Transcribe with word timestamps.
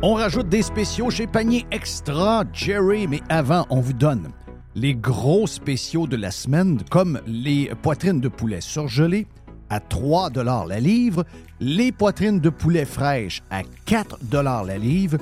On 0.00 0.14
rajoute 0.14 0.48
des 0.48 0.62
spéciaux 0.62 1.10
chez 1.10 1.26
Panier 1.26 1.66
Extra, 1.72 2.44
Jerry, 2.52 3.08
mais 3.08 3.20
avant, 3.28 3.66
on 3.68 3.80
vous 3.80 3.92
donne 3.92 4.28
les 4.76 4.94
gros 4.94 5.48
spéciaux 5.48 6.06
de 6.06 6.14
la 6.14 6.30
semaine, 6.30 6.78
comme 6.88 7.20
les 7.26 7.72
poitrines 7.82 8.20
de 8.20 8.28
poulet 8.28 8.60
surgelées 8.60 9.26
à 9.70 9.80
3 9.80 10.30
la 10.68 10.78
livre, 10.78 11.24
les 11.58 11.90
poitrines 11.90 12.38
de 12.38 12.48
poulet 12.48 12.84
fraîches 12.84 13.42
à 13.50 13.62
4 13.86 14.18
la 14.64 14.78
livre 14.78 15.18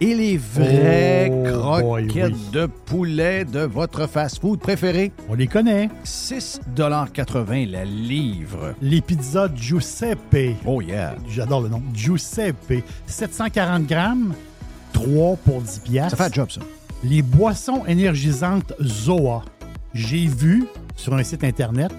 et 0.00 0.14
les 0.14 0.36
vraies 0.36 1.30
Oh, 1.32 1.80
boy, 1.80 2.06
croquettes 2.06 2.32
oui. 2.34 2.50
de 2.52 2.66
poulet 2.66 3.44
de 3.44 3.60
votre 3.60 4.06
fast-food 4.06 4.60
préféré. 4.60 5.12
On 5.28 5.34
les 5.34 5.46
connaît. 5.46 5.88
6,80 6.04 7.70
la 7.70 7.84
livre. 7.84 8.74
Les 8.80 9.00
pizzas 9.00 9.48
Giuseppe. 9.54 10.56
Oh 10.64 10.80
yeah. 10.80 11.14
J'adore 11.28 11.62
le 11.62 11.68
nom. 11.68 11.82
Giuseppe. 11.94 12.82
740 13.06 13.86
grammes, 13.86 14.34
3 14.92 15.36
pour 15.36 15.60
10 15.60 15.78
piastres. 15.80 16.16
Ça 16.16 16.24
fait 16.24 16.30
un 16.30 16.34
job, 16.34 16.50
ça. 16.50 16.60
Les 17.04 17.22
boissons 17.22 17.84
énergisantes 17.86 18.72
Zoa. 18.82 19.44
J'ai 19.94 20.26
vu 20.26 20.64
sur 20.96 21.14
un 21.14 21.22
site 21.22 21.44
Internet 21.44 21.92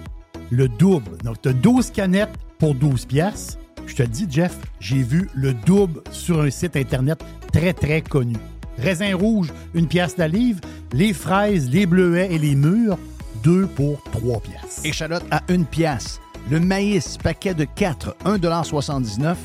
le 0.50 0.68
double. 0.68 1.18
Donc, 1.24 1.40
tu 1.42 1.48
as 1.48 1.52
12 1.52 1.90
canettes 1.90 2.30
pour 2.58 2.74
12 2.74 3.04
piastres. 3.06 3.58
Je 3.88 3.96
te 3.96 4.02
dis, 4.02 4.26
Jeff, 4.30 4.56
j'ai 4.78 5.02
vu 5.02 5.28
le 5.34 5.54
double 5.54 6.02
sur 6.12 6.42
un 6.42 6.50
site 6.50 6.76
Internet 6.76 7.24
très, 7.52 7.72
très 7.72 8.02
connu. 8.02 8.36
Raisin 8.78 9.16
rouge, 9.16 9.52
une 9.74 9.88
pièce 9.88 10.16
la 10.18 10.28
livre. 10.28 10.60
Les 10.92 11.12
fraises, 11.12 11.68
les 11.70 11.86
bleuets 11.86 12.28
et 12.30 12.38
les 12.38 12.54
mûres, 12.54 12.98
2 13.42 13.66
pour 13.66 14.02
3 14.12 14.40
piastres. 14.40 14.84
Échalote 14.84 15.24
à 15.30 15.42
une 15.48 15.64
pièce. 15.64 16.20
Le 16.50 16.60
maïs, 16.60 17.16
paquet 17.16 17.54
de 17.54 17.64
4, 17.64 18.16
1,79 18.24 19.36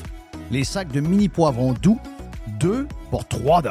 Les 0.50 0.62
sacs 0.62 0.92
de 0.92 1.00
mini 1.00 1.28
poivrons 1.28 1.72
doux, 1.72 1.98
2 2.60 2.86
pour 3.10 3.26
3 3.26 3.62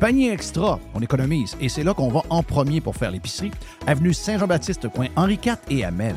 Panier 0.00 0.32
extra, 0.32 0.80
on 0.94 1.00
économise. 1.00 1.56
Et 1.60 1.68
c'est 1.68 1.84
là 1.84 1.94
qu'on 1.94 2.08
va 2.08 2.22
en 2.30 2.42
premier 2.42 2.80
pour 2.80 2.96
faire 2.96 3.10
l'épicerie. 3.10 3.52
Avenue 3.86 4.12
Saint-Jean-Baptiste, 4.12 4.88
coin 4.88 5.06
Henri 5.16 5.38
IV 5.44 5.56
et 5.70 5.84
Amel. 5.84 6.16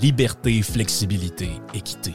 liberté, 0.00 0.62
flexibilité, 0.62 1.48
équité. 1.74 2.12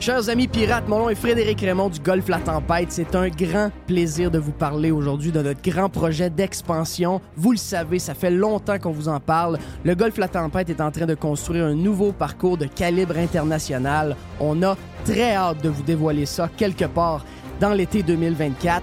Chers 0.00 0.28
amis 0.28 0.48
pirates, 0.48 0.88
mon 0.88 0.98
nom 0.98 1.08
est 1.10 1.14
Frédéric 1.14 1.60
Raymond 1.60 1.90
du 1.90 2.00
Golfe 2.00 2.28
La 2.28 2.40
Tempête. 2.40 2.90
C'est 2.90 3.14
un 3.14 3.28
grand 3.28 3.70
plaisir 3.86 4.32
de 4.32 4.38
vous 4.40 4.50
parler 4.50 4.90
aujourd'hui 4.90 5.30
de 5.30 5.40
notre 5.40 5.62
grand 5.62 5.88
projet 5.88 6.28
d'expansion. 6.28 7.20
Vous 7.36 7.52
le 7.52 7.56
savez, 7.56 8.00
ça 8.00 8.14
fait 8.14 8.32
longtemps 8.32 8.80
qu'on 8.80 8.90
vous 8.90 9.06
en 9.06 9.20
parle. 9.20 9.58
Le 9.84 9.94
Golfe 9.94 10.16
La 10.16 10.26
Tempête 10.26 10.70
est 10.70 10.80
en 10.80 10.90
train 10.90 11.06
de 11.06 11.14
construire 11.14 11.66
un 11.66 11.74
nouveau 11.76 12.10
parcours 12.10 12.58
de 12.58 12.66
calibre 12.66 13.16
international. 13.16 14.16
On 14.40 14.60
a 14.64 14.76
très 15.04 15.36
hâte 15.36 15.62
de 15.62 15.68
vous 15.68 15.84
dévoiler 15.84 16.26
ça 16.26 16.50
quelque 16.56 16.86
part 16.86 17.24
dans 17.60 17.72
l'été 17.72 18.02
2024. 18.02 18.82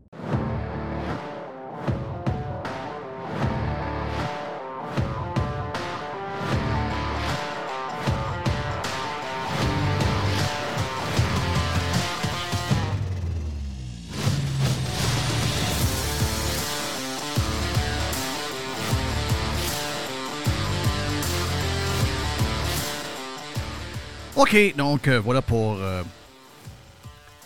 OK, 24.41 24.73
donc 24.75 25.07
euh, 25.07 25.19
voilà 25.19 25.43
pour 25.43 25.75
euh, 25.75 26.01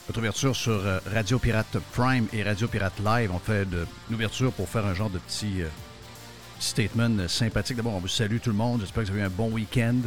notre 0.07 0.19
ouverture 0.19 0.55
sur 0.55 0.71
euh, 0.71 0.97
Radio 1.11 1.37
Pirate 1.37 1.77
Prime 1.91 2.25
et 2.31 2.41
Radio 2.41 2.69
Pirate 2.69 2.97
Live. 3.03 3.31
On 3.33 3.37
fait 3.37 3.69
de, 3.69 3.85
pour 4.55 4.69
faire 4.69 4.85
un 4.85 4.93
genre 4.93 5.09
de 5.09 5.19
petit, 5.19 5.63
statement 6.57 7.27
sympathique. 7.27 7.75
D'abord, 7.75 7.95
on 7.95 7.99
vous 7.99 8.07
salue 8.07 8.37
tout 8.41 8.49
le 8.49 8.55
monde. 8.55 8.79
J'espère 8.79 9.03
que 9.03 9.09
vous 9.09 9.13
avez 9.15 9.23
eu 9.23 9.25
un 9.25 9.29
bon 9.29 9.51
week-end. 9.51 9.97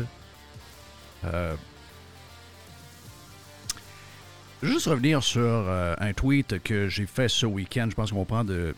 Juste 4.62 4.86
revenir 4.86 5.22
sur 5.22 5.68
un 6.00 6.12
tweet 6.14 6.62
que 6.62 6.88
j'ai 6.88 7.04
fait 7.04 7.28
ce 7.28 7.44
week-end. 7.44 7.88
Je 7.90 7.96
pense 7.96 8.12
qu'on 8.12 8.20
va 8.20 8.24
prendre 8.24 8.50
de 8.50 8.74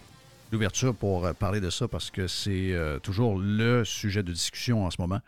l'ouverture 0.51 0.97
pour 0.97 1.33
parler 1.35 1.61
de 1.61 1.71
ça 1.71 1.87
parce 1.87 2.11
que 2.11 2.27
c'est 2.27 2.75
toujours 3.05 3.39
le 3.39 3.85
sujet 3.85 4.25
de 4.25 4.33
discussion 4.33 4.85
en 4.85 4.91
ce 4.91 4.97
moment. 4.99 5.21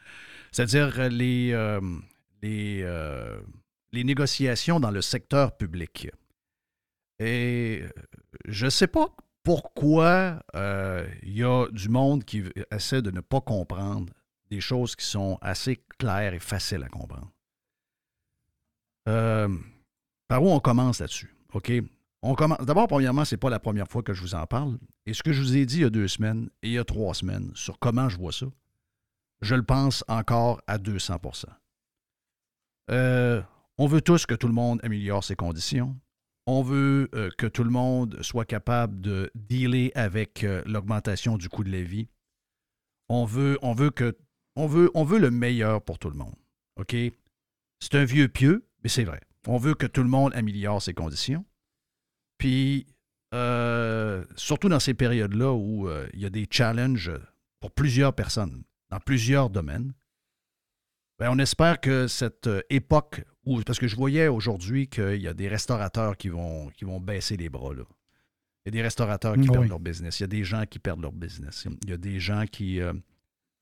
C'est-à-dire 0.50 1.08
les, 1.10 1.54
les, 2.42 2.82
euh, 2.82 3.40
les 3.92 4.04
négociations 4.04 4.80
dans 4.80 4.90
le 4.90 5.00
secteur 5.00 5.56
public. 5.56 6.08
Et 7.18 7.82
euh, 7.82 7.88
je 8.46 8.66
ne 8.66 8.70
sais 8.70 8.86
pas 8.86 9.14
pourquoi 9.42 10.42
euh, 10.54 11.08
il 11.22 11.36
y 11.36 11.44
a 11.44 11.66
du 11.70 11.88
monde 11.88 12.24
qui 12.24 12.44
essaie 12.70 13.02
de 13.02 13.10
ne 13.10 13.20
pas 13.20 13.40
comprendre 13.40 14.12
des 14.50 14.60
choses 14.60 14.96
qui 14.96 15.06
sont 15.06 15.38
assez 15.40 15.82
claires 15.98 16.34
et 16.34 16.38
faciles 16.38 16.82
à 16.82 16.88
comprendre. 16.88 17.30
Euh, 19.08 19.48
par 20.28 20.42
où 20.42 20.50
on 20.50 20.60
commence 20.60 21.00
là-dessus? 21.00 21.34
OK? 21.54 21.72
On 22.22 22.34
commence. 22.34 22.60
D'abord, 22.60 22.86
premièrement, 22.86 23.24
ce 23.24 23.34
n'est 23.34 23.38
pas 23.38 23.50
la 23.50 23.58
première 23.58 23.88
fois 23.88 24.02
que 24.02 24.14
je 24.14 24.20
vous 24.20 24.34
en 24.34 24.46
parle. 24.46 24.78
Et 25.06 25.14
ce 25.14 25.22
que 25.22 25.32
je 25.32 25.40
vous 25.42 25.56
ai 25.56 25.66
dit 25.66 25.78
il 25.78 25.82
y 25.82 25.84
a 25.84 25.90
deux 25.90 26.06
semaines 26.06 26.48
et 26.62 26.68
il 26.68 26.72
y 26.74 26.78
a 26.78 26.84
trois 26.84 27.14
semaines 27.14 27.50
sur 27.54 27.78
comment 27.78 28.08
je 28.08 28.16
vois 28.16 28.32
ça, 28.32 28.46
je 29.40 29.54
le 29.56 29.64
pense 29.64 30.04
encore 30.06 30.62
à 30.68 30.78
200 30.78 31.18
Euh, 32.90 33.42
On 33.78 33.86
veut 33.86 34.00
tous 34.00 34.26
que 34.26 34.34
tout 34.34 34.48
le 34.48 34.54
monde 34.54 34.80
améliore 34.82 35.24
ses 35.24 35.36
conditions. 35.36 35.96
On 36.46 36.62
veut 36.62 37.08
euh, 37.14 37.30
que 37.38 37.46
tout 37.46 37.64
le 37.64 37.70
monde 37.70 38.20
soit 38.22 38.44
capable 38.44 39.00
de 39.00 39.30
dealer 39.34 39.92
avec 39.94 40.44
euh, 40.44 40.62
l'augmentation 40.66 41.38
du 41.38 41.48
coût 41.48 41.64
de 41.64 41.70
la 41.70 41.82
vie. 41.82 42.08
On 43.08 43.24
veut, 43.24 43.58
le 43.62 45.30
meilleur 45.30 45.82
pour 45.82 45.98
tout 45.98 46.10
le 46.10 46.16
monde. 46.16 46.34
C'est 46.88 47.94
un 47.94 48.04
vieux 48.04 48.28
pieux, 48.28 48.66
mais 48.82 48.88
c'est 48.88 49.04
vrai. 49.04 49.20
On 49.46 49.58
veut 49.58 49.74
que 49.74 49.86
tout 49.86 50.02
le 50.02 50.08
monde 50.08 50.32
améliore 50.34 50.80
ses 50.82 50.94
conditions. 50.94 51.44
Puis, 52.38 52.86
surtout 54.36 54.68
dans 54.68 54.80
ces 54.80 54.94
périodes-là 54.94 55.52
où 55.52 55.88
il 56.14 56.20
y 56.20 56.26
a 56.26 56.30
des 56.30 56.46
challenges 56.50 57.12
pour 57.60 57.70
plusieurs 57.70 58.14
personnes, 58.14 58.64
dans 58.90 59.00
plusieurs 59.00 59.50
domaines, 59.50 59.92
ben, 61.18 61.30
on 61.30 61.38
espère 61.38 61.80
que 61.80 62.06
cette 62.06 62.46
euh, 62.46 62.62
époque 62.70 63.22
où, 63.44 63.60
parce 63.62 63.78
que 63.78 63.86
je 63.86 63.96
voyais 63.96 64.28
aujourd'hui 64.28 64.88
qu'il 64.88 65.20
y 65.20 65.28
a 65.28 65.34
des 65.34 65.48
restaurateurs 65.48 66.16
qui 66.16 66.28
vont, 66.28 66.68
qui 66.70 66.84
vont 66.84 67.00
baisser 67.00 67.36
les 67.36 67.48
bras. 67.48 67.74
Là. 67.74 67.82
Il 68.64 68.68
y 68.68 68.68
a 68.68 68.72
des 68.72 68.82
restaurateurs 68.82 69.34
qui 69.34 69.40
Oui. 69.40 69.50
perdent 69.50 69.68
leur 69.68 69.80
business. 69.80 70.20
Il 70.20 70.22
y 70.22 70.24
a 70.24 70.28
des 70.28 70.44
gens 70.44 70.64
qui 70.66 70.78
perdent 70.78 71.02
leur 71.02 71.12
business. 71.12 71.66
Il 71.84 71.90
y 71.90 71.92
a 71.92 71.96
des 71.96 72.20
gens 72.20 72.44
qui 72.46 72.80
euh, 72.80 72.92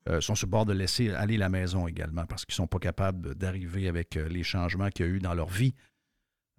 euh, 0.09 0.21
sont 0.21 0.35
sur 0.35 0.47
le 0.47 0.51
bord 0.51 0.67
de 0.67 0.73
laisser 0.73 1.11
aller 1.11 1.37
la 1.37 1.49
maison 1.49 1.87
également 1.87 2.27
parce 2.27 2.45
qu'ils 2.45 2.53
ne 2.53 2.57
sont 2.57 2.67
pas 2.67 2.79
capables 2.79 3.35
d'arriver 3.35 3.89
avec 3.89 4.15
les 4.15 4.43
changements 4.43 4.89
qu'il 4.91 5.07
y 5.07 5.09
a 5.09 5.13
eu 5.13 5.19
dans 5.19 5.35
leur 5.35 5.49
vie 5.49 5.75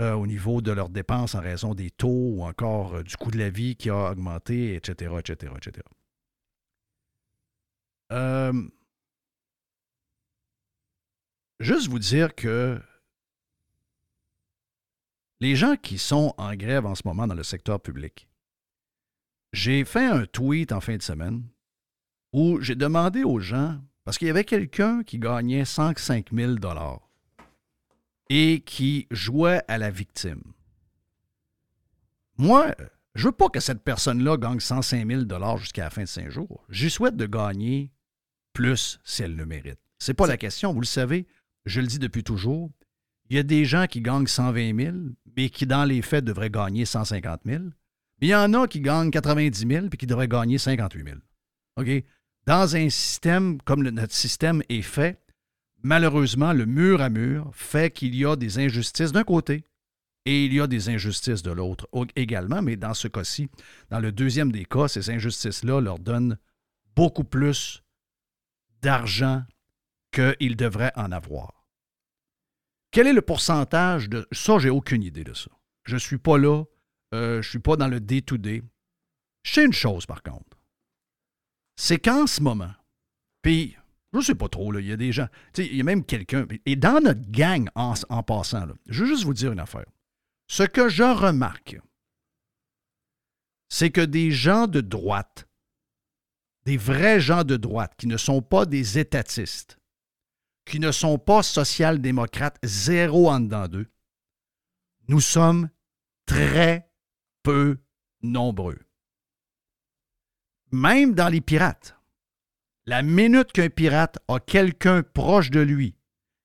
euh, 0.02 0.14
au 0.14 0.26
niveau 0.26 0.62
de 0.62 0.72
leurs 0.72 0.90
dépenses 0.90 1.36
en 1.36 1.42
raison 1.42 1.76
des 1.76 1.92
taux 1.92 2.08
ou 2.08 2.44
encore 2.44 2.96
euh, 2.96 3.04
du 3.04 3.16
coût 3.18 3.30
de 3.30 3.38
la 3.38 3.52
vie 3.52 3.76
qui 3.76 3.92
a 3.92 4.12
augmenté, 4.12 4.74
etc., 4.74 5.14
etc., 5.20 5.54
etc. 5.58 5.84
Juste 11.62 11.90
vous 11.90 12.00
dire 12.00 12.34
que 12.34 12.82
les 15.42 15.56
gens 15.56 15.76
qui 15.76 16.00
sont 16.00 16.34
en 16.40 16.56
grève 16.56 16.88
en 16.88 16.96
ce 16.96 17.04
moment 17.06 17.28
dans 17.28 17.36
le 17.36 17.44
secteur 17.44 17.80
public, 17.80 18.28
j'ai 19.54 19.86
fait 19.86 20.08
un 20.08 20.26
tweet 20.26 20.72
en 20.72 20.82
fin 20.82 20.98
de 20.98 21.04
semaine 21.04 21.44
où 22.34 22.60
j'ai 22.62 22.74
demandé 22.74 23.24
aux 23.24 23.40
gens, 23.40 23.80
parce 24.06 24.18
qu'il 24.18 24.26
y 24.26 24.32
avait 24.32 24.44
quelqu'un 24.44 25.04
qui 25.04 25.20
gagnait 25.20 25.64
105 25.64 26.34
000 26.34 26.56
et 28.30 28.62
qui 28.62 29.08
jouait 29.12 29.62
à 29.68 29.78
la 29.78 29.92
victime. 29.92 30.42
Moi, 32.38 32.74
je 33.14 33.26
veux 33.28 33.34
pas 33.34 33.50
que 33.50 33.60
cette 33.60 33.84
personne-là 33.84 34.38
gagne 34.38 34.60
105 34.60 35.06
000 35.06 35.58
jusqu'à 35.58 35.84
la 35.84 35.90
fin 35.92 36.02
de 36.02 36.08
cinq 36.08 36.32
jours. 36.32 36.66
J'y 36.70 36.90
souhaite 36.90 37.18
de 37.18 37.28
gagner 37.28 37.92
plus 38.52 39.00
si 39.04 39.22
elle 39.22 39.36
le 39.36 39.46
mérite. 39.46 39.80
C'est 40.00 40.16
pas 40.16 40.26
la 40.26 40.38
question, 40.38 40.74
vous 40.74 40.80
le 40.80 40.88
savez, 40.88 41.28
je 41.66 41.82
le 41.82 41.88
dis 41.88 42.00
depuis 42.00 42.24
toujours. 42.24 42.70
Il 43.30 43.36
y 43.36 43.40
a 43.40 43.44
des 43.44 43.66
gens 43.66 43.88
qui 43.88 44.02
gagnent 44.02 44.28
120 44.28 44.76
000, 44.78 44.98
mais 45.38 45.50
qui, 45.50 45.66
dans 45.66 45.86
les 45.86 46.02
faits, 46.02 46.26
devraient 46.26 46.50
gagner 46.50 46.86
150 46.86 47.42
000. 47.46 47.64
Mais 48.20 48.28
il 48.28 48.30
y 48.30 48.36
en 48.36 48.54
a 48.54 48.68
qui 48.68 48.82
gagnent 48.82 49.10
90 49.12 49.68
000 49.68 49.88
puis 49.88 49.98
qui 49.98 50.06
devraient 50.08 50.28
gagner 50.28 50.58
58 50.58 51.04
000. 51.04 51.18
OK? 51.78 52.04
Dans 52.46 52.76
un 52.76 52.90
système 52.90 53.62
comme 53.62 53.84
notre 53.84 54.14
système 54.14 54.62
est 54.70 54.82
fait, 54.82 55.22
malheureusement, 55.84 56.54
le 56.54 56.66
mur 56.66 57.02
à 57.02 57.10
mur 57.10 57.50
fait 57.54 57.92
qu'il 57.94 58.16
y 58.16 58.26
a 58.26 58.36
des 58.36 58.60
injustices 58.60 59.12
d'un 59.12 59.24
côté 59.24 59.64
et 60.26 60.46
il 60.46 60.54
y 60.54 60.60
a 60.60 60.68
des 60.68 60.90
injustices 60.90 61.42
de 61.42 61.52
l'autre 61.52 61.88
au- 61.94 62.06
également. 62.16 62.62
Mais 62.62 62.76
dans 62.76 62.94
ce 62.94 63.08
cas-ci, 63.08 63.48
dans 63.90 64.00
le 64.00 64.12
deuxième 64.12 64.52
des 64.52 64.66
cas, 64.66 64.88
ces 64.88 65.10
injustices-là 65.10 65.80
leur 65.82 65.98
donnent 66.00 66.38
beaucoup 66.96 67.24
plus 67.24 67.82
d'argent 68.82 69.44
qu'ils 70.12 70.56
devraient 70.56 70.94
en 70.96 71.12
avoir. 71.12 71.66
Quel 72.92 73.08
est 73.08 73.14
le 73.14 73.22
pourcentage 73.22 74.10
de... 74.10 74.28
Ça, 74.32 74.60
j'ai 74.60 74.70
aucune 74.70 75.04
idée 75.04 75.24
de 75.24 75.34
ça. 75.34 75.50
Je 75.86 75.94
ne 75.96 76.00
suis 76.00 76.18
pas 76.18 76.38
là. 76.38 76.64
euh, 77.14 77.42
je 77.42 77.48
ne 77.48 77.52
suis 77.52 77.60
pas 77.60 77.78
dans 77.78 77.88
le 77.88 78.00
day-to-day. 78.00 78.64
Je 79.44 79.54
sais 79.54 79.66
une 79.66 79.74
chose, 79.74 80.06
par 80.06 80.22
contre. 80.22 80.58
C'est 81.78 82.00
qu'en 82.00 82.28
ce 82.28 82.42
moment, 82.42 82.74
puis, 83.42 83.76
je 84.14 84.18
ne 84.18 84.24
sais 84.24 84.36
pas 84.36 84.50
trop, 84.50 84.78
il 84.78 84.86
y 84.86 84.92
a 84.92 84.98
des 84.98 85.12
gens... 85.12 85.28
Il 85.58 85.76
y 85.76 85.82
a 85.82 85.84
même 85.84 86.06
quelqu'un... 86.06 86.46
Et 86.66 86.76
dans 86.76 87.02
notre 87.02 87.32
gang, 87.32 87.70
en, 87.76 87.94
en 88.10 88.24
passant, 88.24 88.66
là, 88.66 88.74
je 88.88 89.04
veux 89.04 89.10
juste 89.10 89.24
vous 89.24 89.34
dire 89.34 89.54
une 89.54 89.60
affaire. 89.60 89.86
Ce 90.48 90.64
que 90.64 90.90
je 90.90 91.04
remarque, 91.04 91.80
c'est 93.70 93.90
que 93.90 94.02
des 94.02 94.32
gens 94.32 94.68
de 94.68 94.82
droite, 94.82 95.48
des 96.66 96.76
vrais 96.76 97.22
gens 97.22 97.46
de 97.46 97.56
droite 97.56 97.94
qui 97.98 98.08
ne 98.08 98.18
sont 98.18 98.42
pas 98.42 98.66
des 98.66 99.00
étatistes, 99.00 99.80
qui 100.72 100.80
ne 100.80 100.94
sont 100.94 101.20
pas 101.20 101.44
social-démocrates, 101.44 102.58
zéro 102.64 103.30
en 103.30 103.42
dedans 103.42 103.68
d'eux, 103.68 103.92
nous 105.10 105.20
sommes 105.20 105.70
très 106.26 106.90
peu 107.44 107.78
nombreux. 108.22 108.80
Même 110.72 111.14
dans 111.14 111.28
les 111.28 111.42
pirates, 111.42 111.98
la 112.86 113.02
minute 113.02 113.52
qu'un 113.52 113.70
pirate 113.70 114.20
a 114.30 114.40
quelqu'un 114.40 115.04
proche 115.04 115.52
de 115.52 115.60
lui 115.60 115.98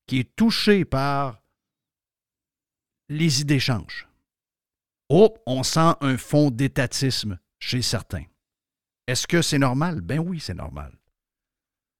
qui 0.08 0.18
est 0.18 0.34
touché 0.34 0.84
par 0.84 1.40
les 3.08 3.42
idées 3.42 3.60
changent. 3.60 4.08
Oh, 5.08 5.36
on 5.46 5.62
sent 5.62 5.94
un 6.00 6.16
fond 6.16 6.50
d'étatisme 6.50 7.38
chez 7.60 7.80
certains. 7.80 8.24
Est-ce 9.06 9.28
que 9.28 9.40
c'est 9.40 9.58
normal? 9.58 10.00
Ben 10.00 10.18
oui, 10.18 10.40
c'est 10.40 10.54
normal. 10.54 10.98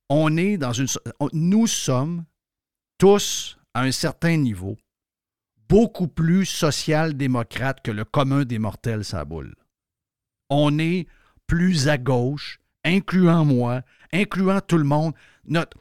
On 0.09 0.37
est 0.37 0.57
dans 0.57 0.73
une. 0.73 0.87
Nous 1.33 1.67
sommes 1.67 2.25
tous, 2.99 3.59
à 3.75 3.83
un 3.83 3.93
certain 3.93 4.37
niveau, 4.37 4.77
beaucoup 5.69 6.09
plus 6.09 6.47
social-démocrates 6.47 7.83
que 7.83 7.91
le 7.91 8.05
commun 8.05 8.45
des 8.45 8.59
mortels, 8.59 9.05
sa 9.05 9.25
boule. 9.25 9.55
On 10.49 10.79
est 10.79 11.07
plus 11.47 11.89
à 11.89 11.99
gauche, 11.99 12.61
incluant 12.85 13.45
moi, 13.45 13.83
incluant 14.13 14.61
tout 14.61 14.79
le 14.79 14.85
monde. 14.85 15.13
Notre, 15.45 15.77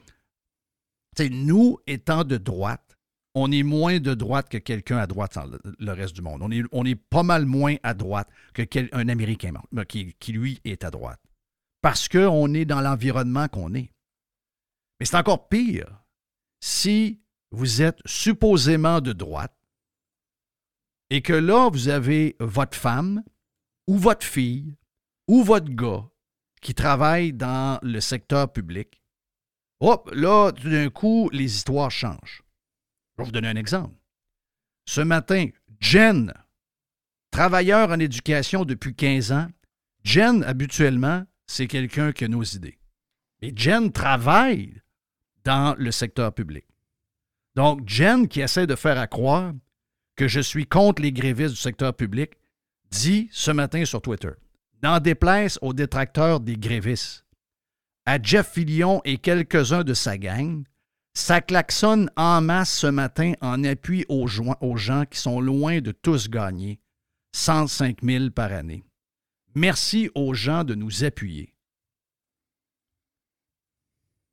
nous, 1.30 1.78
étant 1.86 2.24
de 2.24 2.36
droite, 2.36 2.96
on 3.34 3.52
est 3.52 3.62
moins 3.62 4.00
de 4.00 4.14
droite 4.14 4.48
que 4.48 4.58
quelqu'un 4.58 4.98
à 4.98 5.06
droite 5.06 5.34
dans 5.34 5.44
le, 5.78 5.92
reste 5.92 6.14
du 6.14 6.22
monde. 6.22 6.42
On 6.72 6.84
est, 6.84 6.94
pas 6.94 7.22
mal 7.22 7.44
moins 7.46 7.76
à 7.82 7.94
droite 7.94 8.28
que 8.54 8.62
un 8.92 9.08
Américain 9.08 9.52
qui, 9.88 10.14
qui, 10.18 10.32
lui, 10.32 10.60
est 10.64 10.84
à 10.84 10.90
droite. 10.90 11.20
Parce 11.82 12.08
qu'on 12.08 12.54
est 12.54 12.64
dans 12.64 12.80
l'environnement 12.80 13.46
qu'on 13.48 13.74
est. 13.74 13.90
Mais 14.98 15.06
c'est 15.06 15.16
encore 15.16 15.48
pire 15.48 16.04
si 16.60 17.20
vous 17.50 17.82
êtes 17.82 18.00
supposément 18.06 19.00
de 19.00 19.12
droite 19.12 19.56
et 21.10 21.22
que 21.22 21.32
là, 21.32 21.68
vous 21.70 21.88
avez 21.88 22.36
votre 22.40 22.76
femme 22.76 23.22
ou 23.86 23.96
votre 23.96 24.26
fille 24.26 24.76
ou 25.28 25.42
votre 25.42 25.70
gars 25.70 26.08
qui 26.60 26.74
travaille 26.74 27.32
dans 27.32 27.78
le 27.82 28.00
secteur 28.00 28.52
public. 28.52 29.02
Hop, 29.80 30.10
là, 30.12 30.52
tout 30.52 30.70
d'un 30.70 30.88
coup, 30.88 31.28
les 31.32 31.44
histoires 31.44 31.90
changent. 31.90 32.42
Je 33.16 33.22
vais 33.22 33.26
vous 33.26 33.32
donner 33.32 33.48
un 33.48 33.56
exemple. 33.56 33.94
Ce 34.88 35.00
matin, 35.00 35.48
Jen, 35.80 36.32
travailleur 37.30 37.90
en 37.90 37.98
éducation 37.98 38.64
depuis 38.64 38.94
15 38.94 39.32
ans, 39.32 39.48
Jen, 40.02 40.42
habituellement, 40.44 41.24
c'est 41.46 41.66
quelqu'un 41.66 42.12
qui 42.12 42.24
a 42.24 42.28
nos 42.28 42.42
idées. 42.42 42.78
Mais 43.42 43.52
Jen 43.54 43.92
travaille 43.92 44.80
dans 45.46 45.76
le 45.78 45.92
secteur 45.92 46.34
public. 46.34 46.66
Donc, 47.54 47.88
Jen, 47.88 48.26
qui 48.28 48.40
essaie 48.40 48.66
de 48.66 48.74
faire 48.74 48.98
à 48.98 49.06
que 49.06 50.28
je 50.28 50.40
suis 50.40 50.66
contre 50.66 51.00
les 51.00 51.12
grévistes 51.12 51.54
du 51.54 51.60
secteur 51.60 51.94
public, 51.94 52.32
dit 52.90 53.28
ce 53.30 53.52
matin 53.52 53.84
sur 53.84 54.02
Twitter, 54.02 54.32
n'en 54.82 54.98
déplaise 54.98 55.58
aux 55.62 55.72
détracteurs 55.72 56.40
des 56.40 56.56
grévistes, 56.56 57.24
à 58.06 58.20
Jeff 58.20 58.52
Fillion 58.52 59.00
et 59.04 59.18
quelques-uns 59.18 59.84
de 59.84 59.94
sa 59.94 60.18
gang, 60.18 60.64
ça 61.14 61.40
klaxonne 61.40 62.10
en 62.16 62.40
masse 62.40 62.72
ce 62.72 62.86
matin 62.88 63.32
en 63.40 63.62
appui 63.64 64.04
aux, 64.08 64.26
aux 64.60 64.76
gens 64.76 65.04
qui 65.06 65.18
sont 65.18 65.40
loin 65.40 65.80
de 65.80 65.92
tous 65.92 66.28
gagner 66.28 66.80
105 67.34 67.98
000 68.02 68.30
par 68.30 68.52
année. 68.52 68.84
Merci 69.54 70.10
aux 70.14 70.34
gens 70.34 70.64
de 70.64 70.74
nous 70.74 71.04
appuyer. 71.04 71.55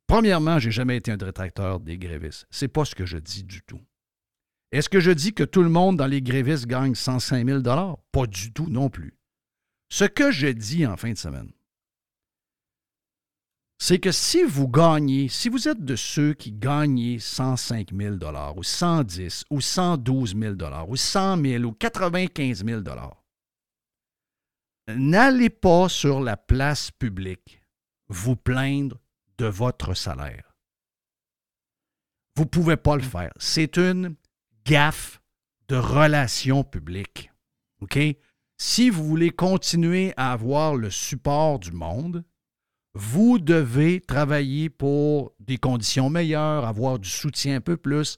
Premièrement, 0.08 0.60
j'ai 0.60 0.72
jamais 0.72 0.98
été 0.98 1.12
un 1.12 1.18
détracteur 1.18 1.80
des 1.80 1.98
grévistes. 1.98 2.46
C'est 2.50 2.68
pas 2.68 2.86
ce 2.86 2.96
que 2.96 3.06
je 3.06 3.18
dis 3.18 3.44
du 3.44 3.62
tout. 3.62 3.82
Est-ce 4.72 4.90
que 4.90 5.00
je 5.00 5.12
dis 5.12 5.34
que 5.34 5.44
tout 5.44 5.64
le 5.64 5.70
monde 5.70 5.98
dans 5.98 6.08
les 6.08 6.22
grévistes 6.22 6.66
gagne 6.66 6.96
105 6.96 7.46
000 7.46 7.62
Pas 8.12 8.28
du 8.28 8.52
tout 8.52 8.70
non 8.70 8.90
plus. 8.90 9.18
Ce 9.90 10.06
que 10.06 10.32
je 10.32 10.48
dis 10.48 10.86
en 10.88 10.98
fin 10.98 11.12
de 11.12 11.18
semaine, 11.18 11.52
c'est 13.78 14.00
que 14.00 14.12
si 14.12 14.44
vous 14.44 14.68
gagnez, 14.68 15.28
si 15.28 15.50
vous 15.50 15.68
êtes 15.68 15.84
de 15.84 15.96
ceux 15.96 16.34
qui 16.34 16.52
gagnent 16.52 17.20
105 17.20 17.90
000 17.94 18.16
ou 18.56 18.64
110 18.64 19.46
ou 19.50 19.62
112 19.62 20.36
000 20.36 20.56
ou 20.88 20.96
100 20.96 21.44
000 21.44 21.64
ou 21.66 21.74
95 21.74 22.66
000 22.66 22.82
n'allez 24.88 25.50
pas 25.50 25.90
sur 25.90 26.22
la 26.22 26.38
place 26.38 26.92
publique 26.92 27.62
vous 28.08 28.36
plaindre 28.36 29.03
de 29.44 29.48
votre 29.50 29.94
salaire. 29.94 30.56
Vous 32.38 32.44
ne 32.44 32.50
pouvez 32.50 32.78
pas 32.78 32.96
le 32.96 33.02
faire. 33.02 33.34
C'est 33.38 33.78
une 33.78 34.16
gaffe 34.66 35.22
de 35.68 35.76
relations 35.76 36.64
publiques. 36.64 37.30
OK? 37.82 38.00
Si 38.58 38.90
vous 38.90 39.04
voulez 39.04 39.32
continuer 39.32 40.14
à 40.16 40.32
avoir 40.32 40.76
le 40.76 40.90
support 40.90 41.60
du 41.60 41.74
monde, 41.74 42.24
vous 42.94 43.38
devez 43.38 44.00
travailler 44.00 44.70
pour 44.70 45.34
des 45.42 45.58
conditions 45.58 46.10
meilleures, 46.10 46.66
avoir 46.66 47.00
du 47.00 47.10
soutien 47.10 47.58
un 47.58 47.62
peu 47.62 47.76
plus. 47.76 48.18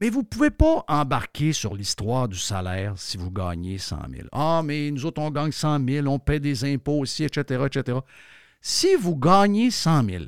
Mais 0.00 0.10
vous 0.10 0.20
ne 0.20 0.26
pouvez 0.26 0.50
pas 0.50 0.84
embarquer 0.86 1.52
sur 1.52 1.74
l'histoire 1.74 2.28
du 2.28 2.38
salaire 2.38 2.96
si 2.96 3.16
vous 3.16 3.32
gagnez 3.32 3.78
100 3.78 3.96
000. 4.10 4.28
Ah, 4.30 4.62
mais 4.64 4.92
nous 4.92 5.06
autres, 5.06 5.20
on 5.20 5.32
gagne 5.32 5.50
100 5.50 5.84
000, 5.88 6.06
on 6.06 6.20
paie 6.20 6.38
des 6.38 6.72
impôts 6.72 7.00
aussi, 7.00 7.24
etc., 7.24 7.64
etc. 7.66 7.98
Si 8.60 8.94
vous 8.96 9.16
gagnez 9.16 9.70
100 9.70 10.04
000, 10.04 10.24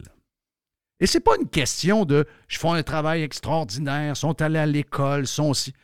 et 1.00 1.06
ce 1.06 1.16
n'est 1.16 1.22
pas 1.22 1.36
une 1.40 1.48
question 1.48 2.04
de 2.04 2.26
je 2.48 2.58
fais 2.58 2.68
un 2.68 2.82
travail 2.82 3.22
extraordinaire, 3.22 4.16
sont 4.16 4.40
allés 4.42 4.58
à 4.58 4.66
l'école, 4.66 5.26
sont 5.26 5.50
aussi. 5.50 5.74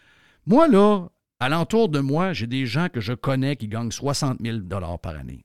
Moi, 0.46 0.68
là, 0.68 1.08
Alentour 1.38 1.90
de 1.90 2.00
moi, 2.00 2.32
j'ai 2.32 2.46
des 2.46 2.64
gens 2.66 2.88
que 2.88 3.00
je 3.00 3.12
connais 3.12 3.56
qui 3.56 3.68
gagnent 3.68 3.90
60 3.90 4.38
000 4.40 4.60
par 4.68 5.16
année. 5.16 5.44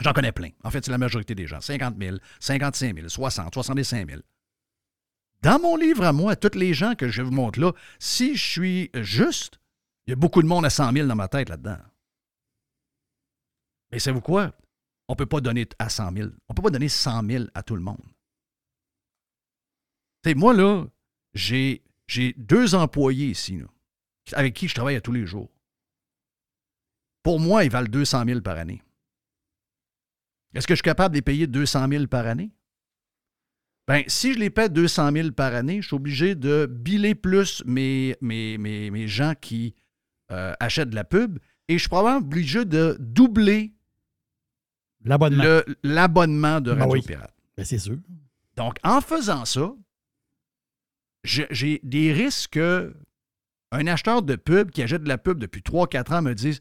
J'en 0.00 0.12
connais 0.12 0.32
plein. 0.32 0.50
En 0.62 0.70
fait, 0.70 0.84
c'est 0.84 0.90
la 0.90 0.98
majorité 0.98 1.34
des 1.34 1.46
gens. 1.46 1.60
50 1.60 1.96
000, 2.00 2.16
55 2.40 2.94
000, 2.94 3.08
60, 3.08 3.54
65 3.54 4.08
000. 4.08 4.20
Dans 5.42 5.60
mon 5.60 5.76
livre 5.76 6.04
à 6.04 6.12
moi, 6.12 6.36
tous 6.36 6.56
les 6.56 6.74
gens 6.74 6.94
que 6.94 7.08
je 7.08 7.22
vous 7.22 7.32
montre 7.32 7.60
là, 7.60 7.72
si 7.98 8.36
je 8.36 8.44
suis 8.44 8.90
juste, 8.94 9.58
il 10.06 10.10
y 10.10 10.12
a 10.12 10.16
beaucoup 10.16 10.42
de 10.42 10.48
monde 10.48 10.64
à 10.64 10.70
100 10.70 10.92
000 10.92 11.08
dans 11.08 11.16
ma 11.16 11.28
tête 11.28 11.48
là-dedans. 11.48 11.78
Mais 13.90 13.98
savez-vous 13.98 14.20
quoi? 14.20 14.52
On 15.08 15.12
ne 15.12 15.16
peut 15.16 15.26
pas 15.26 15.40
donner 15.40 15.66
à 15.78 15.88
100 15.88 16.12
000. 16.12 16.28
On 16.48 16.52
ne 16.52 16.54
peut 16.54 16.62
pas 16.62 16.70
donner 16.70 16.88
100 16.88 17.26
000 17.28 17.44
à 17.54 17.62
tout 17.62 17.76
le 17.76 17.82
monde. 17.82 18.00
Moi, 20.34 20.54
là, 20.54 20.86
j'ai, 21.34 21.82
deux 22.36 22.74
employés 22.74 23.28
ici, 23.28 23.60
avec 24.32 24.54
qui 24.54 24.68
je 24.68 24.74
travaille 24.74 24.96
à 24.96 25.00
tous 25.00 25.12
les 25.12 25.26
jours. 25.26 25.50
Pour 27.22 27.40
moi, 27.40 27.64
ils 27.64 27.70
valent 27.70 27.88
200 27.88 28.24
000 28.26 28.40
par 28.40 28.56
année. 28.56 28.82
Est-ce 30.54 30.66
que 30.66 30.74
je 30.74 30.78
suis 30.78 30.82
capable 30.82 31.14
de 31.14 31.18
les 31.18 31.22
payer 31.22 31.46
200 31.46 31.88
000 31.88 32.06
par 32.06 32.26
année? 32.26 32.50
Bien, 33.86 34.02
si 34.06 34.32
je 34.32 34.38
les 34.38 34.50
paie 34.50 34.68
200 34.70 35.12
000 35.12 35.32
par 35.32 35.54
année, 35.54 35.82
je 35.82 35.88
suis 35.88 35.96
obligé 35.96 36.34
de 36.34 36.66
biler 36.66 37.14
plus 37.14 37.62
mes, 37.66 38.16
mes, 38.22 38.56
mes, 38.56 39.08
gens 39.08 39.34
qui 39.38 39.74
euh, 40.30 40.54
achètent 40.58 40.90
de 40.90 40.94
la 40.94 41.04
pub 41.04 41.38
et 41.68 41.74
je 41.74 41.80
suis 41.80 41.88
probablement 41.88 42.24
obligé 42.24 42.64
de 42.64 42.96
doubler 42.98 43.74
l'abonnement, 45.04 45.60
l'abonnement 45.82 46.60
de 46.60 46.70
Radio 46.72 47.02
Pirate. 47.02 47.34
Ben, 47.56 47.64
c'est 47.64 47.78
sûr. 47.78 47.98
Donc, 48.56 48.76
en 48.82 49.00
faisant 49.00 49.44
ça, 49.44 49.74
j'ai 51.24 51.80
des 51.82 52.12
risques 52.12 52.52
que 52.52 52.94
un 53.72 53.86
acheteur 53.86 54.22
de 54.22 54.36
pub 54.36 54.70
qui 54.70 54.82
achète 54.82 55.02
de 55.02 55.08
la 55.08 55.18
pub 55.18 55.38
depuis 55.38 55.60
3-4 55.60 56.14
ans 56.14 56.22
me 56.22 56.34
dise 56.34 56.60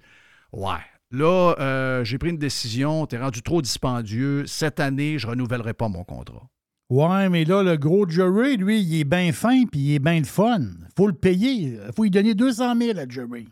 Ouais, 0.52 0.82
là, 1.12 1.56
euh, 1.60 2.04
j'ai 2.04 2.18
pris 2.18 2.30
une 2.30 2.38
décision, 2.38 3.06
t'es 3.06 3.20
rendu 3.20 3.42
trop 3.42 3.62
dispendieux, 3.62 4.46
cette 4.48 4.80
année, 4.80 5.20
je 5.20 5.28
ne 5.28 5.32
renouvellerai 5.32 5.74
pas 5.74 5.90
mon 5.90 6.04
contrat. 6.04 6.48
Ouais, 6.90 7.30
mais 7.30 7.46
là, 7.46 7.64
le 7.64 7.78
gros 7.78 8.08
Jerry, 8.08 8.58
lui, 8.58 8.82
il 8.82 9.00
est 9.00 9.04
bien 9.04 9.32
fin 9.32 9.66
puis 9.66 9.80
il 9.80 9.96
est 9.96 10.00
bien 10.00 10.22
de 10.22 10.28
fun. 10.28 10.62
faut 10.96 11.08
le 11.08 11.14
payer. 11.14 11.80
faut 11.96 12.04
lui 12.04 12.12
donner 12.12 12.34
200 12.36 12.76
000 12.78 13.00
à 13.00 13.08
Jerry. 13.08 13.48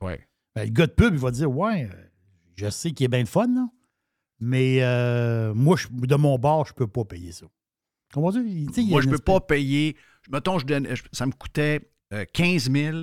Ouais. 0.00 0.26
Ben, 0.54 0.64
le 0.64 0.70
gars 0.70 0.86
de 0.86 0.92
pub, 0.92 1.14
il 1.14 1.20
va 1.20 1.30
dire 1.30 1.50
Ouais, 1.50 1.88
je 2.56 2.68
sais 2.68 2.92
qu'il 2.92 3.04
est 3.04 3.08
bien 3.08 3.22
de 3.22 3.28
fun, 3.28 3.46
là, 3.46 3.66
mais 4.44 4.78
euh, 4.82 5.54
moi, 5.54 5.76
de 5.92 6.16
mon 6.16 6.36
bord, 6.36 6.66
je 6.66 6.72
ne 6.72 6.74
peux 6.74 6.88
pas 6.88 7.04
payer 7.04 7.30
ça. 7.30 7.46
Comment 8.12 8.32
dire? 8.32 8.42
Moi, 8.88 9.00
je 9.00 9.06
ne 9.06 9.12
peux 9.12 9.18
pas 9.18 9.38
payer. 9.40 9.96
Mettons, 10.32 10.58
je 10.58 10.66
donne, 10.66 10.88
ça 11.12 11.26
me 11.26 11.32
coûtait 11.32 11.88
15 12.32 12.68
euh, 12.68 12.72
000. 12.72 12.98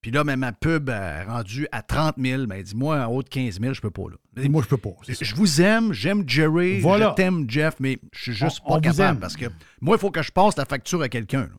Puis 0.00 0.10
là, 0.10 0.24
même 0.24 0.40
ma 0.40 0.52
pub 0.52 0.88
est 0.88 1.24
rendue 1.24 1.68
à 1.70 1.82
30 1.82 2.14
000. 2.16 2.46
Ben, 2.46 2.62
dis-moi, 2.62 3.06
en 3.06 3.12
haut 3.12 3.22
de 3.22 3.28
15 3.28 3.60
000, 3.60 3.74
je 3.74 3.82
peux 3.82 3.90
pas. 3.90 4.04
Là. 4.08 4.48
Moi, 4.48 4.62
je 4.62 4.68
peux 4.68 4.78
pas. 4.78 4.94
Je 5.06 5.34
vous 5.34 5.60
aime, 5.60 5.92
j'aime 5.92 6.26
Jerry, 6.26 6.80
je 6.80 7.14
t'aime 7.14 7.48
Jeff, 7.50 7.76
mais 7.78 7.98
je 8.14 8.22
suis 8.22 8.32
juste 8.32 8.62
pas 8.66 8.80
capable 8.80 9.20
parce 9.20 9.36
que 9.36 9.46
moi, 9.82 9.96
il 9.96 10.00
faut 10.00 10.10
que 10.10 10.22
je 10.22 10.32
passe 10.32 10.56
la 10.56 10.64
facture 10.64 11.02
à 11.02 11.10
quelqu'un. 11.10 11.50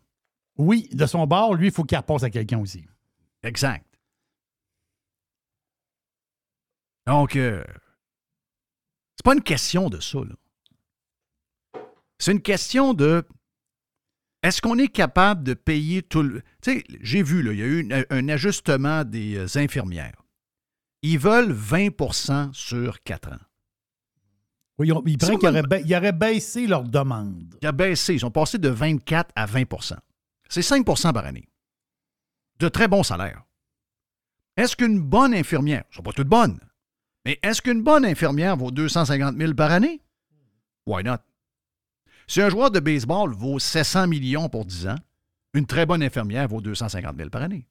Oui, 0.58 0.90
de 0.92 1.06
son 1.06 1.28
bord, 1.28 1.54
lui, 1.54 1.68
il 1.68 1.72
faut 1.72 1.84
qu'il 1.84 1.98
repasse 1.98 2.24
à 2.24 2.32
quelqu'un 2.32 2.58
aussi. 2.58 2.84
Exact. 3.44 3.86
Donc, 7.06 7.36
euh, 7.36 7.64
c'est 9.22 9.26
pas 9.26 9.36
une 9.36 9.44
question 9.44 9.88
de 9.88 10.00
ça. 10.00 10.18
C'est 12.18 12.32
une 12.32 12.42
question 12.42 12.96
de 12.96 13.24
est-ce 14.42 14.64
qu'on 14.64 14.80
est 14.80 14.88
capable 14.88 15.44
de 15.44 15.54
payer 15.54 16.02
tout 16.02 16.24
le. 16.24 16.42
Tu 16.64 16.80
sais, 16.80 16.84
j'ai 17.02 17.22
vu, 17.22 17.44
là, 17.44 17.54
il 17.54 17.60
y 17.60 17.62
a 17.62 17.68
eu 17.68 18.06
un 18.10 18.30
ajustement 18.30 19.04
des 19.04 19.36
euh, 19.36 19.62
infirmières. 19.62 20.24
Ils 21.04 21.20
veulent 21.20 21.54
20% 21.54 22.52
sur 22.52 23.04
4 23.04 23.34
ans. 23.34 23.38
Oui, 24.80 24.92
ils, 25.06 25.18
qu'ils 25.20 25.96
auraient, 25.96 26.12
baissé 26.12 26.66
leur 26.66 26.84
demande. 26.84 27.56
Ils 27.62 27.68
ont 27.68 27.74
baissé. 27.74 28.16
Ils 28.16 28.22
sont 28.22 28.32
passés 28.32 28.58
de 28.58 28.70
24 28.70 29.30
à 29.36 29.46
20% 29.46 29.98
C'est 30.50 30.62
5% 30.62 31.14
par 31.14 31.28
année. 31.28 31.48
De 32.58 32.70
très 32.70 32.88
bons 32.88 33.04
salaires. 33.04 33.44
Est-ce 34.58 34.76
qu'une 34.76 35.00
bonne 35.00 35.36
infirmière, 35.36 35.84
ne 35.92 35.96
sont 35.96 36.02
pas 36.02 36.12
toutes 36.12 36.28
bonnes, 36.28 36.60
mais 37.26 37.40
est-ce 37.44 37.62
qu'une 37.62 37.84
bonne 37.84 38.06
infirmière 38.06 38.58
vaut 38.58 38.72
250 38.72 39.38
000 39.38 39.54
par 39.54 39.72
année? 39.72 40.02
Why 40.86 41.04
not? 41.04 41.18
Si 42.28 42.42
un 42.42 42.50
joueur 42.50 42.72
de 42.72 42.80
baseball 42.80 43.34
vaut 43.34 43.60
700 43.60 44.08
millions 44.08 44.50
pour 44.50 44.66
10 44.66 44.88
ans, 44.88 44.96
une 45.54 45.66
très 45.66 45.86
bonne 45.86 46.02
infirmière 46.02 46.48
vaut 46.48 46.62
250 46.62 47.18
000 47.18 47.30
par 47.30 47.42
année. 47.42 47.68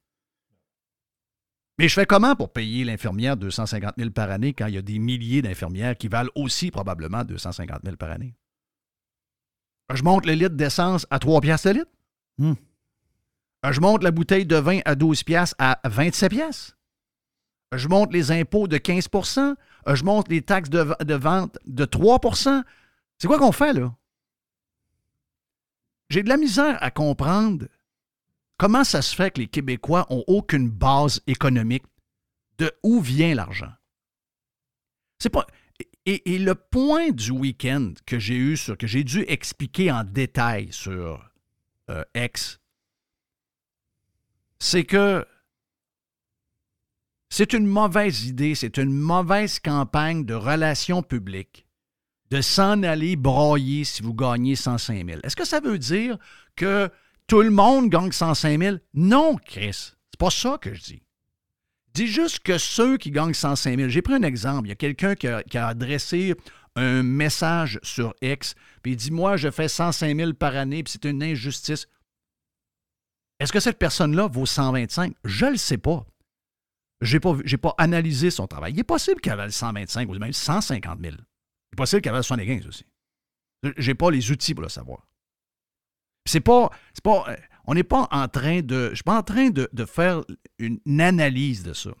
Mais 1.77 1.87
je 1.87 1.95
fais 1.95 2.05
comment 2.05 2.35
pour 2.35 2.53
payer 2.53 2.83
l'infirmière 2.83 3.37
250 3.37 3.95
000 3.97 4.11
par 4.11 4.29
année 4.29 4.53
quand 4.53 4.67
il 4.67 4.75
y 4.75 4.77
a 4.77 4.83
des 4.83 4.99
milliers 4.99 5.41
d'infirmières 5.41 5.97
qui 5.97 6.09
valent 6.09 6.29
aussi 6.35 6.69
probablement 6.69 7.23
250 7.23 7.79
000 7.83 7.95
par 7.95 8.11
année? 8.11 8.35
Je 9.93 10.03
monte 10.03 10.25
le 10.25 10.33
litre 10.33 10.55
d'essence 10.55 11.07
à 11.09 11.19
3 11.19 11.41
piastres 11.41 11.69
le 11.69 11.73
litre. 11.73 11.91
Hmm. 12.37 12.53
Je 13.69 13.79
monte 13.79 14.03
la 14.03 14.11
bouteille 14.11 14.45
de 14.45 14.55
vin 14.55 14.79
à 14.85 14.95
12 14.95 15.23
piastres 15.23 15.55
à 15.59 15.79
27 15.85 16.29
piastres. 16.29 16.77
Je 17.73 17.87
monte 17.87 18.13
les 18.13 18.31
impôts 18.31 18.67
de 18.67 18.77
15% 18.77 19.55
Je 19.87 20.03
monte 20.03 20.29
les 20.29 20.41
taxes 20.41 20.69
de, 20.69 20.95
de 21.03 21.13
vente 21.13 21.57
de 21.65 21.85
3% 21.85 22.63
C'est 23.17 23.27
quoi 23.27 23.39
qu'on 23.39 23.51
fait, 23.51 23.73
là? 23.73 23.95
J'ai 26.09 26.23
de 26.23 26.29
la 26.29 26.37
misère 26.37 26.77
à 26.83 26.91
comprendre 26.91 27.67
comment 28.57 28.83
ça 28.83 29.01
se 29.01 29.15
fait 29.15 29.31
que 29.31 29.39
les 29.39 29.47
Québécois 29.47 30.05
n'ont 30.09 30.25
aucune 30.27 30.69
base 30.69 31.21
économique 31.25 31.85
de 32.57 32.71
où 32.83 32.99
vient 32.99 33.33
l'argent. 33.33 33.71
C'est 35.19 35.29
pas. 35.29 35.47
Et, 36.05 36.37
le 36.37 36.53
point 36.55 37.11
du 37.11 37.31
week-end 37.31 37.93
que 38.05 38.19
j'ai 38.19 38.35
eu 38.35 38.57
sur, 38.57 38.77
que 38.77 38.87
j'ai 38.87 39.03
dû 39.03 39.23
expliquer 39.27 39.91
en 39.91 40.03
détail 40.03 40.67
sur 40.71 41.31
euh, 41.89 42.03
X, 42.13 42.59
c'est 44.59 44.83
que 44.83 45.25
c'est 47.31 47.53
une 47.53 47.65
mauvaise 47.65 48.25
idée, 48.25 48.55
c'est 48.55 48.77
une 48.77 48.91
mauvaise 48.91 49.57
campagne 49.59 50.25
de 50.25 50.33
relations 50.33 51.01
publiques 51.01 51.65
de 52.29 52.41
s'en 52.41 52.83
aller 52.83 53.15
broyer 53.15 53.85
si 53.85 54.03
vous 54.03 54.13
gagnez 54.13 54.57
105 54.57 55.05
000. 55.05 55.19
Est-ce 55.23 55.37
que 55.37 55.45
ça 55.45 55.61
veut 55.61 55.79
dire 55.79 56.17
que 56.57 56.89
tout 57.27 57.41
le 57.41 57.49
monde 57.49 57.89
gagne 57.89 58.11
105 58.11 58.61
000? 58.61 58.77
Non, 58.93 59.37
Chris. 59.45 59.93
C'est 60.11 60.19
pas 60.19 60.29
ça 60.29 60.57
que 60.59 60.73
je 60.73 60.81
dis. 60.81 61.03
Dis 61.93 62.07
juste 62.07 62.39
que 62.39 62.57
ceux 62.57 62.97
qui 62.97 63.11
gagnent 63.11 63.33
105 63.33 63.77
000. 63.77 63.89
J'ai 63.89 64.01
pris 64.01 64.13
un 64.13 64.23
exemple. 64.23 64.67
Il 64.67 64.69
y 64.69 64.73
a 64.73 64.75
quelqu'un 64.75 65.15
qui, 65.15 65.27
a, 65.27 65.67
adressé 65.67 66.35
un 66.75 67.01
message 67.01 67.79
sur 67.81 68.13
X, 68.21 68.55
puis 68.83 68.91
il 68.93 68.97
dit 68.97 69.11
Moi, 69.11 69.37
je 69.37 69.49
fais 69.49 69.69
105 69.69 70.17
000 70.17 70.33
par 70.33 70.57
année, 70.57 70.83
puis 70.83 70.91
c'est 70.91 71.09
une 71.09 71.23
injustice. 71.23 71.87
Est-ce 73.39 73.53
que 73.53 73.61
cette 73.61 73.79
personne-là 73.79 74.27
vaut 74.27 74.45
125? 74.45 75.13
Je 75.23 75.45
ne 75.45 75.51
le 75.51 75.57
sais 75.57 75.77
pas. 75.77 76.05
Je 77.01 77.15
n'ai 77.15 77.19
pas, 77.19 77.35
pas 77.61 77.75
analysé 77.77 78.29
son 78.29 78.47
travail. 78.47 78.73
Il 78.73 78.79
est 78.79 78.83
possible 78.83 79.19
qu'elle 79.19 79.37
vaille 79.37 79.51
125 79.51 80.07
ou 80.09 80.13
même 80.19 80.33
150 80.33 80.99
000. 81.01 81.15
C'est 81.71 81.77
possible 81.77 82.01
qu'elle 82.01 82.15
ait 82.15 82.23
75 82.23 82.67
aussi. 82.67 82.85
J'ai 83.77 83.95
pas 83.95 84.11
les 84.11 84.31
outils 84.31 84.53
pour 84.53 84.63
le 84.63 84.69
savoir. 84.69 85.07
C'est 86.25 86.41
pas, 86.41 86.69
pas, 87.03 87.25
euh, 87.29 87.35
on 87.65 87.73
n'est 87.73 87.83
pas 87.83 88.07
en 88.11 88.27
train 88.27 88.61
de, 88.61 88.89
je 88.89 88.95
suis 88.95 89.03
pas 89.03 89.17
en 89.17 89.23
train 89.23 89.49
de, 89.49 89.69
de 89.71 89.85
faire 89.85 90.23
une, 90.59 90.79
analyse 91.01 91.63
de 91.63 91.73
ça. 91.73 91.91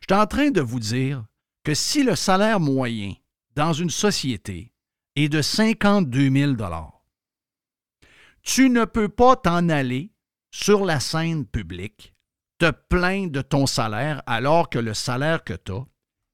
Je 0.00 0.14
suis 0.14 0.20
en 0.20 0.26
train 0.26 0.50
de 0.50 0.60
vous 0.60 0.80
dire 0.80 1.24
que 1.62 1.74
si 1.74 2.02
le 2.02 2.14
salaire 2.14 2.60
moyen 2.60 3.14
dans 3.54 3.72
une 3.72 3.90
société 3.90 4.72
est 5.16 5.28
de 5.28 5.40
52 5.40 6.30
000 6.30 6.54
tu 8.42 8.68
ne 8.68 8.84
peux 8.84 9.08
pas 9.08 9.36
t'en 9.36 9.70
aller 9.70 10.12
sur 10.50 10.84
la 10.84 11.00
scène 11.00 11.46
publique, 11.46 12.13
te 12.64 12.70
plaindre 12.88 13.30
de 13.30 13.42
ton 13.42 13.66
salaire 13.66 14.22
alors 14.26 14.70
que 14.70 14.78
le 14.78 14.94
salaire 14.94 15.44
que 15.44 15.52
tu 15.52 15.72
as 15.72 15.84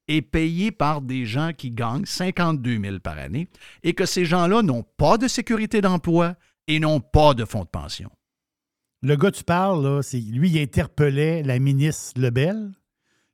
est 0.08 0.22
payé 0.22 0.70
par 0.70 1.02
des 1.02 1.26
gens 1.26 1.52
qui 1.52 1.70
gagnent 1.70 2.04
52 2.04 2.80
000 2.80 2.98
par 3.00 3.18
année 3.18 3.48
et 3.82 3.94
que 3.94 4.06
ces 4.06 4.24
gens-là 4.24 4.62
n'ont 4.62 4.84
pas 4.96 5.18
de 5.18 5.28
sécurité 5.28 5.80
d'emploi 5.80 6.34
et 6.66 6.78
n'ont 6.78 7.00
pas 7.00 7.34
de 7.34 7.44
fonds 7.44 7.64
de 7.64 7.68
pension. 7.68 8.10
Le 9.02 9.16
gars, 9.16 9.30
tu 9.30 9.44
parles, 9.44 9.82
là, 9.82 10.02
c'est, 10.02 10.20
lui, 10.20 10.50
il 10.50 10.58
interpellait 10.60 11.42
la 11.42 11.58
ministre 11.58 12.20
Lebel, 12.20 12.72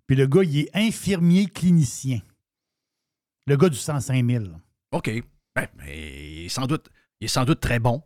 puis 0.06 0.16
le 0.16 0.26
gars, 0.26 0.44
il 0.44 0.60
est 0.60 0.70
infirmier 0.74 1.46
clinicien. 1.46 2.20
Le 3.46 3.56
gars 3.56 3.68
du 3.68 3.76
105 3.76 4.24
000. 4.24 4.44
OK. 4.92 5.10
Ben, 5.54 5.66
il, 5.86 6.46
est 6.46 6.48
sans 6.48 6.66
doute, 6.66 6.88
il 7.20 7.24
est 7.24 7.28
sans 7.28 7.44
doute 7.44 7.60
très 7.60 7.78
bon. 7.78 8.02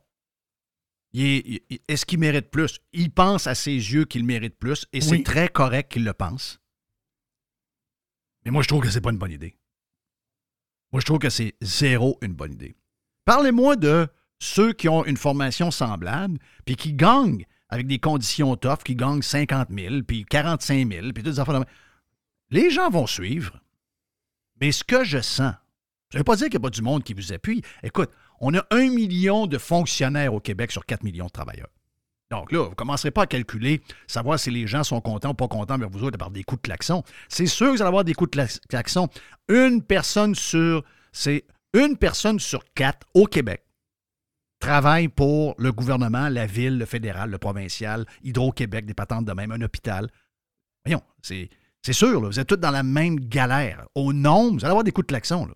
Est-ce 1.12 2.06
qu'il 2.06 2.20
mérite 2.20 2.50
plus? 2.50 2.78
Il 2.92 3.10
pense 3.10 3.46
à 3.46 3.54
ses 3.54 3.72
yeux 3.72 4.04
qu'il 4.04 4.24
mérite 4.24 4.56
plus 4.56 4.86
et 4.92 5.00
c'est 5.00 5.22
très 5.22 5.48
correct 5.48 5.92
qu'il 5.92 6.04
le 6.04 6.12
pense. 6.12 6.60
Mais 8.44 8.50
moi, 8.50 8.62
je 8.62 8.68
trouve 8.68 8.82
que 8.82 8.90
c'est 8.90 9.00
pas 9.00 9.10
une 9.10 9.18
bonne 9.18 9.32
idée. 9.32 9.56
Moi, 10.92 11.00
je 11.00 11.06
trouve 11.06 11.18
que 11.18 11.30
c'est 11.30 11.54
zéro 11.60 12.18
une 12.22 12.32
bonne 12.32 12.52
idée. 12.52 12.76
Parlez-moi 13.24 13.76
de 13.76 14.08
ceux 14.38 14.72
qui 14.72 14.88
ont 14.88 15.04
une 15.04 15.16
formation 15.16 15.70
semblable 15.70 16.38
puis 16.64 16.76
qui 16.76 16.94
gagnent 16.94 17.44
avec 17.68 17.86
des 17.86 17.98
conditions 17.98 18.56
tough 18.56 18.78
qui 18.84 18.96
gagnent 18.96 19.22
50 19.22 19.68
000, 19.70 20.02
puis 20.02 20.24
45 20.24 20.90
000, 20.90 21.12
puis 21.12 21.22
toutes 21.22 21.26
les 21.26 21.40
affaires. 21.40 21.64
Les 22.50 22.70
gens 22.70 22.90
vont 22.90 23.06
suivre. 23.06 23.60
Mais 24.60 24.72
ce 24.72 24.82
que 24.82 25.04
je 25.04 25.20
sens, 25.20 25.54
je 26.10 26.16
ne 26.16 26.20
veux 26.20 26.24
pas 26.24 26.36
dire 26.36 26.46
qu'il 26.46 26.58
n'y 26.58 26.64
a 26.64 26.68
pas 26.68 26.70
du 26.70 26.82
monde 26.82 27.04
qui 27.04 27.14
vous 27.14 27.32
appuie. 27.32 27.62
Écoute, 27.82 28.10
on 28.40 28.54
a 28.54 28.64
un 28.70 28.90
million 28.90 29.46
de 29.46 29.58
fonctionnaires 29.58 30.34
au 30.34 30.40
Québec 30.40 30.72
sur 30.72 30.86
4 30.86 31.02
millions 31.02 31.26
de 31.26 31.30
travailleurs. 31.30 31.70
Donc 32.30 32.52
là, 32.52 32.62
vous 32.62 32.70
ne 32.70 32.74
commencerez 32.74 33.10
pas 33.10 33.22
à 33.22 33.26
calculer, 33.26 33.82
savoir 34.06 34.38
si 34.38 34.50
les 34.50 34.66
gens 34.66 34.84
sont 34.84 35.00
contents 35.00 35.30
ou 35.30 35.34
pas 35.34 35.48
contents 35.48 35.78
vers 35.78 35.90
vous 35.90 36.04
autres 36.04 36.16
par 36.16 36.30
des 36.30 36.44
coups 36.44 36.62
de 36.62 36.66
klaxon. 36.68 37.02
C'est 37.28 37.46
sûr 37.46 37.66
que 37.66 37.72
vous 37.72 37.82
allez 37.82 37.88
avoir 37.88 38.04
des 38.04 38.14
coups 38.14 38.30
de 38.30 38.46
klaxon. 38.68 39.08
Une 39.48 39.82
personne 39.82 40.34
sur, 40.36 40.84
c'est 41.12 41.44
une 41.74 41.96
personne 41.96 42.38
sur 42.38 42.64
quatre 42.72 43.06
au 43.14 43.26
Québec 43.26 43.64
travaille 44.60 45.08
pour 45.08 45.54
le 45.58 45.72
gouvernement, 45.72 46.28
la 46.28 46.46
ville, 46.46 46.78
le 46.78 46.84
fédéral, 46.84 47.30
le 47.30 47.38
provincial, 47.38 48.06
Hydro-Québec, 48.22 48.86
des 48.86 48.94
patentes 48.94 49.24
de 49.24 49.32
même, 49.32 49.50
un 49.50 49.62
hôpital. 49.62 50.08
Voyons, 50.84 51.02
c'est, 51.22 51.48
sûr, 51.92 52.20
vous 52.20 52.38
êtes 52.38 52.46
tous 52.46 52.56
dans 52.56 52.70
la 52.70 52.82
même 52.82 53.18
galère. 53.18 53.86
Au 53.94 54.12
nombre, 54.12 54.58
vous 54.58 54.64
allez 54.64 54.70
avoir 54.70 54.84
des 54.84 54.92
coups 54.92 55.06
de 55.06 55.12
klaxon. 55.12 55.48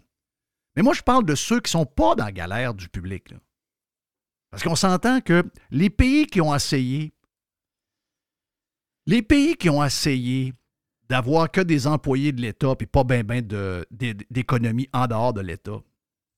Mais 0.76 0.82
moi, 0.82 0.94
je 0.94 1.02
parle 1.02 1.24
de 1.24 1.34
ceux 1.34 1.60
qui 1.60 1.68
ne 1.68 1.80
sont 1.80 1.86
pas 1.86 2.14
dans 2.14 2.24
la 2.24 2.32
galère 2.32 2.74
du 2.74 2.88
public. 2.88 3.34
Parce 4.50 4.62
qu'on 4.62 4.76
s'entend 4.76 5.20
que 5.20 5.44
les 5.70 5.90
pays 5.90 6.26
qui 6.26 6.40
ont 6.40 6.54
essayé, 6.54 7.12
les 9.06 9.22
pays 9.22 9.56
qui 9.56 9.68
ont 9.68 9.84
essayé 9.84 10.54
d'avoir 11.08 11.50
que 11.50 11.60
des 11.60 11.86
employés 11.86 12.32
de 12.32 12.40
l'État 12.40 12.74
et 12.78 12.86
pas 12.86 13.04
bien 13.04 13.24
ben, 13.24 13.44
d'économie 13.90 14.88
en 14.92 15.06
dehors 15.06 15.32
de 15.32 15.40
l'État, 15.40 15.80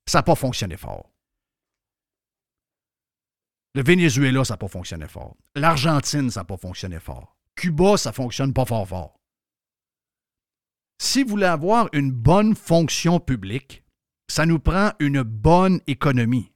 ça 0.06 0.18
n'a 0.18 0.22
pas 0.22 0.34
fonctionné 0.34 0.76
fort. 0.76 1.10
Le 3.74 3.82
Venezuela, 3.82 4.44
ça 4.44 4.54
n'a 4.54 4.58
pas 4.58 4.68
fonctionné 4.68 5.06
fort. 5.06 5.36
L'Argentine, 5.54 6.30
ça 6.30 6.40
n'a 6.40 6.44
pas 6.44 6.56
fonctionné 6.56 6.98
fort. 6.98 7.36
Cuba, 7.54 7.96
ça 7.96 8.10
ne 8.10 8.14
fonctionne 8.14 8.52
pas 8.54 8.64
fort 8.64 8.88
fort. 8.88 9.20
Si 10.98 11.22
vous 11.22 11.30
voulez 11.30 11.46
avoir 11.46 11.88
une 11.92 12.10
bonne 12.10 12.54
fonction 12.54 13.20
publique, 13.20 13.84
ça 14.28 14.46
nous 14.46 14.58
prend 14.58 14.92
une 14.98 15.22
bonne 15.22 15.80
économie. 15.86 16.52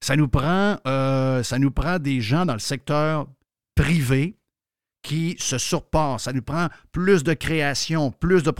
Ça 0.00 0.16
nous 0.16 0.28
prend, 0.28 0.78
euh, 0.86 1.42
ça 1.42 1.58
nous 1.58 1.70
prend 1.70 1.98
des 1.98 2.20
gens 2.20 2.46
dans 2.46 2.52
le 2.52 2.58
secteur 2.58 3.26
privé 3.74 4.36
qui 5.02 5.36
se 5.38 5.56
surpassent. 5.56 6.24
Ça 6.24 6.32
nous 6.32 6.42
prend 6.42 6.68
plus 6.92 7.22
de 7.22 7.32
création, 7.32 8.10
plus 8.10 8.42
de, 8.42 8.50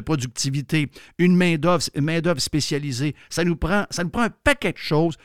productivité, 0.00 0.90
une 1.18 1.36
main-d'œuvre 1.36 1.82
main 1.96 2.20
spécialisée. 2.38 3.14
Ça 3.30 3.44
nous, 3.44 3.56
prend, 3.56 3.86
ça 3.90 4.02
un 4.02 4.30
paquet 4.30 4.72
de 4.72 4.78
choses 4.78 5.16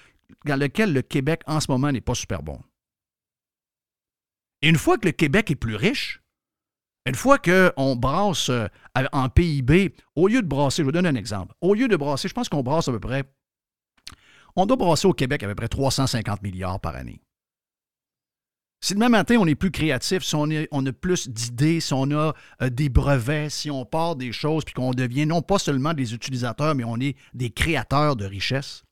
dans 0.46 0.60
lequel 0.60 0.94
le 0.94 1.02
Québec 1.02 1.42
en 1.46 1.60
ce 1.60 1.70
moment 1.70 1.92
n'est 1.92 2.02
pas 2.02 2.16
super 2.16 2.42
bon. 2.42 2.60
Une 4.62 4.78
fois 4.78 4.98
que 4.98 5.08
le 5.08 5.12
Québec 5.12 5.52
est 5.52 5.56
plus 5.56 5.76
riche, 5.76 6.22
une 7.06 7.16
fois 7.16 7.38
qu'on 7.38 7.96
brasse 7.96 8.50
euh, 8.50 8.68
en 9.12 9.30
PIB, 9.30 9.94
au 10.16 10.28
lieu 10.28 10.42
de 10.42 10.48
brasser, 10.48 10.82
je 10.82 10.86
vous 10.86 10.92
donne 10.92 11.06
un 11.06 11.16
exemple, 11.16 11.54
au 11.62 11.74
lieu 11.74 11.88
de 11.88 11.96
brasser, 11.96 12.28
je 12.28 12.34
pense 12.34 12.50
qu'on 12.50 12.64
brasse 12.64 12.88
à 12.88 12.92
peu 12.92 13.00
près 13.00 13.24
on 14.56 14.66
doit 14.66 14.78
brasser 14.78 15.08
au 15.08 15.14
Québec 15.14 15.44
à 15.44 15.48
peu 15.48 15.56
près 15.56 15.68
350 15.68 16.42
milliards 16.42 16.80
par 16.80 16.96
année. 16.96 17.22
Si 18.82 18.94
demain 18.94 19.10
matin, 19.10 19.38
on 19.40 19.48
est 19.48 19.56
plus 19.56 19.72
créatif, 19.72 20.24
si 20.24 20.36
on, 20.36 20.46
a 20.46 20.94
plus 20.94 21.28
d'idées, 21.28 21.80
si 21.80 21.94
on 21.94 22.12
a 22.12 22.34
euh, 22.62 22.70
des 22.70 22.90
brevets, 22.90 23.50
si 23.50 23.72
on 23.72 23.84
part 23.84 24.16
des 24.16 24.32
choses, 24.32 24.64
puis 24.64 24.74
qu'on 24.74 24.92
devient 24.92 25.26
non 25.26 25.42
pas 25.42 25.58
seulement 25.58 25.94
des 25.94 26.14
utilisateurs, 26.14 26.76
mais 26.76 26.84
on 26.84 27.00
est 27.00 27.18
des 27.34 27.50
créateurs 27.50 28.16
de 28.16 28.26
richesses, 28.26 28.84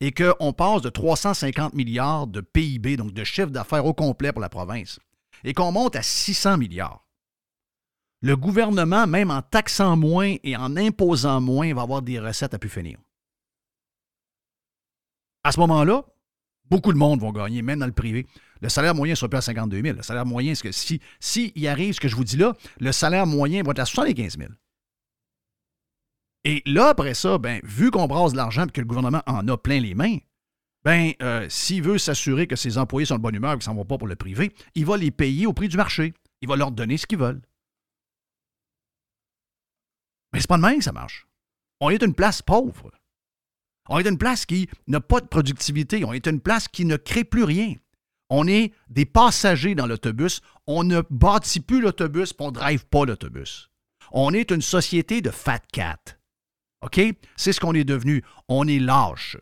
et 0.00 0.12
qu'on 0.12 0.52
passe 0.52 0.82
de 0.82 0.88
350 0.88 1.74
milliards 1.74 2.26
de 2.28 2.40
PIB, 2.40 2.96
donc 2.96 3.12
de 3.12 3.24
chiffre 3.24 3.50
d'affaires 3.50 3.86
au 3.86 3.94
complet 3.94 4.30
pour 4.30 4.40
la 4.40 4.48
province, 4.48 5.00
et 5.42 5.52
qu'on 5.52 5.72
monte 5.72 5.96
à 5.96 6.02
600 6.02 6.58
milliards, 6.58 7.03
le 8.24 8.36
gouvernement, 8.36 9.06
même 9.06 9.30
en 9.30 9.42
taxant 9.42 9.96
moins 9.96 10.36
et 10.42 10.56
en 10.56 10.76
imposant 10.76 11.40
moins, 11.40 11.72
va 11.74 11.82
avoir 11.82 12.02
des 12.02 12.18
recettes 12.18 12.54
à 12.54 12.58
pu 12.58 12.68
finir 12.68 12.98
à 15.44 15.52
ce 15.52 15.60
moment-là, 15.60 16.04
beaucoup 16.70 16.92
de 16.92 16.98
monde 16.98 17.20
vont 17.20 17.30
gagner, 17.30 17.62
même 17.62 17.78
dans 17.78 17.86
le 17.86 17.92
privé. 17.92 18.26
Le 18.62 18.70
salaire 18.70 18.94
moyen 18.94 19.14
sera 19.14 19.28
plus 19.28 19.36
à 19.36 19.42
52 19.42 19.82
000. 19.82 19.96
Le 19.96 20.02
salaire 20.02 20.26
moyen, 20.26 20.54
c'est 20.54 20.68
que 20.68 20.72
si, 20.72 21.00
si 21.20 21.52
arrive 21.68 21.92
ce 21.92 22.00
que 22.00 22.08
je 22.08 22.16
vous 22.16 22.24
dis 22.24 22.38
là, 22.38 22.54
le 22.80 22.92
salaire 22.92 23.26
moyen 23.26 23.62
va 23.62 23.72
être 23.72 23.80
à 23.80 23.84
75 23.84 24.38
000. 24.38 24.50
Et 26.46 26.62
là, 26.66 26.88
après 26.88 27.14
ça, 27.14 27.38
ben, 27.38 27.60
vu 27.62 27.90
qu'on 27.90 28.06
brasse 28.06 28.32
de 28.32 28.38
l'argent 28.38 28.66
et 28.66 28.70
que 28.70 28.80
le 28.80 28.86
gouvernement 28.86 29.22
en 29.26 29.46
a 29.48 29.56
plein 29.56 29.80
les 29.80 29.94
mains, 29.94 30.16
ben, 30.82 31.12
euh, 31.22 31.46
s'il 31.48 31.82
veut 31.82 31.98
s'assurer 31.98 32.46
que 32.46 32.56
ses 32.56 32.76
employés 32.76 33.06
sont 33.06 33.16
de 33.16 33.22
bonne 33.22 33.34
humeur 33.34 33.52
et 33.52 33.58
qu'ils 33.58 33.70
ne 33.70 33.76
s'en 33.76 33.84
pas 33.84 33.98
pour 33.98 34.08
le 34.08 34.16
privé, 34.16 34.52
il 34.74 34.84
va 34.84 34.96
les 34.96 35.10
payer 35.10 35.46
au 35.46 35.52
prix 35.52 35.68
du 35.68 35.76
marché. 35.76 36.12
Il 36.40 36.48
va 36.48 36.56
leur 36.56 36.70
donner 36.70 36.98
ce 36.98 37.06
qu'ils 37.06 37.18
veulent. 37.18 37.40
Mais 40.34 40.40
c'est 40.40 40.48
pas 40.48 40.56
de 40.56 40.62
même 40.62 40.78
que 40.78 40.84
ça 40.84 40.92
marche. 40.92 41.26
On 41.80 41.90
est 41.90 42.02
une 42.02 42.12
place 42.12 42.42
pauvre. 42.42 42.90
On 43.88 43.98
est 43.98 44.08
une 44.08 44.18
place 44.18 44.44
qui 44.44 44.68
n'a 44.88 45.00
pas 45.00 45.20
de 45.20 45.26
productivité. 45.26 46.04
On 46.04 46.12
est 46.12 46.26
une 46.26 46.40
place 46.40 46.66
qui 46.66 46.84
ne 46.84 46.96
crée 46.96 47.24
plus 47.24 47.44
rien. 47.44 47.74
On 48.30 48.48
est 48.48 48.72
des 48.88 49.04
passagers 49.04 49.76
dans 49.76 49.86
l'autobus. 49.86 50.40
On 50.66 50.82
ne 50.82 51.02
bâtit 51.08 51.60
plus 51.60 51.80
l'autobus, 51.80 52.34
on 52.40 52.48
ne 52.48 52.52
drive 52.52 52.84
pas 52.86 53.04
l'autobus. 53.04 53.70
On 54.10 54.32
est 54.32 54.50
une 54.50 54.62
société 54.62 55.20
de 55.20 55.30
fat 55.30 55.62
cat. 55.72 56.18
OK? 56.82 57.00
C'est 57.36 57.52
ce 57.52 57.60
qu'on 57.60 57.74
est 57.74 57.84
devenu. 57.84 58.24
On 58.48 58.66
est 58.66 58.80
lâche. 58.80 59.36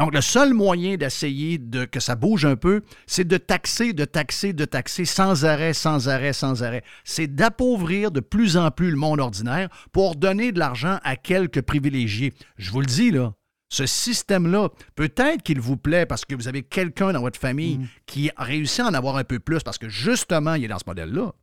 Donc, 0.00 0.14
le 0.14 0.22
seul 0.22 0.54
moyen 0.54 0.96
d'essayer 0.96 1.58
de, 1.58 1.84
que 1.84 2.00
ça 2.00 2.16
bouge 2.16 2.46
un 2.46 2.56
peu, 2.56 2.80
c'est 3.06 3.28
de 3.28 3.36
taxer, 3.36 3.92
de 3.92 4.06
taxer, 4.06 4.54
de 4.54 4.64
taxer 4.64 5.04
sans 5.04 5.44
arrêt, 5.44 5.74
sans 5.74 6.08
arrêt, 6.08 6.32
sans 6.32 6.62
arrêt. 6.62 6.82
C'est 7.04 7.26
d'appauvrir 7.26 8.10
de 8.10 8.20
plus 8.20 8.56
en 8.56 8.70
plus 8.70 8.90
le 8.90 8.96
monde 8.96 9.20
ordinaire 9.20 9.68
pour 9.92 10.16
donner 10.16 10.52
de 10.52 10.58
l'argent 10.58 10.98
à 11.04 11.16
quelques 11.16 11.60
privilégiés. 11.60 12.32
Je 12.56 12.70
vous 12.70 12.80
le 12.80 12.86
dis, 12.86 13.10
là, 13.10 13.34
ce 13.68 13.84
système-là, 13.84 14.70
peut-être 14.94 15.42
qu'il 15.42 15.60
vous 15.60 15.76
plaît 15.76 16.06
parce 16.06 16.24
que 16.24 16.34
vous 16.34 16.48
avez 16.48 16.62
quelqu'un 16.62 17.12
dans 17.12 17.20
votre 17.20 17.38
famille 17.38 17.76
mm. 17.76 17.88
qui 18.06 18.30
a 18.36 18.44
réussi 18.44 18.80
à 18.80 18.86
en 18.86 18.94
avoir 18.94 19.18
un 19.18 19.24
peu 19.24 19.38
plus 19.38 19.62
parce 19.62 19.76
que 19.76 19.90
justement, 19.90 20.54
il 20.54 20.64
est 20.64 20.68
dans 20.68 20.78
ce 20.78 20.86
modèle-là. 20.86 21.34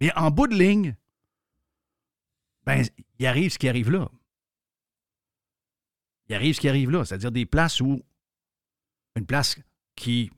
Mais 0.00 0.10
en 0.16 0.32
bout 0.32 0.48
de 0.48 0.56
ligne, 0.56 0.96
ben, 2.66 2.84
il 3.20 3.26
arrive 3.28 3.52
ce 3.52 3.58
qui 3.58 3.68
arrive 3.68 3.92
là 3.92 4.08
il 6.28 6.34
arrive 6.34 6.54
ce 6.54 6.60
qui 6.60 6.68
arrive 6.68 6.90
là, 6.90 7.04
c'est-à-dire 7.04 7.32
des 7.32 7.46
places 7.46 7.80
où 7.80 8.02
une 9.16 9.26
place 9.26 9.58
qui 9.96 10.30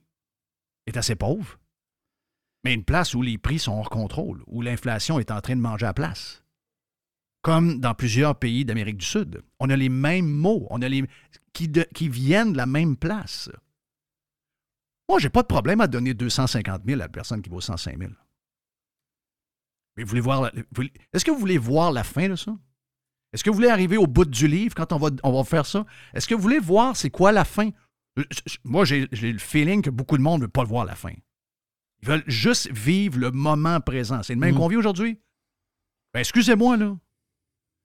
est 0.86 0.96
assez 0.96 1.14
pauvre, 1.14 1.58
mais 2.64 2.74
une 2.74 2.84
place 2.84 3.14
où 3.14 3.22
les 3.22 3.38
prix 3.38 3.58
sont 3.58 3.72
hors 3.72 3.90
contrôle, 3.90 4.42
où 4.46 4.62
l'inflation 4.62 5.18
est 5.18 5.30
en 5.30 5.40
train 5.40 5.56
de 5.56 5.60
manger 5.60 5.86
à 5.86 5.94
place. 5.94 6.42
Comme 7.42 7.80
dans 7.80 7.94
plusieurs 7.94 8.38
pays 8.38 8.66
d'Amérique 8.66 8.98
du 8.98 9.06
Sud. 9.06 9.42
On 9.60 9.70
a 9.70 9.76
les 9.76 9.88
mêmes 9.88 10.28
mots, 10.28 10.66
on 10.68 10.82
a 10.82 10.88
les 10.88 11.04
qui, 11.54 12.08
viennent 12.08 12.52
de 12.52 12.56
la 12.56 12.66
même 12.66 12.96
place. 12.96 13.50
Moi, 15.08 15.18
je 15.18 15.26
n'ai 15.26 15.30
pas 15.30 15.42
de 15.42 15.46
problème 15.46 15.80
à 15.80 15.86
donner 15.86 16.14
250 16.14 16.82
000 16.84 17.00
à 17.00 17.04
la 17.04 17.08
personne 17.08 17.42
qui 17.42 17.50
vaut 17.50 17.60
105 17.60 17.98
000. 17.98 18.12
Mais 19.96 20.04
vous 20.04 20.10
voulez 20.10 20.20
voir. 20.20 20.52
Est-ce 21.12 21.24
que 21.24 21.30
vous 21.30 21.38
voulez 21.38 21.58
voir 21.58 21.92
la 21.92 22.04
fin 22.04 22.28
de 22.28 22.36
ça? 22.36 22.54
Est-ce 23.32 23.44
que 23.44 23.50
vous 23.50 23.56
voulez 23.56 23.68
arriver 23.68 23.96
au 23.96 24.06
bout 24.06 24.24
du 24.24 24.48
livre 24.48 24.74
quand 24.74 24.92
on 24.92 24.98
va, 24.98 25.10
on 25.22 25.32
va 25.32 25.44
faire 25.44 25.66
ça? 25.66 25.86
Est-ce 26.14 26.26
que 26.26 26.34
vous 26.34 26.42
voulez 26.42 26.58
voir 26.58 26.96
c'est 26.96 27.10
quoi 27.10 27.32
la 27.32 27.44
fin? 27.44 27.70
Moi, 28.64 28.84
j'ai 28.84 29.06
le 29.12 29.38
feeling 29.38 29.82
que 29.82 29.90
beaucoup 29.90 30.16
de 30.16 30.22
monde 30.22 30.40
ne 30.40 30.46
veut 30.46 30.50
pas 30.50 30.64
voir 30.64 30.84
la 30.84 30.96
fin. 30.96 31.12
Ils 32.02 32.08
veulent 32.08 32.24
juste 32.26 32.70
vivre 32.70 33.18
le 33.18 33.30
moment 33.30 33.80
présent. 33.80 34.22
C'est 34.22 34.34
le 34.34 34.40
même 34.40 34.54
mm. 34.54 34.58
qu'on 34.58 34.68
vit 34.68 34.76
aujourd'hui? 34.76 35.20
Ben, 36.12 36.20
excusez-moi, 36.20 36.76
là. 36.76 36.96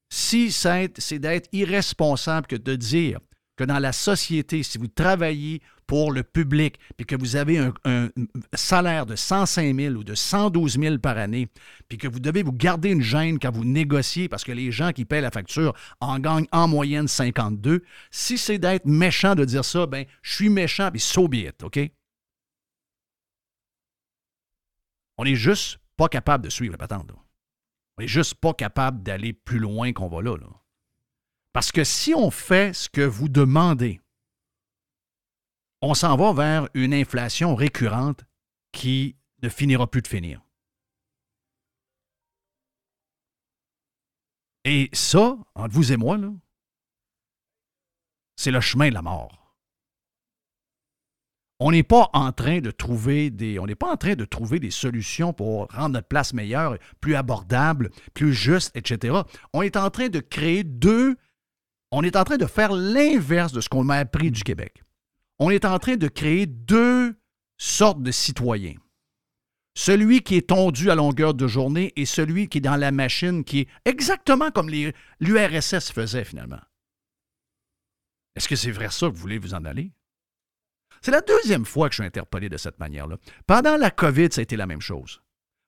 Si 0.10 0.52
c'est 0.52 1.20
d'être 1.20 1.50
irresponsable 1.52 2.48
que 2.48 2.56
de 2.56 2.76
dire 2.76 3.20
que 3.56 3.64
dans 3.64 3.80
la 3.80 3.92
société, 3.92 4.64
si 4.64 4.78
vous 4.78 4.88
travaillez 4.88 5.62
pour 5.88 6.12
le 6.12 6.24
public, 6.24 6.80
puis 6.98 7.06
que 7.06 7.16
vous 7.16 7.36
avez 7.36 7.58
un, 7.58 8.10
salaire 8.54 9.06
de 9.06 9.16
105 9.16 9.76
000 9.76 9.96
ou 9.96 10.04
de 10.04 10.16
112 10.16 10.80
000 10.80 10.98
par 10.98 11.18
année, 11.18 11.48
puis 11.88 11.98
que 11.98 12.08
vous 12.08 12.20
devez 12.20 12.44
vous 12.44 12.54
garder 12.54 12.90
une 12.90 13.02
gêne 13.02 13.40
quand 13.40 13.52
vous 13.52 13.66
négociez 13.66 14.28
parce 14.30 14.44
que 14.44 14.52
les 14.52 14.72
gens 14.72 14.92
qui 14.92 15.06
paient 15.06 15.22
la 15.22 15.32
facture 15.32 15.74
en 16.00 16.20
gagnent 16.20 16.48
en 16.52 16.68
moyenne 16.68 17.08
52, 17.08 17.84
si 18.12 18.38
c'est 18.38 18.58
d'être 18.58 18.86
méchant 18.86 19.36
de 19.36 19.46
dire 19.46 19.66
ça, 19.66 19.86
ben 19.86 20.06
je 20.22 20.34
suis 20.34 20.50
méchant, 20.50 20.90
puis 20.92 21.00
so 21.00 21.28
be 21.28 21.52
OK? 21.64 21.80
On 25.18 25.24
n'est 25.24 25.36
juste 25.36 25.80
pas 25.98 26.10
capable 26.10 26.44
de 26.44 26.50
suivre 26.50 26.74
la 26.74 26.78
patente. 26.78 27.12
On 27.98 28.02
n'est 28.02 28.08
juste 28.08 28.36
pas 28.36 28.54
capable 28.54 29.04
d'aller 29.04 29.34
plus 29.34 29.60
loin 29.60 29.94
qu'on 29.94 30.10
va 30.10 30.22
là. 30.22 30.36
Parce 31.54 31.72
que 31.72 31.86
si 31.86 32.14
on 32.14 32.32
fait 32.32 32.76
ce 32.76 32.90
que 32.90 33.02
vous 33.02 33.30
demandez, 33.30 34.02
on 35.82 35.94
s'en 35.94 36.16
va 36.16 36.34
vers 36.34 36.70
une 36.74 36.94
inflation 36.94 37.56
récurrente 37.56 38.26
qui 38.72 39.16
ne 39.42 39.50
finira 39.50 39.90
plus 39.90 40.02
de 40.02 40.08
finir. 40.08 40.42
Et 44.66 44.90
ça, 44.94 45.38
entre 45.54 45.74
vous 45.74 45.92
et 45.92 45.98
moi, 45.98 46.18
c'est 48.36 48.52
le 48.52 48.62
chemin 48.62 48.90
de 48.90 48.96
la 48.96 49.04
mort. 49.04 49.46
On 51.60 51.72
n'est 51.72 51.84
pas 51.84 52.10
en 52.14 52.32
train 52.34 52.60
de 52.60 52.72
trouver 52.72 53.30
des. 53.30 53.60
On 53.60 53.66
n'est 53.66 53.76
pas 53.76 53.92
en 53.92 53.96
train 53.96 54.16
de 54.16 54.26
trouver 54.26 54.60
des 54.60 54.72
solutions 54.72 55.32
pour 55.32 55.68
rendre 55.72 55.94
notre 55.94 56.08
place 56.08 56.34
meilleure, 56.34 56.78
plus 57.00 57.16
abordable, 57.16 57.92
plus 58.14 58.34
juste, 58.34 58.76
etc. 58.76 59.22
On 59.54 59.62
est 59.62 59.78
en 59.78 59.90
train 59.90 60.10
de 60.10 60.20
créer 60.20 60.64
deux. 60.64 61.16
On 61.92 62.04
est 62.04 62.18
en 62.18 62.26
train 62.26 62.38
de 62.38 62.46
faire 62.46 62.74
l'inverse 62.74 63.54
de 63.54 63.62
ce 63.62 63.70
qu'on 63.70 63.86
m'a 63.86 63.96
appris 63.96 64.32
du 64.32 64.44
Québec. 64.44 64.84
On 65.40 65.50
est 65.50 65.66
en 65.66 65.80
train 65.80 65.98
de 65.98 66.08
créer 66.08 66.46
deux 66.46 67.16
sortes 67.58 68.02
de 68.02 68.12
citoyens. 68.12 68.76
Celui 69.78 70.22
qui 70.22 70.36
est 70.36 70.50
tondu 70.50 70.90
à 70.90 70.96
longueur 70.96 71.34
de 71.34 71.48
journée 71.48 71.92
et 71.98 72.06
celui 72.06 72.48
qui 72.48 72.60
est 72.60 72.62
dans 72.62 72.78
la 72.78 72.92
machine, 72.92 73.44
qui 73.44 73.60
est 73.62 73.68
exactement 73.84 74.50
comme 74.52 74.70
l'URSS 75.20 75.92
faisait 75.92 76.24
finalement. 76.24 76.62
Est-ce 78.36 78.48
que 78.48 78.56
c'est 78.56 78.72
vrai 78.72 78.90
ça 78.90 79.08
que 79.08 79.14
vous 79.14 79.22
voulez 79.22 79.38
vous 79.38 79.54
en 79.54 79.66
aller? 79.66 79.92
C'est 81.02 81.12
la 81.12 81.22
deuxième 81.22 81.66
fois 81.66 81.90
que 81.90 81.96
je 81.96 82.02
suis 82.02 82.08
interpellé 82.08 82.48
de 82.48 82.58
cette 82.58 82.80
manière-là. 82.80 83.18
Pendant 83.48 83.76
la 83.76 83.92
COVID, 83.92 84.30
ça 84.32 84.40
a 84.40 84.44
été 84.44 84.56
la 84.56 84.66
même 84.66 84.82
chose. 84.82 85.22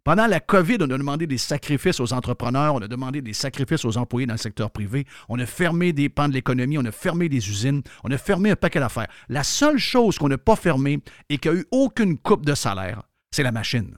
Pendant 0.08 0.28
la 0.28 0.40
COVID, 0.40 0.78
on 0.80 0.90
a 0.90 0.98
demandé 0.98 1.28
des 1.28 1.38
sacrifices 1.38 2.00
aux 2.00 2.14
entrepreneurs, 2.14 2.76
on 2.76 2.82
a 2.82 2.88
demandé 2.88 3.22
des 3.22 3.34
sacrifices 3.34 3.84
aux 3.84 3.98
employés 3.98 4.26
dans 4.26 4.36
le 4.36 4.40
secteur 4.40 4.72
privé, 4.72 5.06
on 5.28 5.38
a 5.38 5.46
fermé 5.46 5.92
des 5.92 6.08
pans 6.08 6.30
de 6.30 6.34
l'économie, 6.34 6.78
on 6.78 6.86
a 6.86 6.94
fermé 6.94 7.28
des 7.28 7.50
usines, 7.50 7.82
on 8.06 8.12
a 8.12 8.18
fermé 8.18 8.52
un 8.52 8.56
paquet 8.56 8.80
d'affaires. 8.80 9.10
La 9.28 9.44
seule 9.44 9.80
chose 9.80 10.18
qu'on 10.18 10.30
n'a 10.30 10.38
pas 10.38 10.56
fermée 10.56 11.00
et 11.28 11.38
qui 11.38 11.50
a 11.50 11.54
eu 11.54 11.66
aucune 11.72 12.18
coupe 12.18 12.46
de 12.46 12.56
salaire, 12.56 13.02
c'est 13.32 13.44
la 13.44 13.52
machine. 13.52 13.98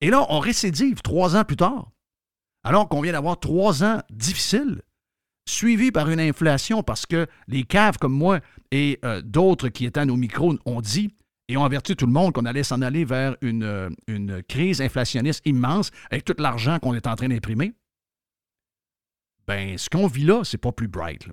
Et 0.00 0.10
là, 0.10 0.26
on 0.28 0.40
récidive 0.40 1.02
trois 1.02 1.36
ans 1.36 1.44
plus 1.44 1.54
tard, 1.54 1.92
alors 2.64 2.88
qu'on 2.88 3.00
vient 3.00 3.12
d'avoir 3.12 3.38
trois 3.38 3.84
ans 3.84 4.02
difficiles, 4.10 4.82
suivis 5.48 5.92
par 5.92 6.10
une 6.10 6.18
inflation 6.18 6.82
parce 6.82 7.06
que 7.06 7.28
les 7.46 7.62
caves 7.62 7.98
comme 7.98 8.12
moi 8.12 8.40
et 8.72 8.98
euh, 9.04 9.22
d'autres 9.22 9.68
qui 9.68 9.84
étaient 9.84 10.00
à 10.00 10.04
nos 10.04 10.16
micros 10.16 10.58
ont 10.64 10.80
dit 10.80 11.14
et 11.50 11.56
ont 11.56 11.64
averti 11.64 11.96
tout 11.96 12.06
le 12.06 12.12
monde 12.12 12.32
qu'on 12.32 12.44
allait 12.44 12.62
s'en 12.62 12.80
aller 12.80 13.04
vers 13.04 13.36
une, 13.40 13.64
euh, 13.64 13.90
une, 14.06 14.40
crise 14.44 14.80
inflationniste 14.80 15.42
immense 15.44 15.90
avec 16.10 16.24
tout 16.24 16.34
l'argent 16.38 16.78
qu'on 16.78 16.94
est 16.94 17.08
en 17.08 17.16
train 17.16 17.28
d'imprimer, 17.28 17.74
ben 19.48 19.76
ce 19.76 19.90
qu'on 19.90 20.06
vit 20.06 20.24
là, 20.24 20.44
c'est 20.44 20.58
pas 20.58 20.70
plus 20.70 20.86
bright. 20.86 21.26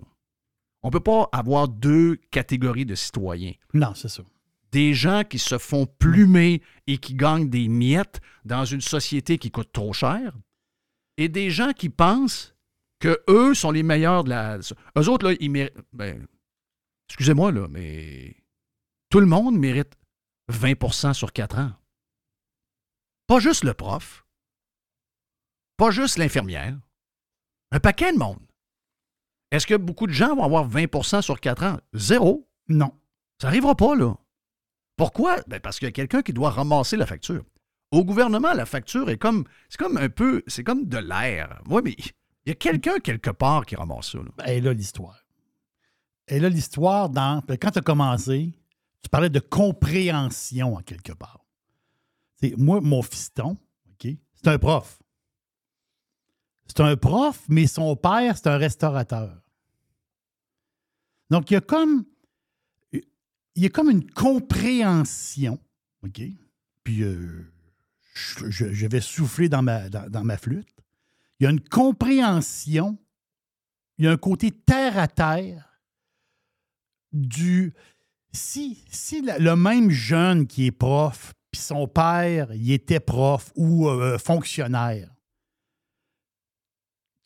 On 0.82 0.88
ne 0.88 0.92
peut 0.92 1.00
pas 1.00 1.30
avoir 1.32 1.68
deux 1.68 2.16
catégories 2.32 2.86
de 2.86 2.96
citoyens. 2.96 3.54
Non, 3.76 3.94
c'est 3.94 4.08
ça. 4.08 4.24
Des 4.72 4.96
gens 4.96 5.24
qui 5.24 5.38
se 5.38 5.60
font 5.60 5.86
plumer 5.86 6.64
et 6.88 6.98
qui 6.98 7.14
gagnent 7.14 7.50
des 7.50 7.68
miettes 7.68 8.20
dans 8.44 8.66
une 8.66 8.82
société 8.82 9.38
qui 9.38 9.52
coûte 9.52 9.72
trop 9.72 9.94
cher, 9.94 10.34
et 11.18 11.30
des 11.30 11.52
gens 11.52 11.74
qui 11.74 11.90
pensent 11.90 12.56
que 13.00 13.22
eux 13.30 13.54
sont 13.54 13.72
les 13.72 13.84
meilleurs 13.84 14.24
de 14.24 14.30
la. 14.30 14.58
Eux 14.98 15.10
autres, 15.10 15.30
là, 15.30 15.36
ils 15.40 15.52
méritent. 15.52 15.78
Ben, 15.94 16.26
excusez-moi, 17.08 17.52
là, 17.52 17.68
mais 17.70 18.36
tout 19.10 19.20
le 19.20 19.28
monde 19.28 19.58
mérite 19.58 19.94
20% 20.52 21.14
sur 21.14 21.34
4 21.34 21.60
ans. 21.60 21.74
Pas 23.28 23.40
juste 23.40 23.64
le 23.64 23.74
prof, 23.74 24.26
pas 25.76 25.92
juste 25.92 26.18
l'infirmière, 26.18 26.78
un 27.72 27.80
paquet 27.80 28.14
de 28.14 28.18
monde. 28.18 28.40
Est-ce 29.52 29.68
que 29.68 29.76
beaucoup 29.76 30.08
de 30.08 30.14
gens 30.14 30.36
vont 30.36 30.44
avoir 30.44 30.68
20% 30.68 31.22
sur 31.22 31.40
4 31.40 31.64
ans? 31.64 31.78
Zéro. 31.94 32.50
Non. 32.68 32.94
Ça 33.42 33.48
n'arrivera 33.48 33.76
pas, 33.76 33.96
là. 33.96 34.16
Pourquoi? 34.98 35.38
Ben 35.48 35.60
parce 35.60 35.78
qu'il 35.78 35.88
y 35.88 35.90
a 35.90 35.94
quelqu'un 35.94 36.22
qui 36.22 36.34
doit 36.34 36.50
ramasser 36.50 36.98
la 36.98 37.06
facture. 37.06 37.46
Au 37.92 38.04
gouvernement, 38.04 38.54
la 38.54 38.66
facture 38.66 39.10
est 39.10 39.18
comme. 39.18 39.46
C'est 39.70 39.78
comme 39.78 39.98
un 39.98 40.10
peu. 40.10 40.44
C'est 40.48 40.64
comme 40.64 40.86
de 40.86 40.98
l'air. 40.98 41.62
Oui, 41.68 41.82
mais 41.86 41.96
il 41.98 42.50
y 42.50 42.52
a 42.52 42.56
quelqu'un 42.56 43.00
quelque 43.00 43.30
part 43.30 43.66
qui 43.66 43.76
ramasse 43.76 44.12
ça. 44.12 44.18
Là. 44.18 44.32
Ben, 44.38 44.46
elle 44.48 44.68
a 44.68 44.74
l'histoire. 44.74 45.24
Elle 46.26 46.46
a 46.46 46.50
l'histoire 46.50 47.10
dans. 47.10 47.42
Quand 47.48 47.72
tu 47.72 47.80
as 47.80 47.84
commencé, 47.84 48.57
tu 49.02 49.10
parlais 49.10 49.30
de 49.30 49.40
compréhension 49.40 50.76
en 50.76 50.82
quelque 50.82 51.14
part. 51.14 51.46
moi, 52.58 52.82
mon 52.82 53.02
fiston, 53.02 53.58
c'est 54.38 54.48
un 54.50 54.60
prof. 54.60 55.00
C'est 56.68 56.80
un 56.82 56.96
prof, 56.96 57.44
mais 57.50 57.68
son 57.68 57.96
père, 57.96 58.38
c'est 58.38 58.48
un 58.48 58.58
restaurateur. 58.58 59.42
Donc, 61.30 61.50
il 61.50 61.56
y 61.56 61.58
a 61.58 61.62
comme, 61.62 62.06
il 62.92 63.04
y 63.56 63.66
a 63.66 63.70
comme 63.70 63.90
une 63.90 64.10
compréhension, 64.10 65.60
OK? 66.04 66.22
Puis, 66.84 67.04
euh, 67.04 67.52
je, 68.14 68.88
vais 68.88 69.02
souffler 69.02 69.50
dans 69.50 69.64
ma, 69.64 69.90
dans 69.90 70.24
ma 70.24 70.38
flûte. 70.38 70.70
Il 71.40 71.44
y 71.44 71.48
a 71.48 71.50
une 71.50 71.62
compréhension, 71.62 72.98
il 73.98 74.06
y 74.06 74.08
a 74.08 74.12
un 74.12 74.18
côté 74.18 74.52
terre 74.52 74.98
à 74.98 75.08
terre 75.08 75.82
du 77.12 77.74
si, 78.34 78.84
le 79.40 79.56
même 79.56 79.90
jeune 79.90 80.48
qui 80.48 80.68
est 80.68 80.72
prof, 80.72 81.34
puis 81.52 81.62
son 81.62 81.88
père, 81.88 82.54
il 82.54 82.72
était 82.72 83.00
prof 83.00 83.52
ou 83.56 83.88
euh, 83.88 84.18
fonctionnaire, 84.18 85.10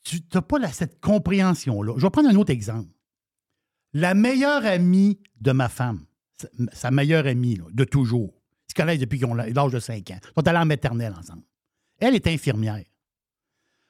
tu 0.04 0.20
n'as 0.34 0.42
pas 0.42 0.72
cette 0.72 1.00
compréhension-là. 1.00 1.94
Je 1.98 2.02
vais 2.02 2.10
prendre 2.10 2.30
un 2.30 2.36
autre 2.36 2.52
exemple. 2.52 2.90
La 3.94 4.14
meilleure 4.14 4.66
amie 4.66 5.20
de 5.40 5.52
ma 5.52 5.70
femme, 5.70 6.06
sa 6.72 6.92
meilleure 6.92 7.28
amie 7.28 7.60
de 7.72 7.84
toujours, 7.84 8.34
ils 8.68 8.72
se 8.72 8.76
connaissent 8.76 9.00
depuis 9.00 9.20
l'âge 9.20 9.72
de 9.72 9.80
5 9.80 10.12
ans. 10.12 10.20
Ils 10.24 10.34
sont 10.36 10.48
allés 10.48 10.58
en 10.58 10.66
maternelle 10.66 11.14
ensemble. 11.18 11.44
Elle 12.00 12.16
est 12.16 12.28
infirmière. 12.28 12.86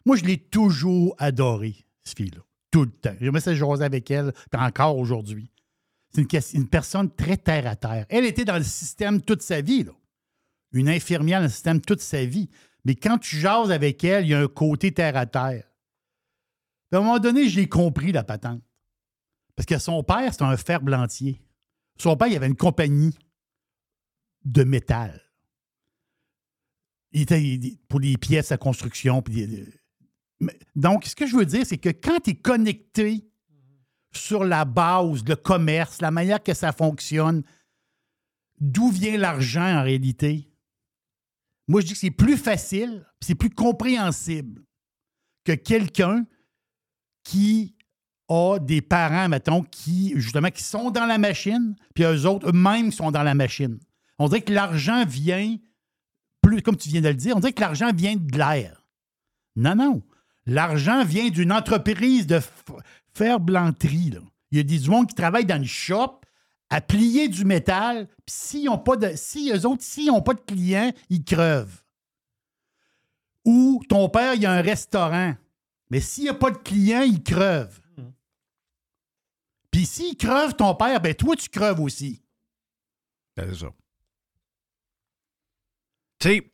Moi, 0.06 0.18
je 0.18 0.26
l'ai 0.26 0.38
toujours 0.38 1.16
adorée, 1.20 1.86
cette 2.04 2.18
fille-là. 2.18 2.42
Tout 2.72 2.86
le 2.86 2.92
temps. 2.92 3.14
J'ai 3.20 3.30
de 3.30 3.54
jaser 3.54 3.84
avec 3.84 4.10
elle, 4.10 4.34
puis 4.50 4.62
encore 4.62 4.98
aujourd'hui. 4.98 5.52
C'est 6.14 6.54
une, 6.54 6.68
personne 6.68 7.14
très 7.14 7.38
terre 7.38 7.68
à 7.68 7.76
terre. 7.76 8.06
Elle 8.10 8.26
était 8.26 8.44
dans 8.44 8.58
le 8.58 8.64
système 8.64 9.22
toute 9.22 9.42
sa 9.42 9.62
vie. 9.62 9.84
Là. 9.84 9.94
Une 10.74 10.90
infirmière 10.90 11.40
dans 11.40 11.46
le 11.46 11.52
système 11.52 11.80
toute 11.80 12.02
sa 12.02 12.26
vie. 12.26 12.50
Mais 12.84 12.96
quand 12.96 13.18
tu 13.18 13.38
jases 13.38 13.72
avec 13.72 14.04
elle, 14.04 14.26
il 14.26 14.30
y 14.30 14.34
a 14.34 14.42
un 14.42 14.48
côté 14.48 14.92
terre 14.92 15.16
à 15.16 15.26
terre. 15.26 15.64
à 16.92 16.98
un 16.98 17.00
moment 17.00 17.20
donné, 17.20 17.48
j'ai 17.48 17.70
compris 17.70 18.12
la 18.12 18.24
patente. 18.24 18.62
Parce 19.56 19.66
que 19.66 19.78
son 19.78 20.04
père, 20.04 20.32
c'était 20.32 20.44
un 20.44 20.58
fer 20.58 20.82
blantier. 20.82 21.42
Son 21.98 22.18
père, 22.18 22.28
il 22.28 22.36
avait 22.36 22.48
une 22.48 22.56
compagnie 22.56 23.18
de 24.44 24.64
métal. 24.64 25.22
Il 27.12 27.22
était 27.22 27.60
pour 27.88 28.00
les 28.00 28.18
pièces 28.18 28.52
à 28.52 28.58
construction. 28.58 29.24
Donc, 30.76 31.06
ce 31.06 31.16
que 31.16 31.28
je 31.28 31.36
veux 31.36 31.46
dire, 31.46 31.66
c'est 31.66 31.78
que 31.78 31.90
quand 31.90 32.20
tu 32.22 32.32
es 32.32 32.36
connecté 32.36 33.31
sur 34.12 34.44
la 34.44 34.66
base, 34.66 35.24
le 35.26 35.36
commerce, 35.36 36.02
la 36.02 36.12
manière 36.12 36.42
que 36.42 36.54
ça 36.54 36.72
fonctionne, 36.72 37.44
d'où 38.60 38.90
vient 38.90 39.18
l'argent 39.18 39.80
en 39.80 39.84
réalité? 39.84 40.48
Moi, 41.68 41.82
je 41.82 41.88
dis 41.88 41.94
que 41.94 42.00
c'est 42.00 42.12
plus 42.12 42.38
facile, 42.38 43.06
c'est 43.22 43.36
plus 43.36 43.50
compréhensible 43.50 44.64
que 45.46 45.54
quelqu'un 45.54 46.26
qui 47.24 47.76
a 48.28 48.60
des 48.60 48.82
parents, 48.82 49.30
mettons, 49.30 49.64
qui, 49.64 50.14
justement, 50.16 50.50
qui 50.50 50.64
sont 50.64 50.92
dans 50.92 51.06
la 51.06 51.18
machine, 51.18 51.76
puis 51.94 52.04
eux 52.04 52.26
autres, 52.26 52.50
eux-mêmes, 52.50 52.92
sont 52.92 53.12
dans 53.12 53.24
la 53.24 53.34
machine. 53.34 53.80
On 54.20 54.28
dirait 54.28 54.42
que 54.42 54.54
l'argent 54.54 55.06
vient, 55.06 55.58
plus, 56.42 56.62
comme 56.62 56.78
tu 56.78 56.90
viens 56.90 57.02
de 57.02 57.10
le 57.10 57.16
dire, 57.16 57.36
on 57.36 57.40
dirait 57.40 57.54
que 57.54 57.62
l'argent 57.62 57.92
vient 57.94 58.16
de 58.16 58.38
l'air. 58.38 58.86
Non, 59.56 59.76
non. 59.76 60.02
L'argent 60.46 61.04
vient 61.04 61.30
d'une 61.30 61.52
entreprise 61.52 62.26
de 62.26 62.40
fer 63.14 63.40
blanterie. 63.40 64.14
Il 64.52 64.58
y 64.58 64.60
a 64.60 64.64
des 64.64 64.88
monde 64.88 65.08
qui 65.08 65.16
travaillent 65.16 65.46
dans 65.46 65.58
une 65.58 65.66
shop 65.66 66.22
à 66.70 66.82
plier 66.82 67.28
du 67.28 67.46
métal. 67.46 68.08
Puis 68.26 68.36
s'ils 68.36 68.66
n'ont 68.66 68.78
pas 68.78 68.96
de. 68.96 69.12
Si 69.16 69.52
eux 69.54 69.66
autres, 69.66 69.84
s'ils 69.84 70.08
n'ont 70.08 70.22
pas 70.22 70.34
de 70.34 70.42
clients, 70.42 70.92
ils 71.10 71.24
crevent. 71.24 71.82
Ou 73.46 73.82
ton 73.90 74.10
père, 74.10 74.36
il 74.36 74.42
y 74.42 74.46
a 74.46 74.52
un 74.52 74.62
restaurant. 74.62 75.36
Mais 75.90 76.00
s'il 76.00 76.24
n'y 76.24 76.30
a 76.30 76.34
pas 76.34 76.52
de 76.52 76.58
clients, 76.58 77.02
il 77.02 77.22
creve. 77.22 77.80
Puis 79.72 79.86
s'il 79.86 80.18
creve 80.18 80.54
ton 80.54 80.76
père, 80.76 81.02
ben 81.02 81.16
toi, 81.16 81.36
tu 81.36 81.50
creves 81.50 81.80
aussi. 81.80 82.22
Ben, 83.36 83.50
c'est 83.50 83.60
ça. 83.60 83.72
Tu 86.20 86.28
sais, 86.28 86.54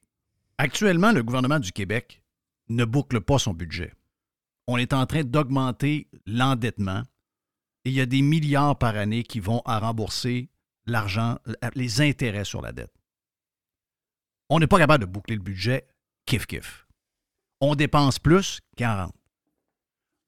actuellement, 0.58 1.12
le 1.12 1.24
gouvernement 1.24 1.60
du 1.60 1.72
Québec 1.72 2.22
ne 2.70 2.86
boucle 2.86 3.22
pas 3.22 3.40
son 3.40 3.54
budget 3.54 3.94
on 4.68 4.78
est 4.78 4.94
en 4.94 5.06
train 5.06 5.24
d'augmenter 5.24 6.10
l'endettement 6.26 7.04
et 7.86 7.90
il 7.90 7.94
y 7.94 8.02
a 8.02 8.06
des 8.06 8.22
milliards 8.22 8.78
par 8.78 8.96
année 8.98 9.24
qui 9.24 9.40
vont 9.40 9.62
à 9.66 9.80
rembourser 9.80 10.50
l'argent, 10.86 11.40
les 11.74 12.02
intérêts 12.02 12.44
sur 12.44 12.62
la 12.62 12.74
dette. 12.74 12.94
On 14.50 14.60
n'est 14.60 14.68
pas 14.68 14.78
capable 14.78 15.06
de 15.06 15.10
boucler 15.10 15.36
le 15.36 15.42
budget 15.42 15.88
kiff-kiff. 16.26 16.86
On 17.62 17.76
dépense 17.76 18.20
plus 18.20 18.60
qu'en 18.78 19.06
rentre. 19.06 19.18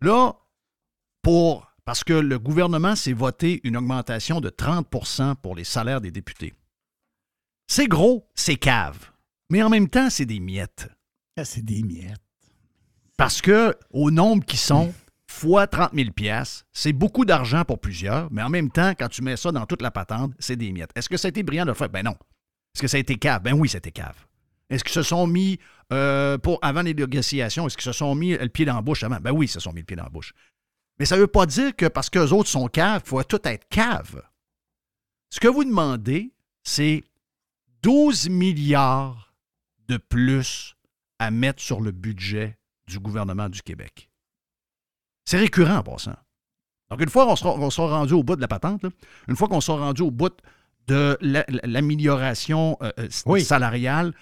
Là, 0.01 0.33
pour, 1.21 1.71
parce 1.83 2.03
que 2.03 2.13
le 2.13 2.39
gouvernement 2.39 2.95
s'est 2.95 3.13
voté 3.13 3.59
une 3.63 3.77
augmentation 3.77 4.39
de 4.39 4.49
30% 4.49 5.35
pour 5.35 5.55
les 5.55 5.63
salaires 5.65 6.01
des 6.01 6.11
députés. 6.11 6.53
C'est 7.67 7.87
gros, 7.87 8.29
c'est 8.35 8.55
cave. 8.55 9.11
Mais 9.49 9.61
en 9.61 9.69
même 9.69 9.89
temps, 9.89 10.09
c'est 10.09 10.25
des 10.25 10.39
miettes. 10.39 10.89
Ah, 11.37 11.45
c'est 11.45 11.61
des 11.61 11.83
miettes. 11.83 12.28
Parce 13.19 13.41
que, 13.41 13.75
au 13.91 14.11
nombre 14.11 14.45
qui 14.45 14.55
sont, 14.55 14.93
fois 15.27 15.67
30 15.67 15.91
000 15.93 16.11
c'est 16.71 16.93
beaucoup 16.93 17.25
d'argent 17.25 17.65
pour 17.65 17.77
plusieurs, 17.77 18.31
mais 18.31 18.41
en 18.41 18.47
même 18.47 18.71
temps, 18.71 18.91
quand 18.97 19.09
tu 19.09 19.21
mets 19.21 19.35
ça 19.35 19.51
dans 19.51 19.65
toute 19.65 19.81
la 19.81 19.91
patente, 19.91 20.31
c'est 20.39 20.55
des 20.55 20.71
miettes. 20.71 20.91
Est-ce 20.95 21.09
que 21.09 21.17
ça 21.17 21.27
a 21.27 21.29
été 21.29 21.43
brillant 21.43 21.65
de 21.65 21.71
le 21.71 21.75
faire? 21.75 21.89
Ben 21.89 22.05
non. 22.05 22.15
Est-ce 22.73 22.81
que 22.81 22.87
ça 22.87 22.95
a 22.95 23.01
été 23.01 23.17
cave? 23.17 23.41
Ben 23.41 23.55
oui, 23.55 23.67
c'était 23.67 23.91
cave. 23.91 24.15
Est-ce 24.69 24.85
qu'ils 24.85 24.93
se 24.93 25.01
sont 25.01 25.27
mis, 25.27 25.59
euh, 25.91 26.37
pour, 26.37 26.59
avant 26.61 26.81
les 26.81 26.93
négociations, 26.93 27.67
est-ce 27.67 27.75
qu'ils 27.75 27.83
se 27.83 27.91
sont 27.91 28.15
mis 28.15 28.37
le 28.37 28.47
pied 28.47 28.63
dans 28.63 28.75
la 28.75 28.81
bouche 28.81 29.03
avant? 29.03 29.17
Ben 29.19 29.31
oui, 29.31 29.47
ils 29.47 29.49
se 29.49 29.59
sont 29.59 29.73
mis 29.73 29.81
le 29.81 29.85
pied 29.85 29.97
dans 29.97 30.05
la 30.05 30.09
bouche. 30.09 30.31
Mais 30.97 31.05
ça 31.05 31.17
ne 31.17 31.19
veut 31.21 31.27
pas 31.27 31.45
dire 31.45 31.75
que 31.75 31.87
parce 31.87 32.09
qu'eux 32.09 32.29
autres 32.29 32.49
sont 32.49 32.69
caves, 32.69 33.01
il 33.03 33.09
faut 33.09 33.21
tout 33.23 33.41
être 33.43 33.67
cave. 33.67 34.21
Ce 35.29 35.41
que 35.41 35.49
vous 35.49 35.65
demandez, 35.65 36.31
c'est 36.63 37.03
12 37.83 38.29
milliards 38.29 39.35
de 39.89 39.97
plus 39.97 40.77
à 41.19 41.31
mettre 41.31 41.61
sur 41.61 41.81
le 41.81 41.91
budget 41.91 42.58
du 42.89 42.99
gouvernement 42.99 43.49
du 43.49 43.61
Québec. 43.61 44.09
C'est 45.25 45.37
récurrent 45.37 45.77
en 45.77 45.83
passant. 45.83 46.15
Donc, 46.89 47.01
une 47.01 47.09
fois 47.09 47.25
qu'on 47.25 47.35
sera, 47.35 47.69
sera, 47.69 47.99
rendu 47.99 48.13
au 48.13 48.23
bout 48.23 48.35
de 48.35 48.41
la 48.41 48.47
patente, 48.47 48.81
une 49.27 49.35
fois 49.35 49.47
qu'on 49.47 49.61
sera 49.61 49.77
rendu 49.77 50.01
au 50.01 50.11
bout 50.11 50.33
de 50.87 51.17
l'amélioration 51.63 52.77
euh, 52.81 52.91
euh, 52.97 53.39
salariale, 53.39 54.13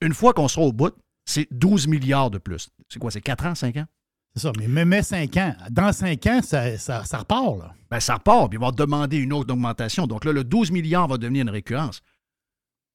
une 0.00 0.14
fois 0.14 0.32
qu'on 0.32 0.48
sera 0.48 0.66
au 0.66 0.72
bout, 0.72 0.94
c'est 1.24 1.46
12 1.52 1.86
milliards 1.86 2.30
de 2.30 2.38
plus. 2.38 2.70
C'est 2.88 2.98
quoi, 2.98 3.10
c'est 3.10 3.20
4 3.20 3.46
ans, 3.46 3.54
5 3.54 3.76
ans? 3.76 3.86
C'est 4.34 4.42
ça, 4.42 4.52
mais 4.58 4.84
même 4.84 5.00
5 5.00 5.36
ans. 5.36 5.54
Dans 5.70 5.92
5 5.92 6.26
ans, 6.26 6.40
ça, 6.42 6.76
ça, 6.76 7.18
repart, 7.18 7.58
là. 7.58 7.74
Ben, 7.90 8.00
ça 8.00 8.14
repart, 8.14 8.50
puis 8.50 8.58
il 8.58 8.60
va 8.60 8.72
demander 8.72 9.18
une 9.18 9.32
autre 9.32 9.52
augmentation. 9.52 10.06
Donc 10.06 10.24
là, 10.24 10.32
le 10.32 10.42
12 10.42 10.72
milliards 10.72 11.06
va 11.06 11.18
devenir 11.18 11.42
une 11.42 11.50
récurrence. 11.50 12.00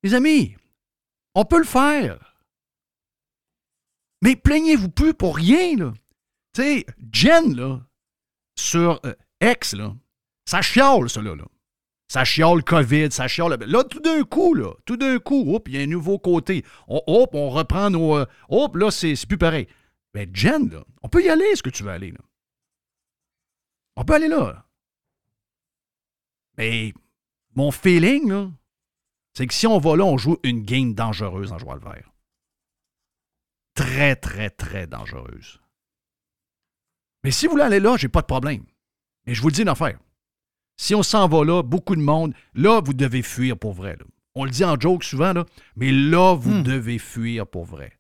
Les 0.04 0.14
amis, 0.14 0.56
on 1.34 1.46
peut 1.46 1.60
le 1.60 1.64
faire. 1.64 2.33
Mais 4.24 4.38
plaignez-vous 4.38 4.90
plus 4.90 5.14
pour 5.14 5.36
rien, 5.36 5.76
là. 5.76 5.94
Tu 6.54 6.62
sais, 6.62 6.86
Jen, 7.12 7.56
là, 7.58 7.82
sur 8.56 9.02
euh, 9.06 9.14
X, 9.42 9.74
là, 9.74 9.94
ça 10.46 10.62
chiale, 10.62 11.10
ça, 11.10 11.22
là. 11.22 11.36
Ça 12.08 12.24
chiale 12.24 12.64
COVID, 12.64 13.12
ça 13.12 13.28
chiale. 13.28 13.58
Là, 13.60 13.84
tout 13.84 14.00
d'un 14.00 14.24
coup, 14.24 14.54
là, 14.54 14.72
tout 14.86 14.96
d'un 14.96 15.20
coup, 15.20 15.54
hop, 15.54 15.68
il 15.68 15.76
y 15.76 15.78
a 15.78 15.82
un 15.82 15.88
nouveau 15.88 16.20
côté. 16.20 16.64
On, 16.88 17.02
hop, 17.06 17.32
on 17.34 17.50
reprend 17.50 17.90
nos. 17.90 18.16
Euh, 18.16 18.26
hop, 18.48 18.78
là, 18.78 18.92
c'est 18.92 19.16
plus 19.28 19.38
pareil. 19.38 19.68
Mais 20.14 20.30
Jen, 20.32 20.70
là, 20.70 20.84
on 21.02 21.10
peut 21.10 21.22
y 21.22 21.30
aller, 21.30 21.46
est-ce 21.46 21.64
que 21.64 21.70
tu 21.70 21.84
veux 21.84 21.92
aller, 21.92 22.12
là? 22.12 22.20
On 23.98 24.06
peut 24.06 24.14
aller 24.14 24.30
là. 24.30 24.66
Mais 26.58 26.94
mon 27.56 27.72
feeling, 27.72 28.30
là, 28.30 28.52
c'est 29.34 29.48
que 29.48 29.54
si 29.54 29.68
on 29.68 29.80
va 29.80 29.98
là, 29.98 30.06
on 30.06 30.18
joue 30.18 30.38
une 30.44 30.64
game 30.64 30.94
dangereuse 30.94 31.52
en 31.52 31.58
jouant 31.58 31.74
le 31.74 31.82
vert. 31.82 32.13
Très, 33.76 34.16
très, 34.16 34.50
très 34.50 34.88
dangereuse. 34.88 35.60
Mais 37.24 37.32
si 37.32 37.46
vous 37.46 37.54
voulez 37.54 37.64
aller 37.64 37.80
là, 37.80 37.98
j'ai 37.98 38.10
pas 38.10 38.22
de 38.22 38.28
problème. 38.28 38.66
Mais 39.26 39.34
je 39.34 39.42
vous 39.42 39.48
le 39.48 39.54
dis 39.54 39.64
d'en 39.64 39.76
Si 40.78 40.94
on 40.94 41.04
s'en 41.04 41.28
va 41.28 41.44
là, 41.44 41.64
beaucoup 41.64 41.96
de 41.96 42.02
monde, 42.02 42.34
là, 42.54 42.82
vous 42.84 42.94
devez 42.94 43.22
fuir 43.22 43.58
pour 43.58 43.74
vrai. 43.74 43.98
On 44.36 44.46
le 44.46 44.52
dit 44.52 44.66
en 44.66 44.80
joke 44.80 45.04
souvent, 45.04 45.34
là, 45.34 45.46
mais 45.76 45.92
là, 45.92 46.36
vous 46.36 46.56
hmm. 46.56 46.64
devez 46.64 47.00
fuir 47.00 47.48
pour 47.48 47.66
vrai. 47.66 47.98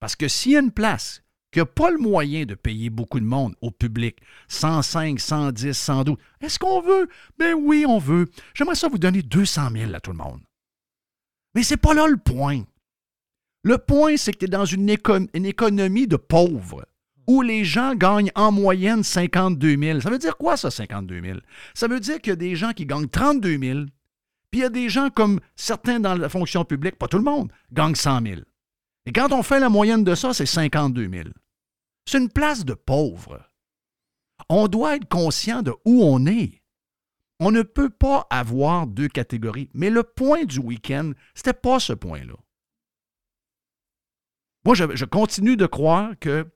Parce 0.00 0.16
que 0.16 0.28
s'il 0.28 0.52
y 0.52 0.56
a 0.56 0.60
une 0.60 0.72
place 0.72 1.22
qui 1.52 1.60
n'a 1.60 1.66
pas 1.66 1.90
le 1.90 1.98
moyen 1.98 2.46
de 2.46 2.54
payer 2.54 2.90
beaucoup 2.90 3.20
de 3.20 3.24
monde 3.24 3.54
au 3.60 3.70
public, 3.70 4.18
105, 4.48 5.20
110, 5.20 5.72
112, 5.72 6.16
est-ce 6.40 6.58
qu'on 6.58 6.80
veut? 6.80 7.08
Ben 7.38 7.54
oui, 7.54 7.84
on 7.86 7.98
veut. 7.98 8.28
J'aimerais 8.54 8.74
ça 8.74 8.88
vous 8.88 8.98
donner 8.98 9.22
200 9.22 9.70
000 9.70 9.94
à 9.94 10.00
tout 10.00 10.10
le 10.10 10.16
monde. 10.16 10.40
Mais 11.54 11.62
c'est 11.62 11.76
pas 11.76 11.94
là 11.94 12.08
le 12.08 12.16
point. 12.16 12.64
Le 13.64 13.78
point, 13.78 14.18
c'est 14.18 14.32
que 14.32 14.38
tu 14.40 14.44
es 14.44 14.48
dans 14.48 14.66
une, 14.66 14.90
économie 14.90 16.06
de 16.06 16.16
pauvres 16.16 16.86
où 17.26 17.40
les 17.40 17.64
gens 17.64 17.94
gagnent 17.94 18.30
en 18.34 18.52
moyenne 18.52 19.02
52 19.02 19.78
000. 19.78 20.00
Ça 20.00 20.10
veut 20.10 20.18
dire 20.18 20.36
quoi, 20.36 20.58
ça, 20.58 20.70
52 20.70 21.22
000? 21.22 21.38
Ça 21.72 21.88
veut 21.88 21.98
dire 21.98 22.20
qu'il 22.20 22.30
y 22.30 22.34
a 22.34 22.36
des 22.36 22.56
gens 22.56 22.72
qui 22.72 22.84
gagnent 22.84 23.08
32 23.08 23.58
000, 23.58 23.78
puis 24.50 24.60
il 24.60 24.62
y 24.64 24.64
a 24.64 24.68
des 24.68 24.90
gens 24.90 25.08
comme 25.08 25.40
certains 25.56 25.98
dans 25.98 26.14
la 26.14 26.28
fonction 26.28 26.66
publique, 26.66 26.98
pas 26.98 27.08
tout 27.08 27.16
le 27.16 27.24
monde, 27.24 27.50
gagnent 27.72 27.94
100 27.94 28.20
000. 28.20 28.40
Et 29.06 29.12
quand 29.12 29.32
on 29.32 29.42
fait 29.42 29.60
la 29.60 29.70
moyenne 29.70 30.04
de 30.04 30.14
ça, 30.14 30.34
c'est 30.34 30.44
52 30.44 31.08
000. 31.08 31.28
C'est 32.04 32.18
une 32.18 32.28
place 32.28 32.66
de 32.66 32.74
pauvres. 32.74 33.40
On 34.50 34.68
doit 34.68 34.96
être 34.96 35.08
conscient 35.08 35.62
de 35.62 35.72
où 35.86 36.04
on 36.04 36.26
est. 36.26 36.60
On 37.40 37.50
ne 37.50 37.62
peut 37.62 37.90
pas 37.90 38.26
avoir 38.28 38.86
deux 38.86 39.08
catégories. 39.08 39.70
Mais 39.72 39.88
le 39.88 40.02
point 40.02 40.44
du 40.44 40.58
week-end, 40.58 41.12
ce 41.34 41.40
n'était 41.40 41.58
pas 41.58 41.80
ce 41.80 41.94
point-là. 41.94 42.34
Moi, 44.64 44.74
je, 44.74 45.04
continue 45.04 45.56
de 45.56 45.66
croire 45.66 46.12
que 46.18 46.46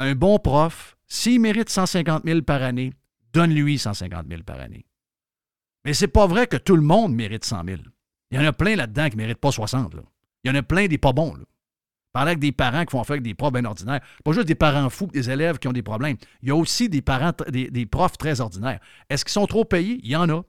un 0.00 0.14
bon 0.14 0.38
prof, 0.38 0.96
s'il 1.06 1.40
mérite 1.40 1.70
150 1.70 2.24
000 2.24 2.42
par 2.42 2.62
année, 2.62 2.92
donne-lui 3.32 3.78
150 3.78 4.26
000 4.28 4.42
par 4.42 4.60
année. 4.60 4.84
Mais 5.84 5.94
c'est 5.94 6.08
pas 6.08 6.26
vrai 6.26 6.46
que 6.46 6.56
tout 6.56 6.76
le 6.76 6.82
monde 6.82 7.14
mérite 7.14 7.44
100 7.44 7.64
000. 7.64 7.78
Il 8.30 8.38
y 8.38 8.40
en 8.40 8.46
a 8.46 8.52
plein 8.52 8.76
là-dedans 8.76 9.08
qui 9.08 9.16
ne 9.16 9.22
méritent 9.22 9.40
pas 9.40 9.52
60. 9.52 9.94
Il 10.44 10.48
y 10.48 10.50
en 10.50 10.54
a 10.54 10.62
plein 10.62 10.86
des 10.86 10.98
pas 10.98 11.12
bons. 11.12 11.34
Là. 11.34 11.44
Avec 12.14 12.40
des 12.40 12.52
parents 12.52 12.84
qui 12.84 12.90
font 12.90 13.00
affaire 13.00 13.14
avec 13.14 13.22
des 13.22 13.34
profs 13.34 13.52
bien 13.52 13.64
ordinaires. 13.64 14.00
Pas 14.24 14.32
juste 14.32 14.48
des 14.48 14.56
parents 14.56 14.90
fous, 14.90 15.06
des 15.06 15.30
élèves 15.30 15.58
qui 15.58 15.68
ont 15.68 15.72
des 15.72 15.82
problèmes. 15.82 16.16
Il 16.42 16.48
y 16.48 16.50
a 16.50 16.56
aussi 16.56 16.88
des 16.88 17.00
parents, 17.00 17.32
des, 17.48 17.86
profs 17.86 18.18
très 18.18 18.40
ordinaires. 18.40 18.80
Est-ce 19.08 19.24
qu'ils 19.24 19.32
sont 19.32 19.46
trop 19.46 19.64
payés? 19.64 20.00
Il 20.02 20.10
y 20.10 20.16
en 20.16 20.28
a. 20.28 20.42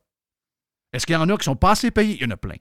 Est-ce 0.93 1.05
qu'il 1.05 1.13
y 1.13 1.17
en 1.17 1.29
a 1.29 1.37
qui 1.37 1.43
sont 1.43 1.55
pas 1.55 1.71
assez 1.71 1.91
payés? 1.91 2.15
Il 2.15 2.23
y 2.23 2.25
en 2.25 2.31
a 2.31 2.37
plein. 2.37 2.55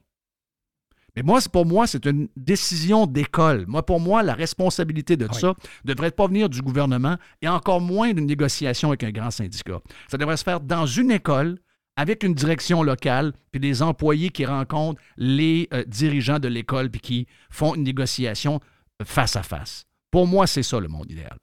Mais 1.19 1.25
moi, 1.25 1.41
pour 1.53 1.67
moi, 1.67 1.89
c'est 1.89 2.07
une 2.07 2.29
décision 2.37 3.05
d'école. 3.05 3.65
Moi, 3.67 3.85
pour 3.85 3.99
moi, 3.99 4.23
la 4.23 4.35
responsabilité 4.35 5.17
de 5.17 5.27
ça 5.33 5.49
ne 5.85 5.93
devrait 5.93 6.13
pas 6.13 6.29
venir 6.29 6.49
du 6.49 6.63
gouvernement 6.63 7.17
et 7.43 7.49
encore 7.49 7.81
moins 7.81 8.13
d'une 8.13 8.27
négociation 8.27 8.91
avec 8.91 9.03
un 9.03 9.11
grand 9.11 9.33
syndicat. 9.33 9.81
Ça 10.07 10.17
devrait 10.17 10.37
se 10.37 10.45
faire 10.45 10.61
dans 10.61 10.87
une 10.87 11.11
école 11.11 11.59
avec 11.97 12.23
une 12.23 12.35
direction 12.35 12.85
locale, 12.85 13.33
puis 13.51 13.59
des 13.59 13.83
employés 13.83 14.29
qui 14.29 14.47
rencontrent 14.47 15.01
les 15.17 15.69
euh, 15.73 15.83
dirigeants 15.89 16.39
de 16.39 16.47
l'école, 16.47 16.89
puis 16.89 17.01
qui 17.01 17.27
font 17.51 17.75
une 17.75 17.83
négociation 17.83 18.61
face 19.03 19.35
à 19.35 19.43
face. 19.43 19.87
Pour 20.13 20.29
moi, 20.29 20.47
c'est 20.47 20.63
ça 20.63 20.79
le 20.79 20.87
monde 20.87 21.11
idéal. 21.11 21.37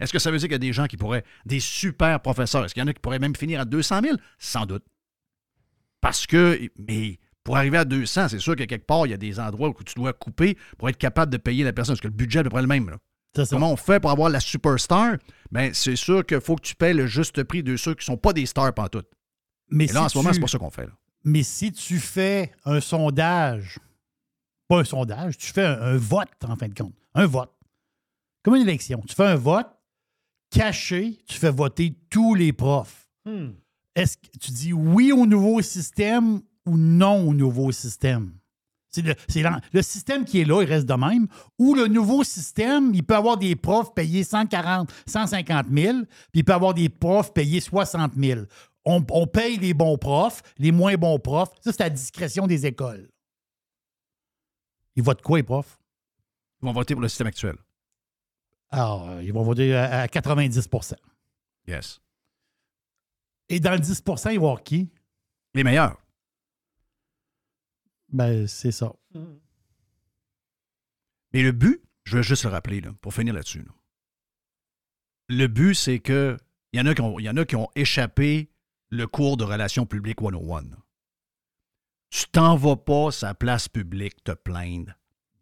Est-ce 0.00 0.12
que 0.12 0.18
ça 0.18 0.30
veut 0.30 0.36
dire 0.36 0.48
qu'il 0.48 0.52
y 0.52 0.56
a 0.56 0.58
des 0.58 0.74
gens 0.74 0.84
qui 0.84 0.98
pourraient, 0.98 1.24
des 1.46 1.60
super 1.60 2.20
professeurs, 2.20 2.66
est-ce 2.66 2.74
qu'il 2.74 2.82
y 2.82 2.84
en 2.84 2.88
a 2.88 2.92
qui 2.92 3.00
pourraient 3.00 3.18
même 3.18 3.34
finir 3.34 3.60
à 3.60 3.64
200 3.64 4.02
000? 4.02 4.16
Sans 4.38 4.66
doute. 4.66 4.84
Parce 6.02 6.26
que, 6.26 6.60
mais 6.76 7.18
pour 7.44 7.56
arriver 7.56 7.78
à 7.78 7.84
200, 7.84 8.28
c'est 8.28 8.38
sûr 8.38 8.54
qu'à 8.56 8.66
quelque 8.66 8.86
part, 8.86 9.06
il 9.06 9.10
y 9.10 9.14
a 9.14 9.18
des 9.18 9.40
endroits 9.40 9.68
où 9.68 9.84
tu 9.84 9.94
dois 9.94 10.12
couper 10.12 10.56
pour 10.78 10.88
être 10.88 10.98
capable 10.98 11.32
de 11.32 11.38
payer 11.38 11.64
la 11.64 11.72
personne, 11.72 11.94
parce 11.94 12.02
que 12.02 12.08
le 12.08 12.14
budget 12.14 12.38
est 12.38 12.40
à 12.40 12.44
peu 12.44 12.50
près 12.50 12.62
le 12.62 12.68
même. 12.68 12.90
Comment 13.48 13.72
on 13.72 13.76
fait 13.76 14.00
pour 14.00 14.10
avoir 14.10 14.28
la 14.28 14.40
superstar? 14.40 15.16
Bien, 15.52 15.70
c'est 15.72 15.96
sûr 15.96 16.26
qu'il 16.26 16.40
faut 16.40 16.56
que 16.56 16.62
tu 16.62 16.74
paies 16.74 16.94
le 16.94 17.06
juste 17.06 17.42
prix 17.44 17.62
de 17.62 17.76
ceux 17.76 17.94
qui 17.94 18.00
ne 18.00 18.14
sont 18.14 18.16
pas 18.16 18.32
des 18.32 18.44
stars 18.46 18.74
pantoute. 18.74 19.08
Mais 19.70 19.86
là, 19.86 20.04
en 20.04 20.08
ce 20.08 20.18
moment, 20.18 20.32
c'est 20.32 20.40
pas 20.40 20.48
ça 20.48 20.58
qu'on 20.58 20.70
fait. 20.70 20.88
Mais 21.24 21.42
si 21.42 21.70
tu 21.70 21.98
fais 21.98 22.52
un 22.64 22.80
sondage 22.80 23.78
pas 24.70 24.78
un 24.78 24.84
sondage, 24.84 25.36
tu 25.36 25.52
fais 25.52 25.64
un, 25.64 25.96
vote, 25.96 26.28
en 26.46 26.54
fin 26.54 26.68
de 26.68 26.74
compte. 26.74 26.94
Un 27.14 27.26
vote. 27.26 27.52
Comme 28.44 28.54
une 28.54 28.62
élection. 28.62 29.02
Tu 29.06 29.16
fais 29.16 29.26
un 29.26 29.34
vote 29.34 29.66
caché, 30.48 31.18
tu 31.26 31.38
fais 31.38 31.50
voter 31.50 31.96
tous 32.08 32.36
les 32.36 32.52
profs. 32.52 33.08
Hmm. 33.24 33.50
Est-ce 33.96 34.16
que 34.16 34.38
tu 34.40 34.52
dis 34.52 34.72
oui 34.72 35.10
au 35.10 35.26
nouveau 35.26 35.60
système 35.60 36.40
ou 36.66 36.76
non 36.76 37.28
au 37.28 37.34
nouveau 37.34 37.72
système? 37.72 38.32
C'est 38.90 39.02
le, 39.02 39.14
le, 39.72 39.82
système 39.82 40.24
qui 40.24 40.40
est 40.40 40.44
là, 40.44 40.62
il 40.62 40.68
reste 40.68 40.86
de 40.86 40.94
même. 40.94 41.28
Ou 41.58 41.74
le 41.74 41.86
nouveau 41.86 42.24
système, 42.24 42.92
il 42.92 43.04
peut 43.04 43.14
avoir 43.14 43.36
des 43.36 43.54
profs 43.54 43.94
payés 43.94 44.24
140, 44.24 44.92
150 45.06 45.66
000, 45.72 45.98
puis 46.02 46.40
il 46.40 46.44
peut 46.44 46.52
avoir 46.52 46.74
des 46.74 46.88
profs 46.88 47.32
payés 47.32 47.60
60 47.60 48.14
000. 48.16 48.40
On, 48.84 49.04
on 49.10 49.26
paye 49.28 49.58
les 49.58 49.74
bons 49.74 49.96
profs, 49.96 50.42
les 50.58 50.72
moins 50.72 50.96
bons 50.96 51.20
profs. 51.20 51.50
Ça, 51.60 51.70
c'est 51.70 51.82
à 51.82 51.90
discrétion 51.90 52.48
des 52.48 52.66
écoles. 52.66 53.08
Ils 54.96 55.04
votent 55.04 55.22
quoi, 55.22 55.38
les 55.38 55.44
profs? 55.44 55.78
Ils 56.60 56.66
vont 56.66 56.72
voter 56.72 56.94
pour 56.94 57.02
le 57.02 57.08
système 57.08 57.28
actuel. 57.28 57.56
Alors, 58.70 59.08
euh, 59.08 59.22
ils 59.22 59.32
vont 59.32 59.42
voter 59.42 59.74
à, 59.74 60.06
90% 60.06 60.94
Yes. 61.66 62.00
Et 63.48 63.60
dans 63.60 63.72
le 63.72 63.78
10% 63.78 64.32
ils 64.32 64.40
vont 64.40 64.46
voir 64.46 64.62
qui? 64.62 64.88
Les 65.54 65.64
meilleurs. 65.64 66.00
Ben, 68.12 68.46
c'est 68.46 68.72
ça. 68.72 68.92
Mais 71.32 71.42
le 71.42 71.52
but, 71.52 71.82
je 72.04 72.16
veux 72.16 72.22
juste 72.22 72.44
le 72.44 72.50
rappeler, 72.50 72.80
là, 72.80 72.92
pour 73.00 73.14
finir 73.14 73.34
là-dessus. 73.34 73.66
Le 75.28 75.46
but, 75.46 75.74
c'est 75.74 76.00
que 76.00 76.36
il 76.72 76.78
y, 76.78 76.82
en 76.82 76.86
a 76.86 76.94
qui 76.94 77.00
ont, 77.00 77.18
y 77.18 77.28
en 77.28 77.36
a 77.36 77.44
qui 77.44 77.56
ont 77.56 77.68
échappé 77.74 78.50
le 78.90 79.06
cours 79.06 79.36
de 79.36 79.44
relations 79.44 79.86
publiques 79.86 80.20
101. 80.20 80.64
Tu 82.10 82.26
t'en 82.32 82.56
vas 82.56 82.76
pas 82.76 83.10
sa 83.10 83.34
place 83.34 83.68
publique 83.68 84.22
te 84.24 84.32
plaindre 84.32 84.92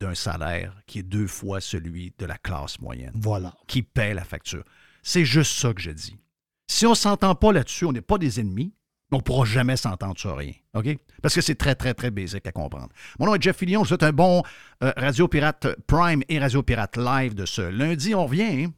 d'un 0.00 0.14
salaire 0.14 0.80
qui 0.86 1.00
est 1.00 1.02
deux 1.02 1.26
fois 1.26 1.60
celui 1.60 2.14
de 2.18 2.26
la 2.26 2.38
classe 2.38 2.80
moyenne. 2.80 3.12
Voilà. 3.14 3.56
Qui 3.66 3.82
paie 3.82 4.14
la 4.14 4.24
facture. 4.24 4.64
C'est 5.02 5.24
juste 5.24 5.58
ça 5.58 5.72
que 5.72 5.80
je 5.80 5.90
dis. 5.90 6.18
Si 6.66 6.86
on 6.86 6.90
ne 6.90 6.94
s'entend 6.94 7.34
pas 7.34 7.52
là-dessus, 7.52 7.86
on 7.86 7.92
n'est 7.92 8.00
pas 8.02 8.18
des 8.18 8.40
ennemis, 8.40 8.74
on 9.10 9.16
ne 9.16 9.22
pourra 9.22 9.44
jamais 9.44 9.76
s'entendre 9.76 10.18
sur 10.18 10.36
rien. 10.36 10.52
OK? 10.74 10.98
Parce 11.22 11.34
que 11.34 11.40
c'est 11.40 11.54
très, 11.54 11.74
très, 11.74 11.94
très 11.94 12.10
basique 12.10 12.46
à 12.46 12.52
comprendre. 12.52 12.88
Mon 13.18 13.26
nom 13.26 13.34
est 13.34 13.42
Jeff 13.42 13.56
Fillion. 13.56 13.84
Je 13.84 13.88
souhaite 13.88 14.02
un 14.02 14.12
bon 14.12 14.42
euh, 14.82 14.92
Radio 14.96 15.28
Pirate 15.28 15.68
Prime 15.86 16.22
et 16.28 16.38
Radio 16.38 16.62
Pirate 16.62 16.96
Live 16.96 17.34
de 17.34 17.46
ce 17.46 17.62
lundi. 17.62 18.14
On 18.14 18.26
revient. 18.26 18.64
Hein? 18.64 18.72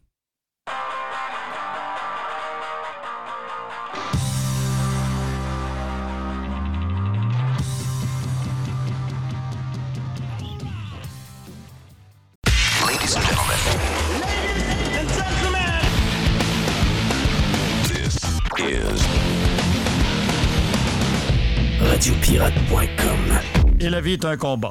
radiopirate.com. 22.01 23.79
Et 23.79 23.91
la 23.91 24.01
vie 24.01 24.15
est 24.15 24.25
un 24.25 24.39
combat. 24.39 24.71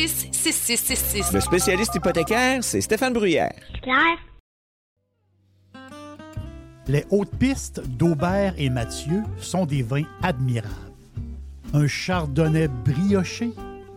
266-6666. 0.05 1.33
Le 1.33 1.41
spécialiste 1.41 1.93
hypothécaire, 1.95 2.63
c'est 2.63 2.81
Stéphane 2.81 3.13
Bruyère. 3.13 3.53
Claire? 3.83 4.17
Les 6.87 7.05
hautes 7.11 7.35
pistes 7.37 7.81
d'Aubert 7.87 8.55
et 8.57 8.69
Mathieu 8.69 9.23
sont 9.37 9.65
des 9.65 9.83
vins 9.83 10.05
admirables. 10.23 10.73
Un 11.73 11.87
chardonnay 11.87 12.67
brioché 12.67 13.51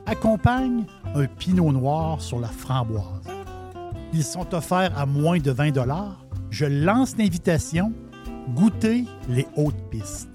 accompagne 0.06 0.84
un 1.14 1.26
pinot 1.26 1.72
noir 1.72 2.20
sur 2.20 2.38
la 2.38 2.48
framboise. 2.48 3.26
Ils 4.12 4.24
sont 4.24 4.54
offerts 4.54 4.96
à 4.98 5.06
moins 5.06 5.38
de 5.38 5.50
20 5.50 5.72
Je 6.50 6.66
lance 6.66 7.16
l'invitation. 7.16 7.92
Goûtez 8.54 9.04
les 9.28 9.46
hautes 9.56 9.90
pistes. 9.90 10.33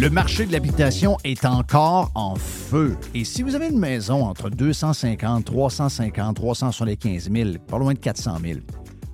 Le 0.00 0.08
marché 0.08 0.46
de 0.46 0.52
l'habitation 0.52 1.18
est 1.24 1.44
encore 1.44 2.10
en 2.14 2.34
feu. 2.34 2.96
Et 3.12 3.22
si 3.22 3.42
vous 3.42 3.54
avez 3.54 3.68
une 3.68 3.78
maison 3.78 4.24
entre 4.24 4.48
250, 4.48 5.44
350, 5.44 6.36
375 6.36 7.30
000, 7.30 7.50
pas 7.66 7.78
loin 7.78 7.92
de 7.92 7.98
400 7.98 8.38
000, 8.42 8.60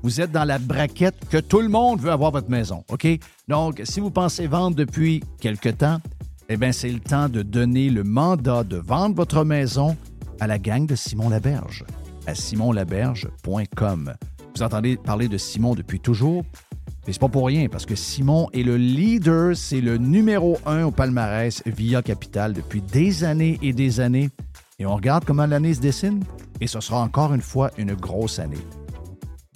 vous 0.05 0.21
êtes 0.21 0.31
dans 0.31 0.45
la 0.45 0.61
braquette 0.61 1.17
que 1.29 1.39
tout 1.39 1.61
le 1.61 1.69
monde 1.69 1.99
veut 1.99 2.13
avoir 2.13 2.31
votre 2.31 2.49
maison, 2.49 2.85
OK? 2.89 3.05
Donc, 3.49 3.83
si 3.83 3.99
vous 3.99 4.13
pensez 4.13 4.47
vendre 4.47 4.77
depuis 4.77 5.25
quelque 5.41 5.71
temps, 5.71 5.99
eh 6.49 6.57
bien, 6.57 6.71
c'est 6.71 6.91
le 6.91 7.01
temps 7.01 7.29
de 7.29 7.43
donner 7.43 7.91
le 7.91 8.05
mandat 8.05 8.63
de 8.63 8.77
vendre 8.77 9.17
votre 9.17 9.43
maison 9.43 9.97
à 10.39 10.47
la 10.47 10.61
gang 10.61 10.87
de 10.87 10.95
Simon 10.95 11.31
Laberge, 11.31 11.85
à 12.29 12.37
simonlaberge.com. 12.37 14.15
Vous 14.55 14.63
entendez 14.63 14.97
parler 14.97 15.27
de 15.27 15.37
Simon 15.37 15.75
depuis 15.75 15.99
toujours, 15.99 16.45
c'est 17.13 17.21
pas 17.21 17.29
pour 17.29 17.47
rien, 17.47 17.69
parce 17.69 17.87
que 17.87 17.95
Simon 17.95 18.49
est 18.53 18.63
le 18.63 18.77
leader, 18.77 19.57
c'est 19.57 19.81
le 19.81 19.97
numéro 19.97 20.59
un 20.67 20.85
au 20.85 20.91
palmarès 20.91 21.63
via 21.67 22.03
Capital 22.03 22.53
depuis 22.53 22.81
des 22.81 23.23
années 23.23 23.59
et 23.63 23.73
des 23.73 24.01
années. 24.01 24.31
Et 24.79 24.87
on 24.87 24.95
regarde 24.95 25.25
comment 25.25 25.47
l'année 25.47 25.75
se 25.75 25.81
dessine, 25.81 26.23
et 26.61 26.67
ce 26.67 26.81
sera 26.81 27.01
encore 27.01 27.33
une 27.33 27.41
fois 27.41 27.71
une 27.79 27.95
grosse 27.95 28.39
année. 28.39 28.65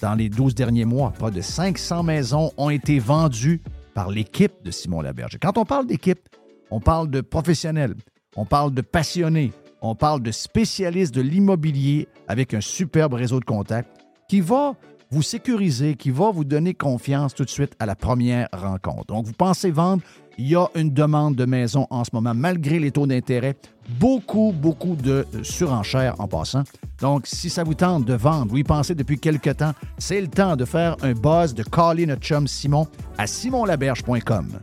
Dans 0.00 0.14
les 0.14 0.28
12 0.28 0.54
derniers 0.54 0.84
mois, 0.84 1.12
pas 1.18 1.30
de 1.30 1.40
500 1.40 2.04
maisons 2.04 2.52
ont 2.56 2.70
été 2.70 2.98
vendues 2.98 3.60
par 3.94 4.10
l'équipe 4.10 4.52
de 4.64 4.70
Simon 4.70 5.02
Laberge. 5.02 5.38
Quand 5.42 5.58
on 5.58 5.64
parle 5.64 5.86
d'équipe, 5.86 6.28
on 6.70 6.80
parle 6.80 7.10
de 7.10 7.20
professionnels, 7.20 7.94
on 8.36 8.46
parle 8.46 8.72
de 8.72 8.80
passionnés, 8.80 9.52
on 9.82 9.94
parle 9.94 10.22
de 10.22 10.30
spécialistes 10.30 11.14
de 11.14 11.20
l'immobilier 11.20 12.08
avec 12.28 12.54
un 12.54 12.60
superbe 12.60 13.14
réseau 13.14 13.40
de 13.40 13.44
contacts 13.44 13.90
qui 14.28 14.40
va 14.40 14.74
vous 15.10 15.22
sécuriser, 15.22 15.94
qui 15.96 16.10
va 16.10 16.30
vous 16.30 16.44
donner 16.44 16.74
confiance 16.74 17.34
tout 17.34 17.44
de 17.44 17.50
suite 17.50 17.72
à 17.78 17.86
la 17.86 17.96
première 17.96 18.48
rencontre. 18.52 19.06
Donc, 19.06 19.26
vous 19.26 19.32
pensez 19.32 19.70
vendre, 19.70 20.02
il 20.38 20.48
y 20.48 20.56
a 20.56 20.68
une 20.74 20.90
demande 20.90 21.34
de 21.34 21.44
maison 21.44 21.86
en 21.90 22.04
ce 22.04 22.10
moment, 22.12 22.32
malgré 22.34 22.78
les 22.78 22.90
taux 22.90 23.06
d'intérêt. 23.06 23.56
Beaucoup, 23.98 24.54
beaucoup 24.56 24.94
de 24.94 25.26
surenchères 25.42 26.14
en 26.20 26.28
passant. 26.28 26.62
Donc, 27.00 27.26
si 27.26 27.50
ça 27.50 27.64
vous 27.64 27.74
tente 27.74 28.04
de 28.04 28.14
vendre, 28.14 28.50
vous 28.50 28.58
y 28.58 28.64
pensez 28.64 28.94
depuis 28.94 29.18
quelque 29.18 29.50
temps, 29.50 29.72
c'est 29.98 30.20
le 30.20 30.28
temps 30.28 30.56
de 30.56 30.64
faire 30.64 30.96
un 31.02 31.12
buzz, 31.12 31.54
de 31.54 31.62
caller 31.62 32.06
notre 32.06 32.22
chum 32.22 32.46
Simon 32.46 32.86
à 33.18 33.26
simonlaberge.com. 33.26 34.60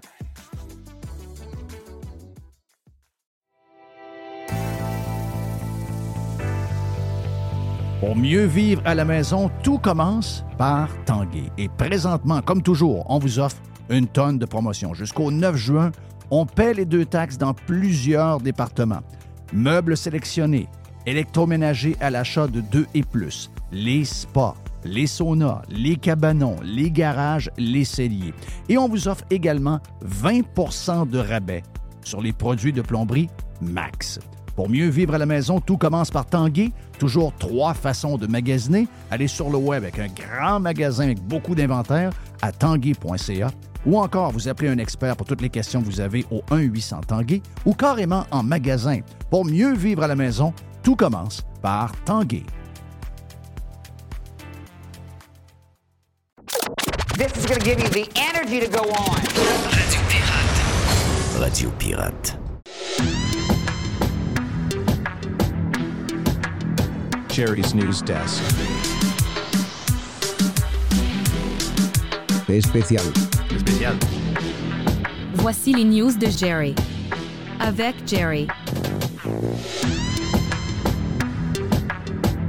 Pour 7.99 8.15
mieux 8.15 8.45
vivre 8.45 8.83
à 8.85 8.93
la 8.93 9.05
maison, 9.05 9.49
tout 9.63 9.79
commence 9.79 10.45
par 10.59 10.87
Tanguay. 11.05 11.49
Et 11.57 11.67
présentement, 11.67 12.43
comme 12.43 12.61
toujours, 12.61 13.03
on 13.09 13.17
vous 13.17 13.39
offre 13.39 13.57
une 13.89 14.05
tonne 14.05 14.37
de 14.37 14.45
promotions. 14.45 14.93
Jusqu'au 14.93 15.31
9 15.31 15.55
juin, 15.55 15.91
on 16.29 16.45
paie 16.45 16.75
les 16.75 16.85
deux 16.85 17.05
taxes 17.05 17.39
dans 17.39 17.55
plusieurs 17.55 18.39
départements. 18.39 19.01
Meubles 19.51 19.97
sélectionnés, 19.97 20.67
électroménagers 21.07 21.97
à 21.99 22.11
l'achat 22.11 22.45
de 22.45 22.61
deux 22.61 22.85
et 22.93 23.01
plus, 23.01 23.49
les 23.71 24.05
spas, 24.05 24.53
les 24.85 25.07
saunas, 25.07 25.63
les 25.67 25.95
cabanons, 25.95 26.57
les 26.61 26.91
garages, 26.91 27.49
les 27.57 27.83
celliers. 27.83 28.35
Et 28.69 28.77
on 28.77 28.87
vous 28.87 29.07
offre 29.07 29.23
également 29.31 29.79
20% 30.05 31.09
de 31.09 31.17
rabais 31.17 31.63
sur 32.03 32.21
les 32.21 32.33
produits 32.33 32.73
de 32.73 32.83
plomberie 32.83 33.27
Max. 33.59 34.19
Pour 34.57 34.69
mieux 34.69 34.89
vivre 34.89 35.13
à 35.13 35.19
la 35.19 35.27
maison, 35.27 35.61
tout 35.61 35.77
commence 35.77 36.09
par 36.09 36.25
Tanguay. 36.25 36.71
Toujours 36.97 37.31
trois 37.37 37.75
façons 37.75 38.17
de 38.17 38.25
magasiner. 38.25 38.87
Allez 39.11 39.27
sur 39.27 39.51
le 39.51 39.57
web 39.59 39.83
avec 39.83 39.99
un 39.99 40.07
grand 40.07 40.59
magasin 40.59 41.03
avec 41.03 41.21
beaucoup 41.21 41.53
d'inventaire 41.53 42.09
à 42.41 42.51
tanguay.ca 42.51 43.51
ou 43.85 43.99
encore 43.99 44.31
vous 44.31 44.47
appelez 44.47 44.69
un 44.69 44.79
expert 44.79 45.15
pour 45.15 45.27
toutes 45.27 45.41
les 45.41 45.51
questions 45.51 45.79
que 45.79 45.85
vous 45.85 46.01
avez 46.01 46.25
au 46.31 46.41
1-800 46.49 47.05
Tanguay 47.05 47.43
ou 47.67 47.75
carrément 47.75 48.25
en 48.31 48.41
magasin. 48.41 49.01
Pour 49.29 49.45
mieux 49.45 49.75
vivre 49.75 50.01
à 50.01 50.07
la 50.07 50.15
maison, 50.15 50.51
tout 50.81 50.95
commence 50.95 51.45
par 51.61 51.91
Tanguay. 52.03 52.43
This 57.15 57.31
is 57.37 57.45
going 57.45 57.59
to 57.59 57.63
give 57.63 57.79
you 57.79 57.89
the 57.89 58.09
energy 58.15 58.59
to 58.59 58.67
go 58.67 58.89
on. 58.89 59.17
Radio 59.69 60.01
Pirate. 60.09 61.39
Radio 61.39 61.69
Pirate. 61.77 62.46
Jerry's 67.37 67.75
News 67.75 68.01
Desk. 68.01 68.41
Especial. 72.49 73.03
Spécial. 73.59 73.95
Voici 75.35 75.71
les 75.71 75.83
news 75.83 76.13
de 76.17 76.25
Jerry. 76.35 76.73
Avec 77.59 77.93
Jerry. 78.07 78.47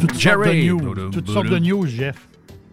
Toutes 0.01 0.14
sortes 0.14 0.38
de 0.38 0.44
Jerry. 0.53 0.68
news. 0.68 1.11
Toutes 1.11 1.29
sortes 1.29 1.48
de 1.51 1.59
news, 1.59 1.87
Jeff. 1.87 2.27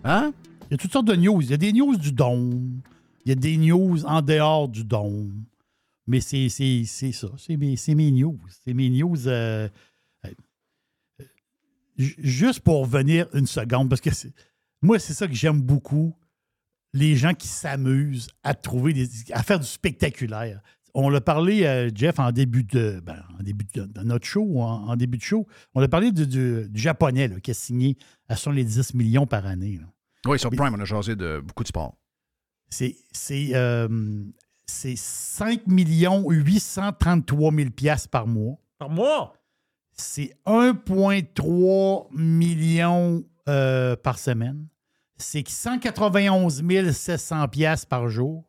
Hein? 0.06 0.32
Il 0.70 0.72
y 0.72 0.74
a 0.76 0.78
toutes 0.78 0.94
sortes 0.94 1.08
de 1.08 1.16
news. 1.18 1.42
Il 1.42 1.50
y 1.50 1.54
a 1.54 1.58
des 1.58 1.74
news 1.74 1.98
du 1.98 2.14
dôme. 2.14 2.80
Il 3.26 3.30
y 3.30 3.32
a 3.34 3.36
des 3.36 3.58
news 3.58 4.06
en 4.06 4.22
dehors 4.22 4.70
du 4.70 4.86
dôme. 4.86 5.44
Mais 6.08 6.22
c'est 6.22 6.48
c'est- 6.48 6.84
c'est 6.86 7.12
ça. 7.12 7.28
C'est 7.38 7.58
mes, 7.58 7.76
c'est 7.76 7.94
mes 7.94 8.10
news. 8.12 8.40
C'est 8.64 8.74
mes 8.74 8.90
news. 8.90 9.28
euh, 9.28 9.68
juste 11.98 12.60
pour 12.62 12.82
revenir 12.82 13.28
une 13.34 13.48
seconde, 13.48 13.90
parce 13.90 14.02
que 14.02 14.14
c'est- 14.14 14.34
moi, 14.82 15.00
c'est 15.00 15.14
ça 15.14 15.28
que 15.28 15.34
j'aime 15.34 15.62
beaucoup. 15.62 16.16
Les 16.94 17.16
gens 17.16 17.34
qui 17.34 17.48
s'amusent 17.48 18.28
à 18.44 18.54
trouver 18.54 18.94
des, 18.94 19.08
à 19.32 19.44
faire 19.44 19.60
du 19.60 19.66
spectaculaire. 19.68 20.62
On 20.94 21.10
l'a 21.10 21.20
parlé, 21.20 21.66
euh, 21.66 21.90
Jeff, 21.94 22.20
en 22.20 22.32
début 22.32 22.64
de, 22.64 23.02
ben, 23.04 23.22
en 23.38 23.44
début 23.44 23.66
de, 23.74 23.84
de 23.86 24.02
notre 24.02 24.26
show, 24.26 24.62
en, 24.62 24.88
en 24.88 24.96
début 24.96 25.18
de 25.18 25.24
show. 25.24 25.46
On 25.74 25.82
a 25.82 25.90
parlé 25.90 26.12
du, 26.14 26.26
du- 26.26 26.70
du 26.70 26.80
japonais 26.82 27.28
là, 27.28 27.40
qui 27.42 27.52
a 27.52 27.54
signé 27.54 27.98
à 28.30 28.38
70 28.38 28.94
millions 28.94 29.28
par 29.28 29.46
année. 29.46 29.78
là. 29.82 29.88
Oui, 30.26 30.40
sur 30.40 30.50
Prime, 30.52 30.74
on 30.74 30.80
a 30.80 30.86
jasé 30.86 31.16
de 31.18 31.42
beaucoup 31.46 31.64
de 31.64 31.68
sport. 31.68 31.98
C'est 32.70 32.96
c'est, 33.12 33.50
euh, 33.56 34.24
c'est 34.66 34.96
5 34.96 35.64
833 35.68 37.52
000 37.54 37.70
piastres 37.72 38.10
par 38.10 38.26
mois. 38.28 38.58
Par 38.78 38.90
mois? 38.90 39.34
C'est 39.96 40.36
1,3 40.46 42.08
million 42.12 43.24
euh, 43.48 43.96
par 43.96 44.20
semaine. 44.20 44.68
C'est 45.18 45.48
191 45.48 46.64
700 46.92 47.48
piastres 47.48 47.88
par 47.88 48.10
jour. 48.10 48.44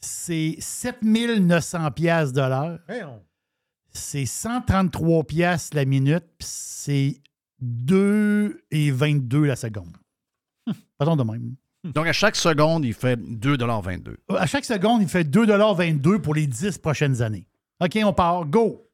C'est 0.00 0.56
7 0.58 1.02
900 1.02 1.90
piastres 1.90 2.32
de 2.34 2.40
l'heure. 2.40 2.78
C'est 3.92 4.24
133 4.24 5.24
piastres 5.24 5.76
la 5.76 5.84
minute. 5.84 6.24
C'est 6.38 7.20
2 7.60 8.62
et 8.70 8.90
22 8.90 9.44
la 9.44 9.56
seconde. 9.56 9.94
Pardon 10.98 11.16
de 11.16 11.30
même. 11.30 11.56
Donc, 11.84 12.06
à 12.06 12.12
chaque 12.12 12.36
seconde, 12.36 12.84
il 12.84 12.92
fait 12.94 13.18
2,22 13.18 14.16
À 14.28 14.46
chaque 14.46 14.66
seconde, 14.66 15.02
il 15.02 15.08
fait 15.08 15.24
2,22 15.24 16.20
pour 16.20 16.34
les 16.34 16.46
10 16.46 16.78
prochaines 16.78 17.22
années. 17.22 17.46
OK, 17.80 17.98
on 18.04 18.12
part. 18.12 18.46
Go! 18.46 18.89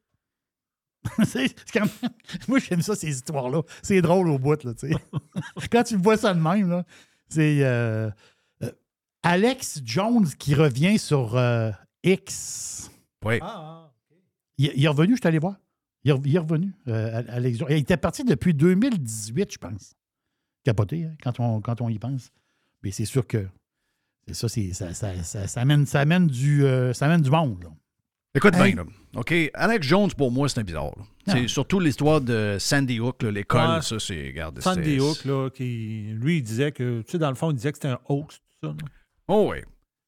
C'est- 1.25 1.47
c'est 1.47 1.71
quand 1.73 1.85
même- 2.01 2.11
Moi, 2.47 2.59
j'aime 2.59 2.81
ça, 2.81 2.95
ces 2.95 3.09
histoires-là. 3.09 3.61
C'est 3.81 4.01
drôle 4.01 4.29
au 4.29 4.37
bout, 4.39 4.63
là, 4.63 4.73
tu 4.73 4.89
sais. 4.89 4.95
Quand 5.71 5.83
tu 5.83 5.95
vois 5.97 6.17
ça 6.17 6.33
de 6.33 6.39
même, 6.39 6.69
là, 6.69 6.85
c'est 7.29 7.63
euh, 7.63 8.09
euh, 8.63 8.71
Alex 9.23 9.81
Jones 9.83 10.27
qui 10.37 10.55
revient 10.55 10.97
sur 10.97 11.35
euh, 11.37 11.71
X. 12.03 12.89
Oui. 13.25 13.39
Il, 14.57 14.71
il 14.75 14.85
est 14.85 14.87
revenu, 14.87 15.13
je 15.15 15.21
suis 15.21 15.27
allé 15.27 15.39
voir. 15.39 15.55
Il 16.03 16.11
est, 16.11 16.15
il 16.25 16.35
est 16.35 16.39
revenu, 16.39 16.73
euh, 16.87 17.23
Alex 17.29 17.57
Jones. 17.59 17.67
Il 17.71 17.77
était 17.77 17.97
parti 17.97 18.23
depuis 18.23 18.53
2018, 18.53 19.51
je 19.53 19.57
pense. 19.57 19.93
Capoté, 20.63 21.05
hein, 21.05 21.15
quand, 21.23 21.39
on, 21.39 21.61
quand 21.61 21.81
on 21.81 21.89
y 21.89 21.99
pense. 21.99 22.31
Mais 22.83 22.91
c'est 22.91 23.05
sûr 23.05 23.25
que 23.27 23.47
c'est 24.27 24.33
ça, 24.33 24.47
ça, 24.49 24.93
ça, 24.93 25.23
ça, 25.23 25.47
ça 25.47 25.61
amène, 25.61 25.85
ça, 25.85 26.01
amène 26.01 26.27
du, 26.27 26.65
euh, 26.65 26.93
ça 26.93 27.05
amène 27.05 27.21
du 27.21 27.29
monde. 27.31 27.63
là. 27.63 27.69
Écoute 28.37 28.55
Hey. 28.55 28.73
bien, 28.73 28.83
là. 28.83 28.89
OK, 29.15 29.33
Alex 29.53 29.85
Jones, 29.87 30.11
pour 30.15 30.31
moi, 30.31 30.47
c'est 30.47 30.59
un 30.59 30.63
bizarre. 30.63 30.93
C'est 31.25 31.47
surtout 31.47 31.79
l'histoire 31.79 32.21
de 32.21 32.57
Sandy 32.59 32.99
Hook, 32.99 33.23
l'école, 33.23 33.75
Ouais. 33.77 33.81
ça, 33.81 33.99
c'est... 33.99 34.27
Regarde, 34.27 34.61
Sandy 34.61 34.95
c'est- 34.95 34.99
Hook, 34.99 35.25
là, 35.25 35.49
qui, 35.49 36.11
lui, 36.13 36.37
il 36.37 36.43
disait 36.43 36.71
que, 36.71 37.01
tu 37.01 37.11
sais, 37.13 37.17
dans 37.17 37.29
le 37.29 37.35
fond, 37.35 37.51
il 37.51 37.55
disait 37.55 37.71
que 37.71 37.77
c'était 37.77 37.87
un 37.89 37.99
hoax, 38.07 38.37
tout 38.37 38.43
ça. 38.63 38.67
là. 38.69 38.75
Oh 39.27 39.49
oui. 39.51 39.57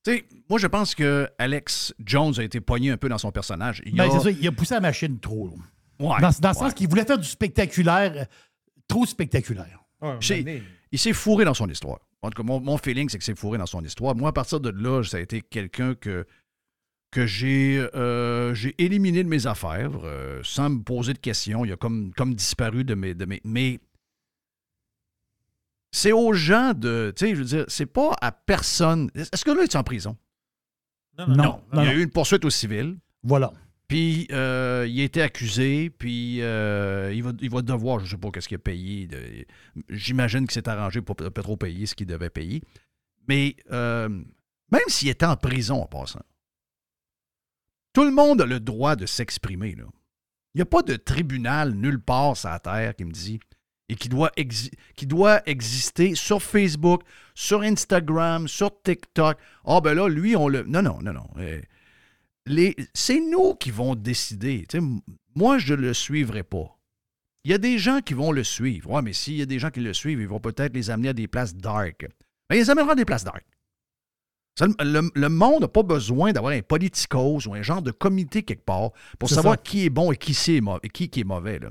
Tu 0.05 0.13
sais, 0.13 0.25
moi, 0.49 0.59
je 0.59 0.67
pense 0.67 0.95
que 0.95 1.27
Alex 1.37 1.93
Jones 2.05 2.33
a 2.37 2.43
été 2.43 2.61
poigné 2.61 2.91
un 2.91 2.97
peu 2.97 3.09
dans 3.09 3.17
son 3.17 3.31
personnage. 3.31 3.81
Il 3.85 3.95
Ben, 3.95 4.09
a- 4.09 4.11
c'est 4.11 4.19
ça, 4.19 4.31
il 4.31 4.47
a 4.47 4.51
poussé 4.51 4.75
la 4.75 4.81
machine 4.81 5.19
trop. 5.19 5.47
là. 5.47 5.53
Ouais, 5.99 6.21
dans 6.21 6.29
dans 6.39 6.49
le 6.51 6.55
ouais. 6.55 6.59
sens 6.61 6.73
qu'il 6.73 6.87
voulait 6.87 7.03
faire 7.03 7.17
du 7.17 7.27
spectaculaire, 7.27 8.13
euh, 8.15 8.23
trop 8.87 9.05
spectaculaire. 9.05 9.79
Il 10.91 10.99
s'est 10.99 11.13
fourré 11.13 11.43
dans 11.45 11.53
son 11.53 11.67
histoire. 11.67 11.99
En 12.21 12.29
tout 12.29 12.41
cas, 12.41 12.47
mon, 12.47 12.59
mon 12.61 12.77
feeling, 12.77 13.09
c'est 13.09 13.17
que 13.17 13.23
c'est 13.23 13.37
fourré 13.37 13.57
dans 13.57 13.65
son 13.65 13.83
histoire. 13.83 14.15
Moi, 14.15 14.29
à 14.29 14.33
partir 14.33 14.59
de 14.59 14.69
là, 14.69 15.03
ça 15.03 15.17
a 15.17 15.19
été 15.19 15.41
quelqu'un 15.41 15.95
que, 15.95 16.25
que 17.11 17.25
j'ai 17.25 17.79
euh, 17.95 18.53
j'ai 18.53 18.75
éliminé 18.77 19.23
de 19.23 19.29
mes 19.29 19.47
affaires 19.47 19.91
euh, 20.03 20.41
sans 20.43 20.69
me 20.69 20.83
poser 20.83 21.13
de 21.13 21.19
questions. 21.19 21.65
Il 21.65 21.71
a 21.71 21.75
comme, 21.77 22.13
comme 22.15 22.35
disparu 22.35 22.83
de 22.83 22.93
mes, 22.95 23.13
de 23.15 23.25
mes. 23.25 23.41
Mais 23.43 23.79
c'est 25.91 26.11
aux 26.11 26.33
gens 26.33 26.73
de. 26.75 27.11
Tu 27.15 27.25
sais, 27.27 27.31
je 27.35 27.39
veux 27.39 27.45
dire, 27.45 27.65
c'est 27.67 27.85
pas 27.87 28.15
à 28.21 28.31
personne. 28.31 29.09
Est-ce 29.15 29.43
que 29.43 29.51
là, 29.51 29.61
il 29.61 29.63
est 29.63 29.75
en 29.75 29.83
prison? 29.83 30.15
Non, 31.17 31.27
non, 31.27 31.35
non. 31.73 31.81
Il 31.81 31.85
y 31.85 31.89
a 31.89 31.93
eu 31.93 32.03
une 32.03 32.11
poursuite 32.11 32.45
au 32.45 32.49
civil. 32.49 32.97
Voilà. 33.23 33.51
Puis 33.87 34.27
euh, 34.31 34.85
il 34.87 35.01
a 35.01 35.03
été 35.03 35.19
accusé, 35.21 35.89
puis 35.89 36.41
euh, 36.43 37.11
il, 37.11 37.23
va, 37.23 37.31
il 37.41 37.49
va 37.49 37.63
devoir, 37.63 37.97
je 37.99 38.05
ne 38.05 38.09
sais 38.11 38.17
pas 38.17 38.29
qu'est-ce 38.29 38.47
qu'il 38.47 38.55
a 38.55 38.59
payé. 38.59 39.07
de- 39.07 39.45
J'imagine 39.89 40.41
qu'il 40.41 40.51
s'est 40.53 40.69
arrangé 40.69 41.01
pour 41.01 41.15
pas 41.15 41.29
trop 41.41 41.57
payer 41.57 41.87
ce 41.87 41.95
qu'il 41.95 42.05
devait 42.05 42.29
payer. 42.29 42.61
Mais 43.27 43.55
euh, 43.71 44.07
même 44.07 44.81
s'il 44.89 45.09
était 45.09 45.25
en 45.25 45.35
prison 45.35 45.81
en 45.81 45.87
passant, 45.87 46.21
tout 47.93 48.03
le 48.03 48.11
monde 48.11 48.41
a 48.41 48.45
le 48.45 48.59
droit 48.59 48.95
de 48.95 49.05
s'exprimer. 49.05 49.75
Il 49.77 49.85
n'y 50.55 50.61
a 50.61 50.65
pas 50.65 50.81
de 50.81 50.95
tribunal 50.95 51.73
nulle 51.73 52.01
part 52.01 52.37
sur 52.37 52.49
la 52.49 52.59
terre 52.59 52.95
qui 52.95 53.05
me 53.05 53.11
dit 53.11 53.39
et 53.89 53.95
qui 53.95 54.07
doit, 54.07 54.31
qui 54.95 55.07
doit 55.07 55.41
exister 55.47 56.13
sur 56.13 56.41
Facebook, 56.41 57.01
sur 57.33 57.61
Instagram, 57.61 58.47
sur 58.47 58.71
TikTok. 58.83 59.37
Ah 59.65 59.81
ben 59.81 59.95
là, 59.95 60.07
lui, 60.07 60.35
on 60.35 60.47
le... 60.47 60.63
Non, 60.63 60.83
non, 60.83 60.99
non, 61.01 61.13
non. 61.13 61.27
Euh, 61.37 61.61
c'est 62.93 63.19
nous 63.19 63.55
qui 63.55 63.71
vont 63.71 63.95
décider. 63.95 64.65
Moi, 65.35 65.57
je 65.57 65.73
ne 65.73 65.81
le 65.81 65.93
suivrai 65.93 66.43
pas. 66.43 66.77
Il 67.43 67.51
y 67.51 67.53
a 67.53 67.57
des 67.57 67.79
gens 67.79 68.01
qui 68.01 68.13
vont 68.13 68.31
le 68.31 68.43
suivre. 68.43 68.91
Ouais, 68.91 69.01
mais 69.01 69.13
s'il 69.13 69.35
y 69.35 69.41
a 69.41 69.45
des 69.45 69.59
gens 69.59 69.71
qui 69.71 69.79
le 69.79 69.93
suivent, 69.93 70.21
ils 70.21 70.27
vont 70.27 70.39
peut-être 70.39 70.73
les 70.73 70.89
amener 70.89 71.09
à 71.09 71.13
des 71.13 71.27
places 71.27 71.55
dark. 71.55 72.07
Mais 72.49 72.57
ils 72.57 72.61
les 72.61 72.69
amèneront 72.69 72.91
à 72.91 72.95
des 72.95 73.05
places 73.05 73.23
dark. 73.23 73.43
Le, 74.61 75.27
monde 75.29 75.61
n'a 75.61 75.67
pas 75.67 75.83
besoin 75.83 76.31
d'avoir 76.33 76.53
un 76.53 76.61
politicos 76.61 77.47
ou 77.47 77.53
un 77.53 77.61
genre 77.61 77.81
de 77.81 77.91
comité 77.91 78.43
quelque 78.43 78.65
part 78.65 78.91
pour 79.17 79.29
savoir 79.29 79.55
ça. 79.55 79.61
qui 79.63 79.85
est 79.85 79.89
bon 79.89 80.11
et 80.11 80.17
qui, 80.17 80.33
c'est 80.33 80.59
mau- 80.61 80.79
et 80.83 80.89
qui, 80.89 81.09
qui 81.09 81.21
est 81.21 81.25
mauvais. 81.25 81.59
là. 81.59 81.69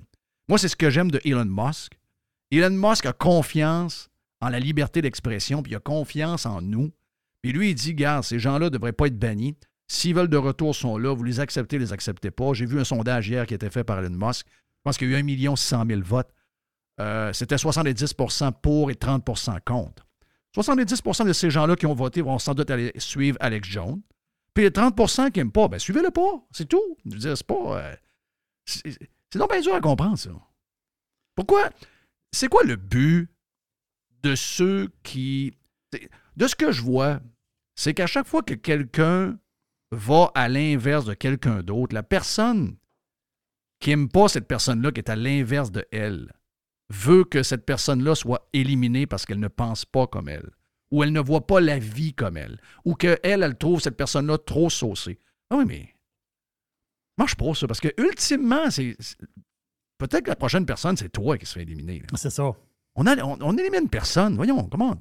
Moi, 0.48 0.58
c'est 0.58 0.68
ce 0.68 0.76
que 0.76 0.88
j'aime 0.90 1.10
de 1.10 1.20
Elon 1.24 1.44
Musk. 1.44 1.92
Elon 2.50 2.70
Musk 2.70 3.04
a 3.06 3.12
confiance 3.12 4.08
en 4.40 4.48
la 4.48 4.58
liberté 4.60 5.02
d'expression, 5.02 5.62
puis 5.62 5.72
il 5.72 5.76
a 5.76 5.80
confiance 5.80 6.46
en 6.46 6.62
nous. 6.62 6.90
Puis 7.42 7.52
lui, 7.52 7.70
il 7.70 7.74
dit, 7.74 7.94
gars, 7.94 8.22
ces 8.22 8.38
gens-là 8.38 8.66
ne 8.66 8.70
devraient 8.70 8.92
pas 8.92 9.06
être 9.08 9.18
bannis. 9.18 9.56
S'ils 9.90 10.14
veulent 10.14 10.28
de 10.28 10.36
retour, 10.36 10.70
ils 10.70 10.78
sont 10.78 10.96
là. 10.98 11.14
Vous 11.14 11.24
les 11.24 11.40
acceptez, 11.40 11.78
les 11.78 11.92
acceptez 11.92 12.30
pas. 12.30 12.52
J'ai 12.54 12.66
vu 12.66 12.80
un 12.80 12.84
sondage 12.84 13.28
hier 13.28 13.46
qui 13.46 13.54
a 13.54 13.56
été 13.56 13.68
fait 13.70 13.84
par 13.84 13.98
Elon 13.98 14.10
Musk. 14.26 14.46
Je 14.48 14.80
pense 14.84 14.96
qu'il 14.96 15.10
y 15.10 15.14
a 15.14 15.18
eu 15.18 15.48
1 15.48 15.56
600 15.56 15.84
000 15.88 16.00
votes. 16.04 16.30
Euh, 17.00 17.32
C'était 17.32 17.56
70% 17.56 18.52
pour 18.62 18.90
et 18.90 18.94
30% 18.94 19.58
contre. 19.64 20.06
70% 20.62 21.26
de 21.26 21.32
ces 21.32 21.50
gens-là 21.50 21.76
qui 21.76 21.86
ont 21.86 21.94
voté 21.94 22.20
vont 22.22 22.38
sans 22.38 22.54
doute 22.54 22.70
aller 22.70 22.92
suivre 22.96 23.36
Alex 23.40 23.68
Jones. 23.68 24.00
Puis 24.54 24.64
les 24.64 24.70
30% 24.70 25.30
qui 25.30 25.38
n'aiment 25.38 25.52
pas, 25.52 25.68
ben 25.68 25.78
suivez-le 25.78 26.10
pas. 26.10 26.44
C'est 26.50 26.68
tout. 26.68 26.96
C'est 27.20 27.44
pas. 27.44 27.80
euh, 27.80 27.94
c'est 28.66 29.38
donc 29.38 29.50
bien 29.50 29.60
dur 29.60 29.74
à 29.74 29.80
comprendre, 29.80 30.18
ça. 30.18 30.30
Pourquoi? 31.34 31.70
C'est 32.32 32.48
quoi 32.48 32.64
le 32.64 32.76
but 32.76 33.30
de 34.22 34.34
ceux 34.34 34.88
qui. 35.02 35.54
De 36.36 36.46
ce 36.46 36.54
que 36.54 36.72
je 36.72 36.82
vois, 36.82 37.20
c'est 37.74 37.94
qu'à 37.94 38.06
chaque 38.06 38.26
fois 38.26 38.42
que 38.42 38.54
quelqu'un 38.54 39.38
va 39.90 40.30
à 40.34 40.48
l'inverse 40.48 41.04
de 41.04 41.14
quelqu'un 41.14 41.62
d'autre, 41.62 41.94
la 41.94 42.02
personne 42.02 42.76
qui 43.80 43.90
n'aime 43.90 44.08
pas 44.08 44.28
cette 44.28 44.48
personne-là, 44.48 44.92
qui 44.92 44.98
est 45.00 45.10
à 45.10 45.16
l'inverse 45.16 45.70
de 45.70 45.86
elle, 45.92 46.32
veut 46.90 47.24
que 47.24 47.42
cette 47.42 47.66
personne-là 47.66 48.14
soit 48.14 48.48
éliminée 48.52 49.06
parce 49.06 49.26
qu'elle 49.26 49.40
ne 49.40 49.48
pense 49.48 49.84
pas 49.84 50.06
comme 50.06 50.28
elle, 50.28 50.50
ou 50.90 51.02
elle 51.02 51.12
ne 51.12 51.20
voit 51.20 51.46
pas 51.46 51.60
la 51.60 51.78
vie 51.78 52.14
comme 52.14 52.36
elle, 52.36 52.60
ou 52.84 52.94
qu'elle, 52.94 53.18
elle 53.22 53.56
trouve 53.58 53.80
cette 53.80 53.96
personne-là 53.96 54.38
trop 54.38 54.70
saucée. 54.70 55.18
Ah 55.50 55.56
oui, 55.56 55.64
mais 55.66 55.94
marche 57.18 57.36
pas 57.36 57.52
ça, 57.54 57.66
parce 57.66 57.80
que 57.80 57.88
ultimement, 57.98 58.70
c'est. 58.70 58.96
Peut-être 59.98 60.24
que 60.24 60.30
la 60.30 60.36
prochaine 60.36 60.64
personne, 60.64 60.96
c'est 60.96 61.08
toi 61.10 61.36
qui 61.36 61.44
se 61.46 61.54
fait 61.54 61.62
éliminer. 61.62 62.02
C'est 62.14 62.30
ça. 62.30 62.52
On, 62.94 63.06
a- 63.06 63.22
on, 63.24 63.36
on 63.40 63.56
élimine 63.58 63.88
personne. 63.88 64.36
Voyons, 64.36 64.68
comment? 64.68 64.96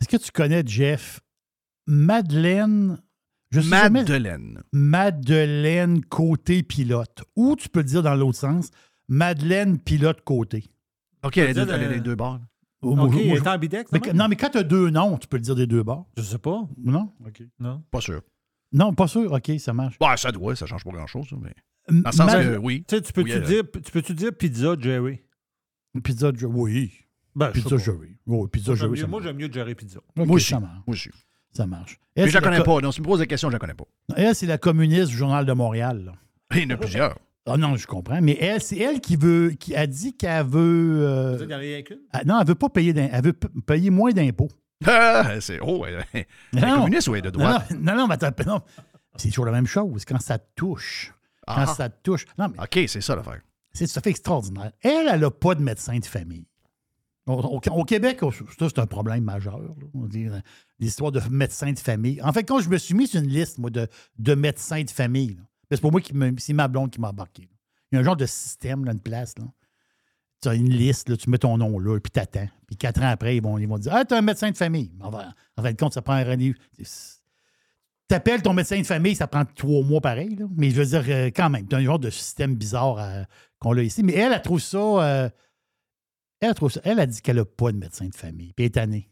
Est-ce 0.00 0.08
que 0.08 0.16
tu 0.22 0.30
connais, 0.30 0.62
Jeff, 0.66 1.20
Madeleine. 1.86 3.00
Je 3.50 3.60
Madeleine. 3.60 4.62
Madeleine 4.72 6.04
côté 6.04 6.62
pilote. 6.62 7.22
Ou 7.36 7.56
tu 7.56 7.68
peux 7.68 7.78
le 7.80 7.84
dire 7.86 8.02
dans 8.02 8.14
l'autre 8.14 8.38
sens, 8.38 8.70
Madeleine 9.08 9.78
pilote 9.78 10.20
côté. 10.22 10.64
OK, 11.24 11.36
elle 11.38 11.50
a, 11.50 11.52
dire 11.52 11.66
deux, 11.66 11.72
elle 11.72 11.90
les 11.92 12.00
deux 12.00 12.14
bords. 12.16 12.40
Ou- 12.82 12.90
OK, 12.92 12.96
moi, 12.96 13.08
il 13.22 13.28
moi, 13.28 13.36
est 13.38 13.46
ambidex, 13.48 13.90
mais 13.92 14.00
non, 14.12 14.28
mais 14.28 14.36
quand 14.36 14.50
tu 14.50 14.58
as 14.58 14.62
deux 14.62 14.90
noms, 14.90 15.16
tu 15.18 15.26
peux 15.26 15.36
le 15.38 15.42
dire 15.42 15.54
des 15.54 15.66
deux 15.66 15.82
bords. 15.82 16.06
Je 16.16 16.22
sais 16.22 16.38
pas. 16.38 16.68
Non? 16.76 17.12
OK. 17.26 17.42
Non. 17.58 17.82
Pas 17.90 18.00
sûr. 18.00 18.20
Non, 18.72 18.92
pas 18.94 19.08
sûr. 19.08 19.32
OK, 19.32 19.52
ça 19.58 19.72
marche. 19.72 19.96
Ouais, 20.00 20.16
ça 20.16 20.30
doit, 20.30 20.54
ça 20.54 20.66
change 20.66 20.84
pas 20.84 20.90
grand-chose. 20.90 21.28
ça, 21.28 21.36
Mais... 21.40 21.54
Dans 21.88 22.10
le 22.10 22.16
sens 22.16 22.26
Mad- 22.26 22.42
que, 22.44 22.56
oui. 22.58 22.84
Tu 22.86 22.96
sais, 22.96 23.02
tu 23.02 23.12
peux-tu 23.12 23.32
Oui, 23.38 23.40
dire, 23.46 23.62
tu 23.84 23.92
peux-tu 23.92 24.12
dire 24.14 24.32
pizza 24.36 24.74
Jerry? 24.78 25.20
Pizza 26.02 26.32
Jerry. 26.34 26.52
Oui. 26.52 26.92
Ben, 27.34 27.50
Pizza. 27.52 27.76
Jerry. 27.76 28.16
Oui, 28.26 28.48
Pizza 28.50 28.70
Moi, 28.72 28.76
j'aime 28.76 28.76
Jerry. 28.76 28.90
mieux- 28.90 28.96
ça 29.02 29.06
Moi, 29.06 29.22
j'aime 29.22 29.36
mieux 29.36 29.52
Jerry 29.52 29.74
Pizza. 29.74 29.98
OK, 29.98 30.26
Moi 30.26 30.36
aussi. 30.36 30.48
ça 30.50 30.60
marche. 30.60 30.82
Moi 30.86 30.94
aussi. 30.94 31.10
Ça 31.52 31.66
marche. 31.66 31.98
Mais 32.16 32.22
Elle, 32.24 32.28
je 32.28 32.34
la 32.34 32.40
connais 32.40 32.58
co- 32.58 32.64
pas. 32.64 32.80
Donc, 32.80 32.92
si 32.92 32.96
tu 32.96 33.02
me 33.02 33.06
poses 33.06 33.20
des 33.20 33.26
questions, 33.26 33.48
je 33.48 33.52
la 33.52 33.58
connais 33.58 33.74
pas. 33.74 33.84
Elle, 34.16 34.34
c'est 34.34 34.46
la 34.46 34.58
communiste 34.58 35.08
du 35.10 35.16
Journal 35.16 35.46
de 35.46 35.52
Montréal. 35.52 36.04
là. 36.04 36.12
Il 36.54 36.62
y 36.62 36.66
en 36.66 36.70
a 36.70 36.76
plusieurs. 36.76 37.16
Ah 37.46 37.56
non, 37.56 37.76
je 37.76 37.86
comprends. 37.86 38.20
Mais 38.20 38.36
elle, 38.40 38.60
c'est 38.60 38.78
elle 38.78 39.00
qui 39.00 39.16
veut, 39.16 39.50
qui 39.50 39.74
a 39.76 39.86
dit 39.86 40.16
qu'elle 40.16 40.46
veut. 40.46 40.98
euh, 41.06 41.82
qu'une? 41.82 41.98
ah, 42.12 42.22
non, 42.24 42.40
elle 42.40 42.46
veut 42.46 42.54
pas 42.56 42.68
payer 42.68 42.92
Elle 42.96 43.24
veut 43.24 43.32
payer 43.32 43.90
moins 43.90 44.10
d'impôts. 44.12 44.48
Ah, 44.84 45.40
c'est. 45.40 45.58
Oh, 45.62 45.78
ouais. 45.78 45.96
Elle 46.12 46.24
est 46.58 46.60
communiste 46.72 47.08
ou 47.08 47.14
elle 47.14 47.20
est 47.20 47.22
de 47.22 47.30
droite? 47.30 47.70
non, 47.70 47.92
non, 47.92 47.96
non, 47.98 48.06
mais 48.08 48.14
attends, 48.22 48.44
non. 48.46 48.60
C'est 49.16 49.28
toujours 49.28 49.46
la 49.46 49.52
même 49.52 49.66
chose. 49.66 50.04
Quand 50.04 50.20
ça 50.20 50.38
te 50.38 50.46
touche. 50.56 51.14
Quand 51.46 51.54
Ah. 51.58 51.66
ça 51.66 51.88
te 51.88 52.02
touche. 52.02 52.26
Non, 52.38 52.48
mais 52.48 52.62
OK, 52.62 52.88
c'est 52.88 53.00
ça 53.00 53.14
l'affaire. 53.16 53.40
c'est 53.72 53.86
tout 53.86 53.98
à 53.98 54.02
fait 54.02 54.10
extraordinaire. 54.10 54.72
Elle, 54.82 55.08
elle 55.10 55.20
n'a 55.20 55.30
pas 55.30 55.54
de 55.54 55.62
médecin 55.62 55.96
de 55.98 56.04
famille. 56.04 56.46
Au, 57.26 57.32
au- 57.34 57.60
au 57.70 57.84
Québec, 57.84 58.20
ça, 58.58 58.68
c'est 58.68 58.78
un 58.78 58.86
problème 58.86 59.24
majeur. 59.24 59.58
là. 59.60 59.68
On 59.94 60.02
va 60.02 60.08
dire, 60.08 60.40
l'histoire 60.78 61.10
de 61.12 61.20
médecins 61.30 61.72
de 61.72 61.78
famille. 61.78 62.20
En 62.22 62.32
fait, 62.32 62.44
quand 62.44 62.60
je 62.60 62.68
me 62.68 62.76
suis 62.78 62.94
mis 62.94 63.06
sur 63.06 63.20
une 63.20 63.28
liste, 63.28 63.58
moi, 63.58 63.70
de, 63.70 63.88
de 64.18 64.34
médecins 64.34 64.82
de 64.82 64.90
famille, 64.90 65.34
là, 65.36 65.42
c'est 65.70 65.80
pas 65.80 65.90
moi 65.90 66.00
qui. 66.00 66.12
C'est 66.38 66.52
ma 66.52 66.68
blonde 66.68 66.90
qui 66.90 67.00
m'a 67.00 67.10
embarqué. 67.10 67.48
Il 67.90 67.94
y 67.94 67.98
a 67.98 68.00
un 68.00 68.04
genre 68.04 68.16
de 68.16 68.26
système, 68.26 68.84
là, 68.84 68.92
une 68.92 69.00
place. 69.00 69.34
Là. 69.38 69.44
Tu 70.42 70.48
as 70.48 70.54
une 70.54 70.70
liste, 70.70 71.08
là, 71.08 71.16
tu 71.16 71.30
mets 71.30 71.38
ton 71.38 71.56
nom 71.56 71.78
là, 71.78 71.98
puis 72.00 72.10
t'attends. 72.10 72.48
Puis 72.66 72.76
quatre 72.76 73.00
ans 73.00 73.08
après, 73.08 73.36
ils 73.36 73.42
vont, 73.42 73.58
ils 73.58 73.66
vont 73.66 73.78
dire 73.78 73.92
Ah, 73.94 74.04
t'es 74.04 74.14
un 74.14 74.22
médecin 74.22 74.50
de 74.50 74.56
famille. 74.56 74.92
En 75.00 75.10
fin, 75.10 75.32
en 75.56 75.62
fin 75.62 75.72
de 75.72 75.76
compte, 75.76 75.94
ça 75.94 76.02
prend 76.02 76.14
un 76.14 76.24
rendez-vous. 76.24 76.56
T'appelles 78.08 78.42
ton 78.42 78.52
médecin 78.52 78.78
de 78.80 78.86
famille, 78.86 79.16
ça 79.16 79.26
prend 79.26 79.44
trois 79.44 79.82
mois 79.82 80.00
pareil. 80.00 80.36
là. 80.36 80.46
Mais 80.56 80.70
je 80.70 80.80
veux 80.80 80.86
dire, 80.86 81.04
euh, 81.08 81.26
quand 81.34 81.50
même, 81.50 81.66
t'as 81.66 81.78
un 81.78 81.84
genre 81.84 81.98
de 81.98 82.10
système 82.10 82.54
bizarre 82.54 82.98
euh, 82.98 83.22
qu'on 83.58 83.76
a 83.76 83.82
ici. 83.82 84.02
Mais 84.04 84.12
elle, 84.14 84.32
elle 84.32 84.42
trouve 84.42 84.60
ça. 84.60 84.78
euh, 84.78 85.28
elle, 86.40 86.54
trouve 86.54 86.70
ça- 86.70 86.80
elle 86.84 87.00
a 87.00 87.06
dit 87.06 87.20
qu'elle 87.20 87.36
n'a 87.36 87.44
pas 87.44 87.72
de 87.72 87.78
médecin 87.78 88.06
de 88.06 88.14
famille. 88.14 88.52
Puis 88.52 88.64
elle 88.64 88.66
est 88.66 88.70
tannée. 88.74 89.10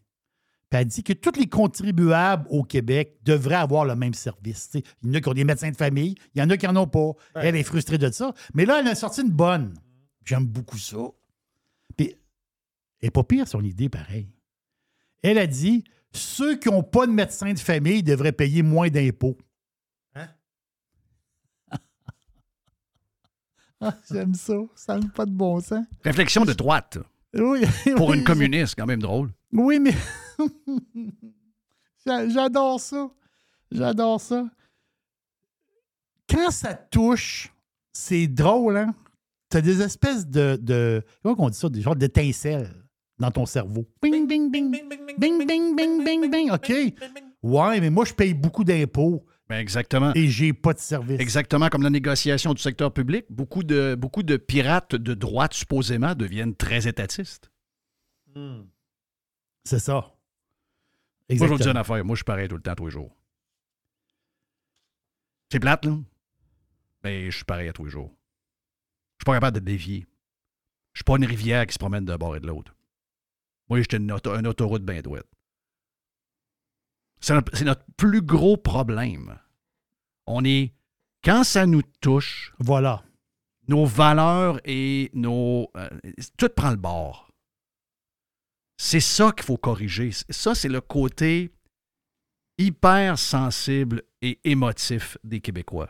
Puis 0.69 0.79
elle 0.79 0.87
dit 0.87 1.03
que 1.03 1.13
tous 1.13 1.37
les 1.37 1.47
contribuables 1.47 2.47
au 2.49 2.63
Québec 2.63 3.19
devraient 3.23 3.55
avoir 3.55 3.85
le 3.85 3.95
même 3.95 4.13
service. 4.13 4.71
Il 4.73 4.83
y 5.03 5.11
en 5.11 5.13
a 5.13 5.21
qui 5.21 5.29
ont 5.29 5.33
des 5.33 5.43
médecins 5.43 5.69
de 5.69 5.75
famille, 5.75 6.15
il 6.33 6.39
y 6.39 6.41
en 6.41 6.49
a 6.49 6.57
qui 6.57 6.65
n'en 6.65 6.75
ont 6.83 6.87
pas. 6.87 7.11
Elle 7.35 7.55
est 7.55 7.63
frustrée 7.63 7.97
de 7.97 8.09
ça. 8.09 8.33
Mais 8.53 8.65
là, 8.65 8.79
elle 8.79 8.87
a 8.87 8.95
sorti 8.95 9.21
une 9.21 9.31
bonne. 9.31 9.75
J'aime 10.23 10.45
beaucoup 10.45 10.79
ça. 10.79 10.97
Puis, 11.95 12.09
elle 13.01 13.07
n'est 13.07 13.11
pas 13.11 13.23
pire 13.23 13.47
son 13.47 13.63
idée, 13.63 13.89
pareil. 13.89 14.27
Elle 15.21 15.37
a 15.37 15.47
dit 15.47 15.83
ceux 16.11 16.57
qui 16.57 16.69
n'ont 16.69 16.83
pas 16.83 17.05
de 17.05 17.11
médecin 17.11 17.53
de 17.53 17.59
famille 17.59 18.01
devraient 18.01 18.31
payer 18.31 18.63
moins 18.63 18.89
d'impôts. 18.89 19.37
Hein? 20.15 20.29
J'aime 24.09 24.33
ça. 24.33 24.55
Ça 24.75 24.97
n'a 24.97 25.07
pas 25.09 25.25
de 25.25 25.31
bon 25.31 25.59
sens. 25.61 25.85
Réflexion 26.03 26.45
de 26.45 26.53
droite. 26.53 26.97
Oui, 27.33 27.61
Pour 27.97 28.09
oui, 28.09 28.17
une 28.17 28.23
communiste, 28.23 28.75
quand 28.77 28.85
même 28.85 29.01
drôle. 29.01 29.31
Oui, 29.51 29.79
mais 29.79 29.93
j'adore 32.05 32.79
ça. 32.79 33.09
J'adore 33.71 34.21
ça. 34.21 34.49
Quand 36.29 36.51
ça 36.51 36.73
touche, 36.73 37.53
c'est 37.91 38.27
drôle, 38.27 38.77
hein? 38.77 38.95
T'as 39.49 39.61
des 39.61 39.81
espèces 39.81 40.27
de. 40.27 40.57
de 40.61 41.03
comment 41.23 41.35
on 41.39 41.49
dit 41.49 41.57
ça? 41.57 41.69
Des 41.69 41.81
genres 41.81 41.95
d'étincelles 41.95 42.73
dans 43.19 43.31
ton 43.31 43.45
cerveau. 43.45 43.85
Bing, 44.01 44.27
bing, 44.27 44.51
bing. 44.51 44.71
Bing, 45.17 45.45
bing, 45.45 45.75
bing, 45.75 46.03
bing, 46.03 46.29
bing. 46.29 46.51
OK. 46.51 46.73
Ouais, 47.43 47.79
mais 47.79 47.89
moi, 47.89 48.05
je 48.05 48.13
paye 48.13 48.33
beaucoup 48.33 48.63
d'impôts 48.63 49.23
Ben 49.47 49.59
exactement. 49.59 50.11
et 50.15 50.27
j'ai 50.27 50.51
pas 50.51 50.73
de 50.73 50.79
service. 50.79 51.19
Exactement 51.19 51.69
comme 51.69 51.83
la 51.83 51.91
négociation 51.91 52.53
du 52.53 52.61
secteur 52.61 52.91
public, 52.91 53.25
beaucoup 53.29 53.63
de, 53.63 53.95
beaucoup 53.95 54.23
de 54.23 54.35
pirates 54.35 54.95
de 54.95 55.13
droite, 55.13 55.53
supposément, 55.53 56.15
deviennent 56.15 56.55
très 56.55 56.87
étatistes. 56.87 57.51
C'est 59.63 59.79
ça. 59.79 60.14
Moi, 61.29 61.47
je 61.47 61.53
vous 61.53 61.69
une 61.69 61.77
affaire. 61.77 62.05
Moi, 62.05 62.15
je 62.15 62.19
suis 62.19 62.23
pareil 62.23 62.47
tout 62.47 62.55
le 62.55 62.61
temps, 62.61 62.75
tous 62.75 62.85
les 62.85 62.91
jours. 62.91 63.15
C'est 65.51 65.59
plate, 65.59 65.85
là. 65.85 65.97
Mais 67.03 67.29
je 67.31 67.35
suis 67.35 67.45
pareil 67.45 67.67
à 67.69 67.73
tous 67.73 67.85
les 67.85 67.91
jours. 67.91 68.09
Je 69.17 69.23
suis 69.23 69.25
pas 69.25 69.33
capable 69.33 69.55
de 69.59 69.65
dévier. 69.65 70.05
Je 70.93 70.99
suis 70.99 71.03
pas 71.03 71.15
une 71.17 71.25
rivière 71.25 71.65
qui 71.67 71.73
se 71.73 71.79
promène 71.79 72.05
d'un 72.05 72.17
bord 72.17 72.35
et 72.35 72.39
de 72.39 72.47
l'autre. 72.47 72.75
Moi, 73.69 73.79
j'étais 73.81 73.97
une, 73.97 74.11
auto- 74.11 74.35
une 74.35 74.47
autoroute 74.47 74.83
bien 74.83 75.01
douette. 75.01 75.27
C'est 77.19 77.33
notre, 77.33 77.55
c'est 77.57 77.65
notre 77.65 77.85
plus 77.97 78.21
gros 78.21 78.57
problème. 78.57 79.37
On 80.27 80.43
est. 80.45 80.73
Quand 81.23 81.43
ça 81.43 81.65
nous 81.65 81.81
touche, 82.01 82.53
Voilà. 82.59 83.03
nos 83.67 83.85
valeurs 83.85 84.59
et 84.63 85.09
nos. 85.13 85.71
euh, 85.75 85.89
tout 86.37 86.49
prend 86.55 86.69
le 86.69 86.75
bord. 86.75 87.24
C'est 88.77 88.99
ça 88.99 89.31
qu'il 89.31 89.45
faut 89.45 89.57
corriger. 89.57 90.11
Ça, 90.29 90.53
c'est 90.55 90.69
le 90.69 90.81
côté 90.81 91.53
hyper 92.57 93.17
sensible 93.17 94.03
et 94.21 94.39
émotif 94.43 95.17
des 95.23 95.39
Québécois. 95.41 95.89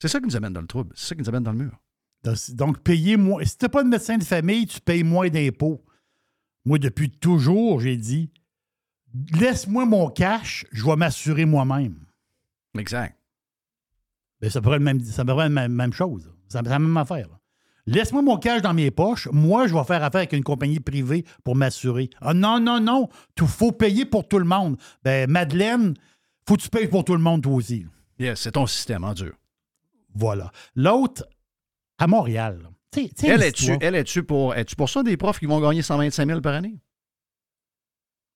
C'est 0.00 0.08
ça 0.08 0.20
qui 0.20 0.26
nous 0.26 0.36
amène 0.36 0.52
dans 0.52 0.60
le 0.60 0.66
trouble. 0.66 0.92
C'est 0.96 1.08
ça 1.08 1.14
qui 1.14 1.22
nous 1.22 1.28
amène 1.28 1.42
dans 1.42 1.52
le 1.52 1.58
mur. 1.58 1.78
Donc, 2.22 2.36
Donc, 2.50 2.82
payer 2.82 3.16
moins. 3.16 3.44
Si 3.44 3.56
tu 3.56 3.68
pas 3.68 3.82
de 3.82 3.88
médecin 3.88 4.18
de 4.18 4.24
famille, 4.24 4.66
tu 4.66 4.80
payes 4.80 5.02
moins 5.02 5.28
d'impôts. 5.28 5.84
Moi, 6.64 6.78
depuis 6.78 7.10
toujours, 7.10 7.80
j'ai 7.80 7.96
dit 7.96 8.30
laisse-moi 9.38 9.86
mon 9.86 10.08
cash, 10.10 10.66
je 10.72 10.84
vais 10.84 10.96
m'assurer 10.96 11.44
moi-même. 11.44 12.06
Exact. 12.78 13.16
Ben, 14.40 14.50
ça 14.50 14.60
pourrait 14.60 14.76
être, 14.76 14.82
même, 14.82 15.00
ça 15.00 15.24
pourrait 15.24 15.46
être 15.46 15.52
la 15.52 15.68
même, 15.68 15.72
même 15.72 15.92
chose. 15.92 16.32
C'est 16.48 16.62
la 16.62 16.78
même 16.78 16.96
affaire. 16.96 17.28
là. 17.28 17.39
Laisse-moi 17.86 18.22
mon 18.22 18.36
cash 18.36 18.62
dans 18.62 18.74
mes 18.74 18.90
poches. 18.90 19.28
Moi, 19.32 19.66
je 19.66 19.74
vais 19.74 19.84
faire 19.84 20.02
affaire 20.02 20.20
avec 20.20 20.32
une 20.32 20.44
compagnie 20.44 20.80
privée 20.80 21.24
pour 21.44 21.56
m'assurer. 21.56 22.10
Ah 22.20 22.34
non, 22.34 22.60
non, 22.60 22.80
non. 22.80 23.08
Il 23.40 23.46
faut 23.46 23.72
payer 23.72 24.04
pour 24.04 24.28
tout 24.28 24.38
le 24.38 24.44
monde. 24.44 24.76
Ben, 25.02 25.30
Madeleine, 25.30 25.94
faut 26.46 26.56
que 26.56 26.62
tu 26.62 26.68
payes 26.68 26.88
pour 26.88 27.04
tout 27.04 27.14
le 27.14 27.22
monde, 27.22 27.42
toi 27.42 27.54
aussi. 27.54 27.86
Yes, 28.18 28.40
c'est 28.40 28.52
ton 28.52 28.66
système 28.66 29.04
en 29.04 29.14
dur. 29.14 29.34
Voilà. 30.14 30.52
L'autre, 30.74 31.24
à 31.98 32.06
Montréal. 32.06 32.68
Elle 33.22 33.42
est-tu 33.42 33.76
elle 33.80 33.94
est-tu 33.94 34.24
pour, 34.24 34.54
es-tu 34.54 34.74
pour 34.74 34.88
ça 34.88 35.02
des 35.02 35.16
profs 35.16 35.38
qui 35.38 35.46
vont 35.46 35.60
gagner 35.60 35.82
125 35.82 36.26
000 36.26 36.40
par 36.40 36.54
année? 36.54 36.80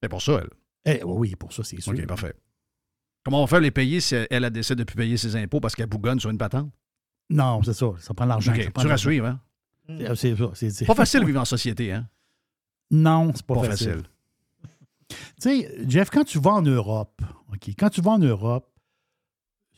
C'est 0.00 0.08
pour 0.08 0.22
ça, 0.22 0.42
elle. 0.42 0.50
Eh, 0.98 1.02
oui, 1.02 1.34
pour 1.34 1.52
ça, 1.52 1.64
c'est 1.64 1.80
sûr. 1.80 1.92
OK, 1.92 2.06
parfait. 2.06 2.34
Comment 3.24 3.38
on 3.38 3.44
va 3.44 3.48
faire 3.48 3.60
les 3.60 3.70
payer 3.70 4.00
si 4.00 4.14
elle, 4.14 4.26
elle 4.30 4.50
décide 4.50 4.76
de 4.76 4.82
ne 4.82 4.84
plus 4.84 4.96
payer 4.96 5.16
ses 5.16 5.34
impôts 5.34 5.60
parce 5.60 5.74
qu'elle 5.74 5.86
bougonne 5.86 6.20
sur 6.20 6.30
une 6.30 6.38
patente? 6.38 6.70
Non, 7.30 7.62
c'est 7.62 7.72
ça. 7.74 7.86
Ça 8.00 8.14
prend 8.14 8.24
de 8.24 8.30
l'argent. 8.30 8.52
OK, 8.52 8.62
ça 8.62 8.70
prend 8.70 8.82
dur 8.82 8.84
de 8.84 8.86
à 8.86 8.88
l'argent. 8.90 9.08
suivre, 9.08 9.26
hein? 9.26 9.40
C'est- 9.86 10.14
C'est 10.16 10.36
ça. 10.36 10.50
c'est- 10.54 10.70
c'est- 10.70 10.84
Pas 10.86 10.94
facile 10.94 11.20
de 11.20 11.26
vivre 11.26 11.40
en 11.40 11.44
société, 11.44 11.92
hein? 11.92 12.08
Non, 12.90 13.32
c'est 13.34 13.44
pas, 13.44 13.54
Pas 13.54 13.64
facile. 13.64 13.86
facile. 13.88 14.02
Tu 15.08 15.16
sais, 15.38 15.74
Jeff, 15.88 16.10
quand 16.10 16.24
tu 16.24 16.38
vas 16.38 16.52
en 16.52 16.62
Europe, 16.62 17.20
OK, 17.52 17.68
quand 17.78 17.90
tu 17.90 18.00
vas 18.00 18.12
en 18.12 18.18
Europe, 18.18 18.70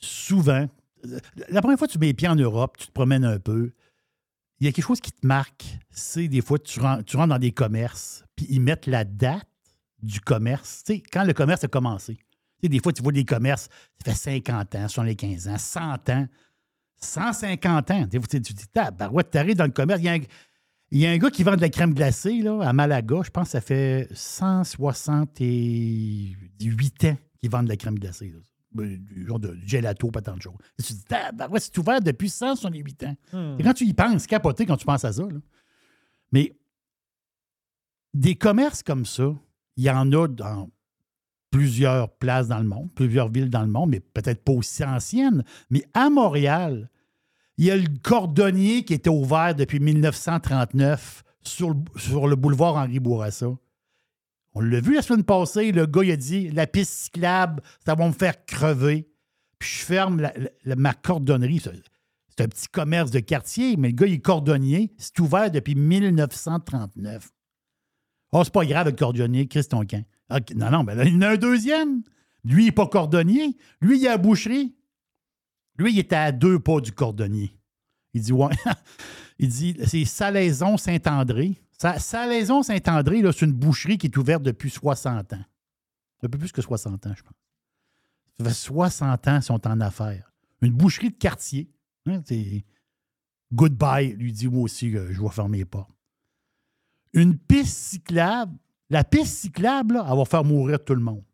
souvent, 0.01 0.68
la 1.49 1.61
première 1.61 1.78
fois 1.78 1.86
que 1.88 1.92
tu 1.92 1.99
mets 1.99 2.07
les 2.07 2.14
pieds 2.14 2.28
en 2.28 2.36
Europe, 2.36 2.76
tu 2.78 2.86
te 2.86 2.92
promènes 2.92 3.24
un 3.24 3.38
peu, 3.38 3.72
il 4.61 4.66
y 4.66 4.68
a 4.68 4.72
quelque 4.72 4.84
chose 4.86 5.01
qui 5.01 5.12
te 5.12 5.26
marque, 5.26 5.64
c'est 5.90 6.28
des 6.28 6.40
fois, 6.40 6.59
tu 6.59 6.80
rentres, 6.80 7.05
tu 7.05 7.16
rentres 7.16 7.28
dans 7.30 7.38
des 7.38 7.53
commerces, 7.53 8.24
puis 8.36 8.47
ils 8.49 8.61
mettent 8.61 8.86
la 8.86 9.05
date 9.05 9.49
du 10.03 10.20
commerce, 10.20 10.82
tu 10.84 10.94
sais, 10.94 11.01
quand 11.12 11.24
le 11.24 11.32
commerce 11.32 11.64
a 11.64 11.68
commencé. 11.68 12.14
Tu 12.16 12.22
sais, 12.62 12.68
des 12.68 12.80
fois, 12.80 12.92
tu 12.92 13.03
vois 13.03 13.12
des 13.12 13.24
commerces, 13.24 13.68
ça 14.05 14.12
fait 14.12 14.14
50 14.18 14.74
ans, 14.74 14.88
75 14.88 15.49
ans, 15.49 15.59
100 15.59 16.09
ans, 16.11 16.26
150 17.07 17.90
ans. 17.90 18.07
Tu 18.11 18.20
te 18.20 18.36
dis, 18.36 18.54
tabarouette, 18.72 19.30
t'arrives 19.30 19.57
dans 19.57 19.64
le 19.64 19.70
commerce, 19.70 20.00
il 20.00 20.04
y 20.07 20.09
a 20.09 20.12
un, 20.12 20.18
il 20.90 21.00
y 21.00 21.07
a 21.07 21.11
un 21.11 21.18
gars 21.18 21.30
qui 21.30 21.42
vend 21.42 21.57
de 21.57 21.61
la 21.61 21.68
crème 21.68 21.94
glacée 21.94 22.40
là, 22.42 22.61
à 22.62 22.72
Malaga. 22.72 23.20
Je 23.24 23.30
pense 23.30 23.46
que 23.46 23.50
ça 23.52 23.61
fait 23.61 24.09
168 24.12 27.04
ans 27.07 27.16
qu'il 27.40 27.50
vend 27.50 27.62
de 27.62 27.68
la 27.68 27.76
crème 27.76 27.98
glacée. 27.98 28.30
là. 28.30 28.38
Ben, 28.72 28.96
Du 28.98 29.26
genre 29.26 29.38
de 29.40 29.57
gelato, 29.64 30.11
pas 30.11 30.20
tant 30.20 30.36
de 30.36 30.42
choses. 30.42 30.57
Et 30.78 30.82
tu 30.82 30.92
te 30.92 30.98
dis, 30.98 31.04
tabarouette, 31.04 31.62
c'est 31.62 31.78
ouvert 31.78 32.00
depuis 32.00 32.28
168 32.28 33.04
ans. 33.04 33.16
Hmm. 33.32 33.57
Et 33.59 33.62
quand 33.62 33.72
tu 33.72 33.84
y 33.84 33.94
penses, 33.94 34.26
capoté 34.26 34.66
quand 34.66 34.76
tu 34.76 34.84
penses 34.84 35.04
à 35.04 35.12
ça. 35.12 35.22
là. 35.22 35.38
Mais 36.32 36.57
des 38.12 38.34
commerces 38.34 38.82
comme 38.82 39.07
ça, 39.07 39.34
il 39.76 39.84
y 39.84 39.90
en 39.90 40.11
a 40.12 40.28
dans 40.28 40.68
plusieurs 41.50 42.11
places 42.16 42.48
dans 42.48 42.59
le 42.59 42.66
monde, 42.66 42.90
plusieurs 42.94 43.28
villes 43.28 43.50
dans 43.50 43.62
le 43.62 43.68
monde, 43.68 43.90
mais 43.90 44.00
peut-être 44.00 44.42
pas 44.44 44.52
aussi 44.52 44.84
anciennes. 44.84 45.44
Mais 45.70 45.84
à 45.94 46.11
Montréal, 46.11 46.90
il 47.59 47.64
y 47.64 47.70
a 47.70 47.76
le 47.76 47.88
cordonnier 48.02 48.84
qui 48.84 48.94
était 48.94 49.11
ouvert 49.11 49.54
depuis 49.54 49.80
1939 49.80 51.24
sur 51.42 51.70
le, 51.70 52.36
boulevard 52.36 52.76
Henri 52.76 53.00
Bourassa. 53.00 53.57
On 54.54 54.61
l'a 54.61 54.80
vu 54.80 54.94
la 54.94 55.02
semaine 55.02 55.24
passée, 55.24 55.72
le 55.72 55.86
gars 55.86 56.02
il 56.02 56.11
a 56.11 56.16
dit 56.16 56.50
la 56.50 56.66
piste 56.66 56.92
cyclable, 56.92 57.62
ça 57.84 57.94
va 57.94 58.07
me 58.07 58.12
faire 58.12 58.44
crever. 58.44 59.09
Puis 59.59 59.70
je 59.70 59.84
ferme 59.84 60.30
ma 60.64 60.92
cordonnerie. 60.92 61.61
C'est 61.61 62.44
un 62.44 62.48
petit 62.48 62.68
commerce 62.68 63.11
de 63.11 63.20
quartier, 63.20 63.76
mais 63.76 63.88
le 63.88 63.94
gars 63.94 64.07
il 64.07 64.14
est 64.14 64.20
cordonnier. 64.20 64.92
C'est 64.98 65.18
ouvert 65.20 65.50
depuis 65.50 65.74
1939. 65.74 67.30
Oh, 68.32 68.42
c'est 68.44 68.52
pas 68.52 68.66
grave, 68.66 68.86
le 68.86 68.92
cordonnier, 68.92 69.46
Christ 69.46 69.70
Camp. 69.70 70.04
Ok, 70.30 70.54
Non, 70.54 70.70
non, 70.70 70.84
mais 70.84 70.94
là, 70.94 71.04
il 71.04 71.14
y 71.14 71.16
en 71.16 71.22
a 71.22 71.28
un 71.30 71.36
deuxième. 71.36 72.02
Lui, 72.44 72.64
il 72.64 72.66
n'est 72.66 72.72
pas 72.72 72.86
cordonnier. 72.86 73.57
Lui, 73.80 73.98
il 73.98 74.07
à 74.07 74.12
la 74.12 74.18
boucherie. 74.18 74.76
Lui, 75.79 75.93
il 75.93 75.99
était 75.99 76.16
à 76.16 76.33
deux 76.33 76.59
pas 76.59 76.81
du 76.81 76.93
cordonnier. 76.93 77.53
Il 78.14 78.22
dit, 78.22 78.33
ouais. 78.33 78.55
il 79.39 79.49
dit, 79.49 79.77
c'est 79.87 80.05
Salaison 80.05 80.77
Saint-André. 80.77 81.55
Sa- 81.79 81.99
Salaison 81.99 82.62
Saint-André, 82.62 83.20
là, 83.22 83.33
c'est 83.33 83.45
une 83.45 83.53
boucherie 83.53 83.99
qui 83.99 84.07
est 84.07 84.16
ouverte 84.16 84.43
depuis 84.43 84.70
60 84.70 85.35
ans. 85.35 85.45
Un 86.22 86.29
peu 86.29 86.39
plus 86.39 86.51
que 86.53 86.62
60 86.62 87.07
ans, 87.07 87.12
je 87.14 87.22
pense. 87.22 87.33
Ça 88.39 88.45
fait 88.45 88.55
60 88.55 89.29
ans 89.29 89.41
sont 89.43 89.66
en 89.66 89.81
affaires. 89.81 90.33
Une 90.62 90.72
boucherie 90.72 91.11
de 91.11 91.16
quartier. 91.16 91.70
Hein, 92.07 92.22
goodbye, 93.53 94.14
lui 94.14 94.33
dit 94.33 94.49
moi 94.49 94.62
aussi, 94.62 94.95
euh, 94.97 95.12
je 95.12 95.20
vais 95.20 95.29
fermer 95.29 95.59
les 95.59 95.64
portes. 95.64 95.91
Une 97.12 97.37
piste 97.39 97.77
cyclable, 97.77 98.57
la 98.91 99.05
piste 99.05 99.37
cyclable, 99.39 100.03
elle 100.09 100.16
va 100.16 100.24
faire 100.24 100.45
mourir 100.45 100.83
tout 100.85 100.95
le 100.95 101.01
monde. 101.01 101.24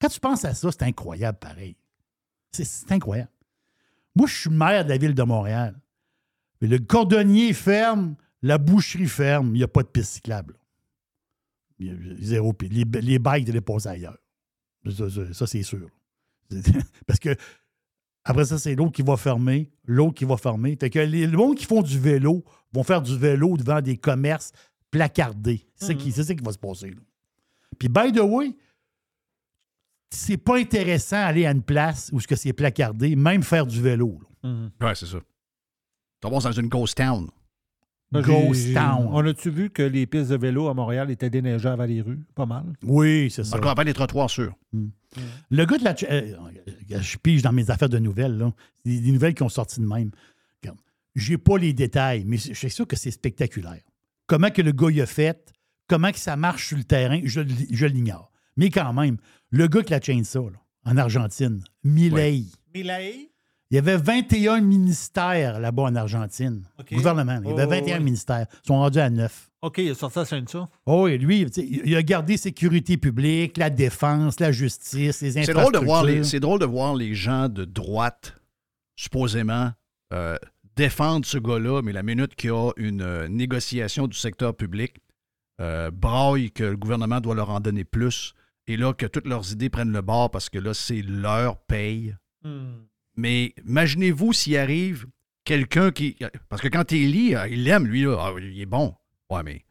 Quand 0.00 0.08
tu 0.08 0.20
penses 0.20 0.44
à 0.44 0.54
ça, 0.54 0.70
c'est 0.70 0.82
incroyable 0.84 1.38
pareil. 1.38 1.76
C'est- 2.52 2.90
incroyable. 2.92 3.30
Moi, 4.14 4.26
je 4.26 4.34
suis 4.36 4.50
maire 4.50 4.84
de 4.84 4.90
la 4.90 4.98
ville 4.98 5.14
de 5.14 5.22
Montréal. 5.22 5.80
Mais 6.60 6.68
le 6.68 6.78
cordonnier 6.78 7.52
ferme, 7.52 8.16
la 8.42 8.58
boucherie 8.58 9.06
ferme, 9.06 9.48
il 9.54 9.58
n'y 9.58 9.62
a 9.62 9.68
pas 9.68 9.82
de 9.82 9.88
piste 9.88 10.12
cyclable. 10.14 10.54
Il 11.78 11.86
y 11.86 11.90
a 11.90 11.94
zéro 12.20 12.52
piste. 12.52 12.72
Les, 12.72 12.84
les 13.00 13.18
bikes 13.18 13.44
devaient 13.46 13.60
passer 13.60 13.88
ailleurs. 13.88 14.18
Ça, 14.90 15.08
ça- 15.10 15.32
ça, 15.32 15.46
c'est 15.46 15.62
sûr. 15.62 15.88
Parce 17.06 17.18
que 17.20 17.36
après 18.24 18.44
ça, 18.46 18.58
c'est 18.58 18.74
l'autre 18.74 18.92
qui 18.92 19.02
va 19.02 19.16
fermer, 19.16 19.70
l'autre 19.84 20.14
qui 20.14 20.24
va 20.24 20.36
fermer. 20.36 20.76
Fait 20.80 20.90
que 20.90 20.98
les, 20.98 21.26
le 21.26 21.36
monde 21.36 21.56
qui 21.56 21.64
font 21.66 21.82
du 21.82 21.98
vélo 21.98 22.44
vont 22.72 22.82
faire 22.82 23.00
du 23.02 23.16
vélo 23.16 23.56
devant 23.56 23.80
des 23.80 23.96
commerces 23.96 24.52
placardés. 24.90 25.66
C'est 25.76 25.86
ça 25.86 25.94
qui- 25.94 26.10
c'est 26.12 26.24
ça 26.24 26.34
qui 26.34 26.42
va 26.42 26.52
se 26.52 26.58
passer. 26.58 26.90
là. 26.90 27.00
Puis, 27.78 27.88
by 27.88 28.10
the 28.12 28.20
way, 28.20 28.56
c'est 30.10 30.36
pas 30.38 30.58
intéressant 30.58 31.16
d'aller 31.16 31.46
à 31.46 31.50
une 31.52 31.62
place 31.62 32.10
où 32.12 32.20
ce 32.20 32.26
que 32.26 32.36
c'est 32.36 32.52
placardé, 32.52 33.14
même 33.16 33.42
faire 33.42 33.66
du 33.66 33.80
vélo. 33.80 34.20
là. 34.42 34.68
Ouais, 34.88 34.94
c'est 34.94 35.06
ça. 35.06 35.18
Tu 36.20 36.28
vas 36.30 36.38
dans 36.38 36.52
une 36.52 36.68
ghost 36.68 36.96
town. 36.96 37.28
Ghost 38.10 38.72
Town. 38.72 39.06
On 39.10 39.26
a-tu 39.26 39.50
vu 39.50 39.68
que 39.68 39.82
les 39.82 40.06
pistes 40.06 40.30
de 40.30 40.36
vélo 40.36 40.68
à 40.68 40.74
Montréal 40.74 41.10
étaient 41.10 41.28
déneigées 41.28 41.68
avant 41.68 41.84
les 41.84 42.00
rues? 42.00 42.20
Pas 42.34 42.46
mal. 42.46 42.64
Oui, 42.82 43.30
c'est 43.30 43.44
ça. 43.44 43.56
Encore 43.58 43.74
pas 43.74 43.84
les 43.84 43.92
trottoirs 43.92 44.30
sûrs. 44.30 44.54
Le 45.50 45.64
gars 45.66 45.76
de 45.76 45.84
la. 45.84 45.94
euh, 46.10 46.34
je 46.88 47.16
pige 47.18 47.42
dans 47.42 47.52
mes 47.52 47.70
affaires 47.70 47.90
de 47.90 47.98
nouvelles, 47.98 48.38
là. 48.38 48.52
Des, 48.86 49.00
des 49.00 49.12
nouvelles 49.12 49.34
qui 49.34 49.42
ont 49.42 49.50
sorti 49.50 49.80
de 49.80 49.86
même. 49.86 50.10
J'ai 51.14 51.36
pas 51.36 51.58
les 51.58 51.72
détails, 51.72 52.22
mais 52.26 52.36
je 52.36 52.52
suis 52.54 52.70
sûr 52.70 52.86
que 52.86 52.94
c'est 52.94 53.10
spectaculaire. 53.10 53.80
Comment 54.26 54.50
que 54.50 54.62
le 54.62 54.70
gars 54.72 54.90
y 54.90 55.00
a 55.00 55.06
fait, 55.06 55.52
comment 55.88 56.12
que 56.12 56.18
ça 56.18 56.36
marche 56.36 56.68
sur 56.68 56.76
le 56.78 56.84
terrain, 56.84 57.20
je 57.24 57.86
l'ignore. 57.86 58.30
Mais 58.58 58.68
quand 58.68 58.92
même, 58.92 59.16
le 59.50 59.66
gars 59.68 59.82
qui 59.82 59.92
la 59.92 60.00
chainsaw, 60.00 60.50
là, 60.50 60.58
en 60.84 60.96
Argentine, 60.98 61.62
Milei. 61.84 62.44
Milei? 62.74 63.30
Il 63.70 63.74
y 63.74 63.78
avait 63.78 63.98
21 63.98 64.60
ministères 64.62 65.60
là-bas 65.60 65.82
en 65.84 65.94
Argentine. 65.94 66.64
Gouvernement. 66.90 67.38
Il 67.44 67.50
y 67.50 67.52
avait 67.52 67.64
Oh, 67.66 67.68
21 67.68 67.94
ouais. 67.98 68.00
ministères. 68.00 68.46
Ils 68.64 68.66
sont 68.66 68.76
rendus 68.78 68.98
à 68.98 69.10
9. 69.10 69.50
OK, 69.60 69.78
il 69.78 69.90
a 69.90 69.94
sorti 69.94 70.18
la 70.20 70.24
scène 70.24 70.48
ça. 70.48 70.68
Oh, 70.86 71.06
et 71.06 71.18
lui, 71.18 71.44
il 71.84 71.94
a 71.96 72.02
gardé 72.02 72.36
sécurité 72.38 72.96
publique, 72.96 73.56
la 73.58 73.68
défense, 73.70 74.40
la 74.40 74.52
justice, 74.52 75.20
les 75.20 75.32
C'est 75.32 75.40
infrastructures. 75.40 75.54
drôle, 75.70 75.72
de 75.80 75.84
voir 75.86 76.04
les, 76.04 76.24
c'est 76.24 76.40
drôle 76.40 76.60
de 76.60 76.64
voir 76.64 76.94
les 76.94 77.14
gens 77.14 77.48
de 77.50 77.64
droite, 77.66 78.40
supposément, 78.96 79.70
euh, 80.12 80.36
défendre 80.76 81.26
ce 81.26 81.38
gars-là, 81.38 81.82
mais 81.82 81.92
la 81.92 82.02
minute 82.02 82.34
qu'il 82.36 82.50
y 82.50 82.52
a 82.52 82.70
une 82.76 83.02
euh, 83.02 83.28
négociation 83.28 84.06
du 84.06 84.16
secteur 84.16 84.54
public, 84.56 84.94
euh, 85.60 85.90
braille 85.90 86.52
que 86.52 86.64
le 86.64 86.76
gouvernement 86.76 87.20
doit 87.20 87.34
leur 87.34 87.50
en 87.50 87.60
donner 87.60 87.84
plus, 87.84 88.32
et 88.68 88.76
là, 88.76 88.92
que 88.92 89.06
toutes 89.06 89.26
leurs 89.26 89.50
idées 89.52 89.70
prennent 89.70 89.92
le 89.92 90.02
bord 90.02 90.30
parce 90.30 90.48
que 90.50 90.58
là, 90.58 90.74
c'est 90.74 91.02
leur 91.02 91.58
paye. 91.62 92.14
Hmm. 92.44 92.82
Mais 93.16 93.54
imaginez-vous 93.66 94.32
s'il 94.32 94.56
arrive 94.56 95.06
quelqu'un 95.44 95.90
qui. 95.90 96.16
Parce 96.48 96.62
que 96.62 96.68
quand 96.68 96.84
tu 96.84 96.96
lis, 96.96 97.34
euh, 97.34 97.48
il 97.48 97.64
l'aime, 97.64 97.86
lui, 97.86 98.02
là. 98.02 98.16
Ah, 98.20 98.32
il 98.38 98.60
est 98.60 98.66
bon. 98.66 98.94
Ouais, 99.30 99.42
mais 99.42 99.64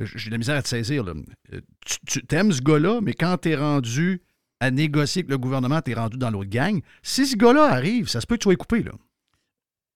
j'ai 0.00 0.28
de 0.30 0.34
la 0.34 0.38
misère 0.38 0.56
à 0.56 0.62
te 0.62 0.68
saisir. 0.68 1.04
Là. 1.04 1.14
Euh, 1.54 1.60
Tu, 1.86 1.98
tu 2.06 2.26
t'aimes 2.26 2.52
ce 2.52 2.60
gars-là, 2.60 3.00
mais 3.00 3.14
quand 3.14 3.38
tu 3.38 3.50
es 3.50 3.56
rendu 3.56 4.20
à 4.58 4.70
négocier 4.70 5.20
avec 5.20 5.30
le 5.30 5.38
gouvernement, 5.38 5.80
tu 5.80 5.92
es 5.92 5.94
rendu 5.94 6.18
dans 6.18 6.30
l'autre 6.30 6.50
gang. 6.50 6.80
Si 7.02 7.26
ce 7.26 7.36
gars-là 7.36 7.64
arrive, 7.64 8.08
ça 8.08 8.20
se 8.20 8.26
peut 8.26 8.34
que 8.36 8.40
tu 8.40 8.44
sois 8.44 8.56
coupé. 8.56 8.82
Là. 8.82 8.92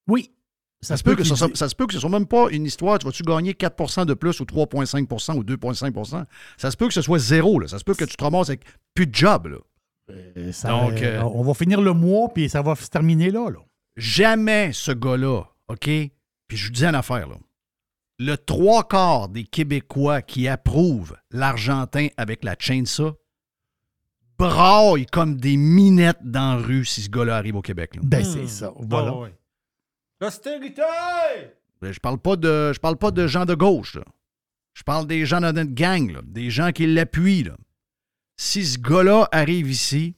Oui. 0.07 0.31
Ça, 0.85 0.97
se 0.97 1.03
peut 1.03 1.17
que 1.17 1.25
ça, 1.25 1.35
ça 1.55 1.69
se 1.69 1.75
peut 1.75 1.87
que 1.87 1.95
ce 1.95 1.99
soit 2.01 2.11
même 2.11 2.27
pas 2.27 2.49
une 2.51 2.65
histoire. 2.65 2.99
Tu 2.99 3.07
vas-tu 3.07 3.23
gagner 3.23 3.53
4% 3.55 4.05
de 4.07 4.15
plus 4.15 4.39
ou 4.41 4.45
3,5% 4.45 5.37
ou 5.37 5.43
2,5% 5.45 6.25
Ça 6.57 6.71
se 6.71 6.77
peut 6.77 6.87
que 6.89 6.95
ce 6.95 7.03
soit 7.03 7.19
zéro. 7.19 7.59
Là. 7.59 7.67
Ça 7.69 7.79
se 7.79 7.85
peut 7.85 7.95
que 7.95 8.05
tu 8.05 8.17
te 8.17 8.23
ramasses 8.23 8.49
avec 8.51 8.63
plus 8.95 9.07
de 9.07 9.15
job. 9.15 9.47
Là. 9.49 9.57
Euh, 10.11 10.53
ça- 10.53 10.69
Donc, 10.69 11.01
euh, 11.03 11.21
on 11.23 11.43
va 11.43 11.55
finir 11.55 11.81
le 11.81 11.93
mois, 11.95 12.29
puis 12.29 12.49
ça 12.49 12.63
va 12.63 12.75
se 12.75 12.89
terminer 12.89 13.31
là. 13.31 13.49
là. 13.51 13.59
jamais 13.97 14.73
ce 14.73 14.93
gars-là, 14.93 15.43
OK? 15.69 15.85
Puis 16.49 16.57
je 16.57 16.67
vous 16.67 16.73
dis 16.73 16.85
une 16.85 16.95
affaire, 16.95 17.29
là. 17.29 17.37
Le 18.21 18.37
trois 18.37 18.87
quarts 18.87 19.29
des 19.29 19.45
Québécois 19.45 20.23
qui 20.23 20.47
approuvent 20.47 21.17
l'Argentin 21.33 22.07
avec 22.17 22.45
la 22.45 22.55
chainsaw 22.59 23.13
braillent 24.39 25.07
comme 25.07 25.37
des 25.37 25.57
minettes 25.57 26.19
dans 26.23 26.57
la 26.57 26.63
rue 26.63 26.85
si 26.85 27.03
ce 27.03 27.09
gars-là 27.11 27.37
arrive 27.37 27.57
au 27.57 27.63
Québec. 27.63 27.97
là. 27.97 28.03
Ben, 28.05 28.21
Hmm. 28.23 28.25
c'est 28.33 28.47
ça. 28.49 28.73
Voilà. 28.77 29.11
Ah, 29.15 29.19
ouais. 29.21 29.35
Ben, 31.81 31.93
Je 31.93 32.01
parle 32.01 32.19
pas 32.19 32.37
de 32.37 32.73
je 32.73 32.79
parle 32.81 32.97
pas 32.97 33.11
de 33.11 33.27
gens 33.27 33.45
de 33.45 33.55
gauche. 33.55 33.97
là. 33.97 34.05
Je 34.75 34.83
parle 34.83 35.07
des 35.07 35.25
gens 35.27 35.41
de 35.41 35.53
notre 35.53 35.73
gang, 35.75 36.11
là, 36.11 36.21
des 36.25 36.51
gens 36.51 36.73
qui 36.73 36.87
l'appuient. 36.87 37.45
là. 37.45 37.57
Si 38.37 38.65
ce 38.67 38.79
gars-là 38.79 39.29
arrive 39.31 39.71
ici, 39.71 40.17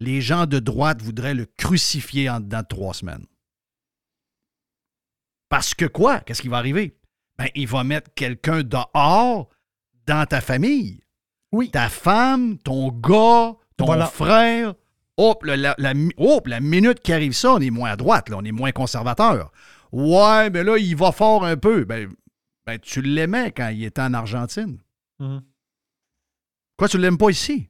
les 0.00 0.20
gens 0.20 0.46
de 0.46 0.58
droite 0.58 1.02
voudraient 1.02 1.34
le 1.34 1.44
crucifier 1.46 2.30
en 2.30 2.40
dedans 2.40 2.62
de 2.62 2.66
trois 2.66 2.94
semaines. 2.94 3.26
Parce 5.48 5.74
que 5.74 5.84
quoi? 5.84 6.20
Qu'est-ce 6.20 6.40
qui 6.42 6.48
va 6.48 6.56
arriver? 6.56 6.98
Ben, 7.36 7.48
il 7.54 7.66
va 7.68 7.84
mettre 7.84 8.12
quelqu'un 8.14 8.62
dehors 8.62 9.50
dans 10.06 10.26
ta 10.26 10.40
famille. 10.40 11.00
Oui. 11.52 11.70
Ta 11.70 11.88
femme, 11.90 12.58
ton 12.58 12.88
gars, 12.88 13.54
ton 13.76 13.84
Voilà. 13.86 14.06
frère. 14.06 14.74
Hop, 15.18 15.44
la, 15.44 16.60
minute 16.60 17.00
qui 17.00 17.12
arrive 17.12 17.32
ça, 17.32 17.52
on 17.54 17.60
est 17.60 17.70
moins 17.70 17.90
à 17.90 17.96
droite, 17.96 18.28
là, 18.28 18.36
on 18.38 18.44
est 18.44 18.52
moins 18.52 18.72
conservateur. 18.72 19.52
Ouais, 19.92 20.48
mais 20.50 20.64
là, 20.64 20.78
il 20.78 20.96
va 20.96 21.12
fort 21.12 21.44
un 21.44 21.56
peu. 21.56 21.84
Ben, 21.84 22.10
ben, 22.66 22.78
tu 22.78 23.02
l'aimais 23.02 23.52
quand 23.52 23.68
il 23.68 23.84
était 23.84 24.00
en 24.00 24.14
Argentine. 24.14 24.78
Mhm. 25.18 25.42
Quoi, 26.78 26.88
tu 26.88 26.98
l'aimes 26.98 27.18
pas 27.18 27.30
ici? 27.30 27.68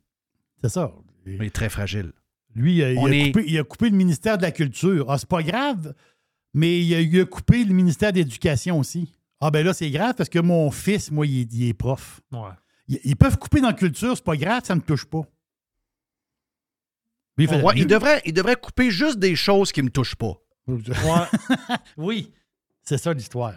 C'est 0.63 0.71
ça. 0.71 0.93
Il 1.27 1.43
est 1.43 1.51
très 1.51 1.69
fragile. 1.69 2.13
Lui, 2.55 2.77
il 2.77 2.85
a, 2.85 3.01
On 3.01 3.09
il 3.09 3.13
a 3.13 3.17
est- 3.17 3.33
coupé, 3.33 3.45
il 3.49 3.59
a 3.59 3.65
coupé 3.65 3.91
le 3.91 3.97
ministère 3.97 4.37
de 4.39 4.43
la 4.43 4.53
Culture. 4.53 5.11
Ah, 5.11 5.19
c'est 5.19 5.29
pas 5.29 5.43
grave, 5.43 5.95
mais 6.55 6.81
il 6.81 6.95
a, 6.95 7.01
il 7.01 7.21
a 7.21 7.25
coupé 7.25 7.65
le 7.65 7.75
ministère 7.75 8.13
de 8.13 8.19
l'Éducation 8.19 8.79
aussi. 8.79 9.13
Ah, 9.41 9.51
ben 9.51 9.65
là, 9.67 9.73
c'est 9.75 9.91
grave 9.91 10.15
parce 10.17 10.29
que 10.29 10.39
mon 10.39 10.71
fils, 10.71 11.11
moi, 11.11 11.27
il 11.27 11.41
est, 11.41 11.53
il 11.53 11.69
est 11.69 11.75
prof. 11.75 12.21
Ouais. 12.31 12.51
Ils, 12.89 13.01
ils 13.05 13.17
peuvent 13.17 13.39
couper 13.39 13.61
dans 13.61 13.69
la 13.69 13.73
culture, 13.75 14.15
c'est 14.17 14.25
pas 14.25 14.37
grave, 14.37 14.63
ça 14.65 14.75
me 14.77 14.81
touche 14.83 15.05
pas. 15.07 15.23
Il 17.39 17.49
fait- 17.49 17.63
Ouais, 17.63 17.75
il, 17.77 17.87
devrait, 17.87 18.21
il 18.25 18.33
devrait 18.33 18.57
couper 18.57 18.91
juste 18.91 19.19
des 19.19 19.35
choses 19.37 19.73
qui 19.73 19.81
ne 19.81 19.87
me 19.87 19.91
touchent 19.91 20.17
pas. 20.17 20.35
oui, 21.97 22.33
c'est 22.83 22.99
ça 22.99 23.13
l'histoire. 23.13 23.55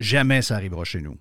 Jamais 0.00 0.42
ça 0.42 0.56
arrivera 0.56 0.84
chez 0.84 1.00
nous. 1.00 1.16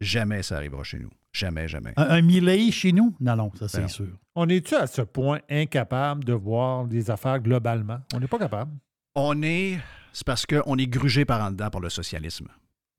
Jamais 0.00 0.42
ça 0.42 0.56
arrivera 0.56 0.84
chez 0.84 0.98
nous. 0.98 1.10
Jamais, 1.32 1.68
jamais. 1.68 1.92
Un, 1.96 2.04
un 2.10 2.22
Milley 2.22 2.70
chez 2.70 2.92
nous? 2.92 3.14
Non, 3.20 3.36
non, 3.36 3.52
ça, 3.58 3.68
c'est 3.68 3.80
Ben 3.82 3.88
sûr. 3.88 4.08
On 4.34 4.48
est-tu 4.48 4.74
à 4.74 4.86
ce 4.86 5.02
point 5.02 5.40
incapable 5.50 6.24
de 6.24 6.32
voir 6.32 6.84
les 6.86 7.10
affaires 7.10 7.38
globalement? 7.40 7.98
On 8.14 8.20
n'est 8.20 8.26
pas 8.28 8.38
capable. 8.38 8.72
On 9.14 9.42
est. 9.42 9.78
C'est 10.12 10.26
parce 10.26 10.46
qu'on 10.46 10.76
est 10.78 10.86
grugé 10.86 11.24
par 11.24 11.42
en 11.42 11.50
dedans 11.50 11.70
par 11.70 11.80
le 11.80 11.90
socialisme. 11.90 12.48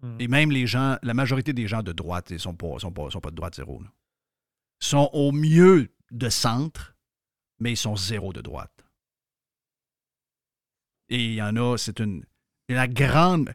Mm. 0.01 0.15
Et 0.19 0.27
même 0.27 0.51
les 0.51 0.67
gens, 0.67 0.97
la 1.03 1.13
majorité 1.13 1.53
des 1.53 1.67
gens 1.67 1.81
de 1.83 1.91
droite, 1.91 2.27
ils 2.29 2.33
ne 2.33 2.37
sont 2.39 2.53
pas, 2.53 2.77
sont 2.79 2.91
pas, 2.91 3.09
sont 3.09 3.19
pas 3.21 3.31
de 3.31 3.35
droite 3.35 3.55
zéro. 3.55 3.81
là. 3.81 3.89
Sont 4.79 5.09
au 5.13 5.31
mieux 5.31 5.91
de 6.11 6.29
centre, 6.29 6.95
mais 7.59 7.71
ils 7.73 7.77
sont 7.77 7.95
zéro 7.95 8.33
de 8.33 8.41
droite. 8.41 8.85
Et 11.09 11.25
il 11.25 11.33
y 11.33 11.41
en 11.41 11.55
a, 11.55 11.77
c'est 11.77 11.99
une. 11.99 12.23
La 12.67 12.87
grande. 12.87 13.53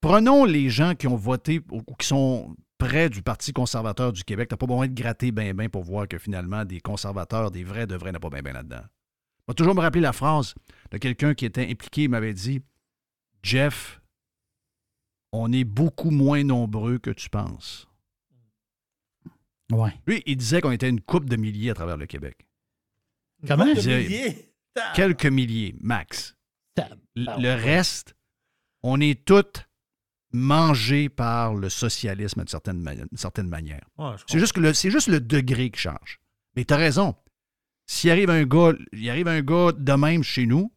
Prenons 0.00 0.44
les 0.44 0.70
gens 0.70 0.94
qui 0.94 1.06
ont 1.06 1.16
voté 1.16 1.60
ou 1.70 1.82
qui 1.94 2.06
sont 2.06 2.56
près 2.78 3.10
du 3.10 3.22
Parti 3.22 3.52
conservateur 3.52 4.12
du 4.12 4.24
Québec. 4.24 4.48
Tu 4.48 4.54
n'as 4.54 4.56
pas 4.56 4.66
besoin 4.66 4.88
de 4.88 4.94
gratter 4.94 5.30
ben 5.30 5.54
ben 5.54 5.68
pour 5.68 5.82
voir 5.82 6.08
que 6.08 6.18
finalement, 6.18 6.64
des 6.64 6.80
conservateurs, 6.80 7.50
des 7.50 7.64
vrais 7.64 7.86
de 7.86 7.94
vrais, 7.94 8.10
n'a 8.10 8.18
pas 8.18 8.30
ben 8.30 8.42
ben 8.42 8.54
là-dedans. 8.54 8.82
Je 8.82 9.52
vais 9.52 9.54
toujours 9.54 9.74
me 9.74 9.80
rappeler 9.80 10.00
la 10.00 10.12
phrase 10.12 10.54
de 10.90 10.98
quelqu'un 10.98 11.34
qui 11.34 11.44
était 11.44 11.68
impliqué, 11.70 12.04
il 12.04 12.08
m'avait 12.08 12.32
dit 12.32 12.62
Jeff, 13.42 14.00
on 15.32 15.52
est 15.52 15.64
beaucoup 15.64 16.10
moins 16.10 16.42
nombreux 16.42 16.98
que 16.98 17.10
tu 17.10 17.28
penses. 17.28 17.86
Ouais. 19.70 19.92
Lui, 20.06 20.22
il 20.26 20.36
disait 20.36 20.60
qu'on 20.60 20.72
était 20.72 20.88
une 20.88 21.00
coupe 21.00 21.28
de 21.28 21.36
milliers 21.36 21.70
à 21.70 21.74
travers 21.74 21.96
le 21.96 22.06
Québec. 22.06 22.46
Comment? 23.46 23.64
Quelques 24.94 25.26
milliers, 25.26 25.74
max. 25.80 26.36
Le 27.16 27.54
reste, 27.54 28.14
on 28.82 29.00
est 29.00 29.24
tous 29.24 29.44
mangés 30.32 31.08
par 31.08 31.54
le 31.54 31.68
socialisme 31.68 32.40
d'une 32.40 32.48
certaine, 32.48 32.80
ma- 32.80 32.92
certaine 33.16 33.48
manière. 33.48 33.82
Ouais, 33.98 34.12
C'est 34.26 34.38
juste, 34.38 34.56
le- 34.56 34.72
c'est 34.74 34.90
juste 34.90 35.08
le 35.08 35.20
degré 35.20 35.70
qui 35.70 35.80
change. 35.80 36.20
Mais 36.56 36.64
tu 36.64 36.72
as 36.72 36.76
raison. 36.76 37.14
S'il 37.86 38.10
arrive 38.10 38.30
un 38.30 38.44
gars, 38.44 38.72
il 38.92 39.10
arrive 39.10 39.26
un 39.28 39.40
gars 39.42 39.72
de 39.76 39.92
même 39.94 40.22
chez 40.22 40.46
nous, 40.46 40.72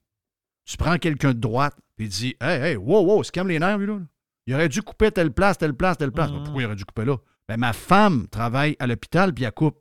tu 0.66 0.76
prends 0.78 0.98
quelqu'un 0.98 1.34
de 1.34 1.40
droite, 1.40 1.76
il 2.00 2.10
dit 2.10 2.36
Hey, 2.42 2.62
hey, 2.72 2.76
wow, 2.76 3.06
wow, 3.06 3.24
c'est 3.24 3.32
calme 3.32 3.50
les 3.50 3.60
nerfs, 3.60 3.78
lui, 3.78 3.88
là. 3.88 4.00
Il 4.48 4.54
aurait 4.56 4.70
dû 4.70 4.82
couper 4.82 5.12
telle 5.12 5.32
place, 5.32 5.58
telle 5.58 5.74
place, 5.76 5.98
telle 5.98 6.12
place. 6.12 6.32
Mhm. 6.32 6.44
Pourquoi 6.44 6.62
il 6.64 6.66
aurait 6.66 6.76
dû 6.76 6.84
couper 6.86 7.06
là? 7.06 7.18
Ben, 7.48 7.58
ma 7.58 7.72
femme 7.74 8.28
travaille 8.30 8.76
à 8.80 8.88
l'hôpital, 8.88 9.34
puis 9.34 9.44
elle 9.44 9.52
coupe. 9.52 9.80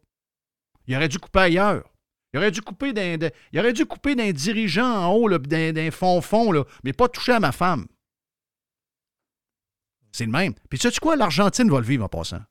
Il 0.87 0.95
aurait 0.95 1.09
dû 1.09 1.19
couper 1.19 1.41
ailleurs. 1.41 1.85
Il 2.33 2.39
aurait 2.39 2.51
dû 2.51 2.63
couper 2.63 2.93
d'un, 2.93 3.19
de- 3.19 3.31
il 3.53 3.59
aurait 3.61 3.73
dû 3.75 3.85
couper 3.85 4.15
d'un 4.15 4.33
dirigeant 4.33 4.87
en 5.07 5.13
haut, 5.15 5.29
d'un, 5.39 5.73
d'un 5.73 5.91
fond-fond, 5.91 6.51
là, 6.53 6.65
mais 6.83 6.93
pas 6.93 7.09
toucher 7.09 7.33
à 7.33 7.41
ma 7.41 7.53
femme. 7.53 7.87
C'est 10.13 10.27
le 10.27 10.33
même. 10.33 10.55
Puis 10.69 10.79
sais-tu 10.79 11.01
quoi? 11.01 11.17
L'Argentine 11.17 11.71
va 11.71 11.79
le 11.81 11.87
vivre 11.87 12.05
en 12.05 12.09
passant. 12.09 12.43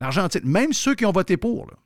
L'Argentine, 0.00 0.40
même 0.44 0.72
ceux 0.72 0.94
qui 0.94 1.04
ont 1.04 1.12
voté 1.12 1.36
pour, 1.36 1.66
là, 1.66 1.76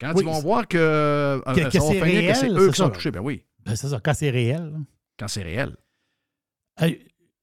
quand 0.00 0.12
Oui, 0.14 0.22
ils 0.22 0.26
vont 0.26 0.40
voir 0.40 0.68
que, 0.68 0.76
euh, 0.78 1.40
Que- 1.40 1.64
que 1.64 1.70
ça 1.70 1.78
va 1.80 1.86
c'est 1.86 1.98
que 1.98 2.04
réel, 2.04 2.36
c'est 2.36 2.48
eux 2.50 2.70
qui 2.70 2.76
sont 2.76 2.90
touchés, 2.90 3.10
ben 3.10 3.20
oui, 3.20 3.44
Ben, 3.64 3.74
c'est 3.74 3.88
ça, 3.88 4.00
quand 4.00 4.14
c'est 4.14 4.30
réel. 4.30 4.70
là. 4.72 4.78
quand 5.18 5.28
c'est 5.28 5.42
réel. 5.42 5.76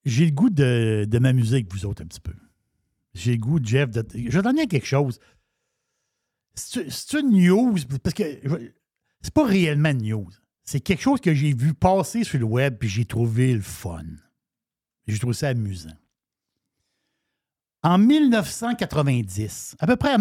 J'ai 0.05 0.25
le 0.25 0.31
goût 0.31 0.49
de, 0.49 1.05
de 1.09 1.19
m'amuser 1.19 1.55
avec 1.55 1.73
vous 1.73 1.85
autres 1.85 2.03
un 2.03 2.05
petit 2.05 2.21
peu. 2.21 2.33
J'ai 3.15 3.31
le 3.31 3.37
goût, 3.39 3.59
Jeff, 3.61 3.89
de. 3.89 4.05
Je 4.13 4.29
vais 4.37 4.41
donner 4.43 4.67
quelque 4.67 4.85
chose. 4.85 5.19
C'est 6.55 7.13
une 7.19 7.31
news, 7.31 7.75
parce 8.03 8.13
que 8.13 8.23
c'est 9.21 9.33
pas 9.33 9.45
réellement 9.45 9.89
une 9.89 10.01
news. 10.09 10.29
C'est 10.63 10.79
quelque 10.79 11.01
chose 11.01 11.19
que 11.21 11.33
j'ai 11.33 11.53
vu 11.53 11.73
passer 11.73 12.23
sur 12.23 12.39
le 12.39 12.45
web 12.45 12.77
puis 12.79 12.89
j'ai 12.89 13.05
trouvé 13.05 13.53
le 13.53 13.61
fun. 13.61 14.03
J'ai 15.07 15.19
trouvé 15.19 15.33
ça 15.35 15.49
amusant. 15.49 15.93
En 17.83 17.99
1990, 17.99 19.75
à 19.79 19.85
peu 19.85 19.95
près, 19.95 20.13
à, 20.13 20.17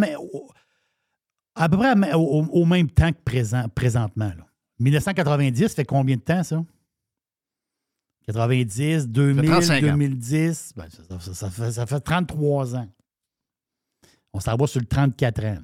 à 1.54 1.68
peu 1.68 1.76
près 1.78 1.88
à 2.10 2.18
au, 2.18 2.44
au 2.44 2.64
même 2.66 2.90
temps 2.90 3.10
que 3.12 3.20
présent, 3.24 3.68
présentement. 3.70 4.32
là. 4.36 4.46
1990, 4.80 5.68
ça 5.68 5.74
fait 5.74 5.84
combien 5.84 6.16
de 6.16 6.20
temps, 6.20 6.42
ça? 6.42 6.62
90, 8.26 9.08
2000, 9.08 9.44
35 9.46 9.84
ans. 9.84 9.86
2010, 9.92 10.72
ben, 10.76 10.88
ça, 10.90 11.20
ça- 11.20 11.34
ça 11.34 11.50
fait, 11.50 11.72
ça 11.72 11.86
fait 11.86 12.00
33 12.00 12.74
ans. 12.76 12.88
On 14.32 14.40
s'en 14.40 14.56
va 14.56 14.66
sur 14.66 14.80
le 14.80 14.86
34 14.86 15.44
ans. 15.44 15.58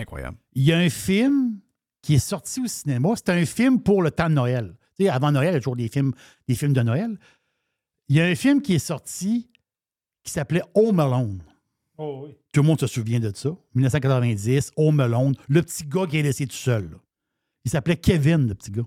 Incroyable. 0.00 0.36
Il 0.54 0.62
y 0.64 0.72
a 0.72 0.78
un 0.78 0.88
film 0.90 1.60
qui 2.02 2.14
est 2.14 2.18
sorti 2.18 2.60
au 2.60 2.66
cinéma. 2.66 3.10
C'est 3.16 3.28
un 3.30 3.44
film 3.44 3.80
pour 3.80 4.02
le 4.02 4.10
temps 4.10 4.28
de 4.28 4.34
Noël. 4.34 4.74
Tu 4.98 5.04
sais, 5.04 5.10
avant 5.10 5.30
Noël, 5.32 5.50
il 5.50 5.54
y 5.54 5.56
a 5.56 5.60
toujours 5.60 5.76
des 5.76 5.88
films, 5.88 6.12
des 6.48 6.54
films 6.54 6.72
de 6.72 6.82
Noël. 6.82 7.18
Il 8.08 8.16
y 8.16 8.20
a 8.20 8.24
un 8.26 8.34
film 8.34 8.60
qui 8.62 8.74
est 8.74 8.78
sorti 8.78 9.50
qui 10.24 10.32
s'appelait 10.32 10.62
Home 10.74 11.00
Alone. 11.00 11.42
Oh 11.98 12.22
oui. 12.24 12.36
Tout 12.52 12.62
le 12.62 12.66
monde 12.66 12.80
se 12.80 12.86
souvient 12.86 13.20
de 13.20 13.30
ça. 13.34 13.50
1990, 13.74 14.72
Home 14.76 15.00
Alone. 15.00 15.34
Le 15.48 15.62
petit 15.62 15.84
gars 15.84 16.06
qui 16.06 16.16
est 16.18 16.22
laissé 16.22 16.46
tout 16.46 16.56
seul. 16.56 16.90
là. 16.90 16.96
Il 17.64 17.70
s'appelait 17.70 17.96
Kevin, 17.96 18.48
le 18.48 18.54
petit 18.54 18.70
gars. 18.70 18.86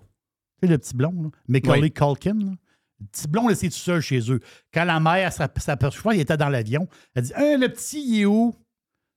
sais, 0.61 0.68
le 0.68 0.78
petit 0.78 0.95
blond, 0.95 1.14
là, 1.24 1.30
Macaulay 1.47 1.82
Oui. 1.82 1.91
Culkin. 1.91 2.34
là. 2.39 2.51
Le 2.99 3.05
petit 3.07 3.28
blond, 3.28 3.47
c'est 3.53 3.70
tout 3.70 3.76
seul 3.76 4.01
chez 4.01 4.32
eux. 4.32 4.39
Quand 4.74 4.86
la 4.86 4.99
mère 4.99 5.32
s'aperçoit, 5.32 6.16
il 6.16 6.22
était 6.22 6.38
dans 6.38 6.49
l'avion, 6.49 6.88
elle 7.14 7.24
dit 7.24 7.34
Hey, 7.36 7.57
le 7.57 7.70
petit, 7.70 8.03
il 8.03 8.22
est 8.22 8.26
où? 8.26 8.55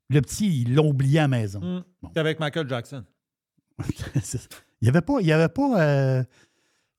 Le 0.09 0.21
petit, 0.21 0.63
ils 0.63 0.75
l'ont 0.75 0.89
oublié 0.91 1.19
à 1.19 1.23
la 1.23 1.29
maison. 1.29 1.61
Hum. 1.63 1.85
C'est 2.15 2.21
avec 2.21 2.39
Michael 2.41 2.69
Jackson. 2.69 3.05
C'est- 4.23 4.49
il 4.81 4.85
n'y 4.85 4.89
avait 4.91 5.01
pas, 5.01 5.15
il 5.21 5.27
y 5.27 5.33
avait 5.33 5.49
pas, 5.49 5.81
euh, 5.81 6.23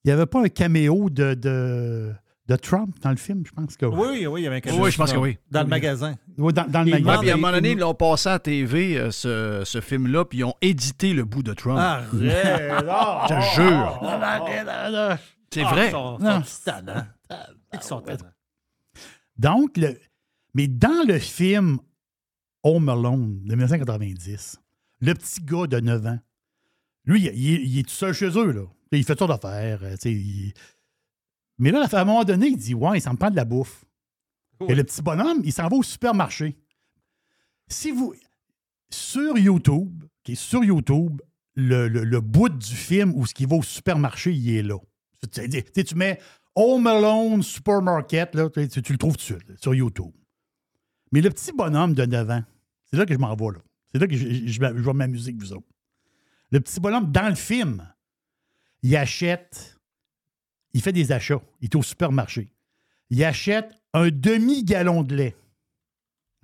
il 0.04 0.10
y 0.10 0.12
avait 0.12 0.26
pas 0.26 0.42
un 0.44 0.50
caméo 0.50 1.10
de, 1.10 1.36
de, 1.36 2.12
de 2.48 2.56
Trump 2.56 2.96
dans 3.02 3.12
le 3.12 3.16
film, 3.18 3.44
je 3.46 3.52
pense 3.52 3.78
que 3.78 3.86
Oui, 3.86 4.26
oui, 4.28 4.42
il 4.42 4.44
y 4.44 4.48
avait 4.48 4.58
un 4.58 4.62
caméo 4.62 4.84
Oui, 4.84 4.92
je 4.92 4.98
pense 4.98 5.14
que 5.14 5.18
oui. 5.18 5.38
Dans 5.52 5.62
le 5.62 5.68
magasin. 5.68 6.16
Oui, 6.38 6.54
dans, 6.54 6.66
dans 6.68 6.82
le 6.82 6.88
Il 6.88 6.92
magasin. 6.92 6.96
Ouais, 6.96 7.02
demande- 7.02 7.22
puis 7.22 7.30
à 7.30 7.34
un 7.34 7.38
moment 7.38 7.52
donné, 7.52 7.70
il- 7.70 7.74
ils 7.74 7.80
l'ont 7.80 7.94
passé 7.94 8.30
à 8.30 8.40
TV, 8.40 8.98
euh, 8.98 9.12
ce, 9.12 9.62
ce 9.64 9.80
film-là, 9.80 10.26
puis 10.26 10.40
ils 10.40 10.44
ont 10.44 10.56
édité 10.62 11.14
le 11.14 11.24
bout 11.24 11.44
de 11.44 11.54
Trump. 11.54 11.78
Arrête! 11.80 12.08
Je 12.14 13.36
te 13.36 13.62
jure. 13.62 15.20
C'est 15.54 15.64
vrai. 15.64 15.88
Ils 15.88 15.92
sont, 15.92 16.18
Non. 16.20 16.44
sont 16.44 16.62
tannants. 16.66 17.06
Ils 17.74 17.82
sont. 17.82 18.04
Donc, 19.38 19.78
le, 19.78 19.98
mais 20.54 20.68
dans 20.68 21.06
le 21.08 21.20
film 21.20 21.78
Home 22.68 22.90
Alone 22.90 23.44
de 23.46 23.56
1990, 23.56 24.60
le 25.00 25.14
petit 25.14 25.42
gars 25.42 25.68
de 25.68 25.80
9 25.80 26.06
ans, 26.08 26.20
lui, 27.06 27.26
il, 27.26 27.32
il 27.40 27.54
est- 27.54 27.64
il 27.64 27.80
est 27.80 27.84
tout 27.84 27.90
seul 27.96 28.14
chez 28.14 28.28
eux. 28.38 28.52
Là. 28.52 28.64
Il 28.92 29.04
fait 29.04 29.16
tout 29.16 29.28
d'affaires. 29.28 29.82
euh, 29.84 29.96
il- 30.06 30.54
Mais 31.58 31.72
là, 31.72 31.88
à 31.92 32.02
un 32.02 32.06
moment 32.06 32.24
donné, 32.24 32.48
il 32.48 32.58
dit 32.58 32.74
Ouais, 32.74 32.98
il 32.98 33.02
s'en 33.02 33.16
prend 33.16 33.32
de 33.32 33.36
la 33.36 33.46
bouffe. 33.46 33.86
Et 34.68 34.76
le 34.76 34.84
petit 34.84 35.02
bonhomme, 35.02 35.42
il 35.44 35.54
s'en 35.54 35.68
va 35.70 35.76
au 35.78 35.84
supermarché. 35.84 36.58
Si 37.68 37.92
vous. 37.92 38.14
Sur 38.90 39.38
YouTube, 39.38 40.04
qui 40.24 40.32
est 40.34 40.36
sur 40.36 40.64
YouTube, 40.64 41.22
le, 41.56 41.88
le- 41.88 42.04
le 42.04 42.22
bout 42.22 42.50
du 42.50 42.76
film 42.76 43.14
où 43.16 43.26
ce 43.26 43.34
qui 43.34 43.46
va 43.46 43.56
au 43.58 43.64
supermarché, 43.64 44.34
il 44.34 44.56
est 44.56 44.64
là. 44.64 44.78
Tu, 45.32 45.42
sais, 45.50 45.64
tu 45.64 45.84
tu 45.84 45.96
mets 45.96 46.20
Home 46.56 46.88
Alone 46.88 47.44
Supermarket, 47.44 48.34
là, 48.36 48.50
tu, 48.50 48.62
le 48.62 48.98
trouves 48.98 49.14
tout 49.18 49.18
de 49.18 49.22
suite, 49.40 49.50
là, 49.50 49.56
sur 49.62 49.74
YouTube. 49.76 50.12
Mais 51.12 51.22
le 51.22 51.30
petit 51.30 51.52
bonhomme 51.52 51.94
de 51.94 52.06
9 52.06 52.30
ans, 52.30 52.44
c'est 52.92 52.98
là 52.98 53.06
que 53.06 53.14
je 53.14 53.20
m'en 53.20 53.36
vais, 53.36 53.54
là. 53.54 53.60
C'est 53.92 54.00
là 54.00 54.08
que 54.08 54.16
je, 54.16 54.60
vais 54.60 54.94
m'amuser 54.94 55.30
avec 55.30 55.42
vous 55.42 55.54
autres. 55.54 55.68
Le 56.52 56.60
petit 56.60 56.80
bonhomme, 56.80 57.12
dans 57.12 57.30
le 57.30 57.36
film, 57.36 57.88
il 58.84 58.96
achète, 58.96 59.80
il 60.74 60.82
fait 60.82 60.92
des 60.92 61.12
achats. 61.12 61.42
Il 61.62 61.66
est 61.66 61.76
au 61.76 61.82
supermarché. 61.82 62.52
Il 63.10 63.24
achète 63.24 63.72
un 63.94 64.10
demi-gallon 64.10 65.04
de 65.04 65.16
lait. 65.16 65.36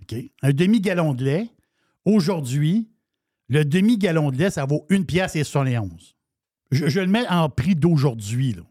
OK? 0.02 0.16
Un 0.42 0.52
demi-gallon 0.52 1.14
de 1.14 1.26
lait. 1.26 1.50
Aujourd'hui, 2.06 2.90
le 3.50 3.66
demi-gallon 3.66 4.32
de 4.32 4.38
lait, 4.38 4.52
ça 4.52 4.66
vaut 4.66 4.86
une 4.90 5.06
pièce 5.06 5.36
et 5.36 5.44
71. 5.44 6.16
Je, 6.72 6.88
je 6.88 7.00
le 7.00 7.08
mets 7.08 7.28
en 7.28 7.50
prix 7.50 7.76
d'aujourd'hui. 7.76 8.54
là. 8.54 8.64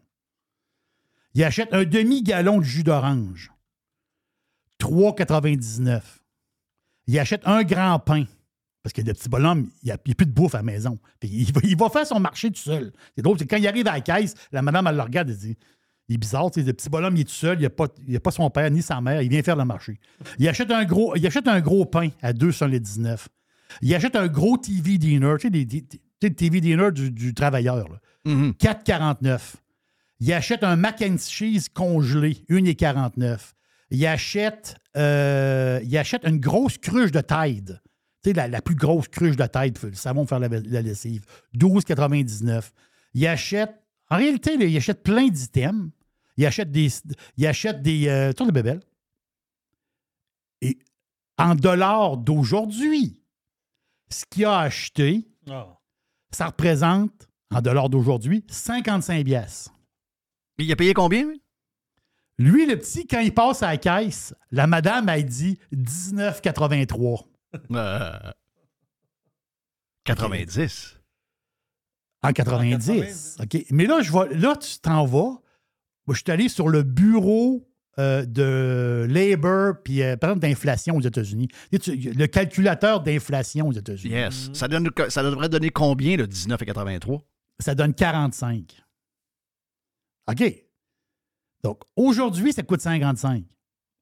Il 1.35 1.43
achète 1.43 1.73
un 1.73 1.83
demi-gallon 1.83 2.59
de 2.59 2.63
jus 2.63 2.83
d'orange. 2.83 3.51
3,99. 4.79 6.01
Il 7.07 7.17
achète 7.19 7.41
un 7.45 7.63
grand 7.63 7.99
pain. 7.99 8.25
Parce 8.81 8.91
que 8.93 9.01
le 9.01 9.13
petit 9.13 9.29
bonhomme, 9.29 9.69
il 9.81 9.85
n'y 9.85 9.91
a, 9.91 9.97
il 10.05 10.09
y 10.09 10.11
a 10.11 10.15
plus 10.15 10.25
de 10.25 10.31
bouffe 10.31 10.55
à 10.55 10.57
la 10.57 10.63
maison. 10.63 10.99
Il 11.21 11.53
va, 11.53 11.61
il 11.63 11.77
va 11.77 11.89
faire 11.89 12.05
son 12.05 12.19
marché 12.19 12.49
tout 12.51 12.59
seul. 12.61 12.91
C'est 13.15 13.21
drôle, 13.21 13.37
c'est 13.39 13.47
quand 13.47 13.55
il 13.57 13.65
arrive 13.67 13.87
à 13.87 13.93
la 13.93 14.01
caisse, 14.01 14.33
la 14.51 14.61
madame, 14.61 14.87
elle 14.87 14.95
le 14.97 15.01
regarde, 15.01 15.29
elle 15.29 15.37
dit 15.37 15.55
Il 16.09 16.15
est 16.15 16.17
bizarre, 16.17 16.49
le 16.53 16.71
petit 16.73 16.89
bonhomme, 16.89 17.15
il 17.15 17.21
est 17.21 17.23
tout 17.23 17.31
seul, 17.31 17.57
il 17.57 17.69
n'y 18.09 18.15
a, 18.17 18.19
pas 18.19 18.31
son 18.31 18.49
père 18.49 18.69
ni 18.69 18.81
sa 18.81 18.99
mère, 18.99 19.21
il 19.21 19.29
vient 19.29 19.41
faire 19.41 19.55
le 19.55 19.63
marché. 19.63 19.99
Il 20.37 20.47
achète 20.49 20.69
un 20.69 20.83
gros, 20.83 21.15
il 21.15 21.25
achète 21.25 21.47
un 21.47 21.61
gros 21.61 21.85
pain 21.85 22.09
à 22.21 22.33
2,19. 22.33 23.25
Il 23.81 23.95
achète 23.95 24.17
un 24.17 24.27
gros 24.27 24.57
TV 24.57 24.97
dinner, 24.97 25.35
tu 25.39 25.47
sais, 25.47 25.49
des, 25.49 25.63
des- 25.65 25.85
le 26.21 26.29
TV 26.33 26.59
dinner 26.61 26.91
du, 26.91 27.09
du 27.09 27.33
travailleur. 27.33 27.87
là. 27.89 27.99
4,49. 28.59 29.39
Il 30.19 30.31
achète 30.33 30.63
un 30.63 30.75
mac 30.75 31.01
and 31.01 31.17
cheese 31.19 31.67
congelé, 31.73 32.37
1,49. 32.49 33.37
Il 33.93 34.05
achète, 34.07 34.75
euh, 34.97 35.79
il 35.83 35.95
achète 35.97 36.25
une 36.25 36.39
grosse 36.39 36.77
cruche 36.79 37.11
de 37.11 37.21
Tide. 37.21 37.79
Tu 38.23 38.29
sais, 38.31 38.33
la, 38.33 38.47
la 38.47 38.61
plus 38.61 38.73
grosse 38.75 39.07
cruche 39.07 39.35
de 39.35 39.45
Tide, 39.45 39.77
le 39.83 39.93
savon 39.93 40.21
pour 40.25 40.29
faire 40.29 40.39
la, 40.39 40.47
la 40.47 40.81
lessive. 40.81 41.23
12,99. 41.55 42.71
Il 43.13 43.27
achète, 43.27 43.71
en 44.09 44.17
réalité, 44.17 44.57
là, 44.57 44.65
il 44.65 44.75
achète 44.75 45.03
plein 45.03 45.27
d'items. 45.27 45.91
Il 46.37 46.45
achète 46.47 46.71
des, 46.71 46.89
il 47.37 47.45
achète 47.45 47.83
des 47.83 48.07
euh, 48.07 48.33
tours 48.33 48.47
de 48.47 48.51
bébelle. 48.51 48.81
Et 50.61 50.79
en 51.37 51.53
dollars 51.53 52.17
d'aujourd'hui, 52.17 53.21
ce 54.09 54.25
qu'il 54.27 54.45
a 54.45 54.57
acheté, 54.59 55.27
Ah. 55.47 55.67
ça 56.31 56.47
représente, 56.47 57.27
en 57.53 57.61
dollars 57.61 57.89
d'aujourd'hui, 57.89 58.43
55 58.49 59.23
pièces. 59.23 59.69
Il 60.57 60.71
a 60.71 60.75
payé 60.75 60.95
combien, 60.95 61.27
lui? 61.27 61.42
Lui, 62.39 62.65
le 62.65 62.77
petit, 62.77 63.05
quand 63.05 63.19
il 63.19 63.33
passe 63.33 63.61
à 63.63 63.67
la 63.67 63.77
caisse, 63.77 64.33
la 64.51 64.67
madame 64.67 65.07
a 65.09 65.21
dit 65.21 65.59
19,83. 65.73 67.25
Euh, 67.71 68.31
90. 70.05 70.99
En 72.23 72.31
90. 72.31 73.37
OK. 73.41 73.65
Mais 73.71 73.85
là, 73.85 74.01
je 74.01 74.11
vois, 74.11 74.27
là, 74.29 74.55
tu 74.55 74.79
t'en 74.79 75.05
vas. 75.05 75.41
Moi, 76.07 76.15
je 76.15 76.21
suis 76.23 76.31
allé 76.31 76.49
sur 76.49 76.69
le 76.69 76.83
bureau 76.83 77.69
euh, 77.99 78.25
de 78.25 79.05
labor, 79.07 79.75
puis 79.83 80.01
euh, 80.01 80.17
par 80.17 80.31
exemple 80.31 80.47
d'inflation 80.47 80.95
aux 80.95 81.01
États-Unis. 81.01 81.47
Le 81.71 82.25
calculateur 82.25 83.01
d'inflation 83.01 83.67
aux 83.67 83.73
États-Unis. 83.73 84.15
Yes. 84.15 84.49
Ça, 84.53 84.67
donne, 84.67 84.89
ça 85.09 85.21
devrait 85.21 85.49
donner 85.49 85.69
combien, 85.69 86.17
le 86.17 86.25
19 86.25 86.61
et 86.61 86.65
83? 86.65 87.21
Ça 87.59 87.75
donne 87.75 87.93
45. 87.93 88.83
OK. 90.31 90.62
Donc, 91.63 91.81
aujourd'hui, 91.95 92.53
ça 92.53 92.63
coûte 92.63 92.81
55. 92.81 93.43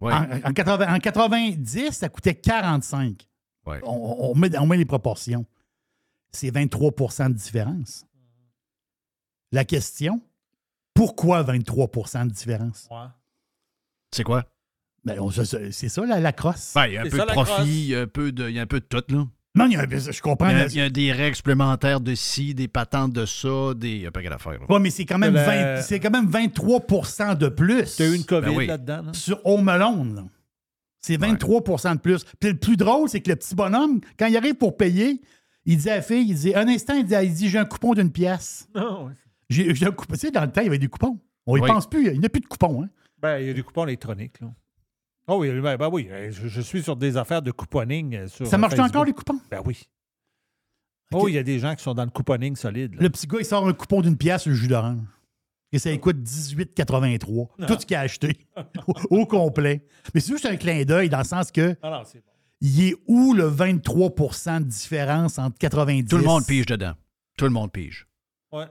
Ouais. 0.01 0.13
En, 0.13 0.49
en 0.49 0.53
80 0.53 0.95
en 0.95 0.99
90, 0.99 1.91
ça 1.91 2.09
coûtait 2.09 2.35
45. 2.35 3.27
Ouais. 3.65 3.79
On, 3.83 4.33
met, 4.35 4.57
on 4.57 4.65
met 4.65 4.77
les 4.77 4.85
proportions. 4.85 5.45
C'est 6.31 6.49
23% 6.49 7.27
de 7.29 7.33
différence. 7.33 8.05
La 9.51 9.65
question, 9.65 10.21
pourquoi 10.93 11.43
23% 11.43 12.27
de 12.27 12.31
différence? 12.31 12.87
C'est 14.11 14.23
quoi? 14.23 14.45
Ben, 15.03 15.19
c'est 15.71 15.89
ça, 15.89 16.05
la, 16.05 16.19
la 16.19 16.31
crosse. 16.31 16.73
Ben, 16.73 16.87
il 16.87 16.93
y 16.93 16.97
a 16.97 17.01
un 17.01 17.09
peu 17.09 17.17
de 17.17 17.25
profit, 17.25 17.63
il 17.63 17.87
y 17.87 17.95
a 17.95 18.01
un 18.01 18.07
peu 18.07 18.31
de, 18.31 18.49
il 18.49 18.55
y 18.55 18.59
a 18.59 18.61
un 18.61 18.67
peu 18.67 18.79
de 18.79 18.85
tout, 18.85 19.03
là. 19.09 19.27
Non, 19.53 19.65
il 19.67 19.73
y 19.73 19.75
a 19.75 19.81
un- 19.81 19.87
je 20.11 20.21
comprends. 20.21 20.47
Il 20.49 20.53
y, 20.53 20.55
a, 20.55 20.63
là. 20.63 20.67
il 20.69 20.75
y 20.77 20.81
a 20.81 20.89
des 20.89 21.11
règles 21.11 21.35
supplémentaires 21.35 21.99
de 21.99 22.15
ci, 22.15 22.55
des 22.55 22.67
patentes 22.69 23.11
de 23.11 23.25
ça, 23.25 23.73
des. 23.75 23.89
Il 23.89 24.01
y 24.01 24.05
a 24.07 24.11
pas 24.11 24.21
qu'à 24.21 24.29
d'affaires. 24.29 24.53
là. 24.53 24.65
Ouais, 24.69 24.79
mais 24.79 24.89
c'est 24.89 25.05
quand, 25.05 25.17
même 25.17 25.33
Le- 25.33 25.41
20 25.43 25.81
c'est 25.81 25.99
quand 25.99 26.09
même 26.09 26.27
23% 26.29 27.35
de 27.37 27.49
plus. 27.49 27.95
T'as 27.97 28.07
eu 28.07 28.15
une 28.15 28.23
COVID 28.23 28.47
Ben 28.47 28.55
oui. 28.55 28.67
là-dedans? 28.67 29.01
là? 29.07 29.13
sur 29.13 29.45
Home 29.45 29.67
Alone. 29.67 30.15
là. 30.15 30.23
C'est 31.01 31.17
23 31.17 31.61
de 31.95 31.99
plus. 31.99 32.23
Puis 32.39 32.51
le 32.51 32.57
plus 32.57 32.77
drôle, 32.77 33.09
c'est 33.09 33.21
que 33.21 33.29
le 33.29 33.35
petit 33.35 33.55
bonhomme, 33.55 33.99
quand 34.19 34.27
il 34.27 34.37
arrive 34.37 34.53
pour 34.55 34.77
payer, 34.77 35.19
il 35.65 35.77
dit 35.77 35.89
à 35.89 35.95
la 35.95 36.01
fille, 36.01 36.29
il 36.29 36.35
dit, 36.35 36.53
un 36.55 36.67
instant, 36.67 36.93
il 36.93 37.05
dit, 37.05 37.15
il 37.21 37.33
dit, 37.33 37.49
j'ai 37.49 37.57
un 37.57 37.65
coupon 37.65 37.93
d'une 37.93 38.11
pièce. 38.11 38.67
Non, 38.75 39.05
ouais. 39.07 39.13
J'ai 39.49 39.73
j'ai 39.75 39.85
un 39.87 39.91
coupon. 39.91 40.13
Tu 40.13 40.19
sais, 40.19 40.31
dans 40.31 40.41
le 40.45 40.51
temps, 40.51 40.61
il 40.61 40.65
y 40.65 40.67
avait 40.67 40.77
des 40.79 40.87
coupons. 40.87 41.19
On 41.45 41.57
y 41.57 41.59
Oui. 41.59 41.67
pense 41.67 41.89
plus. 41.89 42.05
Il 42.13 42.19
n'y 42.19 42.25
a 42.25 42.29
plus 42.29 42.39
de 42.41 42.45
coupons. 42.45 42.83
Hein. 42.83 42.89
Ben, 43.21 43.39
il 43.39 43.47
y 43.47 43.49
a 43.49 43.53
des 43.53 43.63
coupons 43.63 43.83
électroniques. 43.85 44.39
Là. 44.39 44.47
Oh 45.33 45.37
oui, 45.39 45.49
ben, 45.61 45.77
ben 45.77 45.89
oui, 45.91 46.07
euh, 46.11 46.29
je, 46.31 46.47
je 46.49 46.61
suis 46.61 46.83
sur 46.83 46.97
des 46.97 47.15
affaires 47.15 47.41
de 47.41 47.51
couponing. 47.51 48.15
euh, 48.15 48.27
Sur 48.27 48.45
Ça 48.47 48.57
marche 48.57 48.71
Facebook. 48.73 48.89
encore, 48.89 49.05
les 49.05 49.13
coupons? 49.13 49.39
Ben 49.49 49.61
oui. 49.65 49.81
Oh, 51.13 51.27
il 51.29 51.35
y 51.35 51.37
a 51.37 51.43
des 51.43 51.57
gens 51.59 51.73
qui 51.75 51.83
sont 51.83 51.93
dans 51.93 52.03
le 52.03 52.09
couponing 52.09 52.55
solide. 52.55 52.95
là. 52.95 53.01
Le 53.03 53.09
petit 53.09 53.27
gars, 53.27 53.37
il 53.39 53.45
sort 53.45 53.65
un 53.67 53.73
coupon 53.73 54.01
d'une 54.01 54.17
pièce 54.17 54.41
sur 54.43 54.49
le 54.51 54.55
jus 54.57 54.67
d'orange. 54.67 54.99
Et 55.71 55.79
ça 55.79 55.95
coûte 55.97 56.17
18,83. 56.17 57.65
Tout 57.65 57.79
ce 57.79 57.85
qu'il 57.85 57.95
a 57.95 58.01
acheté. 58.01 58.35
au, 58.87 59.21
au 59.21 59.25
complet. 59.25 59.85
Mais 60.13 60.19
c'est 60.19 60.33
juste 60.33 60.45
un 60.45 60.57
clin 60.57 60.83
d'œil 60.83 61.07
dans 61.07 61.19
le 61.19 61.23
sens 61.23 61.49
que 61.49 61.77
Ah 61.81 61.89
non, 61.89 62.03
c'est 62.03 62.19
bon. 62.19 62.31
il 62.59 62.83
est 62.89 62.95
où 63.07 63.33
le 63.33 63.49
23% 63.49 64.59
de 64.59 64.63
différence 64.65 65.39
entre 65.39 65.57
90 65.59 66.09
Tout 66.09 66.17
le 66.17 66.23
monde 66.23 66.45
pige 66.45 66.65
dedans. 66.65 66.93
Tout 67.37 67.45
le 67.45 67.51
monde 67.51 67.71
pige. 67.71 68.05
Ouais. 68.51 68.65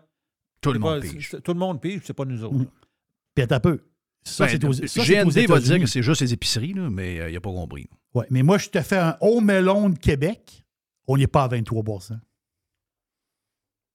Tout 0.60 0.72
le 0.74 0.78
monde 0.78 1.00
pas- 1.00 1.08
pige. 1.08 1.36
Tout 1.42 1.52
le 1.54 1.58
monde 1.58 1.80
pige, 1.80 2.02
c'est 2.04 2.12
pas 2.12 2.26
nous 2.26 2.44
autres. 2.44 2.54
Mm. 2.54 2.66
Puis 3.34 3.46
un 3.50 3.60
peu. 3.60 3.80
Ça, 4.22 4.44
Ben, 4.46 4.50
c'est 4.50 4.64
aux, 4.64 4.72
ça, 4.72 4.86
c'est 4.86 5.00
aux 5.00 5.24
GND 5.24 5.46
va 5.48 5.60
dire 5.60 5.78
que 5.80 5.86
c'est 5.86 6.02
juste 6.02 6.20
les 6.20 6.32
épiceries, 6.32 6.74
là, 6.74 6.90
mais 6.90 7.20
euh, 7.20 7.30
il 7.30 7.34
n'a 7.34 7.40
pas 7.40 7.50
compris. 7.50 7.88
Ouais, 8.14 8.26
mais 8.30 8.42
moi, 8.42 8.58
je 8.58 8.68
te 8.68 8.80
fais 8.82 8.98
un 8.98 9.16
Home 9.20 9.48
Alone 9.50 9.96
Québec, 9.98 10.64
on 11.06 11.16
n'est 11.16 11.26
pas 11.26 11.44
à 11.44 11.48
23% 11.48 12.18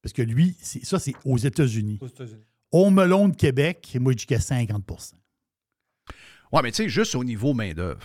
Parce 0.02 0.14
que 0.14 0.22
lui, 0.22 0.56
c'est- 0.62 0.84
ça, 0.86 1.00
c'est 1.00 1.14
aux 1.26 1.38
États-Unis. 1.38 2.00
Aux 2.02 2.08
États-Unis. 2.08 2.44
Home 2.72 3.00
Alone 3.00 3.36
Québec, 3.36 3.96
moi, 4.00 4.12
je 4.14 4.18
dis 4.18 4.26
qu'à 4.26 4.40
50% 4.40 5.14
Ouais, 6.52 6.62
mais 6.62 6.72
tu 6.72 6.78
sais, 6.84 6.90
juste 6.90 7.16
au 7.16 7.24
niveau 7.24 7.54
main-d'œuvre. 7.54 8.02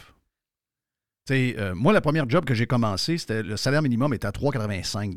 Tu 1.26 1.34
sais, 1.34 1.54
euh, 1.58 1.74
moi, 1.74 1.92
la 1.92 2.00
première 2.00 2.28
job 2.28 2.44
que 2.44 2.54
j'ai 2.54 2.66
commencé, 2.66 3.18
c'était 3.18 3.42
le 3.42 3.56
salaire 3.56 3.82
minimum 3.82 4.12
était 4.14 4.26
à 4.26 4.32
3,85 4.32 5.14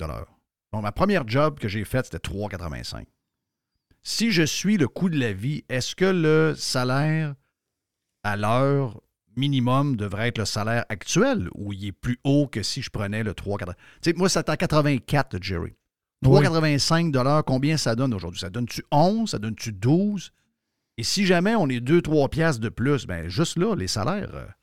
Donc, 0.72 0.84
ma 0.84 0.92
première 0.92 1.28
job 1.28 1.60
que 1.60 1.68
j'ai 1.68 1.84
faite, 1.86 2.06
c'était 2.06 2.20
3,85 2.20 3.06
Si 4.04 4.32
je 4.32 4.44
suis 4.44 4.78
le 4.78 4.88
coût 4.88 5.10
de 5.10 5.18
la 5.18 5.32
vie, 5.32 5.64
est-ce 5.70 5.96
que 5.96 6.06
le 6.06 6.56
salaire 6.58 7.36
à 8.24 8.36
l'heure 8.36 9.02
minimum 9.36 9.96
devrait 9.96 10.28
être 10.28 10.38
le 10.40 10.46
salaire 10.46 10.86
actuel 10.90 11.50
ou 11.56 11.74
il 11.74 11.86
est 11.86 11.92
plus 11.92 12.20
haut 12.24 12.48
que 12.48 12.64
si 12.64 12.82
je 12.82 12.90
prenais 12.90 13.24
le 13.24 13.32
3,85 13.32 13.66
Tu 13.66 13.76
sais, 14.02 14.14
moi, 14.14 14.30
c'était 14.30 14.52
à 14.52 14.58
84, 14.58 15.38
Jerry. 15.42 15.74
3,85 16.24 17.44
combien 17.44 17.78
ça 17.78 17.96
donne 17.96 18.14
aujourd'hui? 18.14 18.40
Ça 18.40 18.50
donne-tu 18.50 18.84
11? 18.92 19.30
Ça 19.30 19.40
donne-tu 19.40 19.72
12? 19.72 20.32
Et 20.98 21.04
si 21.04 21.26
jamais 21.26 21.56
on 21.56 21.68
est 21.70 21.80
2-3 21.84 22.30
piastres 22.30 22.62
de 22.62 22.70
plus, 22.70 23.06
ben 23.08 23.28
juste 23.28 23.58
là, 23.58 23.76
les 23.76 23.88
salaires. 23.88 24.54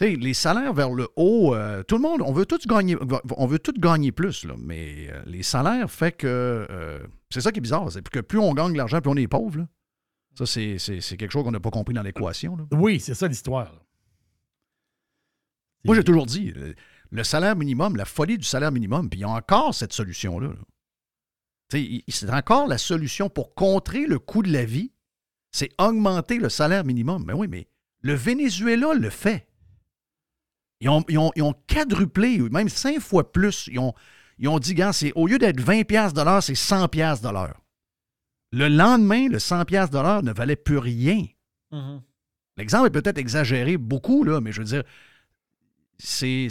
Les 0.00 0.34
salaires 0.34 0.72
vers 0.72 0.90
le 0.90 1.08
haut, 1.16 1.54
euh, 1.54 1.82
tout 1.82 1.96
le 1.96 2.02
monde, 2.02 2.22
on 2.22 2.32
veut 2.32 2.46
tous 2.46 2.66
gagner, 2.66 2.96
on 3.36 3.46
veut 3.46 3.58
tous 3.58 3.78
gagner 3.78 4.12
plus, 4.12 4.44
là, 4.44 4.54
mais 4.58 5.08
euh, 5.10 5.22
les 5.26 5.42
salaires 5.42 5.90
fait 5.90 6.12
que 6.12 6.26
euh, 6.70 7.00
c'est 7.28 7.40
ça 7.40 7.52
qui 7.52 7.58
est 7.58 7.62
bizarre, 7.62 7.90
c'est 7.92 8.06
que 8.08 8.20
plus 8.20 8.38
on 8.38 8.54
gagne 8.54 8.72
de 8.72 8.78
l'argent, 8.78 9.00
plus 9.00 9.10
on 9.10 9.16
est 9.16 9.28
pauvre. 9.28 9.58
là. 9.58 9.68
Ça, 10.38 10.46
c'est 10.46 10.78
quelque 11.16 11.30
chose 11.30 11.44
qu'on 11.44 11.50
n'a 11.50 11.60
pas 11.60 11.70
compris 11.70 11.92
dans 11.92 12.02
l'équation. 12.02 12.56
Oui, 12.72 13.00
c'est 13.00 13.14
ça 13.14 13.28
l'histoire. 13.28 13.72
Moi, 15.84 15.96
j'ai 15.96 16.04
toujours 16.04 16.26
dit, 16.26 16.52
le, 16.52 16.74
le 17.10 17.24
salaire 17.24 17.56
minimum, 17.56 17.96
la 17.96 18.04
folie 18.04 18.38
du 18.38 18.44
salaire 18.44 18.72
minimum, 18.72 19.10
puis 19.10 19.20
il 19.20 19.22
y 19.22 19.24
a 19.24 19.28
encore 19.28 19.74
cette 19.74 19.92
solution-là. 19.92 20.48
là. 20.48 20.54
C'est 22.08 22.30
encore 22.30 22.66
la 22.66 22.78
solution 22.78 23.28
pour 23.28 23.54
contrer 23.54 24.06
le 24.06 24.18
coût 24.18 24.42
de 24.42 24.52
la 24.52 24.64
vie, 24.64 24.92
c'est 25.52 25.70
augmenter 25.78 26.38
le 26.38 26.48
salaire 26.48 26.84
minimum. 26.84 27.24
Mais 27.26 27.32
oui, 27.32 27.48
mais 27.48 27.68
le 28.02 28.14
Venezuela 28.14 28.94
le 28.94 29.10
fait. 29.10 29.46
Ils 30.80 30.88
ont, 30.88 31.04
ils 31.08 31.18
ont- 31.18 31.32
ils 31.36 31.42
ont 31.42 31.54
quadruplé, 31.66 32.38
même 32.50 32.68
cinq 32.68 33.00
fois 33.00 33.30
plus. 33.32 33.68
Ils 33.70 33.78
ont, 33.78 33.92
ils 34.38 34.48
ont 34.48 34.58
dit, 34.58 34.74
gars, 34.74 34.92
c'est 34.92 35.12
au 35.14 35.26
lieu 35.26 35.38
d'être 35.38 35.60
20 35.60 35.84
piastres 35.84 36.18
de 36.18 36.24
l'heure, 36.24 36.42
c'est 36.42 36.54
100 36.54 36.88
piastres 36.88 37.26
de 37.28 37.32
l'heure. 37.32 37.60
Le 38.52 38.68
lendemain, 38.68 39.28
le 39.28 39.38
100 39.38 39.64
piastres 39.66 39.94
de 39.96 40.02
l'heure 40.02 40.22
ne 40.22 40.32
valait 40.32 40.56
plus 40.56 40.78
rien. 40.78 41.24
L'exemple 42.56 42.86
est 42.88 42.90
peut-être 42.90 43.18
exagéré 43.18 43.76
beaucoup, 43.76 44.24
là, 44.24 44.40
mais 44.40 44.52
je 44.52 44.58
veux 44.60 44.66
dire, 44.66 44.82
c'est 45.98 46.48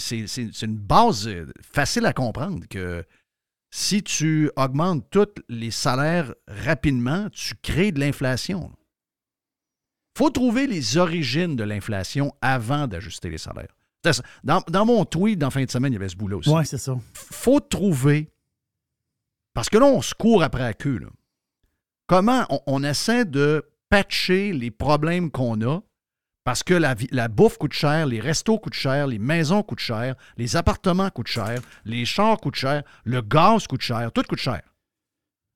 une 0.61 0.77
base 0.77 1.27
euh, 1.27 1.51
facile 1.61 2.05
à 2.05 2.13
comprendre 2.13 2.65
que 2.69 3.03
si 3.71 4.01
tu 4.03 4.49
augmentes 4.55 5.09
tous 5.09 5.27
les 5.49 5.71
salaires 5.71 6.33
rapidement, 6.47 7.29
tu 7.31 7.55
crées 7.61 7.91
de 7.91 7.99
l'inflation. 7.99 8.71
Il 10.15 10.19
faut 10.19 10.29
trouver 10.29 10.67
les 10.67 10.97
origines 10.97 11.55
de 11.55 11.63
l'inflation 11.63 12.33
avant 12.41 12.87
d'ajuster 12.87 13.29
les 13.29 13.37
salaires. 13.37 13.75
Dans, 14.43 14.61
dans 14.69 14.85
mon 14.85 15.03
tweet 15.05 15.39
d'en 15.39 15.49
fin 15.49 15.63
de 15.63 15.69
semaine, 15.69 15.91
il 15.91 15.95
y 15.95 15.97
avait 15.97 16.09
ce 16.09 16.15
bout-là 16.15 16.37
aussi. 16.37 16.49
Oui, 16.49 16.65
c'est 16.65 16.77
ça. 16.77 16.97
faut 17.13 17.59
trouver, 17.59 18.31
parce 19.53 19.69
que 19.69 19.77
là, 19.77 19.85
on 19.85 20.01
se 20.01 20.13
court 20.13 20.41
après 20.43 20.61
la 20.61 20.73
queue. 20.73 20.99
là. 20.99 21.07
Comment 22.07 22.45
on, 22.49 22.61
on 22.65 22.83
essaie 22.83 23.25
de 23.25 23.65
patcher 23.89 24.53
les 24.53 24.71
problèmes 24.71 25.31
qu'on 25.31 25.61
a 25.61 25.81
parce 26.45 26.63
que 26.63 26.73
la, 26.73 26.95
la 27.11 27.27
bouffe 27.27 27.57
coûte 27.57 27.73
cher, 27.73 28.07
les 28.07 28.19
restos 28.19 28.57
coûtent 28.57 28.73
cher, 28.73 29.05
les 29.05 29.19
maisons 29.19 29.61
coûtent 29.61 29.79
cher, 29.79 30.15
les 30.37 30.55
appartements 30.55 31.09
coûtent 31.09 31.27
cher, 31.27 31.59
les 31.85 32.05
chars 32.05 32.39
coûtent 32.39 32.55
cher, 32.55 32.83
le 33.03 33.21
gaz 33.21 33.67
coûte 33.67 33.81
cher, 33.81 34.11
tout 34.11 34.23
coûte 34.23 34.39
cher. 34.39 34.61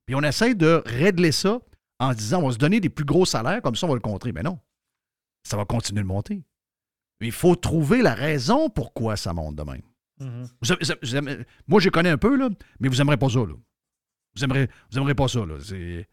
Puis 0.06 0.14
on 0.14 0.22
essaie 0.22 0.54
de 0.54 0.82
régler 0.86 1.32
ça 1.32 1.58
en 1.98 2.12
disant 2.12 2.42
on 2.42 2.48
va 2.48 2.52
se 2.52 2.58
donner 2.58 2.78
des 2.80 2.90
plus 2.90 3.04
gros 3.06 3.24
salaires, 3.24 3.62
comme 3.62 3.74
ça 3.74 3.86
on 3.86 3.88
va 3.88 3.94
le 3.94 4.00
contrer. 4.00 4.32
Mais 4.32 4.42
non, 4.42 4.58
ça 5.42 5.56
va 5.56 5.64
continuer 5.64 6.02
de 6.02 6.06
monter. 6.06 6.42
Mais 7.24 7.28
il 7.28 7.32
faut 7.32 7.56
trouver 7.56 8.02
la 8.02 8.12
raison 8.14 8.68
pourquoi 8.68 9.16
ça 9.16 9.32
monte 9.32 9.56
de 9.56 9.62
même. 9.62 9.80
Vous 10.62 10.74
vous 11.02 11.16
aimez- 11.16 11.38
moi, 11.66 11.80
je 11.80 11.88
connais 11.88 12.10
un 12.10 12.18
peu, 12.18 12.36
là, 12.36 12.50
mais 12.80 12.88
vous 12.90 12.96
n'aimerez 12.96 13.16
pas 13.16 13.30
ça. 13.30 13.38
Là. 13.38 13.54
Vous 14.34 14.40
n'aimerez 14.40 14.68
vous 14.90 14.98
aimerez 14.98 15.14
pas 15.14 15.26
ça. 15.28 15.46
Là. 15.46 15.54
C'est- 15.60 16.06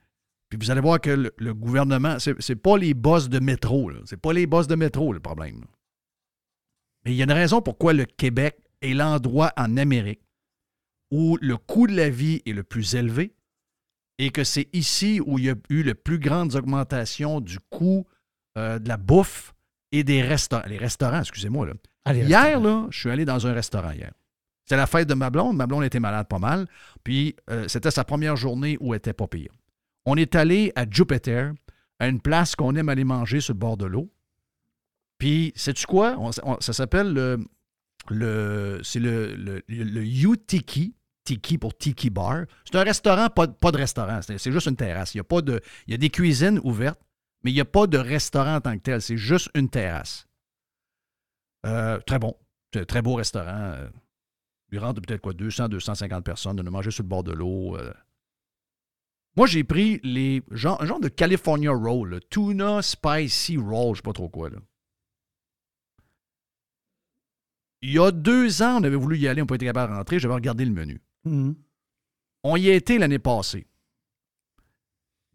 Puis 0.49 0.57
vous 0.59 0.71
allez 0.71 0.79
voir 0.81 1.01
que 1.01 1.09
le, 1.09 1.33
le 1.37 1.53
gouvernement, 1.53 2.17
c'est 2.19 2.39
c'est 2.41 2.55
pas 2.55 2.77
les 2.77 2.93
boss 2.93 3.27
de 3.29 3.39
métro. 3.39 3.91
C'est 4.05 4.15
pas 4.21 4.31
les 4.31 4.47
boss 4.47 4.67
de 4.67 4.75
métro, 4.75 5.11
le 5.11 5.19
problème. 5.19 5.59
là. 5.61 5.67
Mais 7.03 7.11
il 7.11 7.17
y 7.17 7.21
a 7.21 7.25
une 7.25 7.31
raison 7.33 7.61
pourquoi 7.61 7.91
le 7.93 8.05
Québec 8.05 8.57
est 8.81 8.93
l'endroit 8.93 9.51
en 9.57 9.75
Amérique 9.77 10.21
où 11.11 11.37
le 11.41 11.57
coût 11.57 11.87
de 11.87 11.95
la 11.95 12.09
vie 12.09 12.41
est 12.45 12.53
le 12.53 12.63
plus 12.63 12.95
élevé 12.95 13.33
et 14.17 14.29
que 14.29 14.43
c'est 14.43 14.69
ici 14.73 15.19
où 15.25 15.37
il 15.39 15.45
y 15.45 15.49
a 15.49 15.55
eu 15.69 15.83
les 15.83 15.95
plus 15.95 16.19
grandes 16.19 16.55
augmentations 16.55 17.41
du 17.41 17.59
coût 17.69 18.05
euh, 18.57 18.77
de 18.79 18.87
la 18.87 18.97
bouffe 18.97 19.53
et 19.91 20.03
des 20.03 20.21
restaurants. 20.21 20.65
Les 20.67 20.77
restaurants, 20.77 21.19
excusez-moi. 21.19 21.65
Là. 21.67 21.73
Ah, 22.05 22.13
hier, 22.13 22.59
là, 22.59 22.87
je 22.89 22.99
suis 22.99 23.09
allé 23.09 23.25
dans 23.25 23.45
un 23.47 23.53
restaurant 23.53 23.91
hier. 23.91 24.11
C'était 24.63 24.77
la 24.77 24.87
fête 24.87 25.07
de 25.07 25.13
ma 25.13 25.29
blonde. 25.29 25.57
Ma 25.57 25.67
blonde 25.67 25.83
était 25.83 25.99
malade 25.99 26.27
pas 26.27 26.39
mal. 26.39 26.67
Puis 27.03 27.35
euh, 27.49 27.67
c'était 27.67 27.91
sa 27.91 28.03
première 28.03 28.35
journée 28.35 28.77
où 28.79 28.93
elle 28.93 28.99
était 28.99 29.13
pas 29.13 29.27
pire. 29.27 29.51
On 30.05 30.15
est 30.15 30.35
allé 30.35 30.71
à 30.75 30.85
Jupiter, 30.89 31.53
à 31.99 32.07
une 32.07 32.21
place 32.21 32.55
qu'on 32.55 32.75
aime 32.75 32.89
aller 32.89 33.03
manger 33.03 33.41
sur 33.41 33.53
le 33.53 33.59
bord 33.59 33.77
de 33.77 33.85
l'eau. 33.85 34.09
Puis, 35.17 35.53
sais-tu 35.55 35.85
quoi? 35.85 36.15
On- 36.19 36.31
on- 36.43 36.59
ça 36.61 36.73
s'appelle 36.73 37.13
le. 37.13 37.39
le 38.09 38.79
c'est 38.83 38.99
le, 38.99 39.35
le, 39.35 39.61
le. 39.67 40.35
Tiki 41.23 41.57
pour 41.59 41.77
Tiki 41.77 42.09
Bar. 42.09 42.45
C'est 42.65 42.77
un 42.77 42.83
restaurant, 42.83 43.29
pas, 43.29 43.45
de- 43.47 43.53
pas 43.53 43.71
de 43.71 43.77
restaurant. 43.77 44.19
C'est 44.23 44.37
c'est 44.39 44.51
juste 44.51 44.65
une 44.67 44.75
terrasse. 44.75 45.13
Il 45.13 45.17
y, 45.17 45.21
a 45.21 45.23
pas 45.23 45.41
de, 45.41 45.61
il 45.87 45.91
y 45.91 45.93
a 45.93 45.97
des 45.97 46.09
cuisines 46.09 46.59
ouvertes, 46.63 46.99
mais 47.43 47.51
il 47.51 47.55
n'y 47.55 47.61
a 47.61 47.65
pas 47.65 47.87
de 47.87 47.97
restaurant 47.97 48.55
en 48.55 48.61
tant 48.61 48.77
que 48.77 48.83
tel. 48.83 49.01
C'est 49.01 49.17
juste 49.17 49.49
une 49.55 49.69
terrasse. 49.69 50.27
Euh, 51.65 51.99
très 52.01 52.19
bon. 52.19 52.35
C'est 52.73 52.81
un 52.81 52.85
Très 52.85 53.01
beau 53.01 53.15
restaurant. 53.15 53.47
Euh, 53.75 53.89
Il 54.71 54.79
rentre 54.79 55.01
peut-être 55.01 55.21
quoi, 55.21 55.33
200, 55.33 55.69
250 55.69 56.23
personnes. 56.23 56.55
De 56.57 56.69
manger 56.69 56.91
sur 56.91 57.03
le 57.03 57.09
bord 57.09 57.23
de 57.23 57.33
l'eau. 57.33 57.77
euh. 57.77 57.93
Moi, 59.37 59.47
j'ai 59.47 59.63
pris 59.63 59.99
les 60.03 60.41
genre, 60.51 60.81
un 60.81 60.85
genre 60.85 60.99
de 60.99 61.07
California 61.07 61.71
Roll, 61.71 62.09
là. 62.11 62.19
Tuna 62.29 62.81
Spicy 62.81 63.57
Roll, 63.57 63.95
je 63.95 63.99
sais 63.99 64.03
pas 64.03 64.13
trop 64.13 64.29
quoi. 64.29 64.49
Là. 64.49 64.57
Il 67.81 67.91
y 67.93 67.99
a 67.99 68.11
deux 68.11 68.61
ans, 68.61 68.79
on 68.79 68.83
avait 68.83 68.95
voulu 68.95 69.17
y 69.17 69.27
aller, 69.27 69.41
on 69.41 69.45
n'a 69.45 69.47
pas 69.47 69.55
été 69.55 69.65
capable 69.65 69.93
de 69.93 69.97
rentrer. 69.97 70.19
J'avais 70.19 70.33
regardé 70.35 70.65
le 70.65 70.71
menu. 70.71 71.01
Mhm. 71.23 71.55
On 72.43 72.55
y 72.55 72.69
a 72.69 72.73
été 72.73 72.97
l'année 72.97 73.19
passée. 73.19 73.65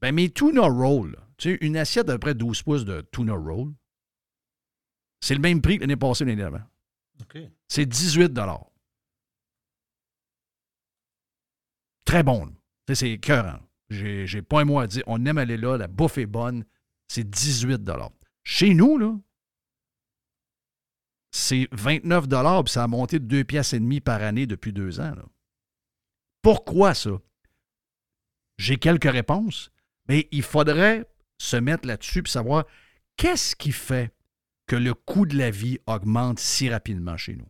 Ben, 0.00 0.14
mes 0.14 0.30
tuna 0.30 0.62
roll, 0.66 1.12
là, 1.12 1.25
tu 1.38 1.50
sais, 1.50 1.58
une 1.60 1.76
assiette 1.76 2.06
d'à 2.06 2.14
peu 2.14 2.20
près 2.20 2.34
12 2.34 2.62
pouces 2.62 2.84
de 2.84 3.06
tuna 3.12 3.34
roll, 3.34 3.72
c'est 5.20 5.34
le 5.34 5.40
même 5.40 5.60
prix 5.60 5.76
que 5.76 5.82
l'année 5.82 5.96
passée 5.96 6.24
l'année 6.24 6.42
d'avant. 6.42 6.62
C'est 7.68 7.86
18 7.86 8.38
Très 12.04 12.22
bon. 12.22 12.54
C'est 12.92 13.10
écœurant. 13.10 13.58
J'ai 13.88 14.26
j'ai 14.26 14.42
pas 14.42 14.60
un 14.60 14.64
mot 14.64 14.78
à 14.78 14.86
dire. 14.86 15.02
On 15.06 15.24
aime 15.26 15.38
aller 15.38 15.56
là, 15.56 15.76
la 15.76 15.88
bouffe 15.88 16.18
est 16.18 16.26
bonne. 16.26 16.64
C'est 17.08 17.28
18 17.28 17.82
Chez 18.44 18.74
nous, 18.74 18.98
là, 18.98 19.16
c'est 21.32 21.68
29 21.72 22.28
puis 22.64 22.72
ça 22.72 22.84
a 22.84 22.86
monté 22.86 23.18
de 23.18 23.24
2 23.24 23.44
piastres 23.44 23.74
et 23.74 23.80
demi 23.80 24.00
par 24.00 24.22
année 24.22 24.46
depuis 24.46 24.72
deux 24.72 25.00
ans. 25.00 25.14
là. 25.14 25.24
Pourquoi 26.42 26.94
ça? 26.94 27.10
J'ai 28.58 28.76
quelques 28.76 29.10
réponses, 29.10 29.70
mais 30.08 30.28
il 30.30 30.42
faudrait 30.42 31.06
se 31.38 31.56
mettre 31.56 31.86
là-dessus 31.86 32.22
et 32.24 32.28
savoir 32.28 32.64
qu'est-ce 33.16 33.56
qui 33.56 33.72
fait 33.72 34.12
que 34.66 34.76
le 34.76 34.94
coût 34.94 35.26
de 35.26 35.36
la 35.36 35.50
vie 35.50 35.78
augmente 35.86 36.38
si 36.38 36.68
rapidement 36.68 37.16
chez 37.16 37.34
nous. 37.34 37.48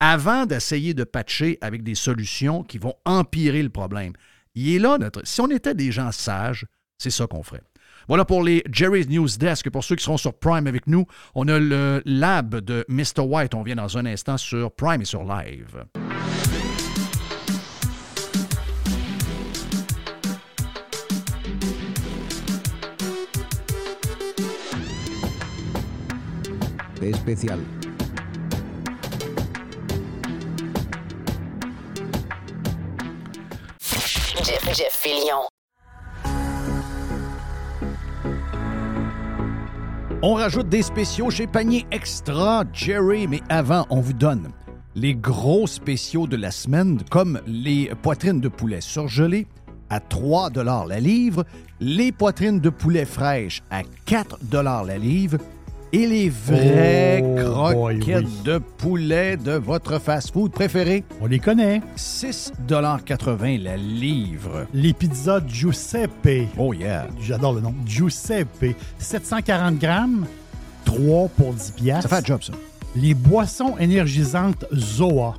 Avant 0.00 0.46
d'essayer 0.46 0.92
de 0.92 1.04
patcher 1.04 1.58
avec 1.60 1.82
des 1.82 1.94
solutions 1.94 2.62
qui 2.62 2.78
vont 2.78 2.94
empirer 3.04 3.62
le 3.62 3.70
problème. 3.70 4.12
Il 4.54 4.74
est 4.74 4.78
là, 4.78 4.98
notre. 4.98 5.26
Si 5.26 5.40
on 5.40 5.48
était 5.48 5.74
des 5.74 5.92
gens 5.92 6.12
sages, 6.12 6.66
c'est 6.98 7.10
ça 7.10 7.26
qu'on 7.26 7.42
ferait. 7.42 7.62
Voilà 8.08 8.24
pour 8.24 8.42
les 8.42 8.62
Jerry's 8.70 9.08
News 9.08 9.28
Desk. 9.38 9.70
Pour 9.70 9.82
ceux 9.82 9.96
qui 9.96 10.04
seront 10.04 10.18
sur 10.18 10.34
Prime 10.34 10.66
avec 10.66 10.86
nous, 10.86 11.06
on 11.34 11.48
a 11.48 11.58
le 11.58 12.02
lab 12.04 12.56
de 12.56 12.84
Mr. 12.88 13.20
White. 13.20 13.54
On 13.54 13.62
vient 13.62 13.76
dans 13.76 13.96
un 13.96 14.04
instant 14.04 14.36
sur 14.36 14.72
Prime 14.72 15.00
et 15.00 15.06
sur 15.06 15.24
Live. 15.24 15.84
Especial. 27.08 27.58
Jeff, 34.42 34.64
Jeff 34.74 34.92
Fillion. 34.92 35.48
On 40.22 40.34
rajoute 40.34 40.68
des 40.68 40.82
spéciaux 40.82 41.30
chez 41.30 41.46
Panier 41.46 41.86
Extra 41.90 42.64
Jerry, 42.72 43.26
mais 43.26 43.40
avant, 43.48 43.86
on 43.90 44.00
vous 44.00 44.14
donne 44.14 44.48
les 44.94 45.14
gros 45.14 45.66
spéciaux 45.66 46.26
de 46.26 46.36
la 46.36 46.50
semaine, 46.50 47.00
comme 47.10 47.40
les 47.46 47.90
poitrines 48.02 48.40
de 48.40 48.48
poulet 48.48 48.80
surgelées 48.80 49.46
à 49.90 50.00
3 50.00 50.50
la 50.88 51.00
livre, 51.00 51.44
les 51.80 52.10
poitrines 52.12 52.60
de 52.60 52.70
poulet 52.70 53.04
fraîches 53.04 53.62
à 53.70 53.82
4 54.06 54.38
la 54.86 54.98
livre 54.98 55.38
et 55.94 56.06
les 56.08 56.28
vraies 56.28 57.22
Oh, 57.22 57.72
boy, 57.72 57.98
croquettes 58.00 58.24
oui. 58.26 58.42
de 58.44 58.58
poulet 58.58 59.36
de 59.36 59.52
votre 59.52 60.00
fast-food 60.00 60.50
préféré. 60.50 61.04
On 61.20 61.26
les 61.26 61.38
connaît. 61.38 61.80
6,80 61.96 63.62
la 63.62 63.76
livre. 63.76 64.66
Les 64.74 64.92
pizzas 64.92 65.40
Giuseppe. 65.46 66.48
Oh 66.58 66.72
yeah. 66.74 67.06
J'adore 67.20 67.52
le 67.54 67.60
nom. 67.60 67.74
Giuseppe. 67.86 68.74
740 68.98 69.78
grammes, 69.78 70.26
3 70.84 71.28
pour 71.28 71.54
10 71.54 71.70
piastres. 71.76 72.10
Ça 72.10 72.16
fait 72.16 72.22
un 72.22 72.26
job, 72.26 72.42
ça. 72.42 72.52
Les 72.96 73.14
boissons 73.14 73.76
énergisantes 73.78 74.64
Zoa. 74.74 75.36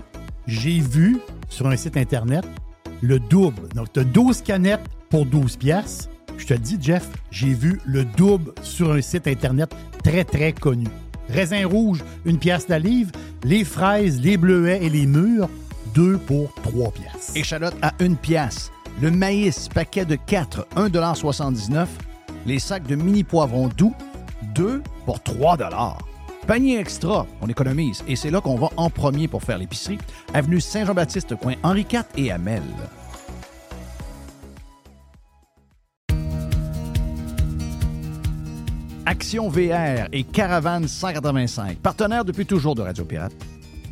J'ai 0.47 0.79
vu 0.79 1.17
sur 1.49 1.67
un 1.67 1.75
site 1.75 1.97
Internet 1.97 2.45
le 3.01 3.19
double. 3.19 3.67
Donc, 3.75 3.91
tu 3.91 3.99
as 3.99 4.03
12 4.05 4.41
canettes 4.41 4.87
pour 5.09 5.25
12 5.25 5.57
pièces. 5.57 6.07
Je 6.37 6.45
te 6.47 6.53
dis, 6.53 6.77
Jeff, 6.79 7.09
j'ai 7.29 7.53
vu 7.53 7.79
le 7.85 8.05
double 8.05 8.53
sur 8.61 8.91
un 8.93 9.01
site 9.01 9.27
Internet 9.27 9.73
très, 10.05 10.23
très 10.23 10.53
connu. 10.53 10.87
Raisin 11.29 11.67
rouge, 11.67 12.03
une 12.25 12.37
pièce 12.37 12.67
la 12.69 12.77
livre. 12.77 13.11
Les 13.43 13.63
fraises, 13.63 14.21
les 14.21 14.37
bleuets 14.37 14.79
et 14.83 14.89
les 14.89 15.07
mûres, 15.07 15.49
deux 15.95 16.17
pour 16.17 16.53
trois 16.61 16.91
pièces. 16.91 17.31
Échalote 17.35 17.75
à 17.81 17.91
une 17.99 18.15
pièce. 18.15 18.71
Le 19.01 19.09
maïs, 19.09 19.67
paquet 19.67 20.05
de 20.05 20.15
4, 20.15 20.67
1,79 20.75 21.87
Les 22.45 22.59
sacs 22.59 22.85
de 22.85 22.95
mini 22.95 23.23
poivrons 23.23 23.67
doux, 23.67 23.93
2 24.53 24.81
pour 25.05 25.21
3 25.21 25.57
Panier 26.47 26.79
extra, 26.79 27.25
on 27.41 27.47
économise. 27.47 28.03
Et 28.07 28.15
c'est 28.15 28.29
là 28.29 28.39
qu'on 28.39 28.55
va 28.55 28.69
en 28.77 28.91
premier 28.91 29.27
pour 29.27 29.41
faire 29.41 29.57
l'épicerie. 29.57 29.97
Avenue 30.33 30.61
Saint-Jean-Baptiste, 30.61 31.35
coin 31.35 31.55
Henri 31.63 31.85
IV 31.91 32.03
et 32.15 32.31
Amel. 32.31 32.61
Action 39.07 39.49
VR 39.49 40.07
et 40.13 40.23
Caravane 40.23 40.87
185, 40.87 41.77
partenaires 41.77 42.25
depuis 42.25 42.47
toujours 42.47 42.73
de 42.73 42.81
Radio 42.81 43.05
Pirate, 43.05 43.33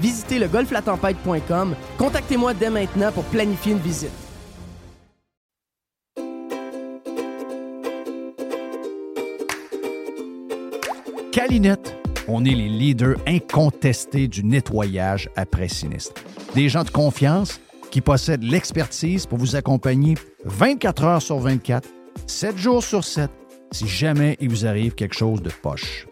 Visitez 0.00 0.38
le 0.38 0.48
golflatempête.com. 0.48 1.74
Contactez-moi 1.98 2.54
dès 2.54 2.70
maintenant 2.70 3.12
pour 3.12 3.24
planifier 3.24 3.72
une 3.72 3.78
visite. 3.78 4.10
Calinette, 11.32 11.94
on 12.28 12.44
est 12.46 12.54
les 12.54 12.68
leaders 12.68 13.16
incontestés 13.26 14.26
du 14.26 14.42
nettoyage 14.42 15.28
après 15.36 15.68
sinistre. 15.68 16.22
Des 16.54 16.70
gens 16.70 16.82
de 16.82 16.90
confiance 16.90 17.60
qui 17.90 18.00
possèdent 18.00 18.42
l'expertise 18.42 19.26
pour 19.26 19.38
vous 19.38 19.54
accompagner 19.54 20.14
24 20.44 21.04
heures 21.04 21.22
sur 21.22 21.38
24, 21.38 21.88
7 22.26 22.56
jours 22.56 22.82
sur 22.82 23.04
7, 23.04 23.30
si 23.70 23.86
jamais 23.86 24.38
il 24.40 24.48
vous 24.48 24.66
arrive 24.66 24.94
quelque 24.94 25.14
chose 25.14 25.42
de 25.42 25.50
poche 25.50 26.06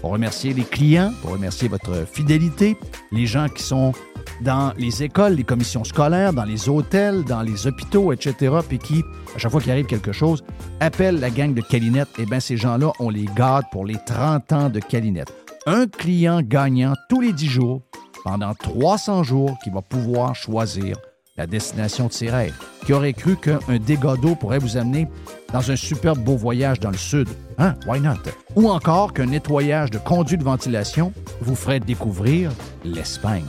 pour 0.00 0.10
remercier 0.10 0.54
les 0.54 0.62
clients, 0.62 1.12
pour 1.22 1.32
remercier 1.32 1.68
votre 1.68 2.06
fidélité, 2.06 2.76
les 3.12 3.26
gens 3.26 3.48
qui 3.48 3.62
sont 3.62 3.92
dans 4.40 4.72
les 4.78 5.02
écoles, 5.02 5.34
les 5.34 5.44
commissions 5.44 5.84
scolaires, 5.84 6.32
dans 6.32 6.44
les 6.44 6.68
hôtels, 6.68 7.24
dans 7.24 7.42
les 7.42 7.66
hôpitaux, 7.66 8.12
etc., 8.12 8.56
puis 8.66 8.78
qui, 8.78 9.04
à 9.34 9.38
chaque 9.38 9.50
fois 9.50 9.60
qu'il 9.60 9.70
arrive 9.70 9.86
quelque 9.86 10.12
chose, 10.12 10.44
appellent 10.80 11.20
la 11.20 11.30
gang 11.30 11.52
de 11.52 11.60
Calinette. 11.60 12.08
Eh 12.18 12.26
bien, 12.26 12.40
ces 12.40 12.56
gens-là, 12.56 12.92
on 12.98 13.10
les 13.10 13.26
garde 13.36 13.64
pour 13.70 13.84
les 13.84 13.98
30 14.06 14.52
ans 14.52 14.68
de 14.70 14.80
Calinette. 14.80 15.32
Un 15.66 15.86
client 15.86 16.40
gagnant 16.42 16.94
tous 17.08 17.20
les 17.20 17.32
10 17.32 17.46
jours, 17.48 17.82
pendant 18.24 18.54
300 18.54 19.22
jours, 19.24 19.58
qui 19.62 19.70
va 19.70 19.82
pouvoir 19.82 20.34
choisir 20.34 20.96
la 21.40 21.46
destination 21.46 22.08
de 22.08 22.12
ses 22.12 22.28
rêves. 22.28 22.54
Qui 22.84 22.92
aurait 22.92 23.14
cru 23.14 23.34
qu'un 23.36 23.58
dégât 23.78 24.16
d'eau 24.16 24.34
pourrait 24.34 24.58
vous 24.58 24.76
amener 24.76 25.08
dans 25.54 25.70
un 25.70 25.76
superbe 25.76 26.18
beau 26.18 26.36
voyage 26.36 26.80
dans 26.80 26.90
le 26.90 26.98
sud? 26.98 27.28
Hein? 27.56 27.74
Why 27.86 27.98
not? 27.98 28.18
Ou 28.56 28.68
encore 28.68 29.14
qu'un 29.14 29.26
nettoyage 29.26 29.90
de 29.90 29.96
conduits 29.96 30.36
de 30.36 30.44
ventilation 30.44 31.14
vous 31.40 31.54
ferait 31.54 31.80
découvrir 31.80 32.50
l'Espagne. 32.84 33.46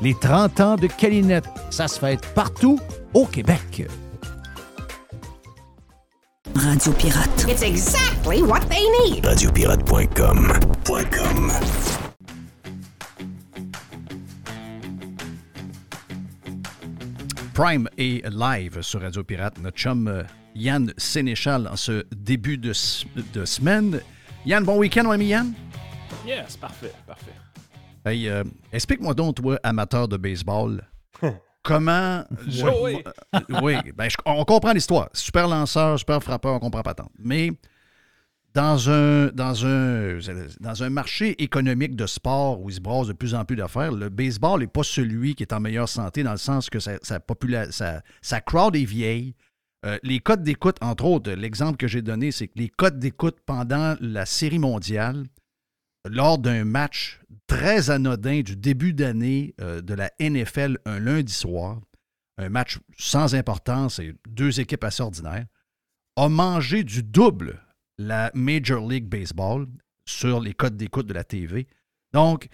Les 0.00 0.14
30 0.14 0.60
ans 0.60 0.76
de 0.76 0.86
Calinette, 0.86 1.44
ça 1.68 1.88
se 1.88 1.98
fait 1.98 2.18
partout 2.34 2.78
au 3.12 3.26
Québec. 3.26 3.86
Radio 6.54 6.92
Pirate. 6.92 7.44
It's 7.48 7.62
exactly 7.62 8.42
what 8.42 8.60
they 8.70 8.88
need. 9.04 9.26
Radiopirate.com. 9.26 10.52
.com. 11.10 12.05
Prime 17.56 17.88
est 17.96 18.22
live 18.28 18.82
sur 18.82 19.00
Radio 19.00 19.24
Pirate. 19.24 19.58
Notre 19.62 19.78
chum 19.78 20.08
euh, 20.08 20.22
Yann 20.54 20.92
Sénéchal 20.98 21.66
en 21.68 21.76
ce 21.76 22.04
début 22.14 22.58
de, 22.58 22.72
de 23.32 23.44
semaine. 23.46 24.00
Yann, 24.44 24.62
bon 24.62 24.76
week-end, 24.76 25.04
mon 25.04 25.12
ami 25.12 25.28
Yann? 25.28 25.54
Yes, 26.26 26.56
parfait, 26.58 26.92
parfait. 27.06 27.32
Hey, 28.04 28.28
euh, 28.28 28.44
explique-moi 28.72 29.14
donc, 29.14 29.36
toi, 29.36 29.58
amateur 29.62 30.06
de 30.06 30.18
baseball, 30.18 30.86
comment. 31.62 32.24
Oui, 32.46 32.62
oui. 32.82 33.04
Euh, 33.34 33.40
oui, 33.62 33.76
ben, 33.96 34.10
je- 34.10 34.16
on 34.26 34.44
comprend 34.44 34.72
l'histoire. 34.72 35.08
Super 35.14 35.48
lanceur, 35.48 35.98
super 35.98 36.22
frappeur, 36.22 36.52
on 36.54 36.58
comprend 36.58 36.82
pas 36.82 36.92
tant. 36.94 37.08
Mais 37.18 37.50
dans 38.56 38.88
un, 38.88 39.26
dans 39.34 39.66
un, 39.66 40.18
dans 40.60 40.82
un 40.82 40.88
marché 40.88 41.42
économique 41.42 41.94
de 41.94 42.06
sport 42.06 42.58
où 42.58 42.70
il 42.70 42.76
se 42.76 42.80
brasse 42.80 43.06
de 43.06 43.12
plus 43.12 43.34
en 43.34 43.44
plus 43.44 43.54
d'affaires, 43.54 43.92
le 43.92 44.08
baseball 44.08 44.60
n'est 44.60 44.66
pas 44.66 44.82
celui 44.82 45.34
qui 45.34 45.42
est 45.42 45.52
en 45.52 45.60
meilleure 45.60 45.90
santé 45.90 46.22
dans 46.22 46.32
le 46.32 46.38
sens 46.38 46.70
que 46.70 46.78
sa, 46.80 46.96
sa, 47.02 48.40
crowd 48.40 48.74
est 48.74 48.86
vieille. 48.86 49.34
Euh, 49.84 49.98
les 50.02 50.20
codes 50.20 50.42
d'écoute, 50.42 50.78
entre 50.80 51.04
autres, 51.04 51.30
l'exemple 51.32 51.76
que 51.76 51.86
j'ai 51.86 52.00
donné, 52.00 52.32
c'est 52.32 52.48
que 52.48 52.54
les 52.56 52.70
codes 52.70 52.98
d'écoute 52.98 53.36
pendant 53.44 53.94
la 54.00 54.24
série 54.24 54.58
mondiale, 54.58 55.26
lors 56.08 56.38
d'un 56.38 56.64
match 56.64 57.20
très 57.46 57.90
anodin 57.90 58.40
du 58.40 58.56
début 58.56 58.94
d'année 58.94 59.54
euh, 59.60 59.82
de 59.82 59.92
la 59.92 60.10
NFL 60.18 60.78
un 60.86 60.98
lundi 60.98 61.32
soir, 61.32 61.78
un 62.38 62.48
match 62.48 62.78
sans 62.96 63.34
importance 63.34 63.98
et 63.98 64.14
deux 64.26 64.60
équipes 64.60 64.84
assez 64.84 65.02
ordinaires, 65.02 65.44
a 66.16 66.30
mangé 66.30 66.84
du 66.84 67.02
double 67.02 67.60
la 67.98 68.30
Major 68.34 68.86
League 68.88 69.06
Baseball 69.06 69.66
sur 70.04 70.40
les 70.40 70.52
codes 70.54 70.76
d'écoute 70.76 71.06
de 71.06 71.14
la 71.14 71.24
TV. 71.24 71.66
Donc, 72.12 72.48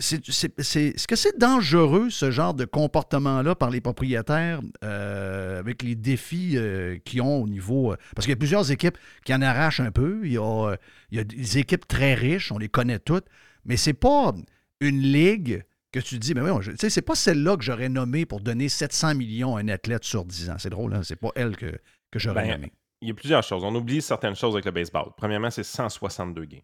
est-ce 0.00 1.06
que 1.06 1.14
c'est 1.16 1.38
dangereux, 1.38 2.10
ce 2.10 2.30
genre 2.32 2.52
de 2.52 2.64
comportement-là, 2.64 3.54
par 3.54 3.70
les 3.70 3.80
propriétaires, 3.80 4.60
euh, 4.82 5.60
avec 5.60 5.82
les 5.82 5.94
défis 5.94 6.54
euh, 6.56 6.98
qu'ils 7.04 7.22
ont 7.22 7.42
au 7.42 7.48
niveau. 7.48 7.92
euh, 7.92 7.96
parce 8.14 8.26
qu'il 8.26 8.32
y 8.32 8.34
a 8.34 8.36
plusieurs 8.36 8.70
équipes 8.72 8.98
qui 9.24 9.32
en 9.32 9.40
arrachent 9.40 9.80
un 9.80 9.92
peu. 9.92 10.22
Il 10.24 10.32
y 10.32 10.38
a, 10.38 10.76
il 11.12 11.18
y 11.18 11.20
a 11.20 11.24
des 11.24 11.58
équipes 11.58 11.86
très 11.86 12.14
riches, 12.14 12.50
on 12.50 12.58
les 12.58 12.68
connaît 12.68 12.98
toutes, 12.98 13.26
mais 13.64 13.76
c'est 13.76 13.92
pas 13.94 14.34
une 14.80 15.00
ligue 15.00 15.62
que 15.92 16.00
tu 16.00 16.18
dis, 16.18 16.34
mais 16.34 16.40
oui, 16.40 16.50
tu 16.64 16.76
sais, 16.76 16.90
c'est 16.90 17.02
pas 17.02 17.14
celle-là 17.14 17.56
que 17.56 17.62
j'aurais 17.62 17.88
nommée 17.88 18.26
pour 18.26 18.40
donner 18.40 18.68
700 18.68 19.14
millions 19.14 19.56
à 19.56 19.60
un 19.60 19.68
athlète 19.68 20.02
sur 20.02 20.24
10 20.24 20.50
ans. 20.50 20.56
C'est 20.58 20.70
drôle, 20.70 20.92
hein? 20.92 21.02
C'est 21.04 21.14
pas 21.14 21.30
elle 21.36 21.56
que, 21.56 21.78
que 22.10 22.18
j'aurais 22.18 22.42
Ben, 22.42 22.50
nommée. 22.54 22.72
Il 23.04 23.08
y 23.08 23.10
a 23.10 23.14
plusieurs 23.14 23.42
choses. 23.42 23.62
On 23.64 23.74
oublie 23.74 24.00
certaines 24.00 24.34
choses 24.34 24.54
avec 24.54 24.64
le 24.64 24.70
baseball. 24.70 25.10
Premièrement, 25.18 25.50
c'est 25.50 25.62
162 25.62 26.46
games. 26.46 26.62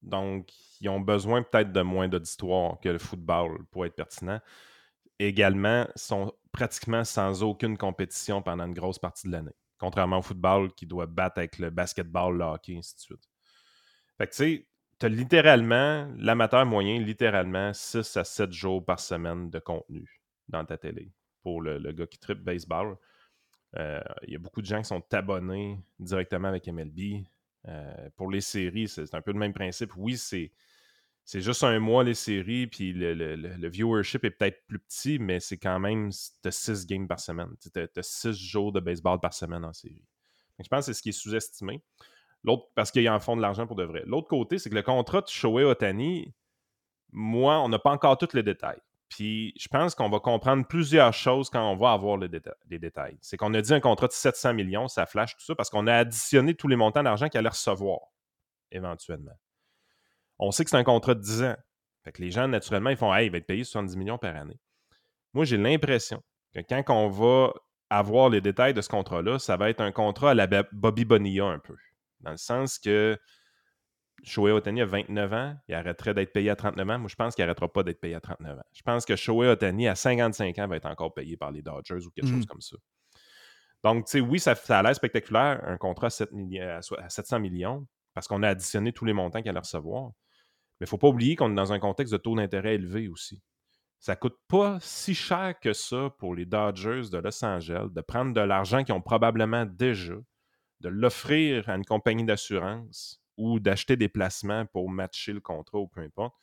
Donc, 0.00 0.48
ils 0.80 0.88
ont 0.88 1.00
besoin 1.00 1.42
peut-être 1.42 1.70
de 1.70 1.82
moins 1.82 2.08
d'auditoire 2.08 2.80
que 2.80 2.88
le 2.88 2.96
football 2.96 3.62
pour 3.70 3.84
être 3.84 3.94
pertinent. 3.94 4.40
Également, 5.18 5.86
ils 5.94 6.00
sont 6.00 6.32
pratiquement 6.50 7.04
sans 7.04 7.42
aucune 7.42 7.76
compétition 7.76 8.40
pendant 8.40 8.64
une 8.64 8.72
grosse 8.72 8.98
partie 8.98 9.26
de 9.26 9.32
l'année. 9.32 9.54
Contrairement 9.78 10.20
au 10.20 10.22
football 10.22 10.72
qui 10.72 10.86
doit 10.86 11.04
battre 11.04 11.36
avec 11.36 11.58
le 11.58 11.68
basketball, 11.68 12.38
le 12.38 12.44
hockey, 12.44 12.78
ainsi 12.78 12.94
de 12.94 13.00
suite. 13.00 13.28
Fait 14.16 14.26
que 14.26 14.32
tu 14.32 14.36
sais, 14.38 14.68
tu 14.98 15.04
as 15.04 15.10
littéralement, 15.10 16.10
l'amateur 16.16 16.64
moyen, 16.64 16.98
littéralement 17.00 17.70
6 17.74 18.16
à 18.16 18.24
7 18.24 18.50
jours 18.50 18.82
par 18.82 18.98
semaine 18.98 19.50
de 19.50 19.58
contenu 19.58 20.22
dans 20.48 20.64
ta 20.64 20.78
télé 20.78 21.12
pour 21.42 21.60
le, 21.60 21.76
le 21.76 21.92
gars 21.92 22.06
qui 22.06 22.18
tripe 22.18 22.40
baseball. 22.40 22.96
Euh, 23.76 24.00
Il 24.26 24.32
y 24.32 24.36
a 24.36 24.38
beaucoup 24.38 24.60
de 24.62 24.66
gens 24.66 24.78
qui 24.80 24.88
sont 24.88 25.02
abonnés 25.12 25.78
directement 25.98 26.48
avec 26.48 26.66
MLB. 26.68 27.24
Euh, 27.66 28.10
pour 28.16 28.30
les 28.30 28.40
séries, 28.40 28.88
c'est 28.88 29.14
un 29.14 29.22
peu 29.22 29.32
le 29.32 29.38
même 29.38 29.54
principe. 29.54 29.92
Oui, 29.96 30.16
c'est 30.16 30.52
c'est 31.26 31.40
juste 31.40 31.64
un 31.64 31.78
mois 31.78 32.04
les 32.04 32.12
séries, 32.14 32.66
puis 32.66 32.92
le, 32.92 33.14
le- 33.14 33.36
le- 33.36 33.68
viewership 33.68 34.24
est 34.26 34.30
peut-être 34.30 34.66
plus 34.66 34.78
petit, 34.78 35.18
mais 35.18 35.40
c'est 35.40 35.56
quand 35.56 35.80
même 35.80 36.10
de 36.42 36.50
6 36.50 36.86
games 36.86 37.08
par 37.08 37.18
semaine. 37.18 37.48
Tu 37.62 37.70
as 37.80 38.02
6 38.02 38.32
jours 38.36 38.72
de 38.72 38.80
baseball 38.80 39.18
par 39.20 39.32
semaine 39.32 39.64
en 39.64 39.72
série. 39.72 40.04
Donc, 40.58 40.64
je 40.64 40.68
pense 40.68 40.80
que 40.80 40.92
c'est 40.92 40.98
ce 40.98 41.02
qui 41.02 41.08
est 41.08 41.12
sous-estimé. 41.12 41.82
L'autre, 42.42 42.68
parce 42.74 42.90
qu'ils 42.90 43.08
en 43.08 43.20
font 43.20 43.36
de 43.36 43.40
l'argent 43.42 43.66
pour 43.66 43.76
de 43.76 43.84
vrai. 43.84 44.02
L'autre 44.06 44.28
côté, 44.28 44.58
c'est 44.58 44.68
que 44.68 44.74
le 44.74 44.82
contrat 44.82 45.22
de 45.22 45.28
Shohei 45.28 45.64
Otani, 45.64 46.34
moi, 47.12 47.60
on 47.60 47.70
n'a 47.70 47.78
pas 47.78 47.92
encore 47.92 48.18
tous 48.18 48.34
les 48.34 48.42
détails. 48.42 48.80
Puis 49.14 49.54
je 49.56 49.68
pense 49.68 49.94
qu'on 49.94 50.08
va 50.08 50.18
comprendre 50.18 50.66
plusieurs 50.66 51.12
choses 51.12 51.48
quand 51.48 51.70
on 51.70 51.76
va 51.76 51.92
avoir 51.92 52.16
les 52.16 52.28
détails. 52.80 53.16
C'est 53.20 53.36
qu'on 53.36 53.54
a 53.54 53.62
dit 53.62 53.72
un 53.72 53.78
contrat 53.78 54.08
de 54.08 54.12
700 54.12 54.54
millions, 54.54 54.88
ça 54.88 55.06
flash 55.06 55.36
tout 55.36 55.44
ça, 55.44 55.54
parce 55.54 55.70
qu'on 55.70 55.86
a 55.86 55.94
additionné 55.94 56.54
tous 56.54 56.66
les 56.66 56.74
montants 56.74 57.04
d'argent 57.04 57.28
qu'il 57.28 57.38
allait 57.38 57.48
recevoir, 57.48 58.00
éventuellement. 58.72 59.38
On 60.40 60.50
sait 60.50 60.64
que 60.64 60.70
c'est 60.70 60.76
un 60.76 60.82
contrat 60.82 61.14
de 61.14 61.20
10 61.20 61.44
ans. 61.44 61.56
Fait 62.02 62.10
que 62.10 62.22
les 62.22 62.32
gens, 62.32 62.48
naturellement, 62.48 62.90
ils 62.90 62.96
font 62.96 63.14
Hey, 63.14 63.26
il 63.26 63.30
va 63.30 63.38
être 63.38 63.46
payé 63.46 63.62
70 63.62 63.96
millions 63.96 64.18
par 64.18 64.34
année. 64.34 64.58
Moi, 65.32 65.44
j'ai 65.44 65.58
l'impression 65.58 66.20
que 66.52 66.58
quand 66.58 66.82
on 66.88 67.08
va 67.08 67.52
avoir 67.90 68.30
les 68.30 68.40
détails 68.40 68.74
de 68.74 68.80
ce 68.80 68.88
contrat-là, 68.88 69.38
ça 69.38 69.56
va 69.56 69.70
être 69.70 69.80
un 69.80 69.92
contrat 69.92 70.32
à 70.32 70.34
la 70.34 70.48
Bobby 70.72 71.04
Bonilla 71.04 71.44
un 71.44 71.60
peu. 71.60 71.76
Dans 72.18 72.32
le 72.32 72.36
sens 72.36 72.80
que 72.80 73.16
Shohei 74.24 74.52
Otani 74.52 74.80
a 74.82 74.86
29 74.86 75.32
ans, 75.32 75.56
il 75.68 75.74
arrêterait 75.74 76.14
d'être 76.14 76.32
payé 76.32 76.50
à 76.50 76.56
39 76.56 76.88
ans. 76.90 76.98
Moi, 76.98 77.08
je 77.08 77.14
pense 77.14 77.34
qu'il 77.34 77.42
n'arrêtera 77.44 77.72
pas 77.72 77.82
d'être 77.82 78.00
payé 78.00 78.14
à 78.14 78.20
39 78.20 78.58
ans. 78.58 78.62
Je 78.72 78.82
pense 78.82 79.04
que 79.04 79.16
Shohei 79.16 79.48
Otani, 79.48 79.86
à 79.88 79.94
55 79.94 80.58
ans, 80.58 80.66
va 80.66 80.76
être 80.76 80.86
encore 80.86 81.12
payé 81.14 81.36
par 81.36 81.50
les 81.52 81.62
Dodgers 81.62 82.04
ou 82.06 82.10
quelque 82.10 82.26
Mhm. 82.26 82.36
chose 82.36 82.46
comme 82.46 82.60
ça. 82.60 82.76
Donc, 83.82 84.06
tu 84.06 84.12
sais, 84.12 84.20
oui, 84.20 84.40
ça, 84.40 84.54
ça 84.54 84.78
a 84.78 84.82
l'air 84.82 84.94
spectaculaire, 84.94 85.60
un 85.66 85.76
contrat 85.76 86.06
à, 86.06 86.10
7 86.10 86.32
milli- 86.32 86.60
à 86.60 86.80
so- 86.80 86.98
à 86.98 87.08
700 87.10 87.38
millions, 87.38 87.86
parce 88.14 88.26
qu'on 88.26 88.42
a 88.42 88.48
additionné 88.48 88.92
tous 88.92 89.04
les 89.04 89.12
montants 89.12 89.40
qu'il 89.42 89.50
allait 89.50 89.58
recevoir. 89.58 90.06
Mais 90.80 90.84
il 90.84 90.84
ne 90.84 90.88
faut 90.88 90.98
pas 90.98 91.08
oublier 91.08 91.36
qu'on 91.36 91.50
est 91.50 91.54
dans 91.54 91.72
un 91.72 91.78
contexte 91.78 92.12
de 92.12 92.18
taux 92.18 92.34
d'intérêt 92.34 92.74
élevé 92.76 93.08
aussi. 93.08 93.42
Ça 94.00 94.16
coûte 94.16 94.36
pas 94.48 94.78
si 94.80 95.14
cher 95.14 95.54
que 95.60 95.72
ça 95.72 96.10
pour 96.18 96.34
les 96.34 96.46
Dodgers 96.46 97.02
de 97.12 97.18
Los 97.18 97.44
Angeles 97.44 97.88
de 97.90 98.00
prendre 98.00 98.32
de 98.34 98.40
l'argent 98.40 98.84
qu'ils 98.84 98.94
ont 98.94 99.00
probablement 99.00 99.64
déjà, 99.66 100.14
de 100.80 100.88
l'offrir 100.88 101.68
à 101.68 101.74
une 101.76 101.84
compagnie 101.84 102.24
d'assurance 102.24 103.22
ou 103.36 103.60
d'acheter 103.60 103.96
des 103.96 104.08
placements 104.08 104.66
pour 104.66 104.88
matcher 104.88 105.32
le 105.32 105.40
contrat 105.40 105.78
ou 105.78 105.86
peu 105.86 106.00
importe, 106.00 106.34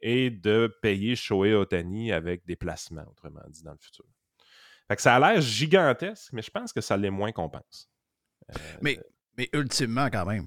et 0.00 0.30
de 0.30 0.74
payer 0.82 1.16
Shohei 1.16 1.54
Otani 1.54 2.12
avec 2.12 2.44
des 2.46 2.56
placements, 2.56 3.06
autrement 3.10 3.40
dit, 3.48 3.62
dans 3.62 3.72
le 3.72 3.78
futur. 3.78 4.04
Fait 4.88 4.96
que 4.96 5.02
ça 5.02 5.16
a 5.16 5.20
l'air 5.20 5.40
gigantesque, 5.40 6.32
mais 6.32 6.42
je 6.42 6.50
pense 6.50 6.72
que 6.72 6.80
ça 6.80 6.96
l'est 6.96 7.10
moins 7.10 7.32
qu'on 7.32 7.48
pense. 7.48 7.90
Mais, 8.80 9.00
mais 9.36 9.48
ultimement, 9.52 10.08
quand 10.10 10.26
même. 10.26 10.46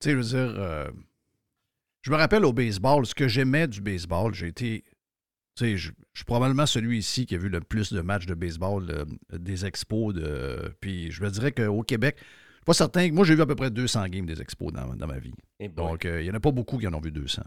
Tu 0.00 0.08
sais, 0.08 0.10
je 0.12 0.16
veux 0.16 0.22
dire, 0.24 0.60
euh, 0.60 0.90
je 2.02 2.10
me 2.10 2.16
rappelle 2.16 2.44
au 2.44 2.52
baseball, 2.52 3.06
ce 3.06 3.14
que 3.14 3.28
j'aimais 3.28 3.68
du 3.68 3.80
baseball, 3.80 4.34
j'ai 4.34 4.48
été. 4.48 4.84
Tu 5.54 5.64
sais, 5.64 5.76
je, 5.76 5.92
je 6.12 6.18
suis 6.20 6.24
probablement 6.24 6.66
celui 6.66 6.98
ici 6.98 7.26
qui 7.26 7.34
a 7.34 7.38
vu 7.38 7.48
le 7.48 7.60
plus 7.60 7.92
de 7.92 8.00
matchs 8.00 8.26
de 8.26 8.34
baseball 8.34 8.90
euh, 8.90 9.04
des 9.32 9.66
expos. 9.66 10.14
De, 10.14 10.74
puis 10.80 11.12
je 11.12 11.22
me 11.22 11.30
dirais 11.30 11.52
qu'au 11.52 11.82
Québec, 11.82 12.16
pas 12.70 12.74
certain. 12.74 13.08
que- 13.08 13.14
Moi, 13.14 13.24
j'ai 13.24 13.34
vu 13.34 13.42
à 13.42 13.46
peu 13.46 13.54
près 13.56 13.70
200 13.70 14.06
games 14.08 14.26
des 14.26 14.40
expos 14.40 14.72
dans, 14.72 14.94
dans 14.94 15.06
ma 15.06 15.18
vie. 15.18 15.32
Eh. 15.58 15.68
Donc, 15.68 16.04
euh, 16.04 16.20
il 16.20 16.24
n'y 16.24 16.30
en 16.30 16.34
a 16.34 16.40
pas 16.40 16.50
beaucoup 16.52 16.78
qui 16.78 16.86
en 16.86 16.94
ont 16.94 17.00
vu 17.00 17.10
200. 17.12 17.42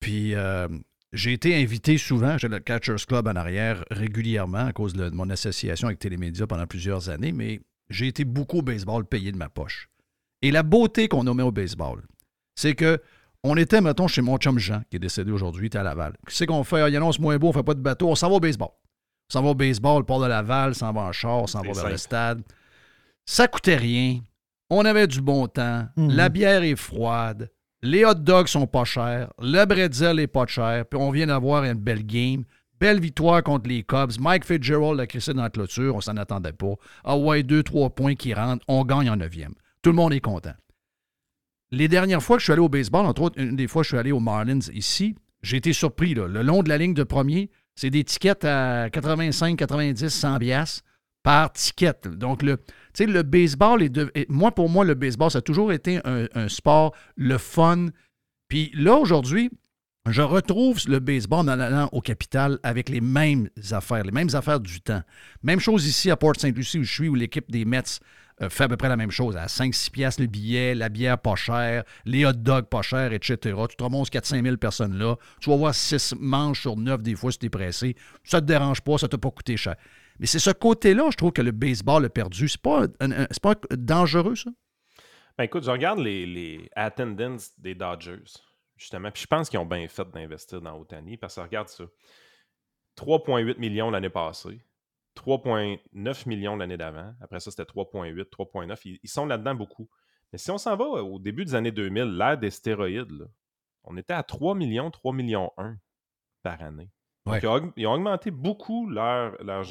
Puis, 0.00 0.34
euh, 0.34 0.68
j'ai 1.12 1.32
été 1.32 1.54
invité 1.60 1.98
souvent, 1.98 2.38
j'ai 2.38 2.48
le 2.48 2.58
Catchers 2.60 3.04
Club 3.06 3.26
en 3.28 3.36
arrière 3.36 3.84
régulièrement 3.90 4.66
à 4.66 4.72
cause 4.72 4.94
de 4.94 5.10
mon 5.10 5.28
association 5.30 5.88
avec 5.88 5.98
Télémédia 5.98 6.46
pendant 6.46 6.66
plusieurs 6.66 7.08
années, 7.10 7.32
mais 7.32 7.60
j'ai 7.90 8.06
été 8.06 8.24
beaucoup 8.24 8.58
au 8.58 8.62
baseball 8.62 9.04
payé 9.04 9.32
de 9.32 9.36
ma 9.36 9.48
poche. 9.48 9.88
Et 10.42 10.50
la 10.50 10.62
beauté 10.62 11.08
qu'on 11.08 11.24
nommait 11.24 11.42
au 11.42 11.52
baseball, 11.52 12.02
c'est 12.54 12.74
que 12.74 12.98
on 13.42 13.56
était, 13.56 13.80
mettons, 13.80 14.06
chez 14.06 14.20
mon 14.22 14.36
chum 14.36 14.58
Jean, 14.58 14.82
qui 14.90 14.96
est 14.96 15.00
décédé 15.00 15.30
aujourd'hui, 15.32 15.64
il 15.64 15.66
était 15.66 15.78
à 15.78 15.82
Laval. 15.82 16.14
Qu'est-ce 16.26 16.44
qu'on 16.44 16.62
fait? 16.62 16.82
Ah, 16.82 16.88
Il 16.90 16.96
annonce 16.96 17.18
moins 17.18 17.38
beau, 17.38 17.48
on 17.48 17.52
fait 17.52 17.62
pas 17.62 17.72
de 17.74 17.80
bateau, 17.80 18.08
on 18.10 18.14
s'en 18.14 18.28
va 18.28 18.36
au 18.36 18.40
baseball. 18.40 18.68
On 18.70 19.32
s'en 19.32 19.42
va 19.42 19.48
au 19.50 19.54
baseball, 19.54 20.04
port 20.04 20.20
de 20.20 20.26
Laval, 20.26 20.70
on 20.70 20.74
s'en 20.74 20.92
va 20.92 21.00
en 21.02 21.12
char, 21.12 21.42
on 21.42 21.46
s'en 21.46 21.62
va 21.62 21.72
vers 21.72 21.90
le 21.90 21.96
stade. 21.96 22.42
Ça 23.26 23.48
coûtait 23.48 23.76
rien. 23.76 24.20
On 24.70 24.84
avait 24.84 25.06
du 25.06 25.20
bon 25.20 25.46
temps. 25.46 25.86
Mhm. 25.96 26.10
La 26.10 26.28
bière 26.28 26.62
est 26.62 26.76
froide. 26.76 27.50
Les 27.82 28.04
hot 28.04 28.14
dogs 28.14 28.46
sont 28.48 28.66
pas 28.66 28.84
chers. 28.84 29.32
Le 29.40 29.64
bretzel 29.64 30.20
est 30.20 30.26
pas 30.26 30.46
cher. 30.46 30.84
Puis 30.86 31.00
on 31.00 31.10
vient 31.10 31.26
d'avoir 31.26 31.64
une 31.64 31.74
belle 31.74 32.04
game. 32.04 32.44
Belle 32.78 33.00
victoire 33.00 33.42
contre 33.42 33.68
les 33.68 33.82
Cubs. 33.82 34.18
Mike 34.18 34.44
Fitzgerald 34.44 34.98
l'a 34.98 35.06
crissé 35.06 35.34
dans 35.34 35.42
la 35.42 35.50
clôture. 35.50 35.96
On 35.96 36.00
s'en 36.00 36.16
attendait 36.16 36.52
pas. 36.52 36.74
Ah 37.04 37.16
ouais, 37.16 37.42
deux, 37.42 37.62
trois 37.62 37.90
points 37.90 38.14
qui 38.14 38.32
rentrent. 38.32 38.64
On 38.68 38.84
gagne 38.84 39.10
en 39.10 39.16
neuvième. 39.16 39.54
Tout 39.82 39.90
le 39.90 39.96
monde 39.96 40.12
est 40.12 40.20
content. 40.20 40.54
Les 41.70 41.88
dernières 41.88 42.22
fois 42.22 42.36
que 42.36 42.40
je 42.40 42.44
suis 42.44 42.52
allé 42.52 42.62
au 42.62 42.68
baseball, 42.68 43.06
entre 43.06 43.22
autres, 43.22 43.40
une 43.40 43.54
des 43.56 43.68
fois 43.68 43.82
que 43.82 43.84
je 43.84 43.90
suis 43.90 43.98
allé 43.98 44.12
aux 44.12 44.20
Marlins 44.20 44.58
ici, 44.72 45.14
j'ai 45.42 45.56
été 45.58 45.72
surpris. 45.72 46.14
Là. 46.14 46.26
Le 46.26 46.42
long 46.42 46.62
de 46.62 46.68
la 46.68 46.78
ligne 46.78 46.94
de 46.94 47.04
premier, 47.04 47.50
c'est 47.74 47.90
des 47.90 48.04
tickets 48.04 48.44
à 48.44 48.88
85, 48.90 49.56
90, 49.56 50.08
100 50.08 50.38
piastres 50.38 50.82
par 51.22 51.52
ticket. 51.52 51.94
Donc, 52.06 52.42
le, 52.42 52.58
le 52.98 53.22
baseball 53.22 53.82
est, 53.82 53.88
de- 53.88 54.10
Moi, 54.28 54.52
pour 54.52 54.68
moi, 54.68 54.84
le 54.84 54.94
baseball, 54.94 55.30
ça 55.30 55.38
a 55.38 55.42
toujours 55.42 55.72
été 55.72 56.00
un, 56.04 56.48
sport, 56.48 56.94
le 57.16 57.38
fun. 57.38 57.88
Puis 58.48 58.70
là, 58.74 58.94
aujourd'hui, 58.94 59.50
je 60.08 60.22
retrouve 60.22 60.80
le 60.88 60.98
baseball 60.98 61.40
en 61.40 61.48
allant 61.48 61.88
au 61.92 62.00
capital 62.00 62.58
avec 62.62 62.88
les 62.88 63.00
mêmes 63.02 63.48
affaires, 63.70 64.02
les 64.02 64.12
mêmes 64.12 64.30
affaires 64.32 64.60
du 64.60 64.80
temps. 64.80 65.02
Même 65.42 65.60
chose 65.60 65.86
ici 65.86 66.10
à 66.10 66.16
Port-Saint-Lucie 66.16 66.78
où 66.78 66.84
je 66.84 66.92
suis, 66.92 67.08
où 67.08 67.14
l'équipe 67.14 67.50
des 67.50 67.66
Mets 67.66 67.82
euh, 68.42 68.48
fait 68.48 68.64
à 68.64 68.68
peu 68.68 68.78
près 68.78 68.88
la 68.88 68.96
même 68.96 69.10
chose. 69.10 69.36
À 69.36 69.44
5-6 69.46 69.90
piastres 69.90 70.22
le 70.22 70.26
billet, 70.26 70.74
la 70.74 70.88
bière 70.88 71.18
pas 71.18 71.34
chère, 71.36 71.84
les 72.06 72.24
hot 72.24 72.32
dogs 72.32 72.64
pas 72.64 72.80
chers, 72.80 73.12
etc. 73.12 73.36
Tu 73.68 73.76
te 73.76 73.84
remontes 73.84 74.10
4-5 74.10 74.42
000 74.42 74.56
personnes 74.56 74.96
là. 74.96 75.16
Tu 75.40 75.50
vas 75.50 75.56
voir 75.56 75.74
6 75.74 76.14
manches 76.18 76.62
sur 76.62 76.76
9 76.78 77.02
des 77.02 77.14
fois 77.14 77.30
si 77.30 77.38
tu 77.38 77.46
es 77.46 77.50
pressé. 77.50 77.94
Ça 78.24 78.40
te 78.40 78.46
dérange 78.46 78.80
pas, 78.80 78.96
ça 78.96 79.06
t'a 79.06 79.18
pas 79.18 79.30
coûté 79.30 79.58
cher. 79.58 79.76
Mais 80.20 80.26
c'est 80.26 80.38
ce 80.38 80.50
côté-là, 80.50 81.08
je 81.10 81.16
trouve 81.16 81.32
que 81.32 81.40
le 81.40 81.50
baseball 81.50 82.04
a 82.04 82.10
perdu. 82.10 82.46
C'est 82.46 82.60
pas, 82.60 82.86
pas 82.88 83.54
dangereux, 83.70 84.36
ça? 84.36 84.50
Ben 85.38 85.44
écoute, 85.44 85.64
je 85.64 85.70
regarde 85.70 85.98
les, 85.98 86.68
attendances 86.76 87.58
des 87.58 87.74
Dodgers, 87.74 88.30
justement, 88.76 89.10
puis 89.10 89.22
je 89.22 89.26
pense 89.26 89.48
qu'ils 89.48 89.58
ont 89.58 89.66
bien 89.66 89.88
fait 89.88 90.08
d'investir 90.10 90.60
dans 90.60 90.78
Otani, 90.78 91.16
parce 91.16 91.36
que 91.36 91.40
regarde 91.40 91.68
ça. 91.68 91.84
3,8 92.98 93.58
millions 93.58 93.90
l'année 93.90 94.10
passée, 94.10 94.60
3,9 95.16 96.28
millions 96.28 96.56
l'année 96.56 96.76
d'avant, 96.76 97.14
après 97.22 97.40
ça 97.40 97.50
c'était 97.50 97.62
3,8, 97.62 98.24
3,9, 98.24 98.78
ils, 98.84 98.98
ils 99.02 99.08
sont 99.08 99.24
là-dedans 99.24 99.54
beaucoup. 99.54 99.88
Mais 100.32 100.38
si 100.38 100.50
on 100.50 100.58
s'en 100.58 100.76
va 100.76 100.84
au 100.84 101.18
début 101.18 101.46
des 101.46 101.54
années 101.54 101.72
2000, 101.72 102.18
l'ère 102.18 102.36
des 102.36 102.50
stéroïdes, 102.50 103.26
on 103.84 103.96
était 103.96 104.12
à 104.12 104.22
3 104.22 104.54
millions, 104.54 104.90
3 104.90 105.14
millions 105.14 105.50
1 105.56 105.76
par 106.42 106.60
année. 106.60 106.90
Donc, 107.26 107.34
Ouais. 107.34 107.40
ils, 107.42 107.46
ont, 107.48 107.56
aug- 107.56 107.72
ils 107.76 107.86
ont 107.86 107.92
augmenté 107.92 108.30
beaucoup 108.30 108.88
leur, 108.88 109.32
leur 109.42 109.64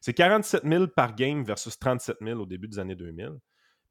C'est 0.00 0.12
47 0.12 0.64
000 0.64 0.86
par 0.88 1.14
game 1.14 1.42
versus 1.42 1.78
37 1.78 2.18
000 2.20 2.40
au 2.40 2.46
début 2.46 2.68
des 2.68 2.78
années 2.78 2.94
2000. 2.94 3.38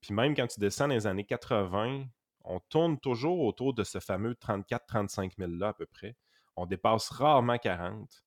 Puis 0.02 0.14
même 0.14 0.36
quand 0.36 0.48
tu 0.48 0.60
descends 0.60 0.88
dans 0.88 0.94
les 0.94 1.08
années 1.08 1.24
80, 1.26 2.06
on 2.44 2.60
tourne 2.60 3.00
toujours 3.00 3.40
autour 3.42 3.74
de 3.74 3.84
ce 3.84 4.00
fameux 4.00 4.34
34-35 4.34 5.36
000-là 5.38 5.70
à 5.70 5.74
peu 5.74 5.86
près. 5.86 6.16
On 6.56 6.66
dépasse 6.66 7.10
rarement 7.10 7.58
40. 7.58 8.24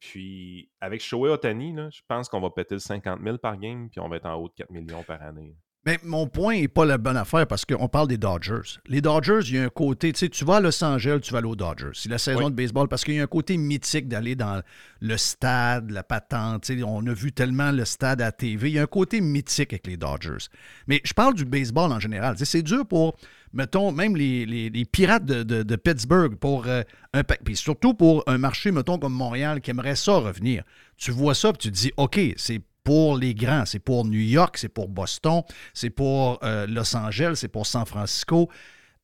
Puis 0.00 0.70
avec 0.80 1.00
Shohei 1.02 1.28
Otani, 1.30 1.74
là, 1.74 1.90
je 1.90 2.00
pense 2.06 2.28
qu'on 2.28 2.40
va 2.40 2.50
péter 2.50 2.76
le 2.76 2.80
50 2.80 3.20
000 3.20 3.38
par 3.38 3.58
game, 3.58 3.90
puis 3.90 4.00
on 4.00 4.08
va 4.08 4.16
être 4.16 4.26
en 4.26 4.34
haut 4.36 4.48
de 4.48 4.54
4 4.54 4.70
millions 4.70 5.02
par 5.02 5.20
année. 5.22 5.56
Mais 5.86 5.98
mon 6.02 6.26
point 6.26 6.56
n'est 6.60 6.68
pas 6.68 6.84
la 6.84 6.98
bonne 6.98 7.16
affaire 7.16 7.46
parce 7.46 7.64
qu'on 7.64 7.88
parle 7.88 8.08
des 8.08 8.18
Dodgers. 8.18 8.78
Les 8.88 9.00
Dodgers, 9.00 9.40
il 9.44 9.54
y 9.54 9.58
a 9.58 9.64
un 9.64 9.68
côté, 9.68 10.12
tu 10.12 10.18
sais, 10.18 10.28
tu 10.28 10.44
vas 10.44 10.56
à 10.56 10.60
Los 10.60 10.82
Angeles, 10.84 11.20
tu 11.22 11.32
vas 11.32 11.38
aller 11.38 11.48
aux 11.48 11.56
Dodgers. 11.56 11.92
C'est 11.94 12.10
la 12.10 12.18
saison 12.18 12.44
Oui. 12.46 12.50
de 12.50 12.56
baseball 12.56 12.88
parce 12.88 13.04
qu'il 13.04 13.14
y 13.14 13.20
a 13.20 13.22
un 13.22 13.26
côté 13.28 13.56
mythique 13.56 14.06
d'aller 14.08 14.34
dans 14.34 14.60
le 15.00 15.16
stade, 15.16 15.90
la 15.90 16.02
patente. 16.02 16.64
tu 16.64 16.76
sais, 16.78 16.82
On 16.82 17.06
a 17.06 17.14
vu 17.14 17.32
tellement 17.32 17.70
le 17.70 17.84
stade 17.84 18.20
à 18.20 18.32
TV. 18.32 18.68
Il 18.70 18.74
y 18.74 18.78
a 18.78 18.82
un 18.82 18.86
côté 18.86 19.20
mythique 19.22 19.72
avec 19.72 19.86
les 19.86 19.96
Dodgers. 19.96 20.48
Mais 20.88 21.00
je 21.04 21.14
parle 21.14 21.34
du 21.34 21.44
baseball 21.44 21.90
en 21.92 22.00
général. 22.00 22.34
Tu 22.34 22.40
sais, 22.40 22.58
C'est 22.58 22.62
dur 22.62 22.84
pour, 22.84 23.16
mettons, 23.54 23.90
même 23.92 24.14
les, 24.16 24.44
les- 24.46 24.68
les 24.70 24.84
pirates 24.84 25.24
de, 25.24 25.42
de- 25.44 25.62
de 25.62 25.76
Pittsburgh, 25.76 26.34
pour 26.36 26.66
euh, 26.66 26.82
un 27.14 27.22
puis 27.22 27.56
surtout 27.56 27.94
pour 27.94 28.24
un 28.26 28.36
marché, 28.36 28.72
mettons, 28.72 28.98
comme 28.98 29.14
Montréal, 29.14 29.60
qui 29.62 29.70
aimerait 29.70 29.96
ça 29.96 30.16
revenir. 30.16 30.64
Tu 30.98 31.12
vois 31.12 31.34
ça, 31.36 31.52
puis 31.52 31.60
tu 31.60 31.72
te 31.72 31.76
dis, 31.78 31.92
OK, 31.96 32.20
c'est 32.36 32.60
pour 32.88 33.18
les 33.18 33.34
grands, 33.34 33.66
c'est 33.66 33.80
pour 33.80 34.06
New 34.06 34.18
York, 34.18 34.56
c'est 34.56 34.70
pour 34.70 34.88
Boston, 34.88 35.42
c'est 35.74 35.90
pour 35.90 36.42
euh, 36.42 36.66
Los 36.66 36.96
Angeles, 36.96 37.34
c'est 37.34 37.48
pour 37.48 37.66
San 37.66 37.84
Francisco, 37.84 38.48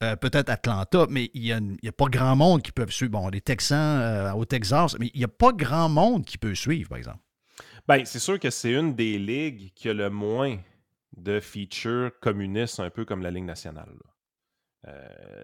euh, 0.02 0.16
peut-être 0.16 0.48
Atlanta, 0.48 1.05
mais 1.11 1.31
il 1.35 1.43
n'y 1.43 1.52
a, 1.52 1.93
pas 1.93 2.06
grand 2.06 2.35
monde 2.35 2.62
qui 2.62 2.73
peut 2.73 2.86
suivre. 2.89 3.12
Bon, 3.12 3.28
les 3.28 3.43
Texans 3.43 4.01
euh, 4.01 4.32
au 4.32 4.47
Texas, 4.47 4.97
mais 4.98 5.11
il 5.12 5.19
n'y 5.19 5.24
a 5.24 5.28
pas 5.28 5.52
grand 5.52 5.90
monde 5.90 6.24
qui 6.24 6.39
peut 6.39 6.55
suivre, 6.55 6.89
par 6.89 6.97
exemple. 6.97 7.19
Ben, 7.86 8.06
c'est 8.06 8.20
sûr 8.20 8.40
que 8.40 8.48
c'est 8.48 8.73
une 8.73 8.94
des 8.94 9.19
ligues 9.19 9.70
qui 9.74 9.90
a 9.90 9.93
le 9.93 10.09
moins 10.09 10.56
de 11.19 11.39
features 11.39 12.11
communistes, 12.23 12.81
un 12.81 12.89
peu 12.89 13.05
comme 13.05 13.20
la 13.20 13.31
Ligue 13.31 13.44
nationale. 13.44 13.93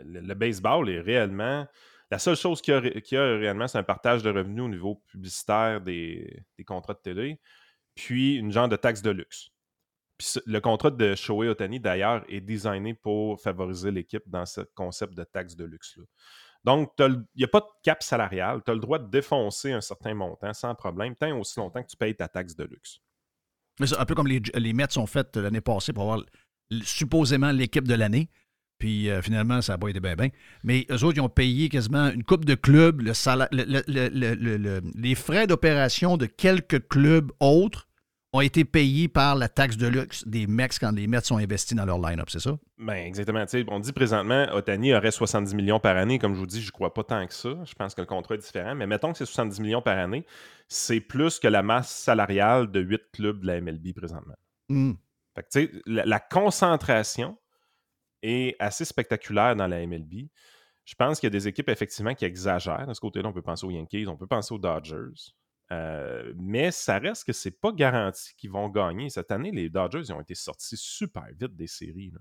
le, 0.06 0.32
baseball 0.32 0.88
est 0.88 1.00
réellement. 1.00 1.66
La 2.10 2.18
seule 2.18 2.36
chose 2.36 2.62
qu'il 2.62 2.72
y 2.72 3.16
a, 3.18 3.36
réellement, 3.36 3.68
c'est 3.68 3.76
un 3.76 3.82
partage 3.82 4.22
de 4.22 4.30
revenus 4.30 4.62
au 4.62 4.68
niveau 4.68 4.94
publicitaire 5.08 5.82
des 5.82 6.42
contrats 6.66 6.94
de 6.94 7.00
télé, 7.00 7.38
puis 7.94 8.36
une 8.36 8.52
genre 8.52 8.68
de 8.68 8.76
taxe 8.76 9.02
de 9.02 9.10
luxe. 9.10 9.50
Puis 10.18 10.40
le 10.46 10.60
contrat 10.60 10.90
de 10.90 11.14
Shohei 11.14 11.48
Otani, 11.48 11.80
d'ailleurs, 11.80 12.24
est 12.28 12.40
designé 12.40 12.94
pour 12.94 13.40
favoriser 13.40 13.90
l'équipe 13.90 14.22
dans 14.26 14.44
ce 14.44 14.60
concept 14.74 15.14
de 15.14 15.24
taxe 15.24 15.56
de 15.56 15.64
luxe-là. 15.64 16.04
Donc, 16.62 16.92
il 16.98 17.24
n'y 17.36 17.44
a 17.44 17.48
pas 17.48 17.60
de 17.60 17.66
cap 17.82 18.02
salarial. 18.02 18.60
Tu 18.64 18.70
as 18.70 18.74
le 18.74 18.80
droit 18.80 18.98
de 18.98 19.08
défoncer 19.08 19.72
un 19.72 19.80
certain 19.80 20.12
montant 20.12 20.52
sans 20.52 20.74
problème, 20.74 21.16
tant 21.16 21.38
aussi 21.38 21.58
longtemps 21.58 21.82
que 21.82 21.88
tu 21.88 21.96
payes 21.96 22.14
ta 22.14 22.28
taxe 22.28 22.54
de 22.54 22.64
luxe. 22.64 23.00
C'est 23.82 23.96
un 23.96 24.04
peu 24.04 24.14
comme 24.14 24.26
les, 24.26 24.42
les 24.54 24.72
Mets 24.74 24.98
ont 24.98 25.06
fait 25.06 25.34
l'année 25.36 25.62
passée 25.62 25.94
pour 25.94 26.02
avoir 26.02 26.22
supposément 26.82 27.50
l'équipe 27.50 27.88
de 27.88 27.94
l'année. 27.94 28.28
Puis 28.81 29.09
euh, 29.09 29.23
finalement, 29.23 29.61
ça 29.62 29.74
n'a 29.74 29.78
pas 29.78 29.89
été 29.89 30.01
bien, 30.01 30.16
bien. 30.16 30.31
Mais 30.65 30.86
eux 30.90 31.05
autres, 31.05 31.19
ils 31.19 31.20
ont 31.20 31.28
payé 31.28 31.69
quasiment 31.69 32.09
une 32.11 32.24
coupe 32.24 32.44
de 32.44 32.57
clubs, 32.57 33.02
le 33.02 33.15
salaire, 33.15 33.48
les 33.52 35.15
frais 35.15 35.47
d'opération 35.47 36.16
de 36.16 36.27
quelques 36.27 36.89
clubs 36.89 37.31
autres 37.39 37.86
ont 38.32 38.40
été 38.40 38.65
payés 38.65 39.09
par 39.09 39.35
la 39.35 39.48
taxe 39.48 39.77
de 39.77 39.89
luxe 39.89 40.27
des 40.27 40.47
Mets 40.47 40.69
quand 40.81 40.93
les 40.93 41.07
Mets 41.07 41.20
sont 41.20 41.36
investis 41.36 41.77
dans 41.77 41.85
leur 41.85 41.98
line-up, 41.98 42.31
c'est 42.31 42.40
ça? 42.40 42.57
Ben, 42.78 42.94
exactement. 42.94 43.44
On 43.69 43.81
dit 43.81 43.93
présentement, 43.93 44.47
Otani 44.52 44.94
aurait 44.94 45.11
70 45.11 45.55
millions 45.55 45.81
par 45.81 45.97
année. 45.97 46.19
Comme 46.19 46.35
je 46.35 46.39
vous 46.39 46.47
dis, 46.47 46.61
je 46.61 46.69
ne 46.69 46.70
crois 46.70 46.94
pas 46.94 47.02
tant 47.02 47.27
que 47.27 47.35
ça. 47.35 47.51
Je 47.65 47.74
pense 47.74 47.94
que 47.94 48.01
le 48.01 48.07
contrat 48.07 48.36
est 48.36 48.39
différent. 48.39 48.74
Mais 48.77 48.86
mettons 48.86 49.12
que 49.12 49.19
c'est 49.19 49.27
70 49.27 49.61
millions 49.61 49.82
par 49.82 49.98
année, 49.98 50.24
c'est 50.69 51.01
plus 51.01 51.40
que 51.40 51.48
la 51.48 51.62
masse 51.62 51.90
salariale 51.90 52.70
de 52.70 52.81
8 52.81 53.01
clubs 53.12 53.40
de 53.40 53.47
la 53.48 53.61
MLB 53.61 53.93
présentement. 53.94 54.36
Hmm. 54.69 54.93
Fait 55.35 55.43
que, 55.43 55.48
tu 55.51 55.61
sais, 55.61 55.82
la, 55.86 56.07
la 56.07 56.20
concentration 56.20 57.36
est 58.22 58.56
assez 58.59 58.84
spectaculaire 58.84 59.56
dans 59.56 59.66
la 59.66 59.86
MLB. 59.86 60.28
Je 60.84 60.94
pense 60.94 61.20
qu'il 61.20 61.26
y 61.26 61.28
a 61.28 61.38
des 61.38 61.47
équipes, 61.48 61.68
effectivement, 61.68 62.14
qui 62.14 62.24
exagèrent. 62.24 62.86
De 62.86 62.94
ce 62.94 63.01
côté-là, 63.01 63.28
on 63.28 63.32
peut 63.32 63.42
penser 63.42 63.64
aux 63.66 63.70
Yankees, 63.70 64.06
on 64.09 64.16
peut 64.16 64.26
penser 64.26 64.52
aux 64.55 64.59
Dodgers. 64.59 65.14
Euh, 65.72 66.32
mais 66.36 66.72
ça 66.72 66.98
reste 66.98 67.24
que 67.24 67.32
c'est 67.32 67.52
pas 67.60 67.70
garanti 67.70 68.32
qu'ils 68.36 68.51
vont 68.51 68.68
gagner. 68.68 69.09
Cette 69.09 69.30
année, 69.30 69.52
les 69.52 69.68
Dodgers 69.68 70.02
ils 70.05 70.12
ont 70.12 70.20
été 70.20 70.34
sortis 70.34 70.76
super 70.76 71.26
vite 71.38 71.55
des 71.55 71.68
séries. 71.68 72.10
là. 72.12 72.18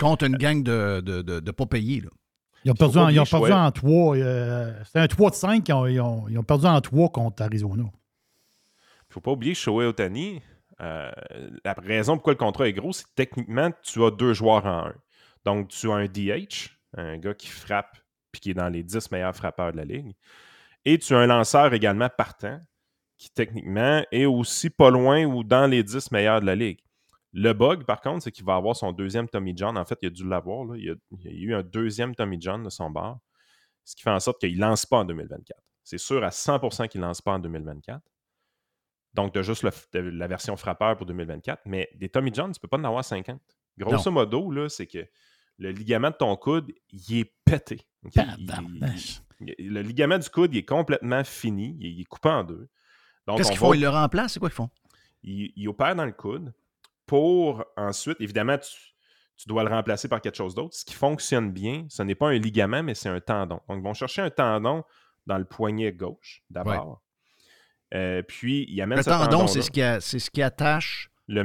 Contre 0.00 0.24
une 0.24 0.36
gang 0.36 0.62
de, 0.64 1.00
de, 1.00 1.22
de- 1.22 1.38
de 1.38 1.50
pas 1.52 1.66
payés. 1.66 2.00
Là. 2.00 2.08
Ils 2.64 2.72
ont 2.72 2.74
perdu, 2.74 2.98
en, 2.98 3.08
ils 3.08 3.20
ont 3.20 3.24
perdu 3.24 3.52
en 3.52 3.70
3. 3.70 4.16
C'était 4.84 4.98
un 4.98 5.06
3 5.06 5.30
de 5.30 5.34
5. 5.36 5.68
Ils 5.68 5.72
ont, 5.72 5.86
ils 5.86 6.00
ont- 6.00 6.28
ils 6.28 6.38
ont 6.38 6.42
perdu 6.42 6.66
en 6.66 6.80
3 6.80 7.10
contre 7.10 7.42
Arizona. 7.44 7.84
Il 9.10 9.12
faut 9.12 9.20
pas 9.20 9.30
oublier 9.30 9.54
Shohei 9.54 9.86
Otani. 9.86 10.42
euh, 10.80 11.10
la 11.64 11.72
raison 11.74 12.14
pourquoi 12.14 12.32
le 12.32 12.38
contrat 12.38 12.66
est 12.68 12.72
gros, 12.72 12.92
c'est 12.92 13.04
que 13.04 13.10
techniquement, 13.14 13.70
tu 13.82 14.02
as 14.04 14.10
deux 14.10 14.32
joueurs 14.34 14.66
en 14.66 14.86
un. 14.88 14.94
Donc, 15.48 15.68
tu 15.68 15.90
as 15.90 15.94
un 15.94 16.04
DH, 16.04 16.76
un 16.94 17.16
gars 17.16 17.32
qui 17.32 17.48
frappe 17.48 17.96
puis 18.30 18.40
qui 18.42 18.50
est 18.50 18.54
dans 18.54 18.68
les 18.68 18.82
10 18.82 19.10
meilleurs 19.10 19.34
frappeurs 19.34 19.72
de 19.72 19.78
la 19.78 19.86
ligue. 19.86 20.14
Et 20.84 20.98
tu 20.98 21.14
as 21.14 21.18
un 21.20 21.26
lanceur 21.26 21.72
également 21.72 22.10
partant 22.10 22.60
qui, 23.16 23.30
techniquement, 23.30 24.04
est 24.12 24.26
aussi 24.26 24.68
pas 24.68 24.90
loin 24.90 25.24
ou 25.24 25.42
dans 25.42 25.66
les 25.66 25.82
10 25.82 26.10
meilleurs 26.12 26.42
de 26.42 26.46
la 26.46 26.54
ligue. 26.54 26.80
Le 27.32 27.54
bug, 27.54 27.84
par 27.84 28.02
contre, 28.02 28.24
c'est 28.24 28.30
qu'il 28.30 28.44
va 28.44 28.56
avoir 28.56 28.76
son 28.76 28.92
deuxième 28.92 29.26
Tommy 29.26 29.54
John. 29.56 29.78
En 29.78 29.86
fait, 29.86 29.98
il 30.02 30.08
a 30.08 30.10
dû 30.10 30.28
l'avoir. 30.28 30.76
Il, 30.76 30.84
y 30.84 30.90
a 30.90 31.30
eu 31.30 31.54
un 31.54 31.62
deuxième 31.62 32.14
Tommy 32.14 32.36
John 32.38 32.62
de 32.62 32.68
son 32.68 32.90
bord, 32.90 33.18
ce 33.86 33.96
qui 33.96 34.02
fait 34.02 34.10
en 34.10 34.20
sorte 34.20 34.38
qu'il 34.40 34.54
ne 34.54 34.60
lance 34.60 34.84
pas 34.84 34.98
en 34.98 35.06
2024. 35.06 35.58
C'est 35.82 35.96
sûr 35.96 36.22
à 36.22 36.28
100% 36.30 36.88
qu'il 36.88 37.00
ne 37.00 37.06
lance 37.06 37.22
pas 37.22 37.32
en 37.32 37.38
2024. 37.38 38.02
Donc, 39.14 39.32
tu 39.32 39.38
as 39.38 39.42
juste 39.42 39.62
le- 39.62 40.10
la 40.10 40.26
version 40.26 40.54
frappeur 40.58 40.94
pour 40.98 41.06
2024, 41.06 41.62
mais 41.64 41.88
des 41.94 42.10
Tommy 42.10 42.30
John, 42.34 42.52
tu 42.52 42.58
ne 42.58 42.60
peux 42.60 42.68
pas 42.68 42.76
en 42.76 42.84
avoir 42.84 43.02
50. 43.02 43.40
Grosso 43.78 44.10
Non. 44.10 44.14
modo, 44.20 44.50
là, 44.50 44.68
c'est 44.68 44.86
que 44.86 45.06
le 45.58 45.70
ligament 45.70 46.10
de 46.10 46.16
ton 46.16 46.36
coude, 46.36 46.72
il 46.90 47.18
est 47.18 47.32
pété. 47.44 47.80
ok? 48.04 48.12
Il- 48.38 48.46
Tabarnache. 48.46 49.20
il- 49.40 49.54
il- 49.58 49.72
le 49.72 49.82
ligament 49.82 50.18
du 50.18 50.28
coude, 50.30 50.54
il 50.54 50.58
est 50.58 50.64
complètement 50.64 51.24
fini. 51.24 51.76
Il, 51.80 51.86
il 51.94 52.00
est 52.00 52.04
coupé 52.04 52.28
en 52.28 52.44
deux. 52.44 52.68
Qu'est-ce 53.36 53.50
qu'ils 53.50 53.58
font? 53.58 53.74
Ils 53.74 53.80
le 53.80 53.88
remplacent? 53.88 54.32
C'est 54.34 54.40
quoi 54.40 54.48
qu'ils 54.48 54.56
font? 54.56 54.70
il, 55.22 55.52
il 55.56 55.68
opère 55.68 55.94
dans 55.96 56.04
le 56.06 56.12
coude 56.12 56.52
pour 57.06 57.64
ensuite, 57.76 58.16
évidemment, 58.20 58.56
tu, 58.58 58.70
tu 59.36 59.48
dois 59.48 59.64
le 59.64 59.68
remplacer 59.70 60.08
par 60.08 60.20
quelque 60.20 60.36
chose 60.36 60.54
d'autre. 60.54 60.74
Ce 60.76 60.84
qui 60.84 60.94
fonctionne 60.94 61.50
bien, 61.52 61.86
ce 61.88 62.02
n'est 62.02 62.14
pas 62.14 62.28
un 62.28 62.38
ligament, 62.38 62.82
mais 62.82 62.94
c'est 62.94 63.08
un 63.08 63.20
tendon. 63.20 63.60
Donc, 63.68 63.78
ils 63.78 63.82
vont 63.82 63.94
chercher 63.94 64.22
un 64.22 64.30
tendon 64.30 64.84
dans 65.26 65.38
le 65.38 65.44
poignet 65.44 65.92
gauche, 65.92 66.42
d'abord. 66.50 67.02
Euh, 67.94 68.22
puis, 68.22 68.66
ils 68.68 68.80
amènent 68.82 68.98
Le 68.98 69.02
ce 69.02 69.10
tendon, 69.10 69.24
tendon 69.30 69.46
c'est 69.46 69.62
ce, 69.62 69.70
qui 69.70 69.82
a- 69.82 70.00
c'est 70.00 70.18
ce 70.18 70.30
qui 70.30 70.42
attache 70.42 71.10
le 71.26 71.42
le 71.42 71.44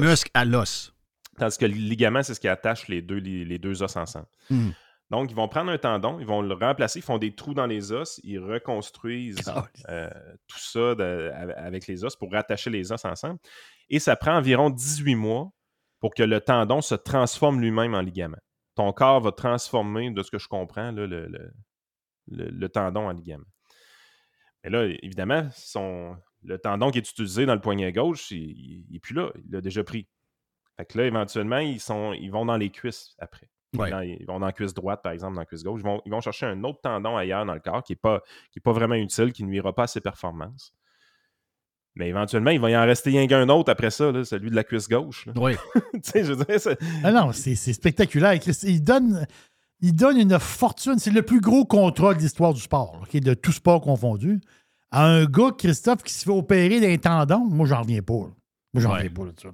muscle 0.00 0.30
à 0.34 0.44
l'os. 0.44 0.94
Tandis 1.40 1.56
que 1.58 1.64
le 1.64 1.72
ligament, 1.74 2.22
c'est 2.22 2.34
ce 2.34 2.40
qui 2.40 2.48
attache 2.48 2.86
les 2.88 3.00
deux, 3.00 3.16
les, 3.16 3.44
les 3.46 3.58
deux 3.58 3.82
os 3.82 3.96
ensemble. 3.96 4.26
Hmm. 4.50 4.70
Donc, 5.10 5.30
ils 5.30 5.34
vont 5.34 5.48
prendre 5.48 5.70
un 5.72 5.78
tendon, 5.78 6.20
ils 6.20 6.26
vont 6.26 6.42
le 6.42 6.54
remplacer, 6.54 6.98
ils 6.98 7.02
font 7.02 7.16
des 7.18 7.34
trous 7.34 7.54
dans 7.54 7.66
les 7.66 7.92
os, 7.92 8.20
ils 8.22 8.38
reconstruisent 8.38 9.38
euh, 9.88 10.10
tout 10.46 10.58
ça 10.58 10.94
de- 10.94 11.32
avec 11.56 11.86
les 11.86 12.04
os 12.04 12.14
pour 12.14 12.30
rattacher 12.30 12.68
les 12.70 12.92
os 12.92 13.04
ensemble. 13.04 13.38
Et 13.88 13.98
ça 13.98 14.14
prend 14.16 14.36
environ 14.36 14.68
18 14.70 15.14
mois 15.14 15.50
pour 15.98 16.14
que 16.14 16.22
le 16.22 16.40
tendon 16.40 16.80
se 16.82 16.94
transforme 16.94 17.60
lui-même 17.60 17.94
en 17.94 18.02
ligament. 18.02 18.38
Ton 18.76 18.92
corps 18.92 19.20
va 19.20 19.32
transformer, 19.32 20.10
de 20.10 20.22
ce 20.22 20.30
que 20.30 20.38
je 20.38 20.46
comprends, 20.46 20.92
là, 20.92 21.06
le, 21.06 21.26
le- 21.26 21.52
le- 22.28 22.50
le 22.50 22.68
tendon 22.68 23.08
en 23.08 23.12
ligament. 23.12 23.44
Mais 24.62 24.70
là, 24.70 24.84
évidemment, 25.02 25.48
son, 25.56 26.16
le 26.44 26.58
tendon 26.58 26.90
qui 26.90 26.98
est 26.98 27.10
utilisé 27.10 27.46
dans 27.46 27.54
le 27.54 27.60
poignet 27.62 27.92
gauche, 27.92 28.30
il 28.30 28.84
n'est 28.90 28.98
plus 29.00 29.14
là. 29.14 29.30
Il 29.36 29.50
l'a 29.52 29.60
déjà 29.62 29.82
pris. 29.82 30.06
Fait 30.80 30.86
que 30.86 30.98
là, 30.98 31.04
éventuellement, 31.04 31.58
ils, 31.58 31.78
sont, 31.80 32.12
ils 32.14 32.30
vont 32.30 32.46
dans 32.46 32.56
les 32.56 32.70
cuisses 32.70 33.14
après. 33.18 33.48
Ouais. 33.76 33.90
Dans- 33.90 34.00
ils 34.00 34.24
vont 34.26 34.40
dans 34.40 34.46
la 34.46 34.52
cuisse 34.52 34.72
droite, 34.74 35.00
par 35.02 35.12
exemple, 35.12 35.34
dans 35.34 35.40
la 35.42 35.46
cuisse 35.46 35.62
gauche. 35.62 35.80
Ils 35.80 35.84
vont, 35.84 36.00
ils 36.06 36.10
vont 36.10 36.20
chercher 36.22 36.46
un 36.46 36.64
autre 36.64 36.80
tendon 36.82 37.16
ailleurs 37.16 37.44
dans 37.44 37.52
le 37.54 37.60
corps 37.60 37.82
qui 37.82 37.92
n'est 37.92 37.96
pas, 37.96 38.22
qui 38.50 38.58
est 38.58 38.62
pas 38.62 38.72
vraiment 38.72 38.94
utile, 38.94 39.32
qui 39.32 39.44
ne 39.44 39.48
nuira 39.50 39.74
pas 39.74 39.82
à 39.82 39.86
ses 39.86 40.00
performances. 40.00 40.72
Mais 41.96 42.08
éventuellement, 42.08 42.50
il 42.50 42.60
va 42.60 42.70
y 42.70 42.76
en 42.76 42.84
rester 42.86 43.10
rien 43.10 43.26
qu'un 43.26 43.48
autre 43.48 43.70
après 43.70 43.90
ça, 43.90 44.10
là, 44.12 44.24
celui 44.24 44.50
de 44.50 44.56
la 44.56 44.64
cuisse 44.64 44.88
gauche. 44.88 45.26
là. 45.26 45.32
Oui. 45.36 45.52
tu 45.94 46.00
sais, 46.04 46.24
je 46.24 46.32
veux 46.32 46.44
dire, 46.44 46.76
Ah 47.04 47.12
non, 47.12 47.32
c'est 47.32 47.54
spectaculaire. 47.56 48.32
Il 48.62 48.82
donne, 48.82 49.26
il 49.80 49.92
donne 49.94 50.16
une 50.18 50.38
fortune. 50.38 50.98
C'est 50.98 51.10
le 51.10 51.22
plus 51.22 51.40
gros 51.40 51.64
contrat 51.64 52.14
de 52.14 52.20
l'histoire 52.20 52.54
du 52.54 52.60
sport, 52.60 53.02
de 53.12 53.34
tout 53.34 53.52
sport 53.52 53.80
confondu. 53.82 54.40
À 54.92 55.04
un 55.06 55.24
gars, 55.26 55.50
Christophe, 55.56 56.02
qui 56.02 56.12
se 56.14 56.24
fait 56.24 56.30
opérer 56.32 56.80
d'un 56.80 56.96
tendon, 56.96 57.44
moi, 57.44 57.66
j'en 57.66 57.82
reviens 57.82 58.02
pas. 58.02 58.14
là. 58.14 58.34
Moi, 58.72 58.82
j'en 58.82 58.90
Ouais. 58.92 59.08
reviens 59.08 59.10
pas. 59.10 59.50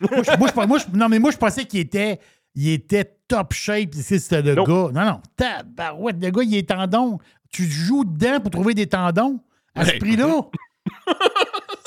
Moi, 0.00 0.10
je, 0.22 0.38
moi, 0.38 0.48
je- 0.54 0.66
moi, 0.66 0.78
je- 0.78 0.96
non, 0.98 1.08
mais 1.08 1.18
moi, 1.18 1.30
je 1.30 1.36
pensais 1.36 1.64
qu'il 1.64 1.80
était, 1.80 2.18
il 2.54 2.68
était 2.70 3.16
top 3.28 3.52
shape. 3.52 3.94
C'est 3.94 4.18
c'était 4.18 4.42
le 4.42 4.54
gars. 4.54 4.90
Non, 4.92 4.92
non. 4.92 5.20
Tabarouette, 5.36 6.16
le 6.22 6.30
gars, 6.30 6.42
il 6.42 6.54
est 6.56 6.68
tendon. 6.68 7.18
Tu 7.50 7.64
joues 7.64 8.04
dedans 8.04 8.40
pour 8.40 8.50
trouver 8.50 8.74
des 8.74 8.86
tendons? 8.86 9.40
À 9.74 9.84
ce 9.84 9.92
Ouais. 9.92 9.98
prix-là? 9.98 10.40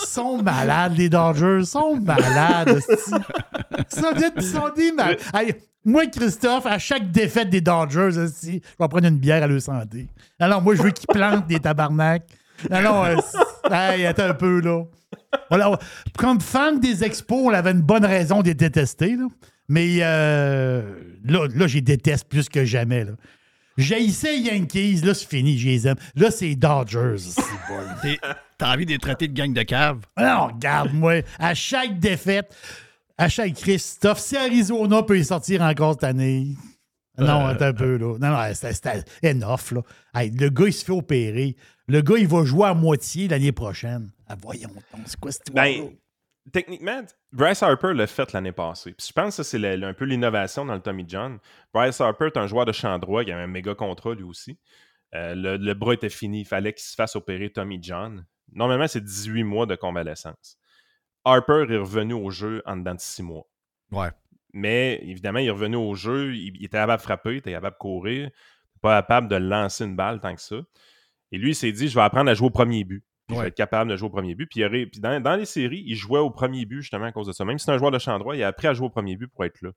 Ils 0.02 0.06
sont 0.08 0.42
malades, 0.42 0.98
les 0.98 1.10
Dodgers. 1.10 1.58
Ils 1.62 1.66
sont 1.66 1.96
malades. 1.98 2.80
Ils 3.92 4.44
sont 4.44 4.70
des- 4.76 4.92
malades. 4.92 5.20
Moi, 5.86 6.08
Christophe, 6.08 6.66
à 6.66 6.78
chaque 6.78 7.10
défaite 7.12 7.50
des 7.50 7.62
Dodgers, 7.62 8.18
hostie, 8.18 8.62
je 8.64 8.84
vais 8.84 8.88
prendre 8.90 9.06
une 9.08 9.18
bière 9.18 9.42
à 9.44 9.48
leur 9.48 9.62
santé. 9.62 10.08
Alors, 10.40 10.62
moi, 10.62 10.76
je 10.76 10.82
veux 10.84 10.92
qu'ils 10.92 11.08
plantent 11.08 11.48
des 11.48 11.60
tabarnaks. 11.60 12.28
Alors, 12.70 13.08
hey, 13.72 14.06
attends 14.06 14.24
un 14.30 14.34
peu, 14.34 14.60
là. 14.60 14.84
Voilà, 15.50 15.78
comme 16.18 16.42
fan 16.42 16.80
des 16.80 17.04
expos, 17.04 17.40
on 17.46 17.50
avait 17.54 17.72
une 17.72 17.82
bonne 17.82 18.06
raison 18.06 18.42
de 18.42 18.48
les 18.48 18.54
détester, 18.56 19.16
là. 19.16 19.28
Mais 19.68 19.98
euh, 20.02 20.82
là, 21.24 21.48
là 21.54 21.68
je 21.68 21.76
les 21.76 21.82
déteste 21.82 22.28
plus 22.28 22.50
que 22.50 22.66
jamais, 22.66 23.04
là. 23.06 23.12
J'haïssais 23.78 24.34
les 24.38 24.42
Yankees, 24.50 25.02
là, 25.06 25.14
c'est 25.14 25.28
fini, 25.30 25.58
je 25.58 25.68
les 25.70 25.88
aime. 25.88 25.96
Là, 26.16 26.32
c'est 26.32 26.54
Dodgers. 26.56 27.16
c'est 27.20 27.42
bon. 27.42 27.80
T'es- 28.02 28.20
T'as 28.58 28.74
envie 28.74 28.86
de 28.86 28.92
les 28.92 28.98
traiter 28.98 29.30
de 29.30 29.34
gang 29.34 29.54
de 29.54 29.62
cave? 29.64 30.00
Alors, 30.18 30.48
regarde-moi, 30.54 31.22
à 31.40 31.54
chaque 31.54 31.98
défaite, 31.98 32.54
Achat 33.18 33.50
Christophe, 33.52 34.20
si 34.20 34.36
Arizona 34.36 35.02
peut 35.04 35.18
y 35.18 35.24
sortir 35.24 35.62
encore 35.62 35.94
cette 35.94 36.04
année. 36.04 36.56
Non, 37.18 37.48
Euh, 37.48 37.56
un 37.60 37.74
peu, 37.74 37.98
là. 37.98 38.18
Non, 38.20 38.30
non, 38.30 38.54
c'était- 38.54 38.74
c'était 38.74 39.04
enough, 39.32 39.72
là. 39.72 39.82
Hey, 40.14 40.32
le 40.32 40.50
gars, 40.50 40.66
il 40.68 40.74
se 40.74 40.84
fait 40.84 40.92
opérer. 40.92 41.56
Le 41.88 42.02
gars, 42.02 42.16
il 42.18 42.28
va 42.28 42.44
jouer 42.44 42.68
à 42.68 42.74
moitié 42.74 43.28
l'année 43.30 43.52
prochaine. 43.54 44.10
Ah, 44.30 44.36
voyons 44.40 44.70
c'est 45.06 45.20
quoi 45.20 45.32
cette 45.32 45.52
Ben, 45.52 45.90
techniquement, 46.54 47.02
Bryce 47.32 47.64
Harper 47.64 47.94
l'a 47.94 48.06
fait 48.06 48.32
l'année 48.32 48.52
passée. 48.52 48.94
Puis 48.94 49.08
je 49.08 49.14
pense 49.14 49.38
que 49.38 49.44
ça, 49.44 49.44
c'est 49.44 49.84
un 49.84 49.94
peu 49.94 50.06
l'innovation 50.06 50.66
dans 50.66 50.76
le 50.76 50.82
Tommy 50.82 51.04
John. 51.08 51.40
Bryce 51.74 52.00
Harper 52.00 52.28
est 52.28 52.38
un 52.38 52.46
joueur 52.48 52.66
de 52.66 52.72
champ 52.72 52.98
droit, 53.00 53.24
il 53.24 53.32
a 53.32 53.38
un 53.38 53.48
méga 53.48 53.74
contrat 53.74 54.14
lui 54.14 54.24
aussi. 54.24 54.60
Euh, 55.16 55.34
le, 55.34 55.58
le 55.58 55.74
bras 55.74 55.96
était 55.96 56.10
fini, 56.10 56.42
il 56.42 56.46
fallait 56.46 56.74
qu'il 56.74 56.84
se 56.84 56.94
fasse 56.94 57.16
opérer 57.16 57.50
Tommy 57.50 57.80
John. 57.82 58.26
Normalement, 58.54 58.88
c'est 58.88 59.04
18 59.04 59.44
mois 59.44 59.66
de 59.66 59.76
convalescence. 59.76 60.58
Harper 61.26 61.66
est 61.70 61.78
revenu 61.78 62.14
au 62.14 62.30
jeu 62.30 62.62
en 62.66 62.78
dedans 62.78 62.96
de 62.96 63.00
6 63.00 63.24
mois. 63.24 63.48
Ouais. 63.92 64.10
Mais 64.54 65.00
évidemment, 65.04 65.40
il 65.40 65.48
est 65.48 65.52
revenu 65.52 65.76
au 65.76 65.96
jeu, 65.96 66.36
il, 66.36 66.56
il 66.58 66.66
était 66.66 66.78
capable 66.78 67.00
de 67.00 67.04
frapper, 67.04 67.32
il 67.34 67.38
était 67.38 67.52
capable 67.52 67.76
de 67.76 67.80
courir, 67.80 68.30
pas 68.82 69.02
capable 69.02 69.28
de 69.28 69.36
lancer 69.36 69.86
une 69.86 69.96
balle 69.96 70.20
tant 70.20 70.36
que 70.36 70.42
ça. 70.42 70.58
Et 71.32 71.38
lui, 71.38 71.52
il 71.52 71.56
s'est 71.56 71.72
dit, 71.72 71.88
je 71.88 71.96
vais 71.96 72.02
apprendre 72.02 72.30
à 72.30 72.34
jouer 72.34 72.48
au 72.48 72.52
premier 72.52 72.84
but. 72.84 73.04
Puis 73.30 73.38
Je 73.38 73.42
vais 73.42 73.48
être 73.50 73.56
capable 73.56 73.90
de 73.92 73.96
jouer 73.96 74.08
au 74.08 74.12
premier 74.12 74.36
but. 74.36 74.48
Puis, 74.48 74.60
il 74.60 74.66
aurait- 74.66 74.86
puis 74.88 75.00
dans, 75.00 75.22
dans 75.22 75.36
les 75.38 75.46
séries, 75.46 75.84
il 75.86 75.96
jouait 75.96 76.20
au 76.20 76.30
premier 76.32 76.66
but 76.66 76.82
justement 76.82 77.06
à 77.06 77.12
cause 77.14 77.28
de 77.28 77.32
ça. 77.32 77.46
Même 77.46 77.58
si 77.60 77.66
c'est 77.66 77.72
un 77.72 77.78
joueur 77.78 77.92
de 77.92 78.00
champ 78.00 78.20
droit, 78.20 78.36
il 78.36 78.44
a 78.44 78.48
appris 78.48 78.68
à 78.68 78.74
jouer 78.74 78.88
au 78.88 78.90
premier 78.90 79.16
but 79.16 79.28
pour 79.28 79.46
être 79.46 79.62
là. 79.62 79.70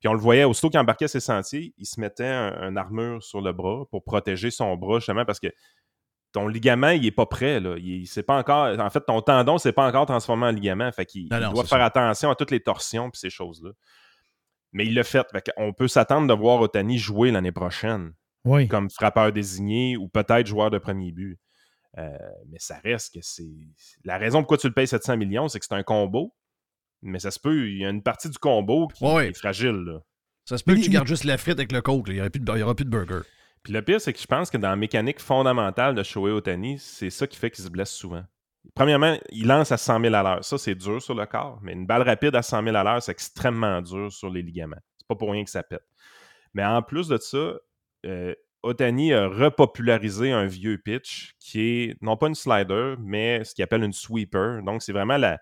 Puis 0.00 0.08
on 0.08 0.12
le 0.12 0.18
voyait, 0.18 0.44
aussitôt 0.44 0.68
qu'il 0.70 0.80
embarquait 0.80 1.08
ses 1.08 1.20
sentiers, 1.20 1.72
il 1.78 1.86
se 1.86 2.00
mettait 2.00 2.26
un, 2.26 2.52
un 2.60 2.76
armure 2.76 3.22
sur 3.22 3.40
le 3.40 3.52
bras 3.52 3.84
pour 3.90 4.02
protéger 4.04 4.50
son 4.50 4.76
bras, 4.76 4.98
justement, 4.98 5.24
parce 5.24 5.40
que 5.40 5.48
ton 6.32 6.48
ligament, 6.48 6.90
il 6.90 7.06
est 7.06 7.10
pas 7.12 7.24
prêt. 7.24 7.60
Là. 7.60 7.76
Il, 7.78 8.06
pas 8.26 8.36
encore. 8.36 8.78
En 8.78 8.90
fait, 8.90 9.00
ton 9.06 9.22
tendon 9.22 9.56
s'est 9.56 9.72
pas 9.72 9.86
encore 9.86 10.04
transformé 10.04 10.46
en 10.46 10.50
ligament. 10.50 10.90
Fait 10.92 11.06
qu'il 11.06 11.28
Non, 11.30 11.38
il 11.38 11.42
non, 11.44 11.52
doit 11.52 11.62
c'est 11.64 11.68
faire 11.70 11.78
ça. 11.78 11.84
attention 11.86 12.30
à 12.30 12.34
toutes 12.34 12.50
les 12.50 12.60
torsions 12.60 13.06
et 13.08 13.10
ces 13.16 13.30
choses-là. 13.30 13.70
Mais 14.72 14.84
il 14.86 14.94
l'a 14.94 15.04
fait. 15.04 15.26
fait 15.32 15.50
on 15.56 15.72
peut 15.72 15.88
s'attendre 15.88 16.26
de 16.28 16.34
voir 16.38 16.60
Otani 16.60 16.98
jouer 16.98 17.30
l'année 17.30 17.52
prochaine 17.52 18.12
Oui. 18.44 18.68
comme 18.68 18.90
frappeur 18.90 19.32
désigné 19.32 19.96
ou 19.96 20.08
peut-être 20.08 20.46
joueur 20.46 20.70
de 20.70 20.76
premier 20.78 21.10
but. 21.12 21.38
Euh, 21.98 22.16
mais 22.48 22.58
ça 22.58 22.78
reste 22.84 23.14
que 23.14 23.20
c'est. 23.22 23.50
La 24.04 24.18
raison 24.18 24.40
pourquoi 24.40 24.58
tu 24.58 24.66
le 24.68 24.74
payes 24.74 24.86
700 24.86 25.16
millions, 25.16 25.48
c'est 25.48 25.58
que 25.58 25.64
c'est 25.64 25.74
un 25.74 25.82
combo. 25.82 26.34
Mais 27.02 27.18
ça 27.18 27.30
se 27.30 27.38
peut, 27.40 27.68
il 27.70 27.78
y 27.78 27.84
a 27.84 27.90
une 27.90 28.02
partie 28.02 28.28
du 28.28 28.38
combo 28.38 28.88
qui, 28.88 29.04
Ouais. 29.04 29.28
est 29.28 29.38
fragile. 29.38 29.82
Là. 29.86 30.00
Ça 30.44 30.58
se 30.58 30.64
peut 30.64 30.74
que 30.74 30.80
tu 30.80 30.90
gardes 30.90 31.06
juste 31.08 31.24
la 31.24 31.38
frite 31.38 31.58
avec 31.58 31.72
le 31.72 31.80
coke. 31.82 32.08
là. 32.08 32.14
Il 32.14 32.16
n'y 32.16 32.20
aura, 32.20 32.30
plus 32.30 32.40
de- 32.40 32.52
il 32.52 32.58
y 32.58 32.62
aura 32.62 32.74
plus 32.74 32.84
de 32.84 32.90
burger. 32.90 33.20
Puis 33.62 33.72
le 33.72 33.82
pire, 33.82 34.00
c'est 34.00 34.12
que 34.12 34.18
je 34.20 34.26
pense 34.26 34.50
que 34.50 34.56
dans 34.58 34.70
la 34.70 34.76
mécanique 34.76 35.20
fondamentale 35.20 35.94
de 35.94 36.02
Shohei 36.02 36.32
Otani, 36.32 36.78
c'est 36.78 37.10
ça 37.10 37.26
qui 37.26 37.36
fait 37.36 37.50
qu'il 37.50 37.64
se 37.64 37.68
blesse 37.68 37.90
souvent. 37.90 38.24
Premièrement, 38.74 39.16
il 39.30 39.46
lance 39.46 39.72
à 39.72 39.76
100 39.76 40.00
000 40.00 40.14
à 40.14 40.22
l'heure. 40.22 40.44
Ça, 40.44 40.58
c'est 40.58 40.74
dur 40.74 41.00
sur 41.02 41.14
le 41.14 41.24
corps. 41.26 41.58
Mais 41.62 41.72
une 41.72 41.86
balle 41.86 42.02
rapide 42.02 42.34
à 42.36 42.42
100 42.42 42.62
000 42.62 42.76
à 42.76 42.84
l'heure, 42.84 43.02
c'est 43.02 43.12
extrêmement 43.12 43.80
dur 43.82 44.12
sur 44.12 44.28
les 44.30 44.42
ligaments. 44.42 44.80
C'est 44.98 45.06
pas 45.08 45.14
pour 45.16 45.30
rien 45.32 45.44
que 45.44 45.50
ça 45.50 45.62
pète. 45.62 45.84
Mais 46.54 46.64
en 46.64 46.82
plus 46.82 47.08
de 47.08 47.16
ça, 47.18 47.54
euh, 48.06 48.34
Otani 48.66 49.12
a 49.12 49.28
repopularisé 49.28 50.32
un 50.32 50.46
vieux 50.46 50.78
pitch 50.78 51.34
qui 51.38 51.60
est 51.60 52.02
non 52.02 52.16
pas 52.16 52.28
une 52.28 52.34
slider, 52.34 52.94
mais 52.98 53.44
ce 53.44 53.54
qu'il 53.54 53.62
appelle 53.62 53.82
une 53.82 53.92
sweeper. 53.92 54.62
Donc, 54.62 54.82
c'est 54.82 54.92
vraiment 54.92 55.16
la, 55.16 55.38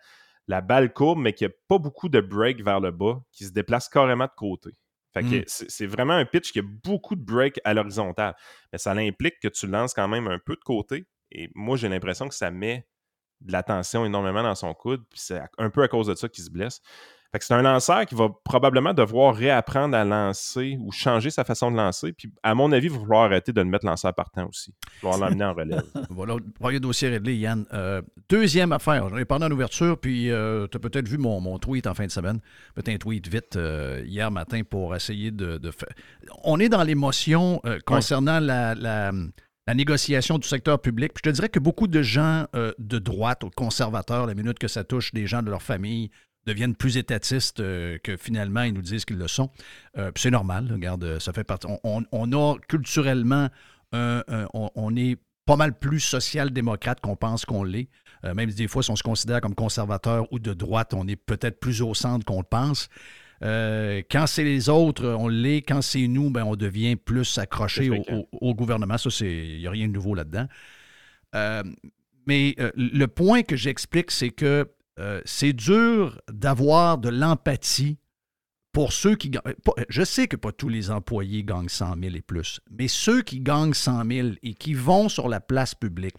la 0.47 0.61
balle 0.61 0.93
courbe, 0.93 1.19
mais 1.19 1.33
qui 1.33 1.45
n'a 1.45 1.51
pas 1.69 1.79
beaucoup 1.79 2.09
de 2.09 2.21
break 2.21 2.63
vers 2.63 2.81
le 2.81 2.91
bas, 2.91 3.23
qui 3.33 3.45
se 3.45 3.53
déplace 3.53 3.89
carrément 3.89 4.27
de 4.27 4.33
côté. 4.37 4.71
Fait 5.15 5.23
que 5.23 5.41
Mm. 5.41 5.45
c'est 5.47 5.87
vraiment 5.87 6.15
un 6.15 6.25
pitch 6.25 6.53
qui 6.53 6.59
a 6.59 6.63
beaucoup 6.63 7.15
de 7.15 7.23
break 7.25 7.61
à 7.65 7.73
l'horizontale. 7.73 8.35
Mais 8.73 8.79
ça 8.79 8.93
implique 8.93 9.39
que 9.41 9.49
tu 9.49 9.67
lances 9.67 9.95
quand 9.95 10.09
même 10.09 10.27
un 10.27 10.39
peu 10.39 10.55
de 10.57 10.61
côté. 10.65 11.07
Et 11.31 11.51
moi, 11.55 11.77
j'ai 11.77 11.89
l'impression 11.89 12.29
que 12.29 12.35
ça 12.35 12.51
met 12.51 12.87
de 13.41 13.53
la 13.53 13.63
tension 13.63 14.05
énormément 14.05 14.43
dans 14.43 14.55
son 14.57 14.75
coude. 14.75 15.05
Puis 15.09 15.21
c'est 15.21 15.41
un 15.59 15.71
peu 15.71 15.83
à 15.83 15.89
cause 15.89 16.09
de 16.09 16.15
ça 16.15 16.29
qu'il 16.29 16.43
se 16.45 16.51
blesse. 16.51 16.81
Fait 17.35 17.41
que 17.41 17.45
c'est 17.47 17.55
un 17.55 17.63
lanceur 17.63 18.07
qui 18.07 18.15
va 18.15 18.29
probablement 18.45 18.95
devoir 18.95 19.35
réapprendre 19.35 19.97
à 19.97 20.05
lancer 20.05 20.79
ou 20.81 20.93
changer 20.93 21.31
sa 21.31 21.43
façon 21.43 21.73
de 21.73 21.77
lancer. 21.77 22.13
Puis, 22.13 22.33
à 22.45 22.55
mon 22.55 22.71
avis, 22.71 22.87
il 22.87 22.93
va 22.93 23.01
falloir 23.01 23.25
arrêter 23.25 23.53
de 23.53 23.61
le 23.61 23.67
mettre 23.67 23.85
lanceur 23.85 24.15
partant 24.15 24.47
aussi. 24.49 24.73
Il 25.03 25.07
va 25.07 25.11
falloir 25.11 25.29
l'emmener 25.31 25.45
en 25.45 25.53
relève. 25.53 25.83
Voilà, 26.11 26.37
premier 26.61 26.79
dossier 26.79 27.09
réglé, 27.09 27.35
Yann. 27.37 27.67
Euh, 27.73 28.03
deuxième 28.29 28.71
affaire, 28.71 29.09
j'en 29.09 29.17
ai 29.17 29.25
parlé 29.25 29.47
en 29.47 29.51
ouverture, 29.51 29.99
puis 29.99 30.27
tu 30.27 30.33
as 30.33 30.79
peut-être 30.79 31.09
vu 31.09 31.19
mon, 31.19 31.41
mon 31.41 31.59
tweet 31.59 31.89
en 31.89 31.95
fin 31.95 32.07
de 32.07 32.13
semaine. 32.13 32.39
Peut-être 32.77 32.91
un 32.95 32.99
tweet 32.99 33.27
vite 33.27 33.57
euh, 33.57 34.05
hier 34.07 34.31
matin 34.31 34.61
pour 34.63 34.95
essayer 34.95 35.33
de, 35.33 35.59
de 35.59 35.71
faire. 35.73 35.89
On 36.45 36.61
est 36.61 36.69
dans 36.69 36.85
l'émotion 36.85 37.61
euh, 37.67 37.81
concernant 37.85 38.39
la, 38.39 38.77
la- 38.77 39.11
la 39.67 39.73
négociation 39.75 40.37
du 40.37 40.47
secteur 40.47 40.79
public. 40.79 41.15
Puis 41.15 41.23
je 41.25 41.31
te 41.31 41.35
dirais 41.35 41.49
que 41.49 41.59
beaucoup 41.59 41.87
de 41.87 42.03
gens 42.03 42.45
euh, 42.55 42.73
de 42.79 42.99
droite 42.99 43.45
ou 43.45 43.49
conservateurs, 43.49 44.27
la 44.27 44.35
minute 44.35 44.59
que 44.59 44.69
ça 44.69 44.85
touche 44.85 45.15
des 45.15 45.27
gens 45.27 45.43
de 45.43 45.49
leur 45.51 45.63
famille, 45.63 46.11
deviennent 46.47 46.75
plus 46.75 46.97
étatistes 46.97 47.61
euh, 47.61 47.99
que 48.03 48.17
finalement 48.17 48.63
ils 48.63 48.73
nous 48.75 48.83
disent 48.83 49.05
qu'ils 49.05 49.19
le 49.19 49.29
sont. 49.29 49.51
Euh, 49.99 50.11
c'est 50.17 50.31
normal, 50.31 50.69
regarde, 50.71 51.19
ça 51.19 51.33
fait 51.33 51.45
partie. 51.45 51.67
On, 51.85 52.33
a 52.33 52.57
culturellement, 52.69 53.49
on, 53.93 54.71
on 54.75 54.97
est 54.97 55.17
pas 55.47 55.57
mal 55.57 55.79
plus 55.79 56.01
social-démocrate 56.01 57.01
qu'on 57.01 57.17
pense 57.17 57.45
qu'on 57.45 57.65
l'est. 57.65 57.89
Euh, 58.25 58.35
même 58.35 58.51
si 58.51 58.57
des 58.57 58.69
fois, 58.69 58.83
si 58.83 58.91
on 58.91 58.97
se 58.97 59.03
considère 59.03 59.41
comme 59.41 59.55
conservateur 59.55 60.27
ou 60.33 60.39
de 60.39 60.55
droite, 60.55 60.95
on 60.95 61.07
est 61.07 61.17
peut-être 61.17 61.61
plus 61.61 61.83
au 61.83 61.93
centre 61.95 62.25
qu'on 62.25 62.39
le 62.39 62.47
pense. 62.49 62.89
Euh, 63.43 64.01
quand 64.11 64.27
c'est 64.27 64.45
les 64.45 64.69
autres, 64.71 65.07
on 65.07 65.29
l'est. 65.29 65.61
Quand 65.63 65.83
c'est 65.83 66.07
nous, 66.07 66.31
ben, 66.31 66.45
on 66.45 66.57
devient 66.57 66.97
plus 66.97 67.37
accroché 67.37 67.91
au, 67.91 68.03
au- 68.11 68.29
au 68.33 68.55
gouvernement. 68.55 68.97
Ça, 68.97 69.11
il 69.27 69.59
n'y 69.59 69.67
a 69.67 69.71
rien 69.71 69.87
de 69.89 69.93
nouveau 69.93 70.15
là-dedans. 70.15 70.47
Euh, 71.35 71.63
mais 72.27 72.55
euh, 72.59 72.71
le 72.77 73.07
point 73.07 73.43
que 73.43 73.57
j'explique, 73.57 74.11
c'est 74.11 74.31
que 74.31 74.71
euh, 74.99 75.21
c'est 75.25 75.53
dur 75.53 76.21
d'avoir 76.31 76.99
de 76.99 77.09
l'empathie 77.09 77.99
pour 78.73 78.93
ceux 78.93 79.17
qui 79.17 79.31
gagnent. 79.31 79.55
Je 79.89 80.03
sais 80.03 80.29
que 80.29 80.37
pas 80.37 80.53
tous 80.53 80.69
les 80.69 80.91
employés 80.91 81.45
gagnent 81.45 81.69
100 81.69 81.97
000 82.01 82.15
et 82.17 82.23
plus, 82.23 82.61
mais 82.71 82.89
ceux 82.89 83.23
qui 83.23 83.41
gagnent 83.41 83.75
100 83.75 84.05
000 84.07 84.29
et 84.43 84.55
qui 84.55 84.75
vont 84.75 85.09
sur 85.09 85.29
la 85.29 85.41
place 85.41 85.75
publique, 85.75 86.17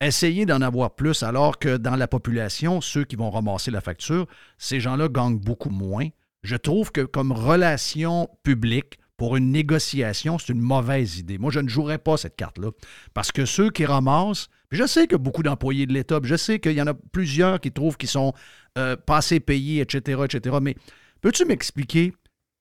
essayez 0.00 0.46
d'en 0.46 0.60
avoir 0.60 0.94
plus, 0.94 1.22
alors 1.22 1.58
que 1.58 1.76
dans 1.76 1.96
la 1.96 2.08
population, 2.08 2.80
ceux 2.80 3.04
qui 3.04 3.16
vont 3.16 3.30
ramasser 3.30 3.70
la 3.70 3.80
facture, 3.80 4.26
ces 4.58 4.80
gens-là 4.80 5.08
gagnent 5.08 5.38
beaucoup 5.38 5.70
moins. 5.70 6.08
Je 6.42 6.56
trouve 6.56 6.92
que 6.92 7.02
comme 7.02 7.32
relation 7.32 8.28
publique, 8.42 8.98
pour 9.16 9.36
une 9.36 9.52
négociation, 9.52 10.36
c'est 10.38 10.52
une 10.52 10.60
mauvaise 10.60 11.18
idée. 11.18 11.38
Moi, 11.38 11.52
je 11.52 11.60
ne 11.60 11.68
jouerais 11.68 11.98
pas 11.98 12.16
cette 12.16 12.34
carte-là. 12.34 12.70
Parce 13.14 13.30
que 13.30 13.44
ceux 13.44 13.70
qui 13.70 13.86
ramassent, 13.86 14.48
je 14.72 14.86
sais 14.86 15.12
a 15.12 15.18
beaucoup 15.18 15.42
d'employés 15.42 15.86
de 15.86 15.92
l'État, 15.92 16.18
je 16.22 16.34
sais 16.36 16.58
qu'il 16.58 16.72
y 16.72 16.82
en 16.82 16.86
a 16.86 16.94
plusieurs 16.94 17.60
qui 17.60 17.70
trouvent 17.70 17.96
qu'ils 17.96 18.08
sont 18.08 18.32
euh, 18.78 18.96
pas 18.96 19.18
assez 19.18 19.38
payés, 19.40 19.80
etc., 19.82 20.22
etc. 20.24 20.56
Mais 20.60 20.74
peux-tu 21.20 21.44
m'expliquer 21.44 22.12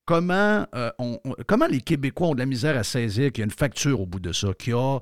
comment, 0.06 0.66
euh, 0.76 0.92
comment 1.48 1.68
les 1.68 1.82
Québécois 1.82 2.28
ont 2.30 2.34
de 2.34 2.40
la 2.40 2.46
misère 2.46 2.78
à 2.78 2.84
saisir 2.84 3.32
qu'il 3.32 3.42
y 3.42 3.44
a 3.44 3.46
une 3.46 3.52
facture 3.52 4.02
au 4.02 4.06
bout 4.06 4.20
de 4.20 4.34
ça, 4.34 4.54
qu'il 4.54 4.74
y 4.74 4.76
a 4.76 5.00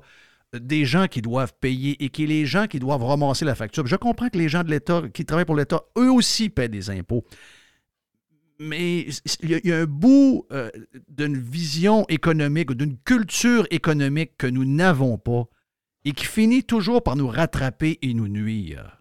des 0.58 0.84
gens 0.84 1.06
qui 1.06 1.22
doivent 1.22 1.52
payer 1.60 2.02
et 2.02 2.08
qu'il 2.10 2.28
y 2.30 2.32
a 2.32 2.40
les 2.40 2.46
gens 2.46 2.66
qui 2.66 2.78
doivent 2.78 3.04
ramasser 3.04 3.44
la 3.44 3.54
facture? 3.54 3.86
Je 3.86 3.96
comprends 3.96 4.28
que 4.28 4.38
les 4.38 4.48
gens 4.48 4.62
de 4.64 4.70
l'État 4.70 5.02
qui 5.12 5.24
travaillent 5.24 5.44
pour 5.44 5.56
l'État, 5.56 5.82
eux 5.98 6.10
aussi 6.12 6.48
paient 6.48 6.68
des 6.68 6.90
impôts. 6.90 7.24
Mais 8.58 9.06
il 9.42 9.50
y, 9.50 9.54
a- 9.54 9.60
il 9.64 9.70
y 9.70 9.72
a 9.72 9.78
un 9.78 9.86
bout 9.86 10.46
euh, 10.52 10.70
d'une 11.08 11.38
vision 11.38 12.04
économique 12.08 12.70
ou 12.70 12.74
d'une 12.74 12.98
culture 12.98 13.66
économique 13.70 14.32
que 14.36 14.46
nous 14.46 14.66
n'avons 14.66 15.16
pas 15.16 15.44
et 16.04 16.12
qui 16.12 16.24
finit 16.24 16.64
toujours 16.64 17.02
par 17.02 17.16
nous 17.16 17.28
rattraper 17.28 17.98
et 18.02 18.14
nous 18.14 18.28
nuire. 18.28 19.00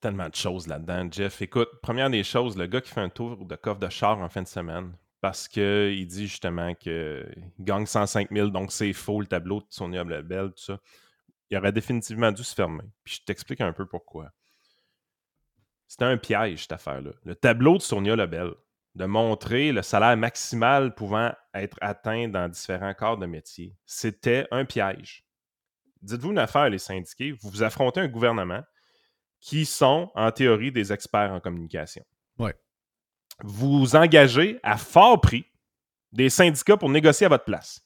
Tellement 0.00 0.28
de 0.28 0.34
choses 0.34 0.66
là-dedans, 0.66 1.08
Jeff. 1.10 1.40
Écoute, 1.42 1.68
première 1.80 2.10
des 2.10 2.24
choses, 2.24 2.56
le 2.56 2.66
gars 2.66 2.80
qui 2.80 2.90
fait 2.90 3.00
un 3.00 3.08
tour 3.08 3.36
de 3.36 3.56
coffre 3.56 3.78
de 3.78 3.88
char 3.88 4.18
en 4.18 4.28
fin 4.28 4.42
de 4.42 4.48
semaine, 4.48 4.92
parce 5.20 5.46
qu'il 5.46 6.06
dit 6.06 6.26
justement 6.26 6.74
qu'il 6.74 7.52
gagne 7.60 7.86
105 7.86 8.30
000, 8.32 8.48
donc 8.48 8.72
c'est 8.72 8.92
faux 8.92 9.20
le 9.20 9.26
tableau 9.26 9.60
de 9.60 9.66
Sonia 9.70 10.02
Lebel, 10.02 10.48
tout 10.48 10.64
ça. 10.64 10.78
Il 11.48 11.56
aurait 11.56 11.72
définitivement 11.72 12.32
dû 12.32 12.42
se 12.42 12.54
fermer. 12.54 12.84
Puis 13.04 13.18
je 13.20 13.24
t'explique 13.24 13.60
un 13.60 13.72
peu 13.72 13.86
pourquoi. 13.86 14.30
C'était 15.86 16.06
un 16.06 16.16
piège, 16.16 16.62
cette 16.62 16.72
affaire-là. 16.72 17.10
Le 17.24 17.34
tableau 17.36 17.76
de 17.76 17.82
Sonia 17.82 18.16
Lebel, 18.16 18.54
de 18.94 19.04
montrer 19.04 19.70
le 19.70 19.82
salaire 19.82 20.16
maximal 20.16 20.94
pouvant 20.94 21.32
être 21.54 21.78
atteint 21.80 22.28
dans 22.28 22.48
différents 22.48 22.94
corps 22.94 23.18
de 23.18 23.26
métier, 23.26 23.76
c'était 23.86 24.48
un 24.50 24.64
piège. 24.64 25.24
Dites-vous 26.02 26.30
une 26.30 26.38
affaire, 26.38 26.68
les 26.68 26.78
syndiqués, 26.78 27.32
vous 27.32 27.48
vous 27.48 27.62
affrontez 27.62 28.00
un 28.00 28.08
gouvernement 28.08 28.62
qui 29.40 29.66
sont, 29.66 30.10
en 30.14 30.30
théorie, 30.30 30.72
des 30.72 30.92
experts 30.92 31.32
en 31.32 31.40
communication. 31.40 32.04
Ouais. 32.38 32.54
Vous 33.42 33.96
engagez 33.96 34.60
à 34.62 34.76
fort 34.76 35.20
prix 35.20 35.46
des 36.12 36.30
syndicats 36.30 36.76
pour 36.76 36.90
négocier 36.90 37.26
à 37.26 37.28
votre 37.28 37.44
place. 37.44 37.80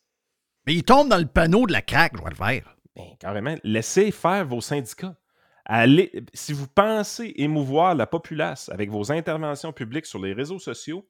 Mais 0.67 0.75
ils 0.75 0.83
tombent 0.83 1.09
dans 1.09 1.19
le 1.19 1.27
panneau 1.27 1.67
de 1.67 1.73
la 1.73 1.83
craque, 1.83 2.17
je 2.17 2.23
vais 2.23 2.31
le 2.31 2.37
faire. 2.37 2.77
Ben, 2.95 3.17
carrément, 3.21 3.57
laissez 3.63 4.11
faire 4.11 4.45
vos 4.45 4.61
syndicats. 4.61 5.17
Allez, 5.65 6.25
si 6.33 6.53
vous 6.53 6.69
pensez 6.69 7.33
émouvoir 7.37 7.95
la 7.95 8.07
populace 8.07 8.69
avec 8.69 8.91
vos 8.91 9.11
interventions 9.13 9.73
publiques 9.73 10.07
sur 10.07 10.21
les 10.21 10.33
réseaux 10.33 10.59
sociaux, 10.59 11.09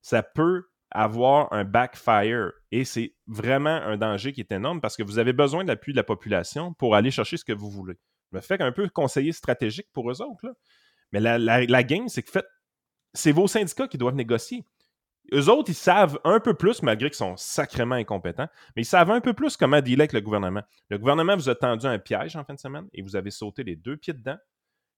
ça 0.00 0.22
peut 0.22 0.64
avoir 0.90 1.52
un 1.52 1.64
backfire. 1.64 2.52
Et 2.70 2.84
c'est 2.84 3.14
vraiment 3.26 3.70
un 3.70 3.96
danger 3.96 4.32
qui 4.32 4.40
est 4.40 4.52
énorme 4.52 4.80
parce 4.80 4.96
que 4.96 5.02
vous 5.02 5.18
avez 5.18 5.32
besoin 5.32 5.62
de 5.64 5.68
l'appui 5.68 5.92
de 5.92 5.96
la 5.96 6.04
population 6.04 6.74
pour 6.74 6.94
aller 6.94 7.10
chercher 7.10 7.36
ce 7.36 7.44
que 7.44 7.52
vous 7.52 7.70
voulez. 7.70 7.98
Je 8.30 8.36
me 8.36 8.40
fais 8.40 8.60
un 8.60 8.72
peu 8.72 8.88
conseiller 8.88 9.32
stratégique 9.32 9.88
pour 9.92 10.10
eux 10.10 10.20
autres. 10.22 10.54
Mais 11.12 11.20
la, 11.20 11.38
la- 11.38 11.82
game, 11.82 12.08
c'est 12.08 12.22
que 12.22 12.30
c'est 13.14 13.32
vos 13.32 13.48
syndicats 13.48 13.88
qui 13.88 13.96
doivent 13.96 14.14
négocier. 14.14 14.66
Eux 15.32 15.48
autres, 15.48 15.70
ils 15.70 15.74
savent 15.74 16.18
un 16.24 16.40
peu 16.40 16.54
plus, 16.54 16.82
malgré 16.82 17.10
qu'ils 17.10 17.16
sont 17.16 17.36
sacrément 17.36 17.94
incompétents, 17.94 18.48
mais 18.74 18.82
ils 18.82 18.86
savent 18.86 19.10
un 19.10 19.20
peu 19.20 19.34
plus 19.34 19.56
comment 19.56 19.80
dealer 19.80 20.02
avec 20.02 20.12
le 20.14 20.20
gouvernement. 20.20 20.62
Le 20.88 20.98
gouvernement 20.98 21.36
vous 21.36 21.50
a 21.50 21.54
tendu 21.54 21.86
un 21.86 21.98
piège 21.98 22.36
en 22.36 22.44
fin 22.44 22.54
de 22.54 22.58
semaine 22.58 22.88
et 22.94 23.02
vous 23.02 23.14
avez 23.14 23.30
sauté 23.30 23.62
les 23.62 23.76
deux 23.76 23.96
pieds 23.96 24.14
dedans 24.14 24.38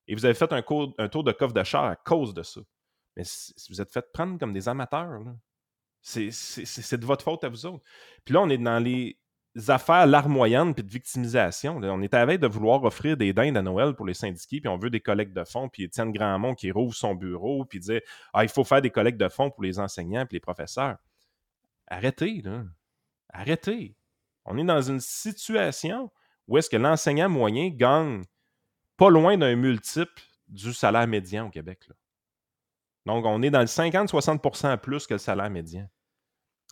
et 0.06 0.14
vous 0.14 0.24
avez 0.24 0.34
fait 0.34 0.52
un, 0.52 0.62
tour 0.62 1.24
de 1.24 1.32
coffre 1.32 1.54
de 1.54 1.76
à 1.76 1.96
cause 1.96 2.34
de 2.34 2.42
ça. 2.42 2.60
Mais 3.16 3.22
vous 3.68 3.80
êtes 3.80 3.92
fait 3.92 4.04
prendre 4.12 4.38
comme 4.38 4.52
des 4.52 4.68
amateurs, 4.68 5.20
là, 5.20 5.34
c'est- 6.02 6.96
de 6.96 7.06
votre 7.06 7.24
faute 7.24 7.44
à 7.44 7.48
vous 7.48 7.66
autres. 7.66 7.84
Puis 8.24 8.34
là, 8.34 8.40
on 8.40 8.48
est 8.48 8.58
dans 8.58 8.78
les 8.78 9.18
affaires 9.68 10.06
larmoyantes 10.06 10.74
puis 10.74 10.84
de 10.84 10.90
victimisation. 10.90 11.76
On 11.82 12.02
est 12.02 12.14
à 12.14 12.24
de 12.38 12.46
vouloir 12.46 12.82
offrir 12.84 13.16
des 13.16 13.32
dindes 13.32 13.56
à 13.56 13.62
Noël 13.62 13.94
pour 13.94 14.06
les 14.06 14.14
syndiqués, 14.14 14.60
puis 14.60 14.68
on 14.68 14.78
veut 14.78 14.90
des 14.90 15.00
collectes 15.00 15.32
de 15.32 15.44
fonds, 15.44 15.68
puis 15.68 15.84
Étienne 15.84 16.12
Grandmont 16.12 16.54
qui 16.54 16.70
rouvre 16.70 16.94
son 16.94 17.14
bureau, 17.14 17.64
puis 17.64 17.80
dire 17.80 18.00
Ah, 18.32 18.44
il 18.44 18.48
faut 18.48 18.64
faire 18.64 18.80
des 18.80 18.90
collectes 18.90 19.18
de 19.18 19.28
fonds 19.28 19.50
pour 19.50 19.62
les 19.62 19.78
enseignants 19.78 20.24
puis 20.26 20.36
les 20.36 20.40
professeurs. 20.40 20.96
Arrêtez, 21.88 22.42
là. 22.42 22.64
Arrêtez. 23.32 23.96
On 24.44 24.56
est 24.58 24.64
dans 24.64 24.82
une 24.82 25.00
situation 25.00 26.10
où 26.46 26.56
est-ce 26.58 26.70
que 26.70 26.76
l'enseignant 26.76 27.28
moyen 27.28 27.68
gagne 27.68 28.22
pas 28.96 29.10
loin 29.10 29.36
d'un 29.36 29.56
multiple 29.56 30.22
du 30.48 30.72
salaire 30.72 31.06
médian 31.06 31.46
au 31.46 31.50
Québec. 31.50 31.86
là. 31.88 31.94
Donc, 33.06 33.24
on 33.24 33.42
est 33.42 33.50
dans 33.50 33.60
le 33.60 33.66
50-60% 33.66 34.78
plus 34.78 35.06
que 35.06 35.14
le 35.14 35.18
salaire 35.18 35.50
médian. 35.50 35.88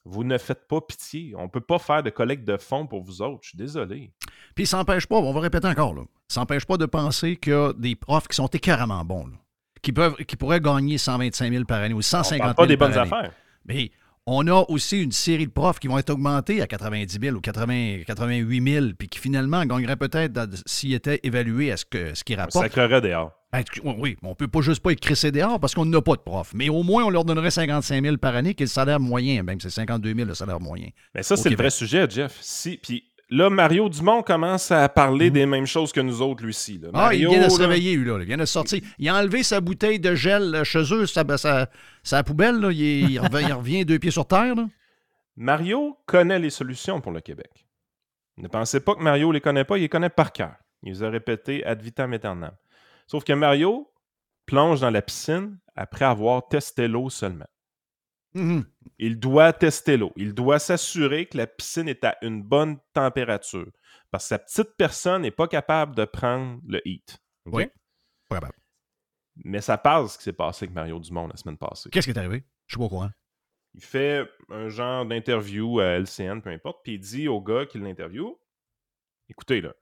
Vous 0.04 0.24
ne 0.24 0.38
faites 0.38 0.66
pas 0.68 0.80
pitié. 0.80 1.34
On 1.36 1.42
ne 1.44 1.48
peut 1.48 1.60
pas 1.60 1.78
faire 1.78 2.02
de 2.02 2.10
collecte 2.10 2.44
de 2.44 2.56
fonds 2.56 2.86
pour 2.86 3.02
vous 3.02 3.20
autres. 3.20 3.40
Je 3.42 3.48
suis 3.50 3.58
désolé. 3.58 4.12
Puis 4.54 4.66
ça 4.66 4.78
n'empêche 4.78 5.06
pas, 5.06 5.16
on 5.16 5.32
va 5.32 5.40
répéter 5.40 5.66
encore, 5.66 5.94
là, 5.94 6.02
ça 6.28 6.40
n'empêche 6.40 6.64
pas 6.64 6.76
de 6.76 6.86
penser 6.86 7.36
qu'il 7.36 7.52
y 7.52 7.56
a 7.56 7.72
des 7.72 7.96
profs 7.96 8.28
qui 8.28 8.36
sont 8.36 8.46
écœuramment 8.46 9.04
bons, 9.04 9.26
là, 9.26 9.36
qui, 9.82 9.92
peuvent, 9.92 10.14
qui 10.24 10.36
pourraient 10.36 10.60
gagner 10.60 10.98
125 10.98 11.52
000 11.52 11.64
par 11.64 11.80
année 11.80 11.94
ou 11.94 12.02
150 12.02 12.38
000 12.38 12.42
On 12.42 12.54
parle 12.54 12.54
pas 12.54 12.66
des 12.66 12.76
par 12.76 12.88
bonnes 12.88 12.98
année. 12.98 13.12
affaires. 13.12 13.32
Mais 13.64 13.90
on 14.30 14.46
a 14.46 14.64
aussi 14.68 15.02
une 15.02 15.12
série 15.12 15.46
de 15.46 15.50
profs 15.52 15.78
qui 15.78 15.88
vont 15.88 15.96
être 15.98 16.10
augmentés 16.10 16.60
à 16.60 16.66
90 16.66 17.18
000 17.20 17.36
ou 17.36 17.40
80, 17.40 18.02
88 18.06 18.72
000, 18.72 18.86
puis 18.98 19.08
qui 19.08 19.18
finalement 19.18 19.64
gagneraient 19.64 19.96
peut-être, 19.96 20.38
s'ils 20.66 20.92
étaient 20.94 21.20
évalués 21.22 21.72
à 21.72 21.76
ce 21.78 21.84
que- 21.86 22.14
ce 22.14 22.22
qu'ils 22.24 22.36
On 22.36 22.40
rapportent. 22.40 22.64
sacrerait 22.64 23.00
dehors. 23.00 23.32
Ben, 23.50 23.62
oui, 23.96 24.18
on 24.22 24.34
peut 24.34 24.46
pas 24.46 24.60
juste 24.60 24.82
pas 24.82 24.92
être 24.92 25.00
crissé 25.00 25.32
dehors 25.32 25.58
parce 25.58 25.74
qu'on 25.74 25.86
n'a 25.86 26.02
pas 26.02 26.16
de 26.16 26.20
profs. 26.20 26.52
Mais 26.52 26.68
au 26.68 26.82
moins, 26.82 27.04
on 27.04 27.10
leur 27.10 27.24
donnerait 27.24 27.50
55 27.50 28.04
000 28.04 28.16
par 28.18 28.36
année, 28.36 28.52
qui 28.52 28.64
est 28.64 28.66
le 28.66 28.70
salaire 28.70 29.00
moyen. 29.00 29.42
Même 29.42 29.58
c'est 29.58 29.70
52 29.70 30.12
000 30.14 30.28
le 30.28 30.34
salaire 30.34 30.60
moyen. 30.60 30.88
Mais 31.14 31.22
ça, 31.22 31.34
c'est 31.34 31.48
le 31.48 31.56
vrai 31.56 31.70
sujet, 31.70 32.06
Jeff. 32.10 32.36
Si, 32.42 32.76
puis 32.76 33.04
là, 33.30 33.50
Mario 33.50 33.88
Dumont 33.88 34.22
commence 34.22 34.70
à 34.70 34.88
parler 34.88 35.30
des 35.30 35.46
mêmes 35.46 35.66
choses 35.66 35.92
que 35.92 36.00
nous 36.00 36.22
autres, 36.22 36.42
lui 36.42 36.50
aussi. 36.50 36.78
là. 36.78 36.88
Mhm. 36.88 36.94
Ah, 36.94 37.14
il 37.14 37.24
Mario, 37.24 37.30
vient 37.30 37.44
de 37.44 37.48
se 37.50 37.60
là, 37.60 37.66
réveiller, 37.68 37.96
lui, 37.96 38.06
là. 38.08 38.16
Il 38.20 38.24
vient 38.26 38.36
de 38.36 38.44
sortir. 38.44 38.80
Il 38.98 39.08
a 39.08 39.16
enlevé 39.16 39.42
sa 39.42 39.60
bouteille 39.60 40.00
de 40.00 40.14
gel 40.14 40.54
euh, 40.54 40.64
chez 40.64 40.82
eux, 40.92 41.06
sa, 41.06 41.24
sa, 41.36 41.68
sa 42.02 42.22
poubelle, 42.24 42.56
là. 42.60 42.70
Il, 42.72 42.82
est- 42.82 43.00
il 43.12 43.18
revient, 43.20 43.46
il 43.48 43.52
revient 43.52 43.84
deux 43.84 43.98
pieds 43.98 44.10
sur 44.10 44.26
terre, 44.26 44.54
là. 44.54 44.66
Mario 45.36 45.96
connaît 46.06 46.38
les 46.38 46.50
solutions 46.50 47.00
pour 47.00 47.12
le 47.12 47.20
Québec. 47.20 47.66
Ne 48.38 48.48
pensez 48.48 48.80
pas 48.80 48.94
que 48.94 49.02
Mario 49.02 49.30
les 49.32 49.40
connaît 49.40 49.64
pas, 49.64 49.76
il 49.78 49.82
les 49.82 49.88
connaît 49.88 50.10
par 50.10 50.32
cœur. 50.32 50.54
Il 50.82 50.92
les 50.92 51.02
a 51.02 51.10
répétés 51.10 51.64
ad 51.64 51.80
vitam 51.82 52.12
aeternam. 52.12 52.52
Sauf 53.06 53.24
que 53.24 53.32
Mario 53.32 53.90
plonge 54.46 54.80
dans 54.80 54.90
la 54.90 55.02
piscine 55.02 55.58
après 55.76 56.04
avoir 56.04 56.46
testé 56.48 56.88
l'eau 56.88 57.10
seulement. 57.10 57.46
Mhm. 58.34 58.64
Il 58.98 59.20
doit 59.20 59.52
tester 59.52 59.96
l'eau. 59.96 60.12
Il 60.16 60.34
doit 60.34 60.58
s'assurer 60.58 61.26
que 61.26 61.36
la 61.36 61.46
piscine 61.46 61.88
est 61.88 62.04
à 62.04 62.16
une 62.22 62.42
bonne 62.42 62.78
température. 62.92 63.70
Parce 64.10 64.24
que 64.24 64.28
sa 64.28 64.38
petite 64.38 64.76
personne 64.76 65.22
n'est 65.22 65.30
pas 65.30 65.46
capable 65.46 65.94
de 65.94 66.04
prendre 66.04 66.60
le 66.66 66.80
heat. 66.86 67.18
Oui. 67.46 67.66
Probable. 68.28 68.56
Mais 69.44 69.60
ça 69.60 69.78
passe 69.78 70.14
ce 70.14 70.18
qui 70.18 70.24
s'est 70.24 70.32
passé 70.32 70.64
avec 70.64 70.74
Mario 70.74 70.98
Dumont 70.98 71.28
la 71.28 71.36
semaine 71.36 71.58
passée. 71.58 71.90
Qu'est-ce 71.90 72.06
qui 72.06 72.12
est 72.12 72.18
arrivé? 72.18 72.44
Je 72.66 72.74
suis 72.74 72.78
pas 72.78 72.86
au 72.86 72.88
courant. 72.88 73.10
Il 73.74 73.82
fait 73.82 74.28
un 74.48 74.68
genre 74.68 75.06
d'interview 75.06 75.78
à 75.78 75.98
LCN, 75.98 76.40
peu 76.40 76.50
importe, 76.50 76.80
puis 76.82 76.94
il 76.94 76.98
dit 76.98 77.28
au 77.28 77.40
gars 77.40 77.66
qui 77.66 77.78
l'interview 77.78 78.36
Écoutez, 79.28 79.60
là, 79.60 79.74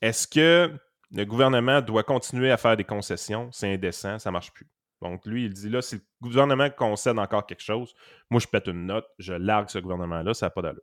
est-ce 0.00 0.26
que 0.26 0.74
le 1.10 1.24
gouvernement 1.24 1.80
doit 1.82 2.02
continuer 2.02 2.50
à 2.50 2.56
faire 2.56 2.76
des 2.76 2.84
concessions? 2.84 3.50
C'est 3.52 3.72
indécent, 3.72 4.18
ça 4.18 4.30
marche 4.30 4.52
plus. 4.52 4.66
Donc, 5.02 5.26
lui, 5.26 5.44
il 5.44 5.52
dit 5.52 5.68
là, 5.68 5.82
si 5.82 5.96
le 5.96 6.02
gouvernement 6.22 6.70
concède 6.70 7.18
encore 7.18 7.46
quelque 7.46 7.62
chose, 7.62 7.94
moi, 8.30 8.40
je 8.40 8.46
pète 8.46 8.66
une 8.66 8.86
note, 8.86 9.06
je 9.18 9.34
largue 9.34 9.68
ce 9.68 9.78
gouvernement-là, 9.78 10.32
ça 10.34 10.46
n'a 10.46 10.50
pas 10.50 10.62
d'allure. 10.62 10.82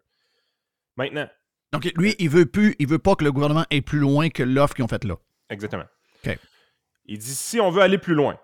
Maintenant, 0.98 1.28
Donc, 1.72 1.86
lui, 1.96 2.16
il 2.20 2.30
veut 2.30 2.46
plus, 2.46 2.76
il 2.78 2.88
veut 2.88 3.00
pas 3.00 3.16
que 3.16 3.24
le 3.24 3.32
gouvernement 3.32 3.66
aille 3.72 3.82
plus 3.82 4.00
loin 4.00 4.30
que 4.30 4.44
l'offre 4.44 4.76
qu'ils 4.76 4.84
ont 4.86 4.88
faite 4.88 5.04
là. 5.06 5.16
exactement. 5.50 5.86
OK. 6.26 6.38
Il 7.06 7.18
dit 7.18 7.34
si 7.36 7.60
on 7.60 7.70
veut 7.72 7.82
aller 7.82 7.98
plus 7.98 8.14
loin, 8.14 8.40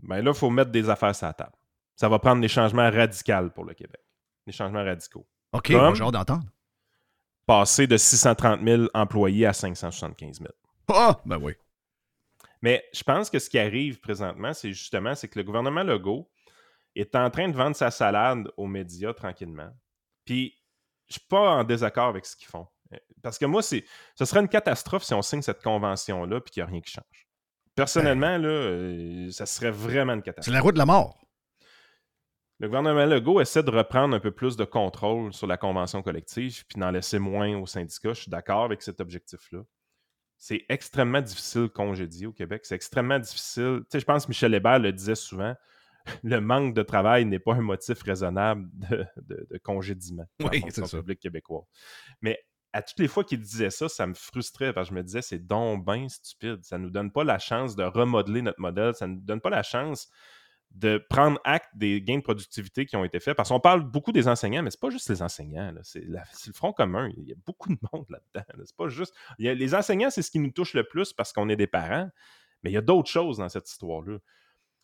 ben 0.00 0.22
là, 0.22 0.30
il 0.32 0.36
faut 0.36 0.50
mettre 0.50 0.70
des 0.70 0.88
affaires 0.90 1.14
sur 1.14 1.26
la 1.26 1.32
table. 1.32 1.52
Ça 1.96 2.08
va 2.08 2.18
prendre 2.18 2.42
des 2.42 2.48
changements 2.48 2.90
radicaux 2.90 3.48
pour 3.54 3.64
le 3.64 3.72
Québec. 3.74 4.00
Des 4.46 4.52
changements 4.52 4.84
radicaux. 4.84 5.26
OK, 5.52 5.72
Comme 5.72 5.94
hâte 6.00 6.12
d'entendre. 6.12 6.44
passer 7.46 7.86
de 7.86 7.96
630 7.96 8.60
000 8.62 8.82
employés 8.92 9.46
à 9.46 9.52
575 9.54 10.38
000. 10.40 10.50
Ah, 10.88 11.18
ben 11.24 11.38
oui. 11.40 11.54
Mais 12.66 12.84
je 12.92 13.04
pense 13.04 13.30
que 13.30 13.38
ce 13.38 13.48
qui 13.48 13.60
arrive 13.60 14.00
présentement, 14.00 14.52
c'est 14.52 14.72
justement 14.72 15.14
c'est 15.14 15.28
que 15.28 15.38
le 15.38 15.44
gouvernement 15.44 15.84
Legault 15.84 16.28
est 16.96 17.14
en 17.14 17.30
train 17.30 17.48
de 17.48 17.56
vendre 17.56 17.76
sa 17.76 17.92
salade 17.92 18.50
aux 18.56 18.66
médias 18.66 19.14
tranquillement. 19.14 19.70
Puis, 20.24 20.52
je 21.06 21.12
suis 21.12 21.26
pas 21.28 21.58
en 21.58 21.62
désaccord 21.62 22.08
avec 22.08 22.26
ce 22.26 22.34
qu'ils 22.34 22.48
font. 22.48 22.66
Euh, 22.92 22.96
Parce 23.22 23.38
que 23.38 23.44
moi, 23.46 23.62
c'est, 23.62 23.84
ce 24.16 24.24
serait 24.24 24.40
une 24.40 24.48
catastrophe 24.48 25.04
si 25.04 25.14
on 25.14 25.22
signe 25.22 25.42
cette 25.42 25.62
convention-là 25.62 26.40
puis 26.40 26.50
qu'il 26.50 26.64
n'y 26.64 26.68
a 26.68 26.70
rien 26.72 26.80
qui 26.80 26.90
change. 26.90 27.28
Personnellement, 27.76 28.36
là, 28.36 28.48
euh, 28.48 29.30
ça 29.30 29.46
serait 29.46 29.70
vraiment 29.70 30.14
une 30.14 30.18
C'est 30.18 30.24
catastrophe. 30.24 30.52
la 30.52 30.60
route 30.60 30.74
de 30.74 30.78
la 30.78 30.86
mort. 30.86 31.24
Le 32.58 32.66
gouvernement 32.66 33.04
Legault 33.06 33.40
essaie 33.40 33.62
de 33.62 33.70
reprendre 33.70 34.16
un 34.16 34.20
peu 34.20 34.32
plus 34.32 34.56
de 34.56 34.64
contrôle 34.64 35.32
sur 35.32 35.46
la 35.46 35.56
convention 35.56 36.02
collective 36.02 36.64
puis 36.66 36.80
d'en 36.80 36.90
laisser 36.90 37.20
moins 37.20 37.56
aux 37.58 37.66
syndicats. 37.66 38.12
Je 38.12 38.22
suis 38.22 38.30
d'accord 38.30 38.64
avec 38.64 38.82
cet 38.82 39.00
objectif-là. 39.00 39.60
C'est 40.38 40.64
extrêmement 40.68 41.20
difficile 41.22 41.68
congédier 41.68 42.26
au 42.26 42.32
Québec. 42.32 42.62
C'est 42.64 42.74
extrêmement 42.74 43.18
difficile. 43.18 43.80
Tu 43.82 43.86
sais, 43.92 44.00
je 44.00 44.04
pense 44.04 44.26
que 44.26 44.30
Michel 44.30 44.54
Hébert 44.54 44.78
le 44.78 44.92
disait 44.92 45.14
souvent. 45.14 45.54
Le 46.22 46.40
manque 46.40 46.72
de 46.74 46.82
travail 46.82 47.24
n'est 47.24 47.40
pas 47.40 47.54
un 47.54 47.60
motif 47.62 48.00
raisonnable 48.02 48.68
de, 48.74 49.04
de- 49.16 49.46
de 49.50 49.58
congédiement 49.58 50.24
dans 50.38 50.48
Oui, 50.50 50.62
ça. 50.70 50.86
publique 50.98 51.18
québécoise. 51.18 51.64
Mais 52.22 52.38
à 52.72 52.82
toutes 52.82 53.00
les 53.00 53.08
fois 53.08 53.24
qu'il 53.24 53.40
disait 53.40 53.70
ça, 53.70 53.88
ça 53.88 54.06
me 54.06 54.14
frustrait 54.14 54.72
parce 54.72 54.88
que 54.88 54.94
je 54.94 54.98
me 54.98 55.02
disais, 55.02 55.22
c'est 55.22 55.44
donc 55.44 55.84
bien 55.84 56.08
stupide. 56.08 56.62
Ça 56.62 56.78
ne 56.78 56.84
nous 56.84 56.90
donne 56.90 57.10
pas 57.10 57.24
la 57.24 57.38
chance 57.40 57.74
de 57.74 57.82
remodeler 57.82 58.42
notre 58.42 58.60
modèle. 58.60 58.94
Ça 58.94 59.06
ne 59.08 59.14
nous 59.14 59.20
donne 59.20 59.40
pas 59.40 59.50
la 59.50 59.64
chance 59.64 60.08
de 60.72 61.02
prendre 61.08 61.40
acte 61.44 61.70
des 61.74 62.02
gains 62.02 62.18
de 62.18 62.22
productivité 62.22 62.84
qui 62.84 62.96
ont 62.96 63.04
été 63.04 63.18
faits. 63.18 63.36
Parce 63.36 63.48
qu'on 63.48 63.60
parle 63.60 63.82
beaucoup 63.82 64.12
des 64.12 64.28
enseignants, 64.28 64.62
mais 64.62 64.70
c'est 64.70 64.80
pas 64.80 64.90
juste 64.90 65.08
les 65.08 65.22
enseignants. 65.22 65.72
C'est 65.82 66.04
le 66.04 66.18
front 66.52 66.72
commun. 66.72 67.10
Il 67.16 67.24
y 67.24 67.32
a 67.32 67.36
beaucoup 67.46 67.70
de 67.70 67.78
monde 67.92 68.04
là-dedans. 68.10 68.44
là. 68.54 68.64
C'est 68.64 68.76
pas 68.76 68.88
juste. 68.88 69.14
les 69.38 69.74
enseignants, 69.74 70.10
c'est 70.10 70.22
ce 70.22 70.30
qui 70.30 70.38
nous 70.38 70.50
touche 70.50 70.74
le 70.74 70.84
plus 70.84 71.12
parce 71.12 71.32
qu'on 71.32 71.48
est 71.48 71.56
des 71.56 71.66
parents. 71.66 72.10
Mais 72.62 72.70
il 72.70 72.74
y 72.74 72.78
a 72.78 72.82
d'autres 72.82 73.10
choses 73.10 73.38
dans 73.38 73.48
cette 73.48 73.68
histoire-là. 73.70 74.18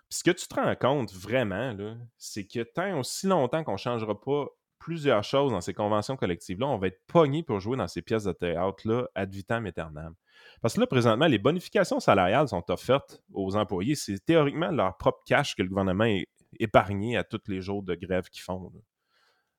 Ce 0.09 0.23
que 0.23 0.31
tu 0.31 0.47
te 0.47 0.55
rends 0.55 0.77
compte 0.77 1.13
vraiment, 1.13 1.75
c'est 2.19 2.47
que 2.47 2.63
tant 2.63 2.99
aussi 2.99 3.27
longtemps 3.27 3.65
qu'on 3.65 3.73
ne 3.73 3.79
changera 3.79 4.21
pas 4.21 4.47
plusieurs 4.79 5.25
choses 5.25 5.53
dans 5.53 5.61
ces 5.61 5.75
conventions 5.75 6.17
collectives-là, 6.17 6.67
on 6.67 6.77
va 6.77 6.89
être 6.89 7.01
pogné 7.07 7.43
pour 7.43 7.61
jouer 7.61 7.77
dans 7.77 7.89
ces 7.89 8.03
pièces 8.03 8.25
de 8.25 8.33
théâtre-là 8.33 9.09
ad 9.15 9.33
vitam 9.33 9.65
aeternam. 9.67 10.15
Parce 10.61 10.75
que 10.75 10.81
là, 10.81 10.87
présentement, 10.87 11.27
les 11.27 11.39
bonifications 11.39 12.01
salariales 12.01 12.49
sont 12.49 12.65
offertes 12.71 13.23
aux 13.33 13.57
employés. 13.57 13.95
C'est 13.95 14.19
théoriquement 14.25 14.71
leur 14.71 14.97
propre 14.97 15.21
cash 15.27 15.55
que 15.55 15.63
le 15.63 15.69
gouvernement 15.69 16.05
est 16.05 16.27
épargné 16.59 17.17
à 17.17 17.25
tous 17.25 17.41
les 17.49 17.61
jours 17.61 17.83
de 17.83 17.95
grève 17.95 18.29
qu'ils 18.29 18.43
font. 18.43 18.73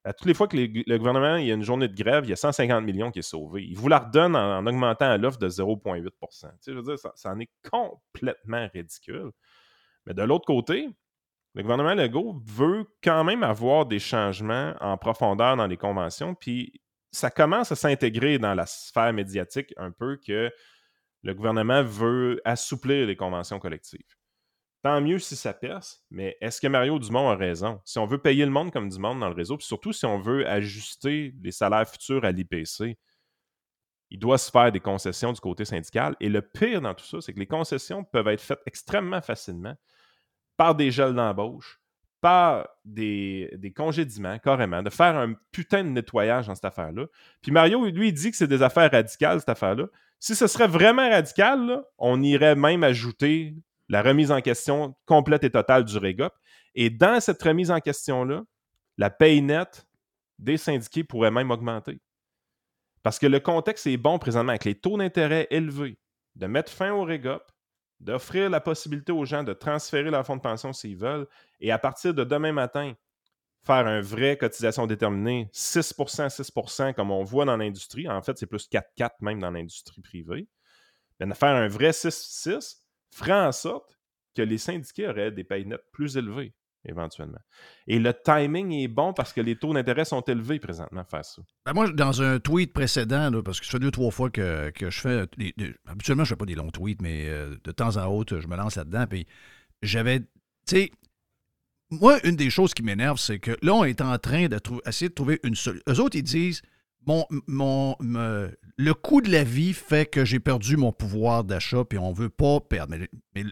À 0.04 0.12
toutes 0.12 0.26
les 0.26 0.34
fois 0.34 0.48
que 0.48 0.56
le 0.56 0.98
gouvernement 0.98 1.36
il 1.36 1.46
y 1.46 1.50
a 1.50 1.54
une 1.54 1.62
journée 1.62 1.88
de 1.88 1.94
grève, 1.94 2.24
il 2.24 2.30
y 2.30 2.32
a 2.32 2.36
150 2.36 2.84
millions 2.84 3.10
qui 3.10 3.20
est 3.20 3.22
sauvé. 3.22 3.64
Il 3.64 3.76
vous 3.76 3.88
la 3.88 4.00
redonne 4.00 4.36
en, 4.36 4.58
en 4.58 4.66
augmentant 4.66 5.16
l'offre 5.16 5.38
de 5.38 5.48
0,8 5.48 6.10
Tu 6.62 6.72
Je 6.72 6.76
veux 6.76 6.82
dire, 6.82 6.98
ça, 6.98 7.12
ça 7.14 7.30
en 7.30 7.40
est 7.40 7.50
complètement 7.70 8.68
ridicule. 8.72 9.30
Mais 10.06 10.12
de 10.12 10.22
l'autre 10.22 10.44
côté, 10.44 10.88
le 11.54 11.62
gouvernement 11.62 11.94
Legault 11.94 12.42
veut 12.44 12.84
quand 13.02 13.24
même 13.24 13.42
avoir 13.42 13.86
des 13.86 13.98
changements 13.98 14.74
en 14.80 14.98
profondeur 14.98 15.56
dans 15.56 15.66
les 15.66 15.76
conventions, 15.76 16.34
puis 16.34 16.80
ça 17.12 17.30
commence 17.30 17.70
à 17.70 17.76
s'intégrer 17.76 18.38
dans 18.38 18.54
la 18.54 18.66
sphère 18.66 19.12
médiatique 19.12 19.72
un 19.76 19.92
peu 19.92 20.18
que 20.26 20.50
le 21.24 21.34
gouvernement 21.34 21.82
veut 21.82 22.40
assouplir 22.44 23.06
les 23.06 23.16
conventions 23.16 23.58
collectives. 23.58 24.00
Tant 24.82 25.00
mieux 25.00 25.18
si 25.18 25.34
ça 25.34 25.54
perce, 25.54 26.04
mais 26.10 26.36
est-ce 26.42 26.60
que 26.60 26.66
Mario 26.66 26.98
Dumont 26.98 27.30
a 27.30 27.34
raison? 27.34 27.80
Si 27.86 27.98
on 27.98 28.04
veut 28.04 28.18
payer 28.18 28.44
le 28.44 28.50
monde 28.50 28.70
comme 28.70 28.90
du 28.90 28.98
monde 28.98 29.20
dans 29.20 29.30
le 29.30 29.34
réseau, 29.34 29.56
puis 29.56 29.66
surtout 29.66 29.94
si 29.94 30.04
on 30.04 30.20
veut 30.20 30.46
ajuster 30.46 31.34
les 31.42 31.52
salaires 31.52 31.88
futurs 31.88 32.26
à 32.26 32.30
l'IPC, 32.30 32.98
il 34.10 34.18
doit 34.18 34.36
se 34.36 34.50
faire 34.50 34.70
des 34.70 34.80
concessions 34.80 35.32
du 35.32 35.40
côté 35.40 35.64
syndical. 35.64 36.14
Et 36.20 36.28
le 36.28 36.42
pire 36.42 36.82
dans 36.82 36.92
tout 36.92 37.06
ça, 37.06 37.22
c'est 37.22 37.32
que 37.32 37.40
les 37.40 37.46
concessions 37.46 38.04
peuvent 38.04 38.28
être 38.28 38.42
faites 38.42 38.60
extrêmement 38.66 39.22
facilement 39.22 39.74
par 40.58 40.74
des 40.74 40.90
gels 40.90 41.14
d'embauche, 41.14 41.80
par 42.20 42.68
des, 42.84 43.50
des 43.56 43.72
carrément, 43.72 44.82
de 44.82 44.90
faire 44.90 45.16
un 45.16 45.32
putain 45.50 45.82
de 45.84 45.88
nettoyage 45.88 46.46
dans 46.46 46.54
cette 46.54 46.66
affaire-là. 46.66 47.06
Puis 47.40 47.50
Mario, 47.50 47.86
lui, 47.86 48.12
dit 48.12 48.30
que 48.30 48.36
c'est 48.36 48.46
des 48.46 48.62
affaires 48.62 48.90
radicales, 48.90 49.40
cette 49.40 49.48
affaire-là. 49.48 49.86
Si 50.26 50.34
ce 50.34 50.46
serait 50.46 50.68
vraiment 50.68 51.06
radical, 51.10 51.82
on 51.98 52.22
irait 52.22 52.56
même 52.56 52.82
ajouter 52.82 53.54
la 53.90 54.00
remise 54.00 54.32
en 54.32 54.40
question 54.40 54.96
complète 55.04 55.44
et 55.44 55.50
totale 55.50 55.84
du 55.84 55.98
REGOP. 55.98 56.32
Et 56.74 56.88
dans 56.88 57.20
cette 57.20 57.42
remise 57.42 57.70
en 57.70 57.78
question-là, 57.78 58.42
la 58.96 59.10
paye 59.10 59.42
nette 59.42 59.86
des 60.38 60.56
syndiqués 60.56 61.04
pourrait 61.04 61.30
même 61.30 61.50
augmenter. 61.50 62.00
Parce 63.02 63.18
que 63.18 63.26
le 63.26 63.38
contexte 63.38 63.86
est 63.86 63.98
bon 63.98 64.18
présentement 64.18 64.52
avec 64.52 64.64
les 64.64 64.74
taux 64.74 64.96
d'intérêt 64.96 65.46
élevés, 65.50 65.98
de 66.36 66.46
mettre 66.46 66.72
fin 66.72 66.90
au 66.90 67.04
REGOP, 67.04 67.42
d'offrir 68.00 68.48
la 68.48 68.62
possibilité 68.62 69.12
aux 69.12 69.26
gens 69.26 69.44
de 69.44 69.52
transférer 69.52 70.10
leur 70.10 70.24
fonds 70.24 70.36
de 70.36 70.40
pension 70.40 70.72
s'ils 70.72 70.96
veulent, 70.96 71.26
et 71.60 71.70
à 71.70 71.78
partir 71.78 72.14
de 72.14 72.24
demain 72.24 72.52
matin, 72.52 72.94
faire 73.64 73.86
un 73.86 74.00
vrai 74.00 74.36
cotisation 74.36 74.86
déterminée, 74.86 75.48
6 75.52 75.94
6 76.28 76.52
comme 76.94 77.10
on 77.10 77.24
voit 77.24 77.44
dans 77.44 77.56
l'industrie. 77.56 78.08
En 78.08 78.22
fait, 78.22 78.36
c'est 78.38 78.46
plus 78.46 78.68
4-4 78.68 79.10
même 79.20 79.40
dans 79.40 79.50
l'industrie 79.50 80.02
privée. 80.02 80.48
De 81.20 81.32
faire 81.32 81.54
un 81.54 81.68
vrai 81.68 81.90
6-6 81.90 82.82
ferait 83.10 83.32
en 83.32 83.52
sorte 83.52 83.98
que 84.34 84.42
les 84.42 84.58
syndiqués 84.58 85.08
auraient 85.08 85.30
des 85.30 85.44
payes 85.44 85.64
nettes 85.64 85.86
plus 85.92 86.16
élevées, 86.16 86.54
éventuellement. 86.84 87.38
Et 87.86 87.98
le 87.98 88.12
timing 88.12 88.72
est 88.72 88.88
bon 88.88 89.12
parce 89.12 89.32
que 89.32 89.40
les 89.40 89.56
taux 89.56 89.72
d'intérêt 89.72 90.04
sont 90.04 90.22
élevés 90.22 90.58
présentement 90.58 91.04
face 91.04 91.30
à 91.30 91.32
ça. 91.36 91.42
Ben, 91.66 91.72
moi, 91.72 91.90
dans 91.92 92.20
un 92.20 92.40
tweet 92.40 92.72
précédent, 92.72 93.30
parce 93.42 93.60
que 93.60 93.66
ça 93.66 93.72
fait 93.72 93.78
deux, 93.78 93.92
trois 93.92 94.10
fois 94.10 94.28
que, 94.28 94.70
que 94.70 94.90
je 94.90 95.00
fais. 95.00 95.26
habituellement, 95.86 96.24
je 96.24 96.32
ne 96.32 96.34
fais 96.34 96.36
pas 96.36 96.46
des 96.46 96.56
longs 96.56 96.70
tweets, 96.70 97.00
mais 97.00 97.28
euh, 97.28 97.56
de 97.62 97.72
temps 97.72 97.96
en 97.96 98.06
autre, 98.06 98.40
je 98.40 98.48
me 98.48 98.56
lance 98.56 98.76
là-dedans. 98.76 99.06
Puis 99.06 99.26
j'avais. 99.82 100.20
Tu 100.20 100.26
sais, 100.66 100.90
moi, 102.00 102.18
une 102.26 102.36
des 102.36 102.50
choses 102.50 102.74
qui 102.74 102.82
m'énerve, 102.82 103.18
c'est 103.18 103.38
que 103.38 103.56
là, 103.62 103.74
on 103.74 103.84
est 103.84 104.00
en 104.00 104.18
train 104.18 104.48
de 104.48 104.58
trou- 104.58 104.80
essayer 104.86 105.08
de 105.08 105.14
trouver 105.14 105.40
une 105.42 105.54
solution. 105.54 105.84
Eux 105.88 106.00
autres, 106.00 106.16
ils 106.16 106.22
disent 106.22 106.62
mon, 107.06 107.26
mon, 107.46 107.96
le 108.00 108.92
coût 108.92 109.20
de 109.20 109.30
la 109.30 109.44
vie 109.44 109.72
fait 109.72 110.06
que 110.06 110.24
j'ai 110.24 110.40
perdu 110.40 110.76
mon 110.76 110.92
pouvoir 110.92 111.44
d'achat, 111.44 111.84
puis 111.84 111.98
on 111.98 112.12
veut 112.12 112.30
pas 112.30 112.60
perdre. 112.60 112.96
Mais, 113.34 113.44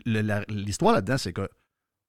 l'histoire 0.49 0.95
là-dedans, 0.95 1.19
c'est 1.19 1.33
que 1.33 1.49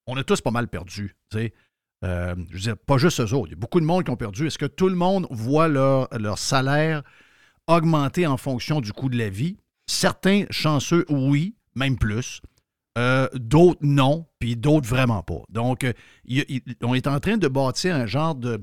on 0.07 0.17
a 0.17 0.23
tous 0.23 0.41
pas 0.41 0.51
mal 0.51 0.67
perdu. 0.67 1.15
Euh, 1.35 2.35
je 2.49 2.53
veux 2.53 2.59
dire, 2.59 2.77
pas 2.77 2.97
juste 2.97 3.21
eux 3.21 3.33
autres. 3.33 3.47
Il 3.47 3.51
y 3.51 3.53
a 3.53 3.59
beaucoup 3.59 3.79
de 3.79 3.85
monde 3.85 4.03
qui 4.03 4.11
ont 4.11 4.17
perdu. 4.17 4.47
Est-ce 4.47 4.57
que 4.57 4.65
tout 4.65 4.89
le 4.89 4.95
monde 4.95 5.27
voit 5.29 5.67
leur 5.67 6.37
salaire 6.37 7.03
augmenter 7.67 8.27
en 8.27 8.35
fonction 8.37 8.81
du 8.81 8.91
coût 8.91 9.09
de 9.09 9.17
la 9.17 9.29
vie? 9.29 9.57
Certains 9.87 10.45
chanceux, 10.49 11.05
oui, 11.09 11.55
même 11.75 11.97
plus. 11.97 12.41
Euh, 12.97 13.27
d'autres, 13.33 13.79
non, 13.81 14.27
puis 14.39 14.55
d'autres, 14.55 14.87
vraiment 14.87 15.23
pas. 15.23 15.41
Donc, 15.49 15.83
euh, 15.83 15.93
on 16.83 16.93
est 16.93 17.07
en 17.07 17.19
train 17.19 17.37
de 17.37 17.47
bâtir 17.47 17.95
un 17.95 18.05
genre 18.05 18.35
de, 18.35 18.61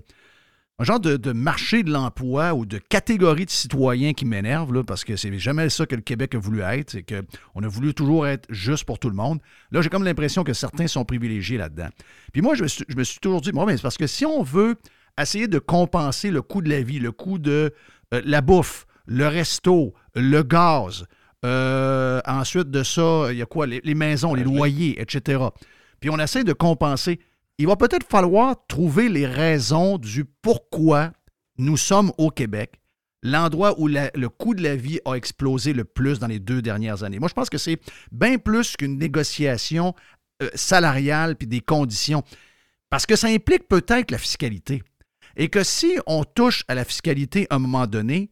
un 0.81 0.85
genre 0.85 0.99
de, 0.99 1.33
marché 1.33 1.83
de 1.83 1.91
l'emploi 1.91 2.55
ou 2.55 2.65
de 2.65 2.79
catégorie 2.79 3.45
de 3.45 3.51
citoyens 3.51 4.15
qui 4.15 4.25
m'énerve, 4.25 4.83
parce 4.85 5.05
que 5.05 5.15
c'est 5.15 5.37
jamais 5.39 5.69
ça 5.69 5.85
que 5.85 5.95
le 5.95 6.01
Québec 6.01 6.35
a 6.35 6.39
voulu 6.39 6.61
être. 6.61 6.91
C'est 6.93 7.03
qu'on 7.03 7.63
a 7.63 7.69
voulu 7.69 7.93
toujours 7.93 8.27
être 8.27 8.47
juste 8.49 8.85
pour 8.85 8.99
tout 8.99 9.11
le 9.11 9.15
monde. 9.15 9.41
Là, 9.73 9.83
j'ai 9.83 9.91
comme 9.91 10.05
l'impression 10.05 10.43
que 10.43 10.55
certains 10.55 10.87
sont 10.87 11.05
privilégiés 11.05 11.59
là-dedans. 11.59 11.89
Puis 12.33 12.41
moi, 12.41 12.55
je 12.55 12.63
me 12.63 13.05
suis, 13.05 13.21
toujours 13.21 13.43
dit, 13.43 13.53
bon, 13.53 13.67
ben, 13.67 13.77
c'est 13.77 13.83
parce 13.83 13.99
que 13.99 14.07
si 14.07 14.25
on 14.25 14.43
veut 14.43 14.77
essayer 15.21 15.49
de 15.49 15.59
compenser 15.59 16.31
le 16.31 16.41
coût 16.41 16.63
de 16.63 16.71
la 16.71 16.81
vie, 16.81 16.99
le 16.99 17.13
coût 17.13 17.39
de 17.39 17.75
euh, 18.15 18.23
la 18.25 18.41
bouffe, 18.41 18.87
le 19.05 19.27
resto, 19.27 19.93
le 20.15 20.43
gaz, 20.43 21.05
euh, 21.45 22.21
ensuite 22.27 22.71
de 22.71 22.83
ça, 22.83 23.29
il 23.31 23.39
y 23.39 23.43
a 23.43 23.47
quoi? 23.47 23.67
Les, 23.67 23.81
les 23.83 23.95
maisons, 23.95 24.35
les 24.35 24.45
loyers, 24.45 25.01
etc. 25.01 25.43
Puis 26.01 26.11
on 26.11 26.19
essaie 26.19 26.45
de 26.45 26.53
compenser. 26.53 27.21
Il 27.59 27.67
va 27.67 27.77
peut-être 27.77 28.07
falloir 28.09 28.57
trouver 28.69 29.09
les 29.09 29.27
raisons 29.27 29.99
du 29.99 30.25
pourquoi 30.25 31.13
nous 31.59 31.77
sommes 31.77 32.11
au 32.17 32.31
Québec, 32.31 32.81
l'endroit 33.23 33.79
où 33.79 33.87
la- 33.87 34.11
le 34.15 34.29
coût 34.31 34.55
de 34.55 34.63
la 34.63 34.77
vie 34.77 34.99
a 35.05 35.15
explosé 35.15 35.73
le 35.75 35.85
plus 35.85 36.19
dans 36.19 36.27
les 36.27 36.39
deux 36.39 36.63
dernières 36.63 37.03
années. 37.03 37.19
Moi, 37.19 37.29
je 37.29 37.35
pense 37.35 37.51
que 37.51 37.59
c'est 37.59 37.79
bien 38.13 38.39
plus 38.39 38.77
qu'une 38.77 38.99
négociation 38.99 39.95
euh, 40.43 40.49
salariale 40.55 41.37
puis 41.37 41.47
des 41.47 41.61
conditions. 41.61 42.23
Parce 42.89 43.05
que 43.05 43.15
ça 43.15 43.29
implique 43.29 43.69
peut-être 43.69 44.11
la 44.11 44.17
fiscalité. 44.19 44.83
Et 45.37 45.49
que 45.49 45.63
si 45.63 45.99
on 46.07 46.25
touche 46.25 46.65
à 46.67 46.75
la 46.75 46.85
fiscalité 46.85 47.47
à 47.51 47.57
un 47.57 47.59
moment 47.59 47.87
donné, 47.87 48.31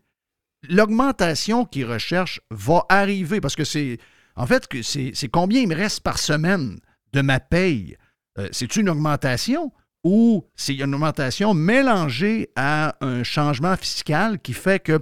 l'augmentation 0.68 1.64
qu'ils 1.64 1.86
recherchent 1.86 2.40
va 2.50 2.84
arriver. 2.88 3.40
Parce 3.40 3.56
que 3.56 3.64
c'est. 3.64 3.98
En 4.36 4.46
fait, 4.46 4.68
c'est 4.82 5.28
combien 5.28 5.60
il 5.60 5.68
me 5.68 5.74
reste 5.74 6.00
par 6.00 6.18
semaine 6.18 6.78
de 7.12 7.20
ma 7.22 7.40
paye? 7.40 7.96
Euh, 8.38 8.48
C'est 8.52 8.76
une 8.76 8.88
augmentation 8.88 9.72
ou 10.04 10.46
c'est 10.54 10.76
une 10.76 10.94
augmentation 10.94 11.54
mélangée 11.54 12.50
à 12.54 12.96
un 13.00 13.24
changement 13.24 13.76
fiscal 13.76 14.38
qui 14.40 14.52
fait 14.52 14.80
que 14.80 15.00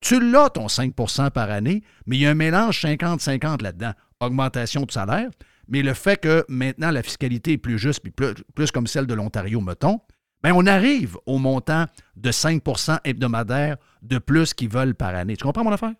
tu 0.00 0.20
l'as 0.20 0.50
ton 0.50 0.66
5% 0.66 1.30
par 1.30 1.50
année, 1.50 1.82
mais 2.06 2.16
il 2.16 2.22
y 2.22 2.26
a 2.26 2.30
un 2.30 2.34
mélange 2.34 2.82
50-50 2.84 3.62
là-dedans. 3.62 3.92
Augmentation 4.20 4.82
de 4.82 4.92
salaire, 4.92 5.30
mais 5.68 5.82
le 5.82 5.94
fait 5.94 6.20
que 6.20 6.44
maintenant 6.48 6.90
la 6.90 7.02
fiscalité 7.02 7.52
est 7.52 7.58
plus 7.58 7.78
juste, 7.78 8.00
puis 8.00 8.12
plus 8.54 8.70
comme 8.70 8.86
celle 8.86 9.06
de 9.06 9.14
l'Ontario, 9.14 9.60
mettons, 9.60 10.00
bien, 10.42 10.54
on 10.54 10.66
arrive 10.66 11.16
au 11.26 11.38
montant 11.38 11.86
de 12.16 12.30
5% 12.30 12.98
hebdomadaire 13.04 13.76
de 14.02 14.18
plus 14.18 14.54
qu'ils 14.54 14.68
veulent 14.68 14.94
par 14.94 15.14
année. 15.14 15.36
Tu 15.36 15.44
comprends 15.44 15.64
mon 15.64 15.72
affaire? 15.72 15.92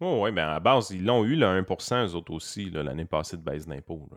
Oh, 0.00 0.20
oui, 0.24 0.30
ben 0.30 0.46
à 0.46 0.52
la 0.52 0.60
base, 0.60 0.90
ils 0.90 1.04
l'ont 1.04 1.24
eu, 1.24 1.34
le 1.34 1.46
1% 1.46 2.06
eux 2.06 2.14
autres 2.14 2.32
aussi, 2.32 2.70
l'année 2.70 3.04
passée 3.04 3.36
de 3.36 3.42
baisse 3.42 3.66
d'impôts. 3.66 4.08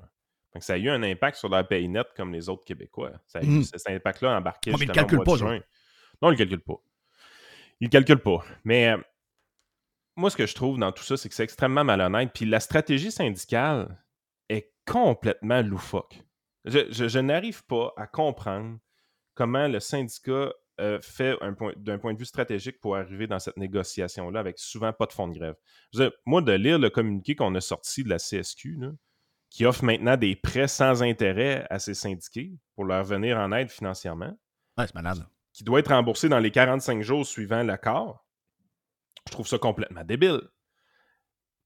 Donc, 0.53 0.63
ça 0.63 0.73
a 0.73 0.77
eu 0.77 0.89
un 0.89 1.01
impact 1.01 1.37
sur 1.37 1.49
leur 1.49 1.67
paye 1.67 1.87
nette 1.87 2.09
comme 2.15 2.33
les 2.33 2.49
autres 2.49 2.63
Québécois. 2.65 3.11
Ça 3.25 3.39
a 3.39 3.43
eu 3.43 3.47
Mm. 3.59 3.63
cet 3.63 3.89
impact-là 3.89 4.37
embarqué 4.37 4.71
Ouais, 4.71 4.77
mais 4.79 4.85
ils 4.85 4.91
calculent 4.91 5.19
de 5.19 5.23
pas, 5.23 5.35
juin. 5.37 5.59
Non, 6.21 6.29
ils 6.29 6.33
ne 6.33 6.37
le 6.37 6.37
calculent 6.37 6.59
pas. 6.59 6.81
Ils 7.79 7.85
ne 7.85 7.87
le 7.87 7.89
calculent 7.91 8.19
pas. 8.21 8.43
Mais 8.63 8.89
euh, 8.89 8.97
moi, 10.17 10.29
ce 10.29 10.35
que 10.37 10.45
je 10.45 10.53
trouve 10.53 10.77
dans 10.77 10.91
tout 10.91 11.03
ça, 11.03 11.17
c'est 11.17 11.29
que 11.29 11.35
c'est 11.35 11.43
extrêmement 11.45 11.83
malhonnête. 11.83 12.31
Puis 12.33 12.45
la 12.45 12.59
stratégie 12.59 13.11
syndicale 13.11 13.97
est 14.49 14.71
complètement 14.85 15.61
loufoque. 15.61 16.21
Je, 16.65 16.79
je- 16.91 17.07
je 17.07 17.19
n'arrive 17.19 17.63
pas 17.65 17.93
à 17.97 18.05
comprendre 18.05 18.77
comment 19.33 19.67
le 19.67 19.79
syndicat 19.79 20.51
euh, 20.79 20.99
fait 21.01 21.37
un 21.41 21.53
point- 21.53 21.73
d'un 21.77 21.99
point 21.99 22.13
de 22.13 22.17
vue 22.19 22.25
stratégique 22.25 22.79
pour 22.79 22.95
arriver 22.95 23.27
dans 23.27 23.39
cette 23.39 23.57
négociation-là 23.57 24.39
avec 24.39 24.57
souvent 24.57 24.91
pas 24.93 25.05
de 25.05 25.11
fonds 25.13 25.27
de 25.27 25.37
grève? 25.37 25.55
Dire, 25.93 26.11
moi, 26.25 26.41
de 26.41 26.53
lire 26.53 26.79
le 26.79 26.89
communiqué 26.89 27.35
qu'on 27.35 27.53
a 27.55 27.61
sorti 27.61 28.03
de 28.03 28.09
la 28.09 28.17
CSQ, 28.19 28.77
là, 28.79 28.91
qui 29.49 29.65
offre 29.65 29.83
maintenant 29.83 30.15
des 30.17 30.35
prêts 30.35 30.67
sans 30.67 31.03
intérêt 31.03 31.67
à 31.69 31.77
ses 31.77 31.93
syndiqués 31.93 32.53
pour 32.75 32.85
leur 32.85 33.03
venir 33.03 33.37
en 33.37 33.51
aide 33.51 33.69
financièrement, 33.69 34.37
Ouais, 34.77 34.87
c'est 34.87 34.95
malade. 34.95 35.25
qui 35.53 35.63
doit 35.63 35.79
être 35.79 35.89
remboursé 35.93 36.29
dans 36.29 36.39
les 36.39 36.51
45 36.51 37.01
jours 37.01 37.25
suivant 37.25 37.61
l'accord, 37.61 38.25
je 39.27 39.33
trouve 39.33 39.47
ça 39.47 39.57
complètement 39.59 40.03
débile. 40.03 40.41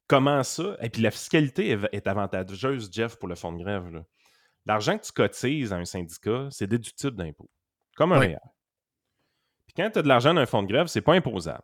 Comment 0.07 0.43
ça? 0.43 0.77
Et 0.81 0.89
puis 0.89 1.01
la 1.01 1.11
fiscalité 1.11 1.77
est, 1.91 2.07
avantageuse, 2.07 2.89
Jeff, 2.91 3.15
pour 3.17 3.27
le 3.27 3.35
fonds 3.35 3.53
de 3.53 3.63
grève. 3.63 4.03
L'argent 4.65 4.97
que 4.97 5.05
tu 5.05 5.11
cotises 5.11 5.73
à 5.73 5.77
un 5.77 5.85
syndicat, 5.85 6.47
c'est 6.51 6.67
déductible 6.67 7.15
d'impôt. 7.15 7.49
Comme 7.95 8.11
un 8.11 8.19
Oui. 8.19 8.35
Puis 9.67 9.73
quand 9.75 9.89
tu 9.89 9.99
as 9.99 10.01
de 10.01 10.07
l'argent 10.07 10.33
dans 10.33 10.41
un 10.41 10.45
fonds 10.45 10.63
de 10.63 10.67
grève, 10.67 10.87
c'est 10.87 11.01
pas 11.01 11.13
imposable. 11.13 11.63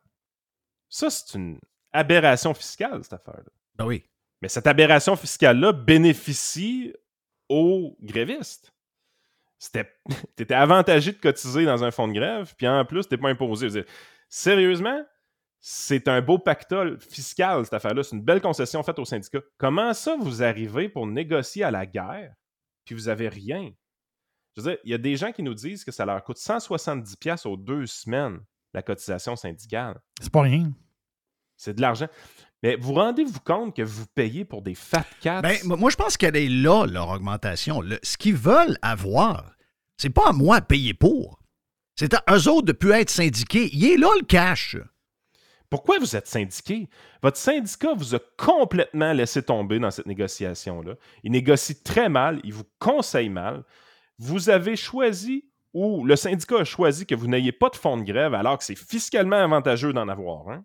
Ça, 0.90 1.10
c'est 1.10 1.38
une 1.38 1.60
aberration 1.94 2.54
fiscale, 2.54 3.04
cette 3.04 3.14
affaire-là. 3.14 3.52
Ben 3.76 3.86
oui. 3.86 4.04
Mais 4.42 4.50
cette 4.50 4.68
aberration 4.68 5.16
fiscale-là 5.16 5.72
bénéficie 5.72 6.94
aux 7.48 7.96
grévistes. 8.02 8.74
Tu 9.60 9.80
étais 10.38 10.54
avantagé 10.56 11.12
de 11.12 11.18
cotiser 11.18 11.66
dans 11.66 11.84
un 11.84 11.92
fonds 11.92 12.08
de 12.08 12.14
grève, 12.14 12.54
puis 12.58 12.68
en 12.68 12.84
plus, 12.84 13.08
tu 13.08 13.18
pas 13.18 13.30
imposé. 13.30 13.70
Dire, 13.70 13.86
sérieusement, 14.28 15.06
c'est 15.60 16.08
un 16.08 16.22
beau 16.22 16.40
pactole 16.40 17.00
fiscal, 17.00 17.64
cette 17.64 17.76
affaire-là. 17.76 18.02
C'est 18.02 18.16
une 18.16 18.24
belle 18.24 18.42
concession 18.42 18.82
faite 18.82 18.98
aux 18.98 19.06
syndicats. 19.06 19.42
Comment 19.58 19.94
ça, 19.94 20.18
vous 20.20 20.42
arrivez 20.42 20.90
pour 20.90 21.06
négocier 21.06 21.64
à 21.64 21.70
la 21.70 21.86
guerre, 21.86 22.34
puis 22.84 22.96
vous 22.96 23.10
avez 23.10 23.30
rien? 23.30 23.72
Je 24.56 24.62
veux 24.62 24.72
dire, 24.72 24.80
il 24.84 24.92
y 24.92 24.94
a 24.94 24.98
des 24.98 25.16
gens 25.16 25.32
qui 25.32 25.44
nous 25.44 25.54
disent 25.54 25.84
que 25.84 25.92
ça 25.92 26.06
leur 26.06 26.24
coûte 26.24 26.38
170$ 26.38 27.16
piastres 27.18 27.48
aux 27.48 27.58
deux 27.58 27.86
semaines, 27.86 28.40
la 28.74 28.82
cotisation 28.82 29.36
syndicale. 29.36 30.00
C'est 30.20 30.32
pas 30.32 30.42
rien. 30.42 30.72
C'est 31.58 31.74
de 31.76 31.82
l'argent. 31.82 32.08
Mais 32.64 32.76
vous 32.76 32.94
rendez-vous 32.94 33.40
compte 33.40 33.76
que 33.76 33.82
vous 33.82 34.06
payez 34.14 34.46
pour 34.46 34.62
des 34.62 34.76
fat 34.76 35.06
cats? 35.22 35.42
Ben, 35.42 35.58
moi, 35.64 35.90
je 35.90 35.96
pense 35.96 36.18
qu'elle 36.18 36.36
est 36.36 36.50
là, 36.50 36.86
leur 36.86 37.10
augmentation. 37.10 37.82
Le- 37.82 38.00
ce 38.04 38.18
qu'ils 38.18 38.36
veulent 38.36 38.78
avoir, 38.82 39.56
c'est 39.98 40.10
pas 40.10 40.30
à 40.30 40.32
moi 40.34 40.58
à 40.58 40.62
payer 40.62 40.94
pour. 40.94 41.40
C'est 41.96 42.14
à 42.14 42.24
eux 42.32 42.48
autres 42.50 42.68
de 42.68 42.72
plus 42.72 42.92
être 42.92 43.10
syndiqués. 43.10 43.70
Il 43.74 43.86
est 43.86 43.98
là 43.98 44.10
le 44.20 44.26
cash. 44.26 44.78
Pourquoi 45.70 46.00
vous 46.00 46.16
êtes 46.16 46.28
syndiqué? 46.28 46.90
Votre 47.24 47.38
syndicat 47.38 47.94
vous 47.94 48.14
a 48.16 48.20
complètement 48.38 49.14
laissé 49.14 49.42
tomber 49.42 49.80
dans 49.80 49.90
cette 49.92 50.06
négociation-là. 50.06 50.96
Il 51.24 51.32
négocie 51.32 51.82
très 51.82 52.10
mal, 52.10 52.42
il 52.44 52.54
vous 52.54 52.66
conseille 52.80 53.30
mal. 53.30 53.64
Vous 54.24 54.52
avez 54.52 54.76
choisi, 54.76 55.50
ou 55.74 56.06
le 56.06 56.16
syndicat 56.16 56.60
a 56.60 56.64
choisi 56.64 57.08
que 57.08 57.16
vous 57.16 57.26
n'ayez 57.26 57.52
pas 57.52 57.70
de 57.70 57.76
fonds 57.76 57.98
de 57.98 58.04
grève 58.04 58.36
alors 58.36 58.60
que 58.60 58.64
c'est 58.64 58.76
fiscalement 58.76 59.38
avantageux 59.38 59.94
d'en 59.94 60.08
avoir 60.08 60.48
un. 60.50 60.64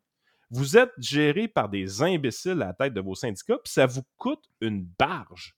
Vous 0.50 0.76
êtes 0.76 0.92
géré 0.98 1.48
par 1.48 1.70
des 1.70 2.02
imbéciles 2.02 2.60
à 2.60 2.66
la 2.66 2.72
tête 2.74 2.92
de 2.92 3.00
vos 3.00 3.14
syndicats, 3.14 3.56
puis 3.64 3.72
ça 3.72 3.86
vous 3.86 4.02
coûte 4.18 4.44
une 4.60 4.86
barge. 4.98 5.56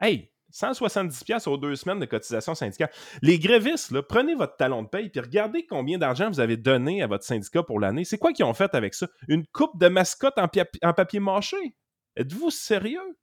Hey, 0.00 0.30
170$ 0.52 1.24
piastres 1.24 1.50
aux 1.50 1.56
deux 1.56 1.74
semaines 1.74 1.98
de 1.98 2.06
cotisation 2.06 2.54
syndicale. 2.54 2.90
Les 3.22 3.40
grévistes, 3.40 4.00
prenez 4.02 4.36
votre 4.36 4.56
talon 4.56 4.84
de 4.84 4.88
paye 4.88 5.10
puis 5.10 5.20
regardez 5.20 5.66
combien 5.66 5.98
d'argent 5.98 6.28
vous 6.28 6.38
avez 6.38 6.56
donné 6.56 7.02
à 7.02 7.08
votre 7.08 7.24
syndicat 7.24 7.64
pour 7.64 7.80
l'année. 7.80 8.04
C'est 8.04 8.18
quoi 8.18 8.32
qu'ils 8.32 8.44
ont 8.44 8.54
fait 8.54 8.72
avec 8.76 8.94
ça? 8.94 9.08
Une 9.26 9.44
coupe 9.48 9.80
de 9.80 9.88
mascotte 9.88 10.38
en 10.38 10.92
papier 10.92 11.18
mâché? 11.18 11.74
Êtes-vous 12.14 12.50
sérieux? 12.50 13.18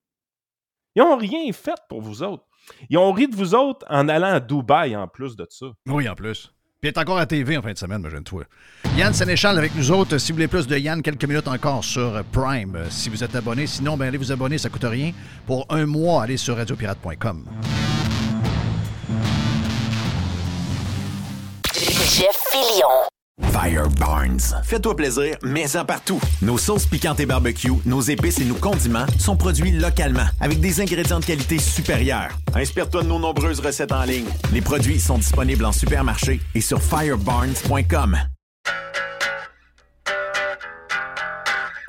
Ils 0.95 1.03
n'ont 1.03 1.15
rien 1.15 1.49
fait 1.53 1.79
pour 1.87 2.01
vous 2.01 2.21
autres. 2.21 2.48
Ils 2.89 2.97
ont 2.97 3.11
ri 3.11 3.27
de 3.27 3.35
vous 3.35 3.55
autres 3.55 3.85
en 3.89 4.07
allant 4.09 4.33
à 4.33 4.39
Dubaï 4.39 4.95
en 4.95 5.07
plus 5.07 5.35
de 5.35 5.45
ça. 5.49 5.67
Oui, 5.87 6.07
en 6.07 6.15
plus. 6.15 6.51
Puis 6.81 6.89
il 6.89 6.93
est 6.95 6.97
encore 6.97 7.17
à 7.17 7.25
TV 7.25 7.57
en 7.57 7.61
fin 7.61 7.73
de 7.73 7.77
semaine, 7.77 7.99
imagine-toi. 7.99 8.43
Yann 8.95 9.13
Sénéchal 9.13 9.57
avec 9.57 9.75
nous 9.75 9.91
autres. 9.91 10.17
Si 10.17 10.31
vous 10.31 10.37
voulez 10.37 10.47
plus 10.47 10.65
de 10.65 10.77
Yann, 10.77 11.01
quelques 11.01 11.25
minutes 11.25 11.47
encore 11.49 11.83
sur 11.83 12.23
Prime. 12.31 12.75
euh, 12.77 12.85
Si 12.89 13.09
vous 13.09 13.21
êtes 13.21 13.35
abonné. 13.35 13.67
Sinon, 13.67 13.97
ben, 13.97 14.07
allez 14.07 14.17
vous 14.17 14.31
abonner, 14.31 14.57
ça 14.57 14.69
coûte 14.69 14.85
rien. 14.85 15.11
Pour 15.45 15.65
un 15.69 15.85
mois, 15.85 16.23
allez 16.23 16.37
sur 16.37 16.55
radiopirate.com. 16.55 17.45
Jeff 21.73 22.37
Fillion. 22.51 23.09
Fire 23.51 23.89
Barnes. 23.99 24.39
Fais-toi 24.63 24.95
plaisir, 24.95 25.35
mets-en 25.43 25.85
partout. 25.85 26.19
Nos 26.41 26.57
sauces 26.57 26.85
piquantes 26.85 27.19
et 27.19 27.25
barbecue, 27.25 27.71
nos 27.85 28.01
épices 28.01 28.39
et 28.39 28.45
nos 28.45 28.55
condiments 28.55 29.05
sont 29.17 29.35
produits 29.35 29.71
localement 29.71 30.27
avec 30.39 30.59
des 30.59 30.81
ingrédients 30.81 31.19
de 31.19 31.25
qualité 31.25 31.57
supérieure. 31.57 32.29
Inspire-toi 32.55 33.03
de 33.03 33.07
nos 33.07 33.19
nombreuses 33.19 33.59
recettes 33.59 33.91
en 33.91 34.03
ligne. 34.03 34.27
Les 34.53 34.61
produits 34.61 34.99
sont 34.99 35.17
disponibles 35.17 35.65
en 35.65 35.71
supermarché 35.71 36.39
et 36.55 36.61
sur 36.61 36.81
firebarnes.com. 36.81 38.17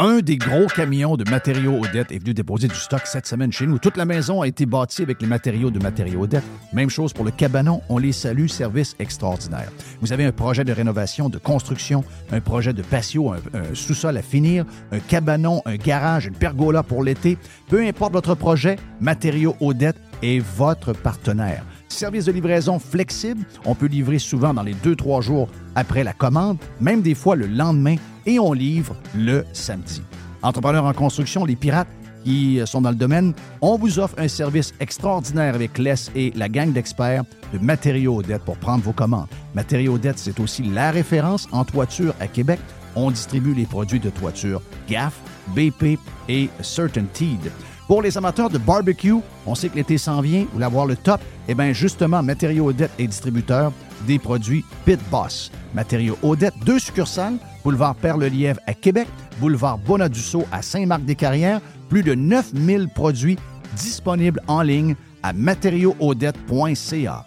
Un 0.03 0.21
des 0.21 0.39
gros 0.39 0.65
camions 0.65 1.19
de 1.19 1.31
matériaux 1.31 1.79
Odette 1.79 2.11
est 2.11 2.19
venu 2.19 2.33
déposer 2.33 2.69
du 2.69 2.75
stock 2.75 3.03
cette 3.05 3.27
semaine 3.27 3.53
chez 3.53 3.67
nous. 3.67 3.79
Toute 3.79 3.99
la 3.99 4.07
maison 4.07 4.41
a 4.41 4.49
été 4.49 4.65
bâtie 4.65 5.03
avec 5.03 5.21
les 5.21 5.29
matériaux 5.29 5.71
de 5.71 5.79
matériaux 5.79 6.23
Odette. 6.23 6.43
Même 6.73 6.89
chose 6.89 7.13
pour 7.13 7.23
le 7.23 7.31
cabanon. 7.31 7.83
On 7.91 7.99
les 7.99 8.13
salue. 8.13 8.47
Service 8.47 8.97
extraordinaire. 8.99 9.71
Vous 10.01 10.15
avez 10.15 10.25
un 10.25 10.33
projet 10.33 10.65
de 10.65 10.73
rénovation, 10.73 11.29
de 11.29 11.37
construction, 11.37 12.03
un 12.33 12.41
projet 12.41 12.73
de 12.73 12.81
patio, 12.81 13.35
un, 13.35 13.41
sous-sol 13.75 14.17
à 14.17 14.23
finir, 14.23 14.65
un 14.91 15.01
cabanon, 15.01 15.61
un 15.67 15.77
garage, 15.77 16.25
une 16.25 16.35
pergola 16.35 16.83
pour 16.83 17.05
l'été. 17.05 17.37
Peu 17.69 17.87
importe 17.87 18.15
votre 18.15 18.35
projet, 18.35 18.77
Matériaux 19.03 19.55
Odette 19.61 20.01
est 20.23 20.39
votre 20.39 20.95
partenaire. 20.95 21.63
Service 21.91 22.25
de 22.25 22.33
livraison 22.33 22.79
flexible. 22.79 23.45
On 23.67 23.75
peut 23.75 23.87
livrer 23.87 24.19
souvent 24.19 24.55
dans 24.55 24.63
les 24.63 24.75
2-3 24.75 25.23
jours 25.23 25.49
après 25.75 26.05
la 26.05 26.13
commande, 26.13 26.57
même 26.81 27.03
des 27.03 27.15
fois 27.15 27.37
le 27.37 27.47
lendemain, 27.47 27.97
et 28.27 28.39
on 28.39 28.53
livre 28.53 28.97
le 29.15 29.45
samedi. 29.53 30.01
Entrepreneurs 30.43 30.85
en 30.85 30.95
construction, 30.95 31.45
les 31.45 31.57
pirates 31.57 31.89
qui 32.25 32.61
sont 32.65 32.81
dans 32.81 32.91
le 32.91 32.97
domaine, 32.97 33.35
on 33.61 33.77
vous 33.77 33.99
offre 33.99 34.15
un 34.19 34.29
service 34.29 34.73
extraordinaire 34.79 35.55
avec 35.55 35.79
Les 35.79 35.95
et 36.15 36.33
la 36.37 36.49
gang 36.49 36.73
d'experts 36.73 37.25
de 37.53 37.59
Matériaux 37.59 38.19
Odette 38.19 38.45
pour 38.45 38.57
prendre 38.57 38.85
vos 38.85 38.93
commandes. 38.93 39.29
Matériaux 39.55 39.95
Odette, 39.95 40.19
c'est 40.19 40.39
aussi 40.39 40.63
la 40.63 40.91
référence 40.91 41.49
en 41.51 41.65
toiture 41.65 42.15
à 42.21 42.29
Québec. 42.29 42.61
On 42.95 43.11
distribue 43.11 43.55
les 43.55 43.67
produits 43.67 44.01
de 44.01 44.11
toiture 44.11 44.63
GAF, 44.89 45.21
BP 45.55 45.99
et 46.29 46.49
Certainteed. 46.61 47.51
Pour 47.91 48.03
les 48.03 48.17
amateurs 48.17 48.49
de 48.49 48.57
barbecue, 48.57 49.17
on 49.47 49.57
sait 49.57 49.69
que 49.69 49.75
l'été 49.75 49.99
s'en 49.99 50.21
vient, 50.21 50.43
vous 50.43 50.51
voulez 50.53 50.65
avoir 50.65 50.87
le 50.87 50.95
top, 50.95 51.21
eh 51.49 51.57
bien 51.57 51.73
justement, 51.73 52.23
Matériaux 52.23 52.69
Odette 52.69 52.93
est 53.01 53.09
distributeur 53.09 53.73
des 54.07 54.21
produits 54.21 54.65
Pit 54.85 55.01
Boss. 55.11 55.51
Matériaux 55.75 56.17
Odette, 56.23 56.55
deux 56.65 56.79
succursales, 56.79 57.35
boulevard 57.65 57.97
Père-le-Lièvre 57.97 58.61
à 58.69 58.75
Québec, 58.75 59.09
boulevard 59.41 59.79
Bonadusseau 59.79 60.45
à 60.53 60.63
Saint-Marc-des-Carrières, 60.63 61.61
plus 61.89 62.05
de 62.05 62.15
9000 62.15 62.91
produits 62.91 63.41
disponibles 63.75 64.41
en 64.47 64.63
ligne 64.63 64.95
à 65.25 65.33
matériauxaudette.ca. 65.33 67.27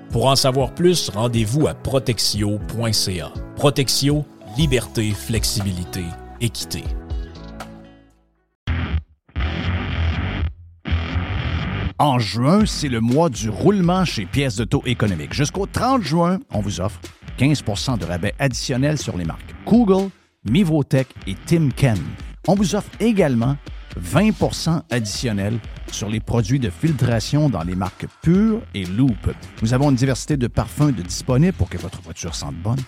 Pour 0.11 0.25
en 0.25 0.35
savoir 0.35 0.75
plus, 0.75 1.09
rendez-vous 1.09 1.67
à 1.67 1.73
protexio.ca. 1.73 3.31
Protexio, 3.55 4.25
liberté, 4.57 5.11
flexibilité, 5.11 6.03
équité. 6.41 6.83
En 11.97 12.19
juin, 12.19 12.65
c'est 12.65 12.89
le 12.89 12.99
mois 12.99 13.29
du 13.29 13.49
roulement 13.49 14.03
chez 14.03 14.25
Pièces 14.25 14.57
d'Auto 14.57 14.81
économique. 14.85 15.33
Jusqu'au 15.33 15.65
30 15.65 16.01
juin, 16.01 16.39
on 16.51 16.59
vous 16.59 16.81
offre 16.81 16.99
15% 17.39 17.97
de 17.97 18.03
rabais 18.03 18.33
additionnel 18.37 18.97
sur 18.97 19.17
les 19.17 19.23
marques 19.23 19.55
Google, 19.65 20.09
Mivotech 20.49 21.07
et 21.25 21.35
Timken. 21.45 21.97
On 22.49 22.55
vous 22.55 22.75
offre 22.75 22.89
également 22.99 23.55
20% 23.99 24.81
additionnel 24.89 25.59
sur 25.91 26.09
les 26.09 26.19
produits 26.19 26.59
de 26.59 26.69
filtration 26.69 27.49
dans 27.49 27.63
les 27.63 27.75
marques 27.75 28.05
Pure 28.21 28.61
et 28.73 28.85
Loop. 28.85 29.31
Nous 29.61 29.73
avons 29.73 29.89
une 29.89 29.95
diversité 29.95 30.37
de 30.37 30.47
parfums 30.47 30.91
de 30.95 31.01
disponibles 31.01 31.57
pour 31.57 31.69
que 31.69 31.77
votre 31.77 32.01
voiture 32.01 32.35
sente 32.35 32.55
bonne 32.55 32.79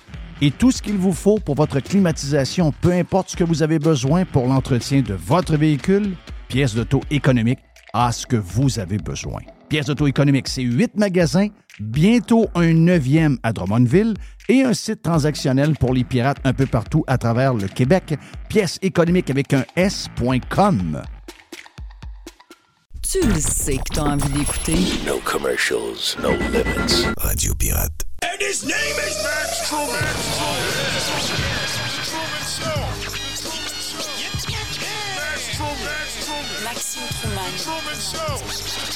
et 0.42 0.52
tout 0.52 0.72
ce 0.72 0.82
qu'il 0.82 0.98
vous 0.98 1.14
faut 1.14 1.40
pour 1.40 1.56
votre 1.56 1.80
climatisation, 1.80 2.74
peu 2.82 2.92
importe 2.92 3.30
ce 3.30 3.38
que 3.38 3.44
vous 3.44 3.64
avez 3.64 3.80
besoin 3.80 4.26
pour 4.26 4.48
l'entretien 4.48 5.02
de 5.02 5.14
votre 5.14 5.56
véhicule, 5.56 6.16
pièces 6.50 6.76
d'auto 6.76 7.02
économique 7.12 7.60
à 7.94 8.12
ce 8.12 8.26
que 8.26 8.36
vous 8.36 8.80
avez 8.80 8.98
besoin. 8.98 9.40
Pièces 9.74 9.88
d'auto 9.88 10.06
économique, 10.06 10.48
c'est 10.50 10.62
huit 10.62 10.96
magasins, 10.96 11.48
bientôt 11.80 12.48
un 12.54 12.74
neuvième 12.74 13.40
à 13.42 13.54
Drummondville 13.54 14.14
et 14.48 14.62
un 14.62 14.76
site 14.76 15.02
transactionnel 15.02 15.74
pour 15.80 15.96
les 15.96 16.04
pirates 16.04 16.38
un 16.44 16.54
peu 16.54 16.68
partout 16.68 17.04
à 17.08 17.18
travers 17.18 17.56
le 17.56 17.68
Québec. 17.68 18.14
Pièces 18.50 18.78
économiques 18.84 19.32
avec 19.32 19.52
un 19.52 19.66
S.com. 19.76 21.02
Tu 23.02 23.22
le 23.28 23.40
sais 23.40 23.78
que 23.78 23.96
t'as 23.96 24.04
envie 24.04 24.30
d'écouter. 24.30 24.76
No 25.08 25.18
commercials, 25.26 26.16
no 26.22 26.34
limits. 26.34 27.08
Radio 27.18 27.56
Pirate. 27.56 28.06
And 28.22 28.40
his 28.40 28.64
name 28.68 28.76
is 28.76 29.24
Max 29.24 29.70
Truman. 29.70 29.98
Maxime 36.64 37.08
Truman. 37.22 38.93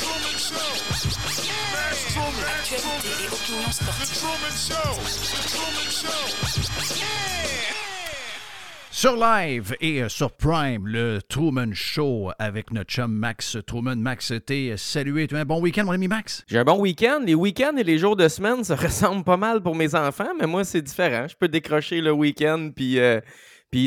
Sur 8.92 9.16
live 9.16 9.76
et 9.80 10.02
euh, 10.02 10.10
sur 10.10 10.32
Prime, 10.32 10.88
le 10.88 11.20
Truman 11.22 11.72
Show 11.74 12.32
avec 12.40 12.72
notre 12.72 12.90
chum 12.90 13.12
Max 13.12 13.58
Truman. 13.68 13.98
Max, 13.98 14.34
t'es 14.46 14.74
salué. 14.76 15.28
Tu 15.28 15.36
as 15.36 15.42
un 15.42 15.46
bon 15.46 15.62
week-end, 15.62 15.86
mon 15.86 15.92
ami 15.92 16.08
Max? 16.08 16.44
J'ai 16.48 16.58
un 16.58 16.64
bon 16.64 16.80
week-end. 16.80 17.20
Les 17.24 17.36
week-ends 17.36 17.78
et 17.78 17.84
les 17.84 18.00
jours 18.00 18.16
de 18.16 18.28
semaine, 18.28 18.64
ça 18.64 18.76
ressemble 18.78 19.24
pas 19.24 19.38
mal 19.38 19.62
pour 19.62 19.76
mes 19.76 19.94
enfants, 19.94 20.34
mais 20.40 20.48
moi, 20.48 20.64
c'est 20.64 20.82
différent. 20.82 21.28
Je 21.28 21.36
peux 21.36 21.48
décrocher 21.48 22.02
le 22.02 22.12
week-end 22.12 22.72
puis, 22.76 23.00
euh, 23.00 23.22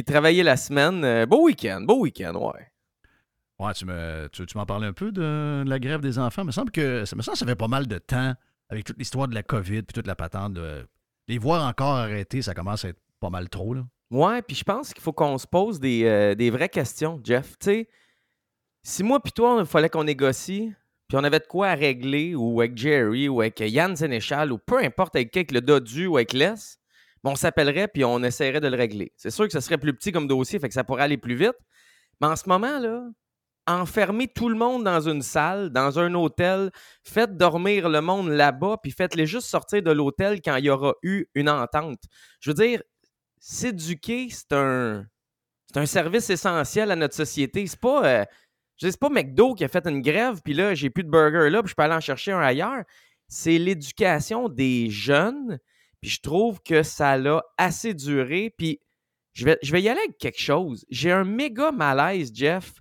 travailler 0.07 0.43
la 0.45 0.57
semaine. 0.57 1.03
Euh, 1.05 1.27
beau 1.27 1.43
week-end, 1.43 1.81
beau 1.81 2.01
week-end, 2.01 2.35
ouais. 2.35 2.70
Ouais, 3.61 3.75
tu 3.75 3.85
me, 3.85 4.27
tu, 4.33 4.47
tu 4.47 4.57
m'en 4.57 4.65
parlais 4.65 4.87
un 4.87 4.95
peu 4.95 5.13
de, 5.13 5.63
la 5.67 5.79
grève 5.79 6.01
des 6.01 6.19
enfants. 6.19 6.43
Il 6.43 6.47
me 6.47 6.51
semble 6.51 6.71
que 6.71 7.05
ça 7.05 7.15
me 7.15 7.21
semble 7.21 7.35
que 7.35 7.41
ça 7.41 7.47
fait 7.47 7.55
pas 7.55 7.69
mal 7.69 7.87
de 7.87 7.99
temps 7.99 8.33
avec 8.71 8.85
toute 8.85 8.97
l'histoire 8.97 9.29
de 9.29 9.35
la 9.35 9.43
COVID 9.43 9.83
puis 9.83 9.93
toute 9.93 10.07
la 10.07 10.17
patente. 10.17 10.55
De, 10.55 10.89
les 11.29 11.37
voir 11.37 11.69
encore 11.69 11.97
arrêtés, 11.97 12.41
ça 12.41 12.55
commence 12.55 12.87
à 12.87 12.89
être 12.89 13.01
pas 13.21 13.29
mal 13.29 13.51
trop, 13.51 13.75
là. 13.75 13.85
Ouais, 14.11 14.41
puis 14.41 14.57
je 14.57 14.65
pense 14.65 14.95
qu'il 14.95 15.03
faut 15.03 15.13
qu'on 15.13 15.37
se 15.37 15.47
pose 15.47 15.79
des, 15.79 16.05
euh, 16.05 16.35
des 16.35 16.49
vraies 16.51 16.71
questions, 16.71 17.21
Jeff. 17.23 17.59
Tu 17.59 17.67
sais, 17.67 17.89
si 18.83 19.05
moi 19.05 19.23
puis 19.23 19.31
toi, 19.31 19.59
il 19.61 19.67
fallait 19.67 19.91
qu'on 19.91 20.05
négocie, 20.05 20.73
puis 21.07 21.19
on 21.19 21.23
avait 21.23 21.39
de 21.39 21.47
quoi 21.47 21.69
à 21.69 21.75
régler, 21.75 22.35
ou 22.35 22.61
avec 22.61 22.77
Jerry, 22.79 23.29
ou 23.29 23.43
avec 23.43 23.61
Yann 23.61 23.95
Sénéchal, 23.95 24.53
ou 24.53 24.59
peu 24.59 24.79
importe 24.79 25.15
avec 25.17 25.31
qui, 25.31 25.39
avec 25.41 25.53
le 25.53 25.61
Dodu 25.61 26.07
ou 26.07 26.17
avec 26.17 26.33
Les, 26.33 26.55
ben, 27.23 27.33
on 27.33 27.37
s'appellerait 27.37 27.89
puis 27.89 28.05
on 28.05 28.23
essaierait 28.23 28.61
de 28.61 28.69
le 28.69 28.77
régler. 28.77 29.13
C'est 29.17 29.31
sûr 29.31 29.47
que 29.47 29.53
ce 29.53 29.61
serait 29.61 29.79
plus 29.79 29.93
petit 29.93 30.13
comme 30.13 30.27
dossier, 30.27 30.59
fait 30.59 30.69
que 30.69 30.75
ça 30.75 30.83
pourrait 30.83 31.03
aller 31.03 31.19
plus 31.19 31.35
vite. 31.35 31.57
Mais 32.21 32.27
en 32.27 32.37
ce 32.37 32.49
moment, 32.49 32.79
là, 32.79 33.07
enfermer 33.67 34.29
tout 34.29 34.49
le 34.49 34.57
monde 34.57 34.85
dans 34.85 35.01
une 35.09 35.23
salle, 35.23 35.71
dans 35.71 35.99
un 35.99 36.15
hôtel, 36.15 36.71
faites 37.05 37.37
dormir 37.37 37.89
le 37.89 38.01
monde 38.01 38.29
là-bas, 38.29 38.79
puis 38.83 38.93
faites-les 38.93 39.27
juste 39.27 39.47
sortir 39.47 39.83
de 39.83 39.91
l'hôtel 39.91 40.41
quand 40.43 40.57
il 40.57 40.65
y 40.65 40.71
aura 40.71 40.95
eu 41.03 41.27
une 41.35 41.49
entente. 41.49 42.01
Je 42.41 42.51
veux 42.51 42.55
dire, 42.55 42.83
s'éduquer, 43.39 44.29
c'est 44.31 44.53
un, 44.53 45.07
un 45.75 45.87
service 45.87 46.31
essentiel 46.31 46.91
à 46.91 46.97
notre 46.97 47.15
société. 47.15 47.67
C'est 47.67 47.81
pas, 47.81 48.05
euh, 48.05 48.25
c'est 48.79 48.99
pas 48.99 49.09
McDo 49.09 49.55
qui 49.55 49.65
a 49.65 49.69
fait 49.69 49.87
une 49.87 50.03
grève, 50.03 50.41
puis 50.45 50.55
là, 50.55 50.75
j'ai 50.75 50.91
plus 50.91 51.05
de 51.05 51.11
burger 51.11 51.51
là, 51.51 51.63
puis 51.63 51.71
je 51.71 51.75
peux 51.75 51.83
aller 51.83 51.95
en 51.95 52.01
chercher 52.01 52.33
un 52.33 52.41
ailleurs. 52.41 52.85
C'est 53.29 53.59
l'éducation 53.59 54.49
des 54.49 54.91
jeunes, 54.91 55.59
puis 56.01 56.11
je 56.11 56.21
trouve 56.21 56.61
que 56.63 56.83
ça 56.83 57.17
l'a 57.17 57.43
assez 57.59 57.95
duré, 57.95 58.53
puis 58.57 58.81
je 59.33 59.45
vais, 59.45 59.59
je 59.63 59.71
vais 59.73 59.83
y 59.83 59.89
aller 59.89 60.01
avec 60.01 60.19
quelque 60.19 60.41
chose. 60.41 60.85
J'ai 60.91 61.13
un 61.13 61.25
méga 61.25 61.71
malaise, 61.71 62.33
Jeff. 62.35 62.73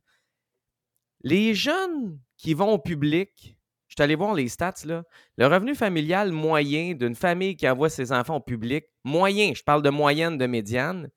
Les 1.21 1.53
jeunes 1.53 2.19
qui 2.37 2.53
vont 2.53 2.71
au 2.71 2.79
public, 2.79 3.57
je 3.87 3.95
suis 3.95 4.03
allé 4.03 4.15
voir 4.15 4.33
les 4.33 4.47
stats, 4.47 4.85
là. 4.85 5.03
Le 5.37 5.47
revenu 5.47 5.75
familial 5.75 6.31
moyen 6.31 6.93
d'une 6.93 7.15
famille 7.15 7.55
qui 7.55 7.67
envoie 7.67 7.89
ses 7.89 8.11
enfants 8.11 8.37
au 8.37 8.41
public, 8.41 8.85
moyen, 9.03 9.53
je 9.55 9.63
parle 9.63 9.81
de 9.81 9.89
moyenne, 9.89 10.37
de 10.37 10.45
médiane, 10.45 11.09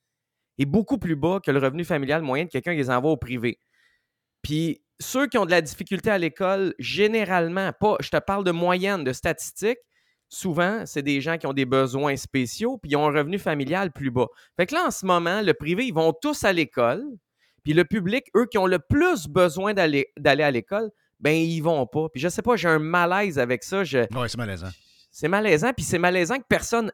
est 0.59 0.67
beaucoup 0.67 0.99
plus 0.99 1.17
bas 1.17 1.41
que 1.45 1.51
le 1.51 1.59
revenu 1.59 1.85
familial 1.85 2.23
moyen 2.23 2.45
de 2.45 2.51
quelqu'un 2.51 2.73
qui 2.73 2.79
les 2.79 2.91
envoie 2.91 3.13
au 3.13 3.17
privé. 3.17 3.59
Puis 4.43 4.83
ceux 5.01 5.27
qui 5.27 5.39
ont 5.39 5.47
de 5.47 5.51
la 5.51 5.61
difficulté 5.61 6.11
à 6.11 6.19
l'école, 6.19 6.75
généralement, 6.79 7.73
pas, 7.79 7.97
je 8.01 8.11
te 8.11 8.19
parle 8.19 8.45
de 8.45 8.51
moyenne, 8.51 9.05
de 9.05 9.13
statistiques, 9.13 9.79
souvent, 10.29 10.87
c'est 10.87 11.03
des 11.03 11.21
gens 11.21 11.39
qui 11.39 11.47
ont 11.47 11.53
des 11.53 11.67
besoins 11.67 12.17
spéciaux, 12.17 12.79
puis 12.79 12.93
ils 12.93 12.97
ont 12.97 13.07
un 13.07 13.13
revenu 13.13 13.39
familial 13.39 13.93
plus 13.93 14.11
bas. 14.11 14.29
Fait 14.57 14.67
que 14.67 14.75
là, 14.75 14.87
en 14.87 14.91
ce 14.91 15.05
moment, 15.05 15.43
le 15.43 15.55
privé, 15.55 15.87
ils 15.87 15.95
vont 15.95 16.13
tous 16.13 16.45
à 16.45 16.53
l'école, 16.53 17.05
puis 17.63 17.73
le 17.75 17.85
public, 17.85 18.25
eux 18.37 18.47
qui 18.51 18.59
ont 18.59 18.67
le 18.67 18.79
plus 18.79 19.29
besoin 19.29 19.75
d'aller 19.75 20.07
à 20.25 20.51
l'école, 20.51 20.91
ben 21.23 21.35
ils 21.35 21.61
vont 21.61 21.87
pas. 21.87 22.09
Puis 22.13 22.21
je 22.21 22.29
sais 22.29 22.43
pas, 22.43 22.57
j'ai 22.57 22.69
un 22.69 22.81
malaise 22.81 23.39
avec 23.39 23.63
ça. 23.63 23.85
Je... 23.85 24.01
Oui, 24.15 24.29
c'est 24.29 24.37
malaisant. 24.37 24.71
C'est 25.11 25.29
malaisant, 25.29 25.73
puis 25.75 25.85
c'est 25.85 25.99
malaisant 25.99 26.39
que 26.39 26.45
personne 26.49 26.91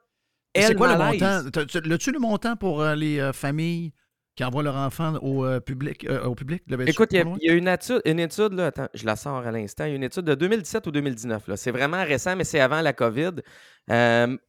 C'est 0.55 0.75
quoi 0.75 0.93
le 0.93 0.99
montant? 0.99 1.43
L'as-tu 1.85 2.13
le 2.13 2.19
montant 2.19 2.57
pour 2.57 2.83
euh, 2.83 2.95
les 2.95 3.21
euh, 3.21 3.33
familles 3.33 3.93
qui 4.35 4.45
envoient 4.45 4.63
leurs 4.63 4.77
enfants 4.77 5.15
au 5.23 5.45
euh, 5.45 5.61
public? 5.61 6.07
au 6.25 6.35
public? 6.35 6.63
Écoute, 6.87 7.13
il 7.13 7.25
y, 7.41 7.51
a 7.51 7.55
une 7.55 7.69
étude, 7.69 8.03
une 8.05 8.21
étude 8.21 8.53
là, 8.53 8.67
attends, 8.67 8.89
je 8.93 9.07
la 9.07 9.17
sors 9.17 9.47
à 9.47 9.51
l'instant, 9.51 9.87
une 9.87 10.03
étude 10.03 10.25
de 10.25 10.35
2017 10.35 10.87
ou 10.87 10.91
2019. 10.91 11.55
C'est 11.57 11.71
vraiment 11.71 12.05
récent, 12.05 12.37
mais 12.37 12.45
c'est 12.45 12.61
avant 12.61 12.81
la 12.81 12.93
COVID. 12.93 13.37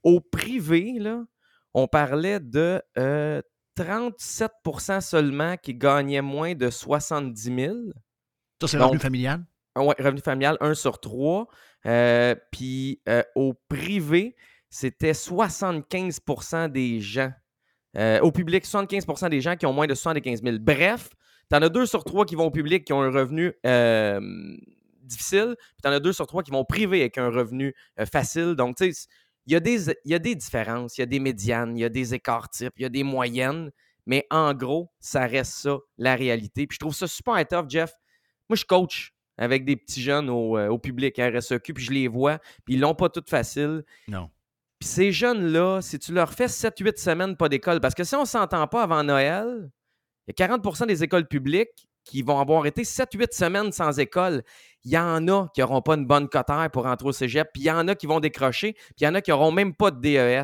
au 0.03 0.19
privé, 0.19 0.95
là, 0.99 1.23
on 1.73 1.87
parlait 1.87 2.39
de 2.39 2.81
37% 3.77 5.01
seulement 5.01 5.57
qui 5.57 5.75
gagnaient 5.75 6.21
moins 6.21 6.55
de 6.55 6.69
70 6.69 7.41
000. 7.41 7.75
Ça, 8.61 8.67
c'est 8.67 8.77
revenu 8.77 8.99
familial? 8.99 9.43
Oui, 9.77 9.93
revenu 9.99 10.21
familial, 10.21 10.57
1 10.59 10.73
sur 10.73 10.99
3. 10.99 11.47
Euh, 11.85 12.35
puis 12.51 13.01
euh, 13.07 13.23
au 13.35 13.53
privé, 13.69 14.35
c'était 14.69 15.13
75% 15.13 16.69
des 16.69 16.99
gens. 16.99 17.31
Euh, 17.97 18.19
au 18.19 18.31
public, 18.31 18.65
75% 18.65 19.29
des 19.29 19.41
gens 19.41 19.55
qui 19.55 19.65
ont 19.65 19.73
moins 19.73 19.87
de 19.87 19.95
75 19.95 20.43
000. 20.43 20.57
Bref, 20.59 21.09
tu 21.49 21.57
en 21.57 21.61
as 21.61 21.69
2 21.69 21.85
sur 21.85 22.03
3 22.03 22.25
qui 22.25 22.35
vont 22.35 22.45
au 22.45 22.51
public 22.51 22.85
qui 22.85 22.93
ont 22.93 23.01
un 23.01 23.11
revenu 23.11 23.53
difficile, 25.01 25.55
puis 25.57 25.81
tu 25.81 25.89
en 25.89 25.91
as 25.91 25.99
2 25.99 26.13
sur 26.13 26.27
3 26.27 26.43
qui 26.43 26.51
vont 26.51 26.59
au 26.59 26.65
privé 26.65 26.99
avec 27.01 27.17
un 27.17 27.29
revenu 27.29 27.73
facile. 28.11 28.55
Donc, 28.55 28.77
tu 28.77 28.93
sais, 28.93 29.07
il 29.45 29.53
y, 29.53 29.55
a 29.55 29.59
des, 29.59 29.95
y 30.05 30.13
a 30.13 30.19
des 30.19 30.35
différences, 30.35 30.97
il 30.97 31.01
y 31.01 31.03
a 31.03 31.07
des 31.07 31.19
médianes, 31.19 31.75
il 31.77 31.81
y 31.81 31.85
a 31.85 31.89
des 31.89 32.13
écarts 32.13 32.49
types, 32.49 32.73
il 32.77 32.83
y 32.83 32.85
a 32.85 32.89
des 32.89 33.03
moyennes, 33.03 33.71
mais 34.05 34.25
en 34.29 34.53
gros, 34.53 34.91
ça 34.99 35.25
reste 35.25 35.53
ça, 35.53 35.77
la 35.97 36.15
réalité. 36.15 36.67
Puis 36.67 36.75
je 36.75 36.79
trouve 36.79 36.93
ça 36.93 37.07
super 37.07 37.47
tough, 37.47 37.65
Jeff. 37.67 37.91
Moi, 38.49 38.55
je 38.55 38.65
coach 38.65 39.13
avec 39.37 39.65
des 39.65 39.75
petits 39.75 40.01
jeunes 40.01 40.29
au, 40.29 40.57
euh, 40.57 40.77
public 40.77 41.17
à 41.19 41.29
RSEQ, 41.29 41.73
puis 41.73 41.83
je 41.83 41.91
les 41.91 42.07
vois, 42.07 42.39
puis 42.65 42.75
ils 42.75 42.79
l'ont 42.79 42.95
pas 42.95 43.09
tout 43.09 43.23
facile. 43.25 43.83
Non. 44.07 44.29
Puis 44.79 44.89
ces 44.89 45.11
jeunes-là, 45.11 45.81
si 45.81 45.99
tu 45.99 46.13
leur 46.13 46.33
fais 46.33 46.47
7-8 46.47 46.97
semaines 46.97 47.35
pas 47.35 47.49
d'école, 47.49 47.79
parce 47.79 47.95
que 47.95 48.03
si 48.03 48.15
on 48.15 48.21
ne 48.21 48.25
s'entend 48.25 48.67
pas 48.67 48.83
avant 48.83 49.03
Noël, 49.03 49.69
il 50.27 50.33
y 50.37 50.43
a 50.43 50.47
40% 50.47 50.87
des 50.87 51.03
écoles 51.03 51.27
publiques 51.27 51.87
qui 52.09 52.21
vont 52.23 52.39
avoir 52.39 52.65
été 52.65 52.83
7-8 52.83 53.33
semaines 53.33 53.71
sans 53.71 53.99
école. 53.99 54.43
Il 54.83 54.91
y 54.91 54.97
en 54.97 55.27
a 55.27 55.47
qui 55.53 55.61
n'auront 55.61 55.81
pas 55.81 55.95
une 55.95 56.05
bonne 56.05 56.27
cotère 56.27 56.69
pour 56.71 56.83
rentrer 56.83 57.07
au 57.07 57.11
cégep, 57.11 57.49
puis 57.53 57.63
il 57.63 57.65
y 57.65 57.71
en 57.71 57.87
a 57.87 57.95
qui 57.95 58.07
vont 58.07 58.19
décrocher, 58.19 58.73
puis 58.73 58.95
il 59.01 59.03
y 59.03 59.07
en 59.07 59.15
a 59.15 59.21
qui 59.21 59.31
n'auront 59.31 59.51
même 59.51 59.73
pas 59.75 59.91
de 59.91 59.99
DES. 59.99 60.43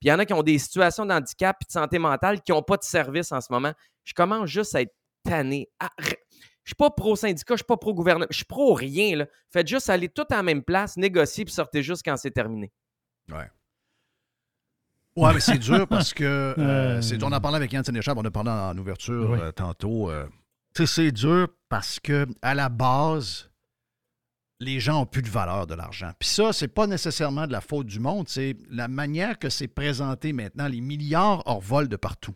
Puis 0.00 0.08
il 0.08 0.08
y 0.08 0.12
en 0.12 0.18
a 0.18 0.26
qui 0.26 0.32
ont 0.32 0.42
des 0.42 0.58
situations 0.58 1.06
d'handicap 1.06 1.56
et 1.62 1.64
de 1.64 1.70
santé 1.70 1.98
mentale 1.98 2.42
qui 2.42 2.52
n'ont 2.52 2.62
pas 2.62 2.76
de 2.76 2.82
service 2.82 3.32
en 3.32 3.40
ce 3.40 3.48
moment. 3.50 3.72
Je 4.04 4.14
commence 4.14 4.48
juste 4.48 4.74
à 4.74 4.82
être 4.82 4.94
tanné. 5.24 5.68
Je 5.98 6.70
suis 6.70 6.74
pas 6.76 6.90
pro-syndicat, 6.90 7.54
je 7.54 7.58
suis 7.58 7.64
pas 7.64 7.76
pro-gouvernement, 7.76 8.26
je 8.28 8.36
suis 8.36 8.44
pro 8.44 8.74
rien. 8.74 9.16
Là. 9.16 9.26
Faites 9.50 9.68
juste 9.68 9.88
aller 9.88 10.08
tout 10.08 10.26
à 10.30 10.36
la 10.36 10.42
même 10.42 10.62
place, 10.62 10.96
négocier, 10.96 11.44
puis 11.44 11.54
sortez 11.54 11.82
juste 11.82 12.02
quand 12.04 12.16
c'est 12.16 12.32
terminé. 12.32 12.72
Ouais. 13.30 13.48
Ouais, 15.16 15.32
mais 15.32 15.40
c'est 15.40 15.58
dur 15.58 15.86
parce 15.88 16.12
que 16.12 16.24
euh, 16.58 17.00
on 17.22 17.32
a 17.32 17.40
parlé 17.40 17.56
avec 17.56 17.72
Yann 17.72 17.84
Sénéchal, 17.84 18.14
on 18.18 18.24
a 18.24 18.30
parlé 18.30 18.50
en, 18.50 18.76
ouverture 18.76 19.32
euh, 19.32 19.50
tantôt. 19.50 20.10
Euh, 20.10 20.26
c'est 20.84 21.12
dur 21.12 21.48
parce 21.68 21.98
que 22.00 22.26
à 22.42 22.54
la 22.54 22.68
base, 22.68 23.48
les 24.60 24.80
gens 24.80 25.02
ont 25.02 25.06
plus 25.06 25.22
de 25.22 25.30
valeur 25.30 25.66
de 25.66 25.74
l'argent. 25.74 26.10
Puis 26.18 26.28
ça, 26.28 26.52
c'est 26.52 26.68
pas 26.68 26.86
nécessairement 26.86 27.46
de 27.46 27.52
la 27.52 27.60
faute 27.60 27.86
du 27.86 28.00
monde, 28.00 28.28
c'est 28.28 28.56
la 28.68 28.88
manière 28.88 29.38
que 29.38 29.48
c'est 29.48 29.68
présenté 29.68 30.32
maintenant. 30.32 30.68
Les 30.68 30.80
milliards 30.80 31.42
hors 31.46 31.60
vol 31.60 31.88
de 31.88 31.96
partout. 31.96 32.34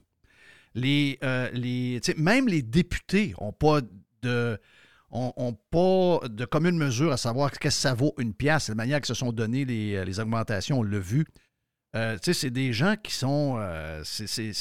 Les, 0.75 1.19
les, 1.53 2.01
même 2.17 2.47
les 2.47 2.62
députés 2.62 3.35
n'ont 3.41 3.53
pas 3.53 3.81
de 4.23 4.59
ont, 5.11 5.57
pas 5.71 6.29
de 6.29 6.45
commune 6.45 6.77
mesure 6.77 7.12
à 7.12 7.17
savoir 7.17 7.51
qu'est-ce 7.51 7.61
que 7.61 7.71
ça 7.71 7.95
vaut 7.95 8.15
une 8.19 8.35
pièce, 8.35 8.69
la 8.69 8.75
manière 8.75 9.01
que 9.01 9.07
se 9.07 9.15
sont 9.15 9.33
données 9.33 9.65
les, 9.65 9.97
euh, 9.97 10.23
augmentations, 10.23 10.81
on 10.81 10.83
l'a 10.83 10.99
vu. 10.99 11.27
Euh, 11.97 12.17
c'est 12.23 12.51
des 12.51 12.73
gens 12.73 12.95
qui 13.03 13.12
sont. 13.12 13.57
Euh, 13.59 14.03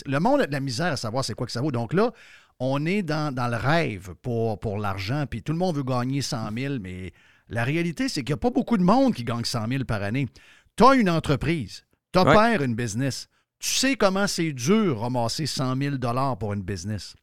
le 0.06 0.18
monde 0.18 0.42
a 0.42 0.48
de 0.48 0.52
la 0.52 0.60
misère 0.60 0.94
à 0.94 0.98
savoir 0.98 1.24
c'est 1.24 1.36
quoi 1.36 1.46
que 1.46 1.52
ça 1.52 1.62
vaut. 1.62 1.72
Donc 1.72 1.94
là, 1.94 2.12
on 2.60 2.86
est 2.86 3.04
dans, 3.04 3.34
le 3.36 3.58
rêve 3.58 4.14
pour, 4.22 4.60
pour 4.60 4.78
l'argent, 4.78 5.26
puis 5.30 5.42
tout 5.42 5.54
le 5.54 5.58
monde 5.58 5.76
veut 5.76 5.84
gagner 5.84 6.22
100 6.22 6.50
000, 6.58 6.76
mais 6.82 7.14
la 7.48 7.64
réalité, 7.64 8.10
c'est 8.10 8.24
qu'il 8.24 8.34
n'y 8.34 8.40
a 8.40 8.42
pas 8.42 8.52
beaucoup 8.52 8.78
de 8.78 8.84
monde 8.84 9.14
qui 9.14 9.24
gagne 9.24 9.46
100 9.46 9.68
000 9.68 9.84
par 9.86 10.04
année. 10.04 10.28
Tu 10.76 10.84
as 10.84 10.94
une 10.94 11.10
entreprise, 11.10 11.86
tu 12.14 12.20
opères 12.20 12.62
une 12.62 12.76
business. 12.76 13.28
Tu 13.60 13.70
sais 13.70 13.96
comment 13.96 14.28
c'est 14.28 14.54
dur 14.54 15.00
ramasser 15.02 15.46
100 15.46 15.76
000 15.78 15.96
pour 16.40 16.54
une 16.54 16.62
business. 16.62 17.16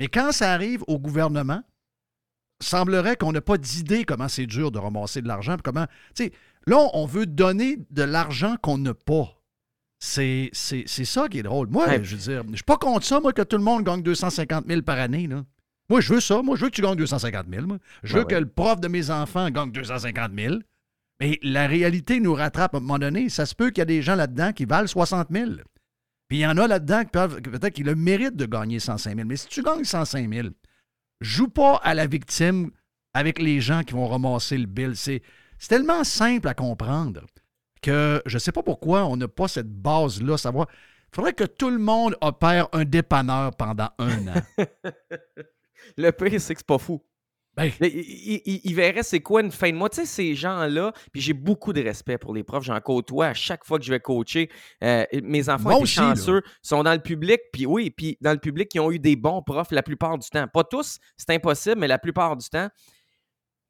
Mais 0.00 0.08
quand 0.08 0.32
ça 0.32 0.52
arrive 0.52 0.82
au 0.88 0.98
gouvernement, 0.98 1.62
semblerait 2.60 3.16
qu'on 3.16 3.32
n'a 3.32 3.40
pas 3.40 3.58
d'idée 3.58 4.04
comment 4.04 4.28
c'est 4.28 4.46
dur 4.46 4.70
de 4.70 4.78
ramasser 4.78 5.22
de 5.22 5.28
l'argent. 5.28 5.56
Comment, 5.62 5.86
là, 6.66 6.88
on 6.94 7.06
veut 7.06 7.26
donner 7.26 7.78
de 7.90 8.02
l'argent 8.02 8.56
qu'on 8.62 8.78
n'a 8.78 8.94
pas. 8.94 9.35
C'est, 9.98 10.50
ça 10.52 11.28
qui 11.28 11.38
est 11.38 11.42
drôle. 11.42 11.68
Moi, 11.68 12.02
je 12.02 12.16
veux 12.16 12.22
dire, 12.22 12.42
je 12.50 12.56
suis 12.56 12.64
pas 12.64 12.76
contre 12.76 13.06
ça, 13.06 13.20
moi, 13.20 13.32
que 13.32 13.42
tout 13.42 13.56
le 13.56 13.62
monde 13.62 13.84
gagne 13.84 14.02
250 14.02 14.66
000 14.66 14.82
par 14.82 14.98
année. 14.98 15.26
Là. 15.26 15.44
Moi, 15.88 16.00
je 16.00 16.12
veux 16.12 16.20
ça. 16.20 16.42
Moi, 16.42 16.56
je 16.56 16.64
veux 16.64 16.70
que 16.70 16.76
tu 16.76 16.82
gagnes 16.82 16.96
250 16.96 17.46
000. 17.50 17.66
Je 18.02 18.16
veux 18.16 18.24
que 18.24 18.34
le 18.34 18.46
prof 18.46 18.80
de 18.80 18.88
mes 18.88 19.10
enfants 19.10 19.48
gagne 19.50 19.72
250 19.72 20.32
000. 20.36 20.56
Mais 21.20 21.38
la 21.42 21.66
réalité 21.66 22.20
nous 22.20 22.34
rattrape 22.34 22.74
à 22.74 22.78
un 22.78 22.80
moment 22.80 22.98
donné. 22.98 23.28
Ça 23.28 23.46
se 23.46 23.54
peut 23.54 23.70
qu'il 23.70 23.78
y 23.78 23.82
a 23.82 23.86
des 23.86 24.02
gens 24.02 24.16
là-dedans 24.16 24.52
qui 24.52 24.64
valent 24.66 24.86
60 24.86 25.28
000. 25.30 25.50
Puis 26.28 26.38
il 26.38 26.40
y 26.40 26.46
en 26.46 26.58
a 26.58 26.66
là-dedans 26.66 27.04
qui 27.04 27.10
peuvent, 27.10 27.40
peut-être 27.40 27.72
qui 27.72 27.84
le 27.84 27.94
méritent 27.94 28.36
de 28.36 28.46
gagner 28.46 28.80
105 28.80 29.14
000. 29.14 29.26
Mais 29.26 29.36
si 29.36 29.46
tu 29.46 29.62
gagnes 29.62 29.84
105 29.84 30.28
000, 30.28 30.48
joue 31.20 31.48
pas 31.48 31.76
à 31.76 31.94
la 31.94 32.06
victime 32.06 32.70
avec 33.14 33.38
les 33.38 33.60
gens 33.60 33.82
qui 33.82 33.94
vont 33.94 34.08
ramasser 34.08 34.58
le 34.58 34.66
bill. 34.66 34.94
C'est 34.96 35.22
tellement 35.68 36.04
simple 36.04 36.48
à 36.48 36.54
comprendre 36.54 37.22
que 37.86 38.20
je 38.26 38.34
ne 38.34 38.38
sais 38.40 38.52
pas 38.52 38.64
pourquoi 38.64 39.04
on 39.04 39.16
n'a 39.16 39.28
pas 39.28 39.46
cette 39.46 39.70
base-là. 39.70 40.36
Savoir, 40.36 40.66
il 40.70 41.14
faudrait 41.14 41.32
que 41.34 41.44
tout 41.44 41.70
le 41.70 41.78
monde 41.78 42.16
opère 42.20 42.68
un 42.72 42.84
dépanneur 42.84 43.54
pendant 43.54 43.90
un 43.98 44.28
an. 44.28 44.42
le 45.96 46.10
pire, 46.10 46.40
c'est 46.40 46.54
que 46.54 46.60
c'est 46.60 46.66
pas 46.66 46.78
fou. 46.78 47.00
Ben. 47.56 47.72
il, 47.80 48.74
verrait 48.74 49.02
c'est 49.02 49.20
quoi 49.20 49.40
une 49.40 49.50
fin 49.50 49.70
de 49.70 49.76
mois. 49.76 49.88
Tu 49.88 50.00
sais, 50.00 50.04
ces 50.04 50.34
gens-là, 50.34 50.92
puis 51.10 51.22
j'ai 51.22 51.32
beaucoup 51.32 51.72
de 51.72 51.80
respect 51.80 52.18
pour 52.18 52.34
les 52.34 52.42
profs, 52.42 52.64
j'en 52.64 52.78
côtoie 52.80 53.28
à 53.28 53.34
chaque 53.34 53.64
fois 53.64 53.78
que 53.78 53.84
je 53.84 53.90
vais 53.90 54.00
coacher. 54.00 54.50
Euh, 54.84 55.06
mes 55.22 55.48
enfants 55.48 55.78
sont 55.78 55.84
chanceux, 55.86 56.42
sont 56.60 56.82
dans 56.82 56.92
le 56.92 56.98
public, 56.98 57.40
puis 57.54 57.64
oui, 57.64 57.90
puis 57.90 58.18
dans 58.20 58.32
le 58.32 58.38
public, 58.38 58.74
ils 58.74 58.80
ont 58.80 58.92
eu 58.92 58.98
des 58.98 59.16
bons 59.16 59.40
profs 59.40 59.70
la 59.70 59.82
plupart 59.82 60.18
du 60.18 60.28
temps. 60.28 60.46
Pas 60.48 60.64
tous, 60.64 60.98
c'est 61.16 61.30
impossible, 61.30 61.76
mais 61.78 61.88
la 61.88 61.98
plupart 61.98 62.36
du 62.36 62.46
temps. 62.46 62.68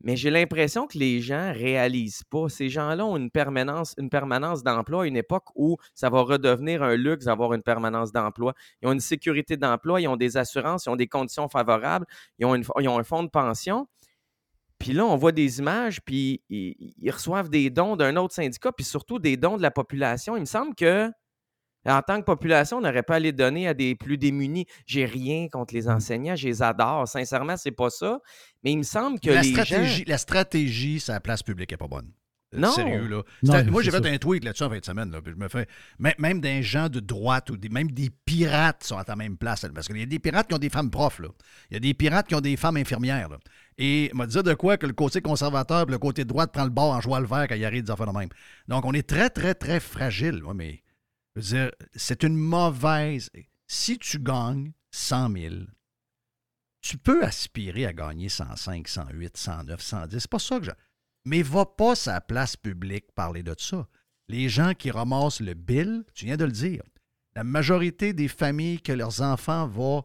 Mais 0.03 0.17
j'ai 0.17 0.31
l'impression 0.31 0.87
que 0.87 0.99
les 0.99 1.21
gens 1.21 1.53
réalisent 1.53 2.25
pas. 2.25 2.49
Ces 2.49 2.69
gens-là 2.69 3.05
ont 3.07 3.17
une 3.17 3.31
permanence, 3.31 3.95
d'emploi 4.63 5.05
à 5.05 5.07
une 5.07 5.17
époque 5.17 5.47
où 5.55 5.77
ça 5.95 6.11
va 6.11 6.21
redevenir 6.21 6.83
un 6.83 6.97
luxe 6.97 7.25
d'avoir 7.25 7.55
une 7.55 7.63
permanence 7.63 8.13
d'emploi. 8.13 8.55
Ils 8.83 8.89
ont 8.89 8.93
une 8.93 9.01
sécurité 9.01 9.57
d'emploi, 9.57 10.01
ils 10.01 10.09
ont 10.09 10.17
des 10.17 10.37
assurances, 10.37 10.87
ils 10.87 10.91
ont 10.91 10.97
des 10.97 11.09
conditions 11.09 11.49
favorables, 11.49 12.07
ils 12.39 12.47
ont, 12.47 12.55
un 12.55 13.05
fonds 13.05 13.23
de 13.23 13.31
pension. 13.31 13.89
Puis 14.79 14.93
là, 14.93 15.07
on 15.07 15.17
voit 15.17 15.33
des 15.33 15.59
images, 15.59 16.03
puis 16.03 16.43
ils 16.51 17.11
reçoivent 17.11 17.49
des 17.49 17.71
dons 17.71 17.97
d'un 17.97 18.17
autre 18.17 18.35
syndicat, 18.35 18.73
puis 18.73 18.85
surtout 18.85 19.19
des 19.19 19.39
dons 19.39 19.57
de 19.57 19.63
la 19.63 19.71
population. 19.71 20.37
Il 20.37 20.41
me 20.41 20.45
semble 20.45 20.75
que 20.75 21.11
en 21.93 22.03
tant 22.03 22.21
que 22.21 22.25
population, 22.25 22.79
on 22.79 22.81
n'aurait 22.81 23.03
pas 23.03 23.17
à 23.17 23.19
les 23.19 23.33
donner 23.33 23.69
à 23.69 23.75
des 23.75 23.95
plus 23.95 24.19
démunis. 24.19 24.67
J'ai 24.87 25.05
rien 25.05 25.49
contre 25.49 25.75
les 25.75 25.83
mmh. 25.83 25.91
enseignants, 25.91 26.37
je 26.37 26.49
les 26.49 26.63
adore. 26.63 27.07
Sincèrement, 27.09 27.57
c'est 27.57 27.71
pas 27.71 27.91
ça. 27.91 28.21
Mais 28.65 28.73
il 28.73 28.79
me 28.79 28.83
semble 28.83 29.21
que 29.21 29.31
la 29.31 29.43
les 29.43 29.51
stratégie, 29.51 29.99
gens... 29.99 30.05
La 30.09 30.19
stratégie, 30.19 31.01
sa 31.01 31.21
place 31.21 31.43
publique 31.43 31.71
n'est 31.71 31.77
pas 31.77 31.89
bonne. 31.89 32.11
Euh, 32.55 32.61
non. 32.61 32.73
Sérieux, 32.73 33.09
là. 33.09 33.65
moi, 33.65 33.83
j'ai 33.83 33.91
fait 33.91 34.07
un 34.07 34.19
tweet 34.19 34.45
là-dessus 34.45 34.63
en 34.65 34.71
fin 34.71 34.79
de 34.79 34.85
semaine. 34.85 35.11
Là, 35.11 35.21
je 35.25 35.33
me 35.33 35.49
fais, 35.49 35.67
même, 35.99 36.41
des 36.41 36.63
gens 36.63 36.89
de 36.89 37.01
droite 37.01 37.51
ou 37.51 37.57
des, 37.57 37.69
même 37.69 37.91
des 37.91 38.11
pirates 38.11 38.85
sont 38.85 38.99
à 38.99 39.05
la 39.07 39.17
même 39.17 39.37
place. 39.37 39.67
parce 39.75 39.89
qu'il 39.89 39.99
y 39.99 40.03
a 40.03 40.07
des 40.07 40.19
pirates 40.19 40.49
qui 40.49 40.55
ont 40.55 40.59
des 40.59 40.71
femmes 40.71 40.91
profs. 40.91 41.19
Là. 41.19 41.29
Il 41.71 41.75
y 41.75 41.77
a 41.77 41.81
des 41.81 41.95
pirates 41.95 42.29
qui 42.29 42.35
ont 42.35 42.41
des 42.41 42.57
femmes 42.57 42.77
infirmières. 42.77 43.29
Là. 43.29 43.39
Et 43.79 44.11
m'a 44.15 44.27
dit 44.27 44.43
de 44.43 44.55
quoi 44.55 44.77
que 44.77 44.87
le 44.87 44.93
côté 44.93 45.21
conservateur 45.21 45.87
et 45.89 45.91
le 45.91 45.99
côté 45.99 46.25
droite 46.25 46.53
prend 46.53 46.65
le 46.65 46.71
bord 46.71 46.93
en 46.93 47.01
jouant 47.01 47.19
le 47.19 47.27
vert 47.27 47.47
quand 47.49 47.57
il 47.57 47.65
arrive 47.65 47.85
des 47.85 47.91
affaires 47.91 48.13
de 48.13 48.17
même. 48.19 48.29
Donc, 48.69 48.85
on 48.85 48.93
est 48.93 49.07
très, 49.07 49.29
très, 49.29 49.55
très 49.55 49.81
fragile. 49.81 50.43
mais 50.55 50.83
c'est 51.95 52.23
une 52.23 52.37
mauvaise. 52.37 53.31
Si 53.67 53.99
tu 53.99 54.19
gagnes 54.19 54.73
100 54.91 55.33
000, 55.33 55.55
tu 56.81 56.99
peux 56.99 57.25
aspirer 57.25 57.87
à 57.87 57.93
gagner 57.93 58.29
105, 58.29 58.87
108, 58.87 59.37
109, 59.37 59.81
110. 59.81 60.19
C'est 60.21 60.31
pas 60.31 60.39
ça 60.39 60.59
que 60.61 60.67
je. 60.67 60.71
Mais 61.25 61.43
va 61.43 61.67
pas 61.67 61.95
sa 61.97 62.21
place 62.21 62.57
publique 62.57 63.07
parler 63.15 63.43
de 63.43 63.55
ça. 63.59 63.87
Les 64.29 64.49
gens 64.49 64.75
qui 64.75 64.91
ramassent 64.91 65.41
le 65.41 65.55
bill, 65.55 66.05
tu 66.15 66.27
viens 66.27 66.37
de 66.37 66.45
le 66.45 66.53
dire, 66.53 66.83
la 67.35 67.45
majorité 67.45 68.13
des 68.13 68.29
familles 68.29 68.81
que 68.81 68.93
leurs 68.93 69.21
enfants 69.21 69.67
vont 69.67 70.05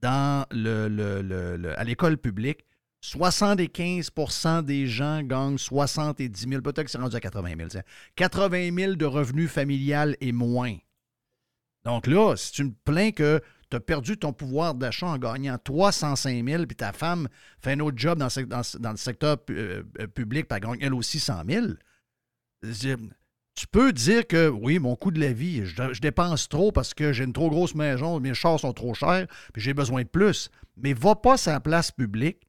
dans 0.00 0.46
le, 0.50 0.88
le- 0.88 1.22
le- 1.22 1.56
le- 1.56 1.78
à 1.78 1.84
l'école 1.84 2.18
publique, 2.18 2.64
75% 3.04 4.62
des 4.62 4.86
gens 4.86 5.22
gagnent 5.22 5.58
70 5.58 6.48
000, 6.48 6.62
peut-être 6.62 6.84
que 6.84 6.90
c'est 6.90 6.98
rendu 6.98 7.14
à 7.14 7.20
80 7.20 7.54
000. 7.56 7.68
tiens. 7.68 7.82
80 8.16 8.74
000 8.74 8.94
de 8.94 9.04
revenus 9.04 9.50
familial 9.50 10.16
et 10.22 10.32
moins. 10.32 10.76
Donc 11.84 12.06
là, 12.06 12.34
si 12.34 12.52
tu 12.52 12.64
me 12.64 12.72
plains 12.84 13.10
que 13.10 13.42
tu 13.70 13.76
as 13.76 13.80
perdu 13.80 14.16
ton 14.16 14.32
pouvoir 14.32 14.74
d'achat 14.74 15.06
en 15.06 15.18
gagnant 15.18 15.58
305 15.62 16.48
000, 16.48 16.64
puis 16.64 16.76
ta 16.76 16.92
femme 16.94 17.28
fait 17.60 17.72
un 17.72 17.80
autre 17.80 17.98
job 17.98 18.18
dans, 18.18 18.28
le 18.90 18.96
secteur 18.96 19.36
euh, 19.50 19.82
public, 20.14 20.48
puis 20.48 20.56
elle 20.56 20.62
gagne 20.62 20.78
elle 20.80 20.94
aussi 20.94 21.20
100 21.20 21.42
000, 21.46 21.66
je- 22.62 22.96
tu 23.54 23.66
peux 23.68 23.92
dire 23.92 24.26
que 24.26 24.48
oui, 24.48 24.78
mon 24.78 24.96
coût 24.96 25.10
de 25.10 25.20
la 25.20 25.32
vie, 25.32 25.66
je, 25.66 25.92
je 25.92 26.00
dépense 26.00 26.48
trop 26.48 26.72
parce 26.72 26.94
que 26.94 27.12
j'ai 27.12 27.24
une 27.24 27.34
trop 27.34 27.50
grosse 27.50 27.74
maison, 27.74 28.18
mes 28.18 28.34
chars 28.34 28.58
sont 28.58 28.72
trop 28.72 28.94
chers, 28.94 29.26
puis 29.52 29.62
j'ai 29.62 29.74
besoin 29.74 30.02
de 30.02 30.08
plus. 30.08 30.50
Mais 30.78 30.94
va 30.94 31.14
pas 31.14 31.36
sur 31.36 31.52
la 31.52 31.60
place 31.60 31.92
publique 31.92 32.43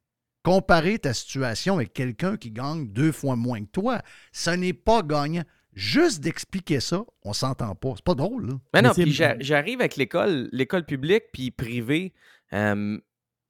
comparer 0.46 1.00
ta 1.00 1.12
situation 1.12 1.74
avec 1.74 1.92
quelqu'un 1.92 2.36
qui 2.36 2.52
gagne 2.52 2.86
deux 2.86 3.10
fois 3.10 3.34
moins 3.34 3.64
que 3.64 3.70
toi. 3.72 4.00
Ce 4.30 4.50
n'est 4.50 4.72
pas 4.72 5.02
gagnant. 5.02 5.42
Juste 5.72 6.20
d'expliquer 6.20 6.78
ça, 6.78 7.04
on 7.24 7.32
s'entend 7.32 7.74
pas. 7.74 7.94
C'est 7.96 8.04
pas 8.04 8.14
drôle, 8.14 8.50
là. 8.50 8.54
Mais 8.72 8.80
non, 8.80 8.92
puis 8.94 9.10
j'a- 9.12 9.36
j'arrive 9.40 9.80
avec 9.80 9.96
l'école, 9.96 10.48
l'école 10.52 10.86
publique 10.86 11.24
puis 11.32 11.50
privée. 11.50 12.14
euh, 12.52 12.96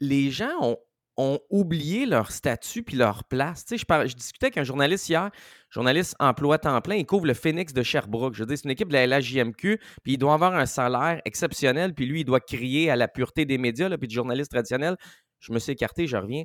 les 0.00 0.30
gens 0.30 0.52
ont, 0.62 0.78
ont 1.18 1.38
oublié 1.50 2.06
leur 2.06 2.30
statut 2.32 2.82
puis 2.82 2.96
leur 2.96 3.24
place. 3.24 3.66
Tu 3.66 3.76
sais, 3.76 3.84
je, 4.08 4.14
discutais 4.14 4.46
avec 4.46 4.56
un 4.56 4.64
journaliste 4.64 5.06
hier, 5.10 5.30
journaliste 5.68 6.16
emploi 6.18 6.56
temps 6.58 6.80
plein, 6.80 6.94
il 6.96 7.04
couvre 7.04 7.26
le 7.26 7.34
Phoenix 7.34 7.74
de 7.74 7.82
Sherbrooke. 7.82 8.34
Je 8.34 8.40
veux 8.40 8.46
dire, 8.46 8.56
c'est 8.56 8.64
une 8.64 8.70
équipe 8.70 8.88
de 8.88 8.94
la 8.94 9.06
LHJMQ, 9.06 9.78
puis 10.02 10.14
il 10.14 10.18
doit 10.18 10.32
avoir 10.32 10.54
un 10.54 10.66
salaire 10.66 11.20
exceptionnel, 11.26 11.92
puis 11.92 12.06
lui, 12.06 12.20
il 12.20 12.24
doit 12.24 12.40
crier 12.40 12.90
à 12.90 12.96
la 12.96 13.06
pureté 13.06 13.44
des 13.44 13.58
médias, 13.58 13.90
là, 13.90 13.98
puis 13.98 14.08
du 14.08 14.14
journaliste 14.14 14.50
traditionnel. 14.50 14.96
Je 15.40 15.52
me 15.52 15.58
suis 15.58 15.72
écarté, 15.72 16.06
je 16.06 16.16
reviens. 16.16 16.44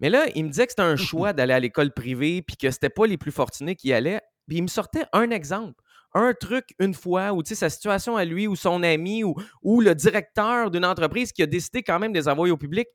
Mais 0.00 0.10
là, 0.10 0.26
il 0.34 0.44
me 0.44 0.50
disait 0.50 0.66
que 0.66 0.72
c'était 0.72 0.82
un 0.82 0.96
choix 0.96 1.32
d'aller 1.32 1.54
à 1.54 1.60
l'école 1.60 1.92
privée, 1.92 2.42
puis 2.42 2.56
que 2.56 2.70
c'était 2.70 2.90
pas 2.90 3.06
les 3.06 3.16
plus 3.16 3.32
fortunés 3.32 3.76
qui 3.76 3.88
y 3.88 3.92
allaient. 3.92 4.20
Puis 4.48 4.58
il 4.58 4.62
me 4.62 4.68
sortait 4.68 5.04
un 5.12 5.30
exemple. 5.30 5.82
Un 6.14 6.32
truc 6.32 6.74
une 6.78 6.94
fois, 6.94 7.32
ou 7.32 7.42
tu 7.42 7.50
sais, 7.50 7.54
sa 7.54 7.68
situation 7.68 8.16
à 8.16 8.24
lui, 8.24 8.46
ou 8.46 8.56
son 8.56 8.82
ami, 8.82 9.24
ou, 9.24 9.34
ou 9.62 9.80
le 9.80 9.94
directeur 9.94 10.70
d'une 10.70 10.84
entreprise 10.84 11.32
qui 11.32 11.42
a 11.42 11.46
décidé 11.46 11.82
quand 11.82 11.98
même 11.98 12.12
de 12.12 12.18
les 12.18 12.28
envoyer 12.28 12.52
au 12.52 12.56
public. 12.56 12.88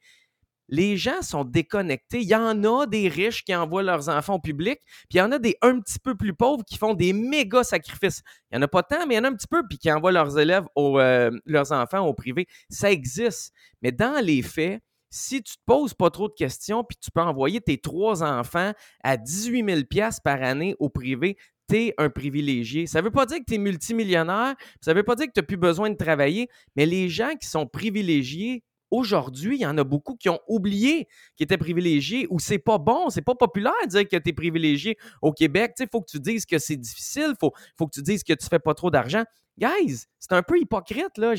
Les 0.69 0.95
gens 0.95 1.21
sont 1.21 1.43
déconnectés. 1.43 2.21
Il 2.21 2.29
y 2.29 2.35
en 2.35 2.63
a 2.63 2.87
des 2.87 3.09
riches 3.09 3.43
qui 3.43 3.53
envoient 3.53 3.83
leurs 3.83 4.07
enfants 4.07 4.35
au 4.35 4.39
public, 4.39 4.79
puis 5.09 5.15
il 5.15 5.17
y 5.17 5.21
en 5.21 5.31
a 5.33 5.37
des 5.37 5.57
un 5.61 5.79
petit 5.81 5.99
peu 5.99 6.15
plus 6.15 6.33
pauvres 6.33 6.63
qui 6.63 6.77
font 6.77 6.93
des 6.93 7.11
méga 7.11 7.63
sacrifices. 7.63 8.21
Il 8.49 8.57
n'y 8.57 8.63
en 8.63 8.65
a 8.65 8.67
pas 8.69 8.81
tant, 8.81 9.05
mais 9.05 9.15
il 9.15 9.17
y 9.17 9.19
en 9.19 9.25
a 9.25 9.27
un 9.27 9.35
petit 9.35 9.49
peu, 9.49 9.63
puis 9.67 9.77
qui 9.77 9.91
envoient 9.91 10.13
leurs 10.13 10.39
élèves, 10.39 10.63
au, 10.75 10.97
euh, 10.99 11.29
leurs 11.45 11.73
enfants 11.73 12.07
au 12.07 12.13
privé. 12.13 12.47
Ça 12.69 12.89
existe. 12.89 13.53
Mais 13.81 13.91
dans 13.91 14.23
les 14.23 14.41
faits, 14.41 14.81
si 15.11 15.43
tu 15.43 15.53
te 15.57 15.61
poses 15.65 15.93
pas 15.93 16.09
trop 16.09 16.29
de 16.29 16.33
questions, 16.33 16.83
puis 16.83 16.97
tu 16.99 17.11
peux 17.11 17.21
envoyer 17.21 17.61
tes 17.61 17.77
trois 17.77 18.23
enfants 18.23 18.71
à 19.03 19.17
18 19.17 19.85
000 19.93 20.11
par 20.23 20.41
année 20.41 20.75
au 20.79 20.89
privé, 20.89 21.37
tu 21.69 21.93
un 21.97 22.09
privilégié. 22.09 22.87
Ça 22.87 22.99
ne 22.99 23.05
veut 23.05 23.11
pas 23.11 23.25
dire 23.25 23.37
que 23.39 23.45
tu 23.47 23.55
es 23.55 23.57
multimillionnaire, 23.57 24.55
ça 24.81 24.91
ne 24.91 24.97
veut 24.97 25.03
pas 25.03 25.15
dire 25.15 25.27
que 25.27 25.33
tu 25.33 25.39
n'as 25.39 25.45
plus 25.45 25.57
besoin 25.57 25.89
de 25.89 25.95
travailler, 25.95 26.49
mais 26.75 26.85
les 26.85 27.09
gens 27.09 27.35
qui 27.39 27.47
sont 27.47 27.67
privilégiés, 27.67 28.63
aujourd'hui, 28.89 29.57
il 29.57 29.61
y 29.61 29.65
en 29.65 29.77
a 29.77 29.83
beaucoup 29.83 30.15
qui 30.15 30.29
ont 30.29 30.39
oublié 30.47 31.07
qu'ils 31.35 31.45
étaient 31.45 31.57
privilégiés 31.57 32.27
ou 32.29 32.39
c'est 32.39 32.59
pas 32.59 32.77
bon, 32.77 33.09
c'est 33.09 33.21
pas 33.21 33.35
populaire 33.35 33.73
de 33.85 33.89
dire 33.89 34.07
que 34.07 34.17
tu 34.17 34.29
es 34.29 34.33
privilégié 34.33 34.97
au 35.21 35.31
Québec. 35.31 35.73
Il 35.79 35.87
faut 35.91 36.01
que 36.01 36.11
tu 36.11 36.19
dises 36.19 36.45
que 36.45 36.59
c'est 36.59 36.75
difficile, 36.75 37.29
il 37.29 37.37
faut, 37.39 37.53
faut 37.77 37.87
que 37.87 37.93
tu 37.93 38.01
dises 38.01 38.23
que 38.23 38.33
tu 38.33 38.45
fais 38.47 38.59
pas 38.59 38.73
trop 38.73 38.91
d'argent. 38.91 39.23
Guys, 39.57 40.05
c'est 40.19 40.33
un 40.33 40.43
peu 40.43 40.59
hypocrite, 40.59 41.17
là. 41.17 41.35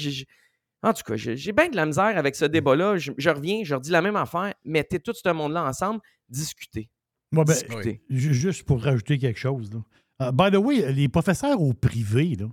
En 0.82 0.92
tout 0.92 1.02
cas, 1.04 1.16
j'ai 1.16 1.52
bien 1.52 1.68
de 1.68 1.76
la 1.76 1.86
misère 1.86 2.16
avec 2.18 2.34
ce 2.34 2.44
débat-là. 2.44 2.96
Je, 2.96 3.12
je 3.16 3.30
reviens, 3.30 3.62
je 3.64 3.74
redis 3.74 3.90
la 3.90 4.02
même 4.02 4.16
affaire. 4.16 4.54
Mettez 4.64 4.98
tout 4.98 5.14
ce 5.14 5.28
monde-là 5.28 5.64
ensemble, 5.64 6.00
discutez. 6.28 6.90
Moi, 7.30 7.44
ben, 7.44 7.54
Discutez. 7.54 8.02
Juste 8.10 8.64
pour 8.64 8.82
rajouter 8.82 9.18
quelque 9.18 9.38
chose. 9.38 9.72
Là. 9.72 9.80
Euh, 10.22 10.32
by 10.32 10.50
the 10.50 10.60
way, 10.60 10.92
les 10.92 11.08
professeurs 11.08 11.60
au 11.60 11.72
privé, 11.72 12.36
là, 12.36 12.46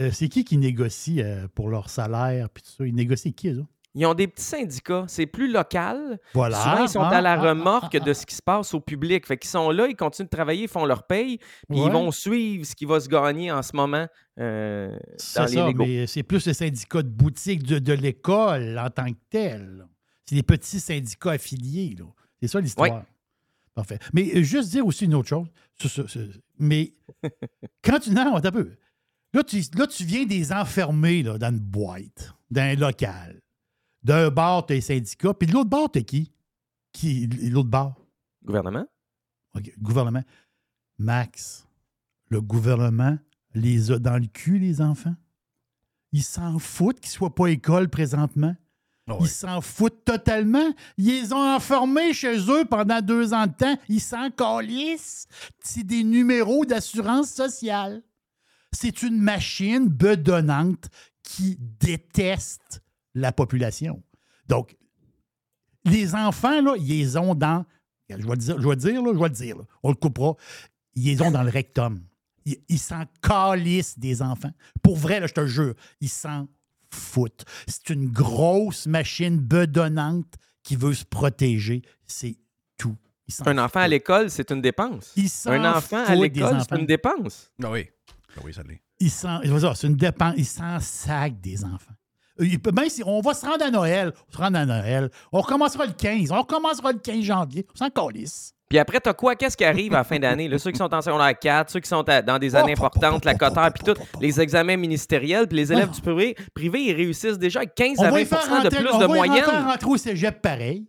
euh, 0.00 0.10
c'est 0.10 0.28
qui 0.28 0.44
qui 0.44 0.56
négocie 0.56 1.22
euh, 1.22 1.46
pour 1.54 1.68
leur 1.68 1.88
salaire 1.88 2.50
puis 2.50 2.62
tout 2.62 2.70
ça? 2.70 2.86
Ils 2.86 2.94
négocient 2.94 3.32
qui, 3.32 3.52
là? 3.52 3.62
Ils 3.94 4.06
ont 4.06 4.14
des 4.14 4.26
petits 4.26 4.44
syndicats. 4.44 5.04
C'est 5.06 5.26
plus 5.26 5.52
local. 5.52 6.18
Voilà. 6.32 6.56
Souvent, 6.58 6.82
ils 6.84 6.88
sont 6.88 7.00
Ah, 7.02 7.08
à 7.16 7.20
la 7.20 7.32
ah, 7.32 7.40
remorque 7.50 7.96
de 7.98 8.12
ce 8.14 8.24
qui 8.24 8.34
se 8.34 8.40
passe 8.42 8.72
au 8.72 8.80
public. 8.80 9.26
Fait 9.26 9.36
qu'ils 9.36 9.50
sont 9.50 9.70
là, 9.70 9.86
ils 9.86 9.94
continuent 9.96 10.26
de 10.26 10.30
travailler, 10.30 10.62
ils 10.62 10.68
font 10.68 10.86
leur 10.86 11.06
paye, 11.06 11.38
puis 11.68 11.78
Ouais. 11.80 11.86
ils 11.86 11.92
vont 11.92 12.10
suivre 12.10 12.64
ce 12.64 12.74
qui 12.74 12.86
va 12.86 13.00
se 13.00 13.08
gagner 13.08 13.52
en 13.52 13.60
ce 13.62 13.76
moment 13.76 14.06
euh, 14.40 14.90
dans 14.92 14.98
C'est 15.18 15.42
les 15.42 15.48
ça, 15.54 15.66
négos. 15.66 15.84
mais 15.84 16.06
c'est 16.06 16.22
plus 16.22 16.46
le 16.46 16.52
syndicat 16.54 17.02
de 17.02 17.08
boutique 17.08 17.64
de, 17.64 17.78
de 17.78 17.92
l'école 17.92 18.78
en 18.78 18.88
tant 18.88 19.10
que 19.12 19.18
tel. 19.28 19.86
C'est 20.24 20.36
des 20.36 20.42
petits 20.42 20.80
syndicats 20.80 21.32
affiliés. 21.32 21.94
là. 21.98 22.06
C'est 22.40 22.48
ça 22.48 22.60
l'histoire. 22.60 23.02
Parfait. 23.74 23.98
Mais 24.14 24.30
euh, 24.36 24.42
juste 24.42 24.70
dire 24.70 24.86
aussi 24.86 25.04
une 25.04 25.14
autre 25.14 25.28
chose. 25.28 25.46
Mais 26.58 26.92
quand 27.84 27.98
tu. 27.98 28.10
Non, 28.10 28.36
un 28.36 28.40
peu. 28.50 28.70
Là, 29.34 29.42
tu, 29.42 29.60
là, 29.76 29.86
tu 29.86 30.04
viens 30.04 30.24
des 30.26 30.52
enfermer 30.52 31.22
là, 31.22 31.38
dans 31.38 31.50
une 31.50 31.58
boîte, 31.58 32.34
dans 32.50 32.60
un 32.62 32.74
local. 32.74 33.40
D'un 34.04 34.30
bar, 34.30 34.66
tu 34.66 34.72
as 34.72 34.76
les 34.76 34.82
syndicats, 34.82 35.34
puis 35.34 35.46
de 35.46 35.52
l'autre 35.52 35.70
bar, 35.70 35.90
tu 35.90 36.00
as 36.00 36.02
qui? 36.02 36.32
Qui 36.92 37.26
l'autre 37.26 37.68
bar? 37.68 37.94
Gouvernement? 38.44 38.86
OK, 39.54 39.72
gouvernement. 39.78 40.22
Max, 40.98 41.66
le 42.28 42.40
gouvernement 42.40 43.18
les 43.54 43.90
a 43.90 43.98
dans 43.98 44.18
le 44.18 44.26
cul, 44.26 44.58
les 44.58 44.80
enfants. 44.80 45.14
Ils 46.12 46.22
s'en 46.22 46.58
foutent 46.58 47.00
qu'ils 47.00 47.10
ne 47.10 47.16
soient 47.16 47.34
pas 47.34 47.46
à 47.46 47.50
école 47.50 47.88
présentement. 47.88 48.54
Ils 49.20 49.28
s'en 49.28 49.60
foutent 49.60 50.04
totalement. 50.04 50.72
Ils 50.96 51.06
les 51.06 51.32
ont 51.32 51.54
enfermés 51.54 52.14
chez 52.14 52.38
eux 52.50 52.64
pendant 52.64 53.00
deux 53.00 53.34
ans 53.34 53.46
de 53.46 53.52
temps. 53.52 53.76
Ils 53.88 54.00
s'en 54.00 54.30
calissent. 54.30 55.26
C'est 55.60 55.82
des 55.82 56.04
numéros 56.04 56.64
d'assurance 56.64 57.30
sociale. 57.30 58.02
C'est 58.72 59.02
une 59.02 59.20
machine 59.20 59.88
bedonnante 59.88 60.88
qui 61.22 61.58
déteste 61.58 62.82
la 63.14 63.32
population. 63.32 64.02
Donc, 64.48 64.76
les 65.84 66.14
enfants, 66.14 66.60
là, 66.60 66.74
ils 66.78 66.86
les 66.88 67.16
ont 67.16 67.34
dans. 67.34 67.64
Je 68.08 68.16
vais 68.16 68.22
le 68.22 68.36
dire, 68.36 68.60
je 68.60 68.64
vais 68.68 68.74
le 68.74 68.80
dire, 68.80 69.02
là, 69.02 69.10
je 69.14 69.18
vais 69.18 69.24
le 69.28 69.30
dire. 69.34 69.56
là. 69.58 69.64
On 69.82 69.88
le 69.90 69.94
coupera. 69.94 70.34
Ils 70.94 71.04
les 71.06 71.22
ont 71.22 71.30
dans 71.30 71.42
le 71.42 71.50
rectum. 71.50 72.02
Ils 72.44 72.58
ils 72.68 72.78
s'en 72.78 73.04
calissent 73.22 73.98
des 73.98 74.20
enfants. 74.20 74.50
Pour 74.82 74.96
vrai, 74.96 75.20
là, 75.20 75.26
je 75.26 75.32
te 75.32 75.46
jure, 75.46 75.74
ils 76.00 76.08
s'en 76.08 76.48
foutent. 76.90 77.44
C'est 77.66 77.90
une 77.90 78.08
grosse 78.10 78.86
machine 78.86 79.38
bedonnante 79.40 80.34
qui 80.62 80.76
veut 80.76 80.92
se 80.94 81.04
protéger. 81.04 81.82
C'est 82.06 82.36
tout. 82.76 82.96
Un 83.46 83.56
enfant 83.58 83.80
à 83.80 83.88
l'école, 83.88 84.30
c'est 84.30 84.50
une 84.50 84.60
dépense. 84.60 85.12
Un 85.50 85.62
enfant 85.76 86.04
à 86.04 86.14
l'école, 86.22 86.50
c'est 86.68 86.78
une 86.80 86.86
dépense. 86.86 87.50
Ah 87.62 87.70
oui. 87.70 87.88
Ah 88.36 88.40
oui, 88.44 88.52
ça 88.52 88.62
l'est. 88.62 88.82
Ils 89.00 89.10
s'en- 89.10 89.40
c'est 89.74 89.86
une 89.86 89.96
dépense. 89.96 90.34
Ils 90.36 90.44
s'en 90.46 90.78
sacent 90.80 91.32
des 91.40 91.64
enfants. 91.64 91.94
Euh, 92.40 92.46
si 92.88 93.02
on 93.04 93.20
va 93.20 93.34
se 93.34 93.44
rendre 93.44 93.64
à 93.64 93.70
Noël, 93.70 94.12
on 94.28 94.32
se 94.32 94.38
rendre 94.38 94.58
à 94.58 94.64
Noël, 94.64 95.10
on 95.32 95.40
recommencera 95.40 95.86
le 95.86 95.92
15, 95.92 96.30
on 96.32 96.38
recommencera 96.38 96.92
le 96.92 96.98
15 96.98 97.22
janvier, 97.22 97.66
on 97.74 97.76
s'en 97.76 97.90
calisse. 97.90 98.54
Puis 98.70 98.78
après, 98.78 99.00
t'as 99.00 99.12
quoi? 99.12 99.36
Qu'est-ce 99.36 99.54
qui 99.56 99.66
arrive 99.66 99.92
à 99.92 99.98
la 99.98 100.04
fin 100.04 100.18
d'année? 100.18 100.48
là? 100.48 100.58
Ceux 100.58 100.70
qui 100.70 100.78
sont 100.78 100.92
en 100.94 101.02
secondaire 101.02 101.38
4, 101.38 101.70
ceux 101.70 101.80
qui 101.80 101.88
sont 101.90 102.08
à- 102.08 102.22
dans 102.22 102.38
des 102.38 102.56
années 102.56 102.72
importantes, 102.72 103.22
la 103.26 103.34
coteur, 103.34 103.70
puis 103.70 103.84
tout, 103.84 104.00
les 104.18 104.40
examens 104.40 104.78
ministériels, 104.78 105.46
puis 105.46 105.58
les 105.58 105.70
élèves 105.74 105.90
du 105.90 106.00
privé, 106.00 106.34
privé, 106.54 106.82
ils 106.84 106.94
réussissent 106.94 107.38
déjà 107.38 107.60
avec 107.60 107.74
15 107.74 107.98
On 107.98 108.04
à 108.04 108.06
va 108.06 108.10
20 108.12 108.20
y 108.20 108.24
faire 108.24 108.44
de 108.48 108.50
rentrer, 108.50 108.68
plus 108.70 108.88
on 108.94 108.98
de 108.98 109.04
va 109.04 109.14
moyenne. 109.14 109.44
rentrer 109.44 109.90
au 109.90 109.96
cégep 109.98 110.40
pareil. 110.40 110.86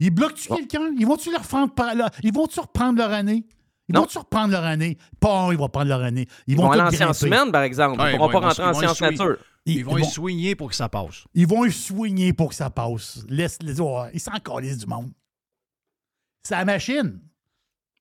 Ils 0.00 0.10
bloquent-tu 0.10 0.48
quelqu'un? 0.48 0.90
Ils 0.98 1.06
vont-tu 1.06 1.30
leur 1.30 1.42
reprendre, 1.42 1.94
leur- 1.94 2.10
ils 2.22 2.32
vont-tu 2.32 2.58
reprendre 2.60 2.98
leur 2.98 3.12
année? 3.12 3.44
Ils 3.90 3.94
Non. 3.94 4.02
vont-tu 4.02 4.18
reprendre 4.18 4.52
leur 4.52 4.64
année? 4.64 4.96
Pas, 5.20 5.48
ils 5.50 5.58
vont 5.58 5.68
prendre 5.68 5.88
leur 5.88 6.02
année. 6.02 6.26
Ils 6.46 6.52
Ils 6.52 6.56
vont, 6.56 6.64
vont 6.64 6.70
aller 6.72 6.82
en 6.82 6.90
sciences 6.90 7.22
humaines, 7.22 7.50
par 7.52 7.62
exemple. 7.62 8.00
Ouais, 8.00 8.12
Ils 8.12 8.16
pourront 8.16 8.26
ouais, 8.28 8.32
pas 8.40 8.48
rentrer 8.48 8.62
en 8.64 8.74
sciences 8.74 9.00
nature. 9.00 9.36
Ils, 9.68 9.76
Ils 9.78 9.84
vont 9.84 9.92
vont- 9.92 9.98
y 9.98 10.04
soigner 10.04 10.54
pour 10.54 10.70
que 10.70 10.74
ça 10.74 10.88
passe. 10.88 11.24
Ils 11.34 11.46
vont 11.46 11.64
y 11.64 11.72
soigner 11.72 12.32
pour 12.32 12.48
que 12.50 12.54
ça 12.54 12.70
passe. 12.70 13.24
Laisse 13.28 13.58
les 13.62 13.80
ouais, 13.80 14.10
Ils 14.14 14.20
s'en 14.20 14.32
calissent 14.40 14.78
du 14.78 14.86
monde. 14.86 15.10
C'est 16.42 16.54
la 16.54 16.64
machine. 16.64 17.20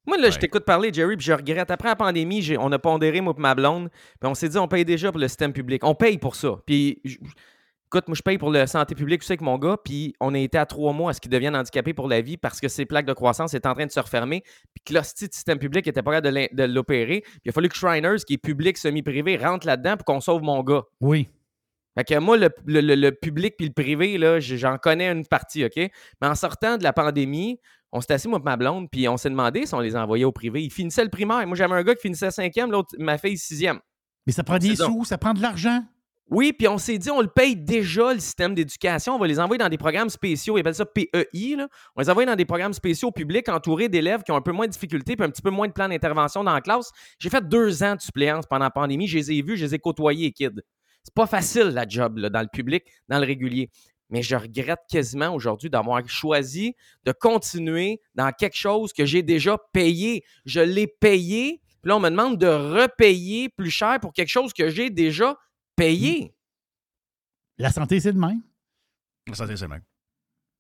Moi, 0.06 0.18
là, 0.18 0.30
je 0.30 0.38
t'écoute 0.40 0.64
parler, 0.64 0.90
Jerry, 0.94 1.18
puis 1.18 1.26
je 1.26 1.34
regrette. 1.34 1.70
Après 1.70 1.90
la 1.90 1.96
pandémie, 1.98 2.42
j'ai- 2.42 2.58
on 2.58 2.72
a 2.72 2.80
pondéré, 2.80 3.20
moi 3.20 3.34
et 3.38 3.42
ma 3.42 3.54
blonde, 3.56 3.90
puis 3.90 4.30
on 4.30 4.34
s'est 4.36 4.48
dit, 4.48 4.58
on 4.58 4.68
paye 4.70 4.86
déjà 4.86 5.12
pour 5.12 5.20
le 5.20 5.28
système 5.28 5.52
public. 5.52 5.84
On 5.84 5.96
paye 5.96 6.18
pour 6.18 6.36
ça. 6.38 6.56
Puis, 6.66 7.02
écoute, 7.04 8.08
moi, 8.08 8.16
je 8.16 8.22
paye 8.22 8.38
pour 8.38 8.50
la 8.50 8.68
santé 8.68 8.96
publique 8.96 9.22
aussi 9.22 9.34
avec 9.34 9.42
mon 9.42 9.58
gars, 9.58 9.76
puis 9.84 10.14
on 10.22 10.34
a 10.34 10.40
été 10.40 10.58
à 10.58 10.66
trois 10.66 10.94
mois 10.94 11.12
à 11.12 11.14
ce 11.14 11.20
qu'il 11.20 11.30
devienne 11.32 11.58
handicapé 11.58 11.94
pour 11.94 12.08
la 12.08 12.22
vie 12.22 12.38
parce 12.38 12.62
que 12.62 12.70
ses 12.70 12.86
plaques 12.86 13.06
de 13.06 13.12
croissance 13.12 13.54
étaient 13.54 13.68
en 13.68 13.74
train 13.74 13.86
de 13.86 13.92
se 13.92 14.00
refermer, 14.00 14.44
puis 14.74 14.82
que 14.86 14.94
l'hostie 14.94 15.28
de 15.28 15.34
système 15.34 15.60
public 15.60 15.86
était 15.88 16.02
pas 16.02 16.22
capable 16.22 16.56
de 16.56 16.64
l'opérer. 16.64 17.20
Puis 17.26 17.42
il 17.44 17.50
a 17.50 17.52
fallu 17.52 17.68
que 17.68 17.76
Shriners, 17.76 18.24
qui 18.26 18.36
est 18.36 18.38
public 18.38 18.78
semi-privé, 18.78 19.36
rentre 19.36 19.68
là-dedans 19.68 19.98
pour 19.98 20.06
qu'on 20.06 20.22
sauve 20.22 20.42
mon 20.42 20.64
gars. 20.64 20.84
Oui. 21.02 21.28
Fait 21.98 22.04
que 22.04 22.20
moi, 22.20 22.38
le, 22.38 22.50
le- 22.66 22.82
le- 22.82 22.96
le 22.96 23.12
public 23.12 23.56
puis 23.58 23.68
le 23.68 23.74
privé, 23.74 24.18
là, 24.18 24.40
j'en 24.40 24.78
connais 24.78 25.10
une 25.12 25.26
partie, 25.26 25.66
OK? 25.66 25.76
Mais 25.76 26.28
en 26.28 26.36
sortant 26.36 26.78
de 26.78 26.84
la 26.84 26.94
pandémie, 26.94 27.60
on 27.92 28.02
s'est 28.02 28.14
assis, 28.14 28.28
moi 28.28 28.40
et 28.40 28.44
ma 28.44 28.58
blonde, 28.58 28.88
puis 28.92 29.08
on 29.08 29.18
s'est 29.18 29.30
demandé 29.30 29.66
si 29.66 29.74
on 29.74 29.80
les 29.80 29.96
envoyait 29.96 30.26
au 30.26 30.32
privé. 30.32 30.62
Ils 30.64 30.72
finissaient 30.72 31.04
le 31.04 31.10
primaire. 31.10 31.46
Moi, 31.48 31.56
j'avais 31.56 31.74
un 31.74 31.84
gars 31.84 31.96
qui 31.96 32.02
finissait 32.02 32.30
cinquième, 32.32 32.72
l'autre, 32.72 32.90
ma 33.00 33.18
fille 33.18 33.38
sixième. 33.38 33.80
Mais 34.26 34.34
ça 34.34 34.44
prend 34.44 34.58
des 34.58 34.76
sous, 34.86 35.06
ça 35.06 35.18
prend 35.18 35.34
de 35.34 35.42
l'argent. 35.42 35.82
Oui, 36.30 36.52
puis 36.52 36.68
on 36.68 36.78
s'est 36.78 36.98
dit, 36.98 37.10
on 37.10 37.22
le 37.22 37.30
paye 37.30 37.56
déjà, 37.56 38.14
le 38.14 38.20
système 38.20 38.54
d'éducation. 38.54 39.16
On 39.16 39.18
va 39.18 39.28
les 39.28 39.40
envoyer 39.40 39.58
dans 39.60 39.70
des 39.70 39.78
programmes 39.78 40.10
spéciaux. 40.10 40.58
Ils 40.58 40.60
appellent 40.60 40.76
ça 40.76 40.86
PEI. 40.86 41.56
Là. 41.56 41.70
On 41.96 42.02
les 42.02 42.10
envoie 42.10 42.26
dans 42.26 42.36
des 42.36 42.44
programmes 42.44 42.74
spéciaux 42.74 43.12
publics 43.12 43.48
entourés 43.48 43.88
d'élèves 43.88 44.24
qui 44.24 44.34
ont 44.34 44.36
un 44.36 44.42
peu 44.42 44.52
moins 44.52 44.66
de 44.68 44.72
difficultés 44.74 45.16
puis 45.16 45.26
un 45.26 45.30
petit 45.30 45.42
peu 45.42 45.52
moins 45.52 45.70
de 45.70 45.72
plan 45.72 45.88
d'intervention 45.88 46.44
dans 46.44 46.54
la 46.54 46.60
classe. 46.60 46.92
J'ai 47.20 47.30
fait 47.30 47.48
deux 47.48 47.82
ans 47.82 47.96
de 47.96 48.02
suppléance 48.02 48.46
pendant 48.46 48.66
la 48.66 48.72
pandémie. 48.72 49.08
Je 49.08 49.18
les 49.18 49.32
ai 49.32 49.42
vus, 49.42 49.56
je 49.56 49.64
les 49.64 49.76
ai 49.76 49.80
côtoyés, 49.80 50.26
les 50.26 50.32
kids. 50.34 50.60
C'est 51.08 51.14
pas 51.14 51.26
facile, 51.26 51.68
la 51.68 51.88
job, 51.88 52.18
là, 52.18 52.30
dans 52.30 52.42
le 52.42 52.50
public, 52.52 52.84
dans 53.08 53.18
le 53.18 53.26
régulier. 53.26 53.70
Mais 54.10 54.22
je 54.22 54.36
regrette 54.36 54.82
quasiment 54.90 55.34
aujourd'hui 55.34 55.70
d'avoir 55.70 56.06
choisi 56.10 56.76
de 57.06 57.14
continuer 57.14 58.02
dans 58.14 58.30
quelque 58.34 58.58
chose 58.58 58.92
que 58.92 59.06
j'ai 59.06 59.24
déjà 59.24 59.58
payé. 59.72 60.26
Je 60.46 60.60
l'ai 60.60 60.86
payé, 60.86 61.62
puis 61.82 61.88
là, 61.88 61.96
on 61.96 62.02
me 62.02 62.10
demande 62.10 62.38
de 62.38 62.48
repayer 62.48 63.48
plus 63.48 63.72
cher 63.72 64.02
pour 64.02 64.12
quelque 64.12 64.28
chose 64.28 64.52
que 64.52 64.70
j'ai 64.70 64.90
déjà 64.90 65.38
payé. 65.78 66.36
La 67.58 67.72
santé, 67.72 68.02
c'est 68.02 68.12
le 68.12 68.20
même. 68.20 68.42
La 69.30 69.36
santé, 69.36 69.56
c'est 69.56 69.64
le 69.64 69.70
même. 69.70 69.84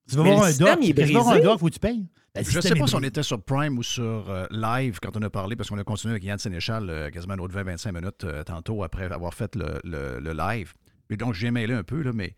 Tu 0.09 0.15
vas 0.15 0.23
voir 0.23 0.39
le 0.39 0.45
un 0.45 0.57
doc, 0.57 0.79
il 0.81 0.89
est 0.97 1.05
tu 1.07 1.13
vas 1.13 1.19
voir 1.19 1.35
un 1.35 1.39
doc, 1.41 1.59
faut 1.59 1.65
que 1.67 1.73
tu 1.73 1.79
payes. 1.79 2.07
Ben, 2.37 2.51
Je 2.51 2.57
ne 2.57 2.61
sais 2.61 2.69
pas 2.75 2.87
si 2.87 2.95
on 2.95 3.03
était 3.03 3.23
sur 3.23 3.41
Prime 3.41 3.77
ou 3.77 3.83
sur 3.83 4.29
euh, 4.29 4.45
Live 4.51 4.99
quand 5.01 5.15
on 5.17 5.21
a 5.21 5.29
parlé, 5.29 5.55
parce 5.55 5.69
qu'on 5.69 5.77
a 5.77 5.83
continué 5.83 6.11
avec 6.13 6.23
Yann 6.23 6.39
Sénéchal 6.39 6.89
euh, 6.89 7.09
quasiment 7.09 7.33
un 7.35 7.39
autre 7.39 7.55
20-25 7.55 7.91
minutes 7.93 8.23
euh, 8.23 8.43
tantôt 8.43 8.83
après 8.83 9.05
avoir 9.11 9.33
fait 9.33 9.55
le, 9.55 9.79
le- 9.83 10.19
le 10.19 10.33
live. 10.33 10.73
Et 11.09 11.17
donc, 11.17 11.33
j'ai 11.33 11.51
mêlé 11.51 11.73
un 11.73 11.83
peu, 11.83 12.01
là, 12.01 12.11
mais 12.13 12.35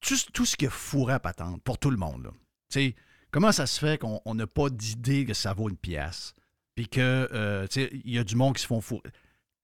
tout, 0.00 0.16
tout 0.32 0.44
ce 0.46 0.56
qui 0.56 0.64
est 0.66 0.70
fourré 0.70 1.14
à 1.14 1.20
patente 1.20 1.62
pour 1.62 1.78
tout 1.78 1.90
le 1.90 1.96
monde. 1.96 2.24
là. 2.24 2.80
Comment 3.30 3.52
ça 3.52 3.66
se 3.66 3.78
fait 3.78 3.98
qu'on 3.98 4.20
on 4.24 4.34
n'a 4.34 4.46
pas 4.46 4.70
d'idée 4.70 5.24
que 5.24 5.34
ça 5.34 5.52
vaut 5.52 5.68
une 5.68 5.76
pièce? 5.76 6.34
Puis 6.74 6.88
que, 6.88 7.66
il 8.04 8.10
y 8.12 8.18
a 8.18 8.24
du 8.24 8.36
monde 8.36 8.54
qui 8.56 8.62
se 8.62 8.66
font 8.66 8.80
fourrer. 8.80 9.10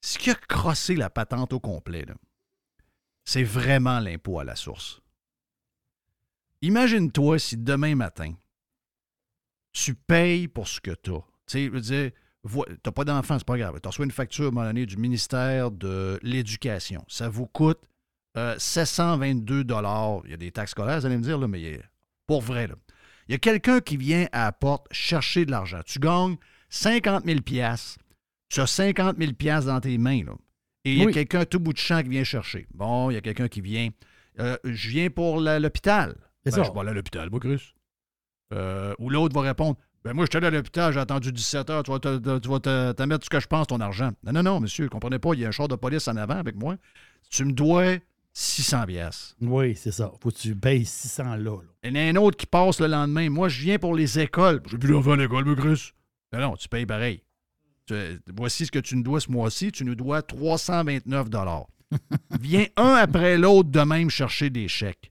Ce 0.00 0.18
qui 0.18 0.30
a 0.30 0.34
crossé 0.34 0.94
la 0.94 1.10
patente 1.10 1.52
au 1.52 1.60
complet, 1.60 2.04
c'est 3.24 3.44
vraiment 3.44 4.00
l'impôt 4.00 4.40
à 4.40 4.44
la 4.44 4.56
source. 4.56 5.00
Imagine-toi 6.62 7.38
si 7.38 7.56
demain 7.56 7.94
matin, 7.94 8.34
tu 9.72 9.94
payes 9.94 10.48
pour 10.48 10.68
ce 10.68 10.80
que 10.80 10.90
tu 11.02 11.10
as. 11.12 11.18
Tu 11.18 11.24
sais, 11.46 11.64
je 11.66 11.70
veux 11.70 11.80
dire, 11.80 12.10
vo- 12.44 12.66
t'as 12.82 12.92
pas 12.92 13.04
d'enfant, 13.04 13.38
c'est 13.38 13.46
pas 13.46 13.58
grave. 13.58 13.78
Tu 13.82 13.88
reçois 13.88 14.04
une 14.04 14.10
facture 14.10 14.44
à 14.46 14.48
un 14.48 14.50
moment 14.50 14.66
donné 14.66 14.86
du 14.86 14.96
ministère 14.96 15.70
de 15.70 16.18
l'Éducation. 16.22 17.04
Ça 17.08 17.28
vous 17.28 17.46
coûte 17.46 17.80
euh, 18.36 18.54
722 18.58 19.64
Il 20.24 20.30
y 20.30 20.34
a 20.34 20.36
des 20.36 20.52
taxes 20.52 20.72
scolaires, 20.72 21.00
vous 21.00 21.06
allez 21.06 21.16
me 21.18 21.22
dire, 21.22 21.38
là, 21.38 21.48
mais 21.48 21.74
euh, 21.74 21.78
pour 22.26 22.40
vrai. 22.42 22.66
Là. 22.66 22.74
Il 23.28 23.32
y 23.32 23.34
a 23.34 23.38
quelqu'un 23.38 23.80
qui 23.80 23.96
vient 23.96 24.26
à 24.32 24.44
la 24.46 24.52
porte 24.52 24.86
chercher 24.92 25.44
de 25.44 25.50
l'argent. 25.50 25.80
Tu 25.86 25.98
gagnes 25.98 26.36
50 26.70 27.24
000 27.24 27.40
Tu 28.48 28.60
as 28.60 28.66
50 28.66 29.16
000 29.18 29.32
dans 29.64 29.80
tes 29.80 29.96
mains. 29.98 30.24
Là. 30.24 30.32
Et 30.84 30.92
il 30.92 30.98
y 30.98 31.02
a 31.02 31.06
Oui. 31.06 31.12
quelqu'un 31.12 31.44
tout 31.44 31.60
bout 31.60 31.72
de 31.72 31.78
champ 31.78 32.02
qui 32.02 32.08
vient 32.08 32.24
chercher. 32.24 32.66
Bon, 32.74 33.10
il 33.10 33.14
y 33.14 33.16
a 33.16 33.20
quelqu'un 33.20 33.48
qui 33.48 33.60
vient. 33.60 33.88
euh, 34.40 34.56
je 34.64 34.88
viens 34.88 35.10
pour 35.10 35.40
l'hôpital. 35.40 36.16
Ben. 36.44 36.50
Je 36.50 36.56
vais 36.72 36.80
aller 36.80 36.90
à 36.90 36.94
l'hôpital, 36.94 37.30
moi, 37.30 37.38
Chris. 37.38 37.72
Euh, 38.52 38.94
ou 38.98 39.08
l'autre 39.10 39.34
va 39.34 39.40
répondre 39.40 39.76
Ben 40.04 40.12
moi, 40.12 40.24
je 40.26 40.30
suis 40.30 40.36
allé 40.36 40.48
à 40.48 40.50
l'hôpital, 40.50 40.92
j'ai 40.92 41.00
attendu 41.00 41.32
17 41.32 41.70
heures, 41.70 41.82
tu 41.82 41.90
vas 41.90 41.98
te, 41.98 42.18
te- 42.18 42.38
tu 42.38 42.48
vas 42.48 42.60
te- 42.60 42.92
te 42.92 43.02
mettre 43.04 43.24
ce 43.24 43.30
que 43.30 43.40
je 43.40 43.46
pense, 43.46 43.66
ton 43.68 43.80
argent. 43.80 44.10
Non, 44.24 44.32
non, 44.32 44.42
non, 44.42 44.60
monsieur, 44.60 44.88
comprenez 44.88 45.18
pas, 45.18 45.32
il 45.34 45.40
y 45.40 45.44
a 45.44 45.48
un 45.48 45.52
char 45.52 45.68
de 45.68 45.76
police 45.76 46.06
en 46.08 46.16
avant 46.16 46.36
avec 46.36 46.56
moi. 46.56 46.76
Tu 47.30 47.44
me 47.44 47.52
dois 47.52 47.96
600 48.34 48.86
pièces. 48.86 49.36
Oui, 49.40 49.74
c'est 49.76 49.92
ça. 49.92 50.10
Faut 50.20 50.30
que 50.30 50.36
tu 50.36 50.54
payes 50.56 50.84
600 50.84 51.36
là. 51.36 51.36
là. 51.36 51.56
Il 51.84 51.90
y 51.90 51.92
en 51.92 51.96
a 51.96 52.08
un 52.10 52.16
autre 52.22 52.36
qui 52.36 52.46
passe 52.46 52.80
le 52.80 52.86
lendemain. 52.88 53.30
Moi, 53.30 53.48
je 53.48 53.60
viens 53.62 53.78
pour 53.78 53.94
les 53.94 54.18
écoles. 54.18 54.60
J'ai 54.66 54.76
plus 54.78 54.90
d'enfants 54.90 55.12
à 55.12 55.16
l'école, 55.16 55.44
moi, 55.44 55.54
Chris. 55.56 55.92
Non, 56.32 56.40
non, 56.40 56.56
tu 56.56 56.68
payes 56.68 56.86
pareil. 56.86 57.22
Tu- 57.86 57.94
voici 58.36 58.66
ce 58.66 58.70
que 58.72 58.78
tu 58.80 58.96
nous 58.96 59.02
dois 59.02 59.20
ce 59.20 59.30
mois-ci. 59.30 59.70
Tu 59.72 59.84
nous 59.84 59.94
dois 59.94 60.22
329 60.22 61.28
Viens 62.40 62.66
un 62.76 62.94
après 62.94 63.36
l'autre 63.38 63.70
de 63.70 63.80
même 63.80 64.08
chercher 64.10 64.50
des 64.50 64.66
chèques. 64.68 65.10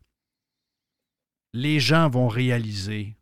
Les 1.53 1.79
gens 1.79 2.09
vont 2.09 2.27
réaliser 2.27 3.15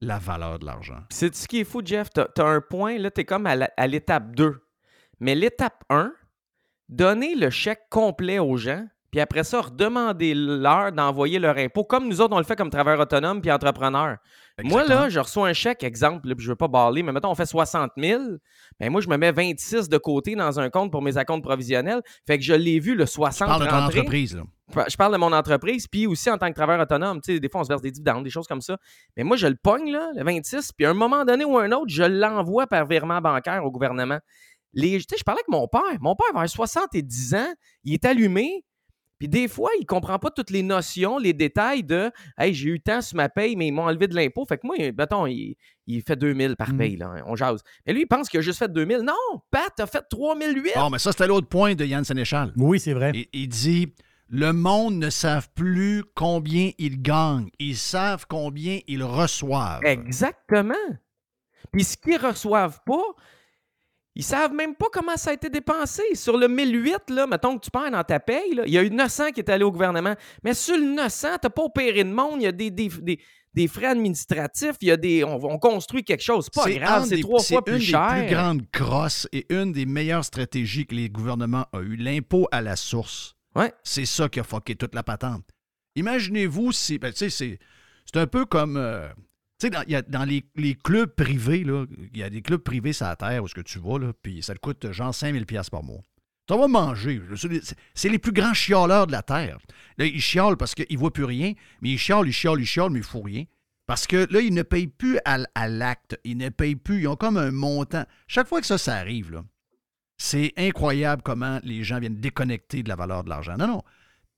la 0.00 0.18
valeur 0.18 0.58
de 0.58 0.66
l'argent. 0.66 1.00
C'est 1.10 1.34
ce 1.34 1.48
qui 1.48 1.60
est 1.60 1.64
fou, 1.64 1.80
Jeff. 1.84 2.08
Tu 2.12 2.20
as, 2.20 2.44
un 2.44 2.60
point, 2.60 2.98
là, 2.98 3.10
tu 3.10 3.22
es 3.22 3.24
comme 3.24 3.46
à 3.46 3.86
l'étape 3.86 4.34
2. 4.34 4.60
Mais 5.20 5.34
l'étape 5.34 5.84
1, 5.90 6.12
donner 6.88 7.34
le 7.34 7.50
chèque 7.50 7.88
complet 7.90 8.38
aux 8.38 8.56
gens, 8.56 8.86
puis 9.10 9.20
après 9.20 9.44
ça, 9.44 9.60
redemander 9.60 10.34
leur 10.34 10.92
d'envoyer 10.92 11.38
leur 11.38 11.56
impôt, 11.56 11.84
comme 11.84 12.08
nous 12.08 12.20
autres, 12.20 12.34
on 12.34 12.38
le 12.38 12.44
fait 12.44 12.56
comme 12.56 12.70
travailleurs 12.70 13.00
autonomes 13.00 13.40
puis 13.40 13.52
entrepreneurs. 13.52 14.18
Moi, 14.62 14.84
là, 14.84 15.08
je 15.08 15.18
reçois 15.18 15.48
un 15.48 15.52
chèque, 15.52 15.82
exemple, 15.82 16.28
là, 16.28 16.34
puis 16.36 16.44
je 16.44 16.50
veux 16.50 16.56
pas 16.56 16.68
baller, 16.68 17.02
mais 17.02 17.10
mettons, 17.10 17.30
on 17.30 17.34
fait 17.34 17.46
60 17.46 17.90
000. 17.96 18.22
Ben 18.78 18.90
moi, 18.90 19.00
je 19.00 19.08
me 19.08 19.16
mets 19.16 19.32
26 19.32 19.88
de 19.88 19.98
côté 19.98 20.36
dans 20.36 20.60
un 20.60 20.70
compte 20.70 20.92
pour 20.92 21.02
mes 21.02 21.16
acomptes 21.16 21.42
provisionnels. 21.42 22.02
Fait 22.26 22.38
que 22.38 22.44
je 22.44 22.54
l'ai 22.54 22.78
vu, 22.78 22.94
le 22.94 23.06
60 23.06 23.48
Parle 23.48 23.64
de 23.64 23.68
ton 23.68 23.76
entreprise. 23.76 24.36
Là. 24.36 24.44
Je 24.88 24.96
parle 24.96 25.12
de 25.12 25.18
mon 25.18 25.32
entreprise, 25.32 25.88
puis 25.88 26.06
aussi 26.06 26.30
en 26.30 26.38
tant 26.38 26.48
que 26.48 26.54
travailleur 26.54 26.82
autonome. 26.82 27.20
Tu 27.20 27.34
sais, 27.34 27.40
des 27.40 27.48
fois, 27.48 27.62
on 27.62 27.64
se 27.64 27.68
verse 27.68 27.82
des 27.82 27.90
dividendes, 27.90 28.22
des 28.22 28.30
choses 28.30 28.46
comme 28.46 28.60
ça. 28.60 28.76
Mais 29.16 29.24
moi, 29.24 29.36
je 29.36 29.48
le 29.48 29.56
pogne, 29.56 29.90
là, 29.90 30.10
le 30.14 30.24
26, 30.24 30.72
puis 30.72 30.86
à 30.86 30.90
un 30.90 30.94
moment 30.94 31.24
donné 31.24 31.44
ou 31.44 31.58
un 31.58 31.72
autre, 31.72 31.88
je 31.88 32.04
l'envoie 32.04 32.68
par 32.68 32.86
virement 32.86 33.20
bancaire 33.20 33.64
au 33.64 33.72
gouvernement. 33.72 34.18
Les, 34.72 34.98
tu 34.98 35.04
sais, 35.10 35.16
je 35.18 35.24
parlais 35.24 35.40
avec 35.40 35.48
mon 35.48 35.66
père. 35.68 35.98
Mon 36.00 36.14
père, 36.14 36.32
vers 36.32 36.48
70 36.48 37.34
ans, 37.34 37.54
il 37.82 37.94
est 37.94 38.04
allumé. 38.04 38.64
Puis 39.18 39.28
des 39.28 39.46
fois, 39.48 39.70
il 39.80 39.86
comprend 39.86 40.18
pas 40.18 40.30
toutes 40.30 40.50
les 40.50 40.62
notions, 40.62 41.18
les 41.18 41.32
détails 41.32 41.82
de 41.84 42.10
Hey, 42.36 42.52
j'ai 42.52 42.70
eu 42.70 42.80
tant 42.80 43.00
sur 43.00 43.16
ma 43.16 43.28
paye, 43.28 43.54
mais 43.56 43.68
ils 43.68 43.72
m'ont 43.72 43.84
enlevé 43.84 44.08
de 44.08 44.14
l'impôt. 44.14 44.44
Fait 44.44 44.58
que 44.58 44.66
moi, 44.66 44.76
mettons, 44.98 45.26
il, 45.26 45.56
il 45.86 46.02
fait 46.02 46.16
2000 46.16 46.56
par 46.56 46.72
Mm. 46.72 46.78
paye, 46.78 46.96
là, 46.96 47.14
on 47.26 47.36
jase. 47.36 47.62
Mais 47.86 47.92
lui, 47.92 48.02
il 48.02 48.06
pense 48.06 48.28
qu'il 48.28 48.38
a 48.38 48.42
juste 48.42 48.58
fait 48.58 48.72
2000. 48.72 48.98
Non, 49.02 49.14
Pat, 49.50 49.70
t'as 49.76 49.86
fait 49.86 50.02
3008. 50.10 50.72
Bon, 50.74 50.90
mais 50.90 50.98
ça, 50.98 51.12
c'était 51.12 51.26
l'autre 51.28 51.48
point 51.48 51.74
de 51.74 51.84
Yann 51.84 52.04
Sénéchal. 52.04 52.52
Oui, 52.56 52.80
c'est 52.80 52.92
vrai. 52.94 53.12
Il, 53.14 53.26
il 53.32 53.48
dit 53.48 53.94
Le 54.28 54.52
monde 54.52 54.96
ne 54.96 55.10
savent 55.10 55.48
plus 55.54 56.02
combien 56.14 56.70
ils 56.78 57.00
gagnent. 57.00 57.50
Ils 57.60 57.76
savent 57.76 58.26
combien 58.28 58.80
ils 58.88 59.04
reçoivent. 59.04 59.84
Exactement. 59.84 60.74
Puis 61.72 61.84
ce 61.84 61.96
qu'ils 61.96 62.16
reçoivent 62.18 62.80
pas, 62.86 63.02
ils 64.14 64.22
savent 64.22 64.52
même 64.52 64.74
pas 64.74 64.86
comment 64.92 65.16
ça 65.16 65.30
a 65.30 65.32
été 65.34 65.48
dépensé. 65.50 66.02
Sur 66.14 66.36
le 66.36 66.46
1008, 66.48 67.10
là, 67.10 67.26
mettons 67.26 67.58
que 67.58 67.64
tu 67.64 67.70
perds 67.70 67.90
dans 67.90 68.04
ta 68.04 68.20
paye, 68.20 68.54
là, 68.54 68.62
il 68.66 68.72
y 68.72 68.78
a 68.78 68.82
eu 68.82 68.90
900 68.90 69.32
qui 69.32 69.40
est 69.40 69.48
allé 69.50 69.64
au 69.64 69.72
gouvernement. 69.72 70.14
Mais 70.42 70.54
sur 70.54 70.76
le 70.76 70.84
900, 70.84 71.28
tu 71.40 71.46
n'as 71.46 71.50
pas 71.50 71.62
opéré 71.62 72.04
de 72.04 72.12
monde, 72.12 72.36
il 72.40 72.42
y 72.44 72.46
a 72.46 72.52
des, 72.52 72.70
des, 72.70 72.88
des- 73.00 73.20
des 73.54 73.68
frais 73.68 73.86
administratifs, 73.86 74.74
il 74.80 74.88
y 74.88 74.90
a 74.90 74.96
des, 74.96 75.22
on, 75.22 75.36
on 75.44 75.58
construit 75.60 76.02
quelque 76.02 76.24
chose. 76.24 76.46
C'est 76.52 76.60
pas 76.60 76.68
grave, 76.70 77.06
c'est 77.08 77.20
trois 77.20 77.38
c'est 77.38 77.54
fois 77.54 77.64
plus 77.64 77.74
une 77.76 77.80
cher. 77.80 78.12
des 78.14 78.26
plus 78.26 78.34
grandes 78.34 78.62
crosses 78.72 79.28
et 79.32 79.46
une 79.54 79.70
des 79.72 79.86
meilleures 79.86 80.24
stratégies 80.24 80.86
que 80.86 80.94
les 80.96 81.08
gouvernements 81.08 81.66
ont 81.72 81.78
eues. 81.80 81.94
L'impôt 81.96 82.48
à 82.50 82.60
la 82.62 82.74
source. 82.74 83.34
C'est 83.84 84.06
ça 84.06 84.28
qui 84.28 84.40
a 84.40 84.42
fucké 84.42 84.74
toute 84.74 84.92
la 84.94 85.04
patente. 85.04 85.44
Imaginez-vous 85.94 86.72
si. 86.72 86.98
ben, 86.98 87.12
tu 87.12 87.18
sais, 87.18 87.30
c'est, 87.30 87.58
c'est 88.04 88.18
un 88.20 88.26
peu 88.26 88.44
comme. 88.44 88.76
euh, 88.76 89.08
dans, 89.70 90.24
les, 90.24 90.74
clubs 90.74 91.10
privés, 91.14 91.64
il 92.12 92.18
y 92.18 92.22
a 92.22 92.30
des 92.30 92.42
clubs 92.42 92.60
privés 92.60 92.92
sur 92.92 93.06
la 93.06 93.16
terre 93.16 93.42
où 93.42 93.48
ce 93.48 93.54
que 93.54 93.60
tu 93.60 93.78
vas, 93.78 93.98
puis 94.22 94.42
ça 94.42 94.54
te 94.54 94.58
coûte 94.58 94.90
genre 94.92 95.14
5000 95.14 95.46
pièces 95.46 95.70
par 95.70 95.82
mois. 95.82 96.00
Tu 96.46 96.54
vas 96.54 96.68
manger. 96.68 97.22
C'est- 97.94 98.08
les 98.08 98.18
plus 98.18 98.32
grands 98.32 98.52
chialeurs 98.52 99.06
de 99.06 99.12
la 99.12 99.22
terre. 99.22 99.58
Là, 99.96 100.04
ils 100.04 100.20
chialent 100.20 100.56
parce 100.56 100.74
qu'ils 100.74 100.86
ne 100.90 100.98
voient 100.98 101.12
plus 101.12 101.24
rien, 101.24 101.54
mais 101.80 101.90
ils 101.90 101.98
chialent, 101.98 102.28
ils 102.28 102.32
chialent, 102.32 102.60
ils 102.60 102.66
chialent, 102.66 102.90
mais 102.90 102.98
ils 102.98 103.02
ne 103.02 103.06
font 103.06 103.22
rien. 103.22 103.44
Parce 103.86 104.06
que 104.06 104.26
là, 104.30 104.40
ils 104.40 104.52
ne 104.52 104.62
payent 104.62 104.88
plus 104.88 105.18
à, 105.24 105.68
l'acte. 105.68 106.18
Ils 106.24 106.36
ne 106.36 106.48
payent 106.48 106.76
plus. 106.76 107.00
Ils 107.00 107.08
ont 107.08 107.16
comme 107.16 107.36
un 107.36 107.50
montant. 107.50 108.04
Chaque 108.26 108.48
fois 108.48 108.60
que 108.60 108.66
ça, 108.66 108.78
ça 108.78 108.96
arrive, 108.96 109.42
c'est 110.16 110.52
incroyable 110.56 111.22
comment 111.22 111.60
les 111.62 111.82
gens 111.82 111.98
viennent 111.98 112.20
déconnecter 112.20 112.82
de 112.82 112.88
la 112.88 112.96
valeur 112.96 113.24
de 113.24 113.30
l'argent. 113.30 113.56
Non, 113.58 113.66
non. 113.66 113.82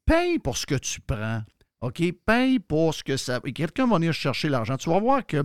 Paye 0.04 0.38
pour 0.38 0.56
ce 0.56 0.66
que 0.66 0.76
tu 0.76 1.00
prends. 1.00 1.42
OK? 1.80 2.02
Paye 2.24 2.58
pour 2.58 2.94
ce 2.94 3.04
que 3.04 3.16
ça. 3.16 3.40
et 3.44 3.52
Quelqu'un 3.52 3.86
va 3.86 3.96
venir 3.96 4.12
chercher 4.12 4.48
l'argent. 4.48 4.76
Tu 4.76 4.88
vas 4.90 4.98
voir 5.00 5.26
que 5.26 5.44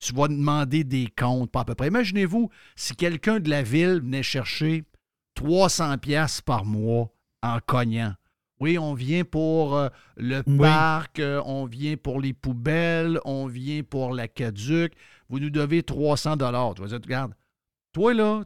tu 0.00 0.12
vas 0.14 0.28
demander 0.28 0.84
des 0.84 1.08
comptes, 1.16 1.50
pas 1.50 1.60
à 1.60 1.64
peu 1.64 1.74
près. 1.74 1.88
Imaginez-vous 1.88 2.50
si 2.76 2.94
quelqu'un 2.94 3.40
de 3.40 3.48
la 3.50 3.62
ville 3.62 4.00
venait 4.02 4.22
chercher 4.22 4.84
300 5.34 5.98
pièces 5.98 6.40
par 6.40 6.64
mois 6.64 7.10
en 7.42 7.58
cognant. 7.64 8.14
Oui, 8.60 8.76
on 8.76 8.94
vient 8.94 9.22
pour 9.22 9.76
euh, 9.76 9.88
le 10.16 10.42
Oui. 10.46 10.58
parc, 10.58 11.20
euh, 11.20 11.40
on 11.46 11.64
vient 11.66 11.96
pour 11.96 12.20
les 12.20 12.32
poubelles, 12.32 13.20
on 13.24 13.46
vient 13.46 13.82
pour 13.84 14.12
la 14.12 14.26
caduc. 14.26 14.94
Vous 15.28 15.38
nous 15.38 15.50
devez 15.50 15.84
300 15.84 16.36
dollars. 16.36 16.74
Tu 16.74 16.82
vas 16.82 16.88
dire, 16.88 16.98
regarde, 17.00 17.34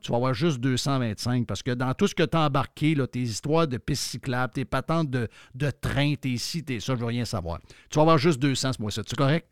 tu 0.01 0.11
vas 0.11 0.17
avoir 0.17 0.35
juste 0.35 0.59
225 0.61 1.47
parce 1.47 1.63
que 1.63 1.73
dans 1.73 1.93
tout 1.95 2.07
ce 2.07 2.15
que 2.15 2.23
tu 2.23 2.37
as 2.37 2.47
embarqué, 2.47 2.95
là, 2.95 3.07
tes 3.07 3.21
histoires 3.21 3.69
de 3.69 3.77
pistes 3.77 4.05
cyclables, 4.05 4.53
tes 4.53 4.65
patentes 4.65 5.11
de, 5.11 5.29
de 5.55 5.71
train, 5.71 6.15
tes 6.15 6.37
ci, 6.37 6.65
tes 6.65 6.81
ça, 6.81 6.95
je 6.95 7.01
veux 7.01 7.07
rien 7.07 7.25
savoir. 7.25 7.61
Tu 7.91 7.97
vas 7.97 8.03
avoir 8.03 8.19
juste 8.19 8.41
200 8.41 8.75
ce 8.75 8.83
mois-ci. 8.83 9.01
C'est 9.07 9.17
correct? 9.17 9.51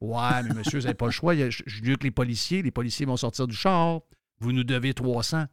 Ouais, 0.00 0.42
mais 0.42 0.54
monsieur, 0.54 0.78
vous 0.80 0.84
n'avez 0.84 0.94
pas 0.94 1.06
le 1.06 1.12
choix. 1.12 1.34
Je 1.34 1.80
dis 1.80 1.96
que 1.96 2.04
les 2.04 2.10
policiers, 2.10 2.62
les 2.62 2.72
policiers 2.72 3.06
vont 3.06 3.16
sortir 3.16 3.46
du 3.46 3.54
char. 3.54 4.00
Vous 4.40 4.52
nous 4.52 4.64
devez 4.64 4.94
300. 4.94 5.44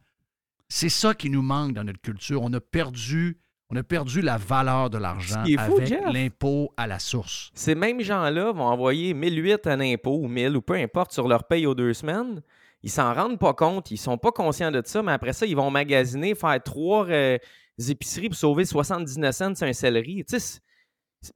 C'est 0.68 0.88
ça 0.88 1.14
qui 1.14 1.30
nous 1.30 1.42
manque 1.42 1.74
dans 1.74 1.84
notre 1.84 2.00
culture. 2.00 2.42
On 2.42 2.52
a 2.52 2.60
perdu, 2.60 3.38
On 3.72 3.76
a 3.76 3.82
perdu 3.84 4.20
la 4.20 4.36
valeur 4.36 4.90
de 4.90 4.98
l'argent 4.98 5.44
avec 5.56 5.90
l'impôt 6.12 6.72
à 6.76 6.86
la 6.88 6.98
source. 6.98 7.50
Ces 7.54 7.74
mêmes 7.76 8.00
gens-là 8.00 8.50
vont 8.52 8.64
envoyer 8.64 9.14
1008 9.14 9.66
en 9.68 9.80
impôts 9.80 10.18
ou 10.22 10.26
1000 10.28 10.56
ou 10.56 10.60
peu 10.62 10.74
importe 10.74 11.12
sur 11.12 11.28
leur 11.28 11.44
paye 11.44 11.66
aux 11.66 11.74
deux 11.76 11.94
semaines. 11.94 12.42
Ils 12.82 12.90
s'en 12.90 13.12
rendent 13.14 13.38
pas 13.38 13.54
compte, 13.54 13.90
ils 13.90 13.96
sont 13.98 14.18
pas 14.18 14.32
conscients 14.32 14.70
de 14.70 14.82
ça, 14.84 15.02
mais 15.02 15.12
après 15.12 15.32
ça, 15.32 15.46
ils 15.46 15.54
vont 15.54 15.70
magasiner, 15.70 16.34
faire 16.34 16.60
trois 16.62 17.06
euh, 17.10 17.38
épiceries 17.88 18.30
pour 18.30 18.38
sauver 18.38 18.64
79 18.64 19.34
cents 19.34 19.54
sur 19.54 19.66
un 19.66 19.72
céleri. 19.72 20.24
Tu 20.28 20.40
sais, 20.40 20.60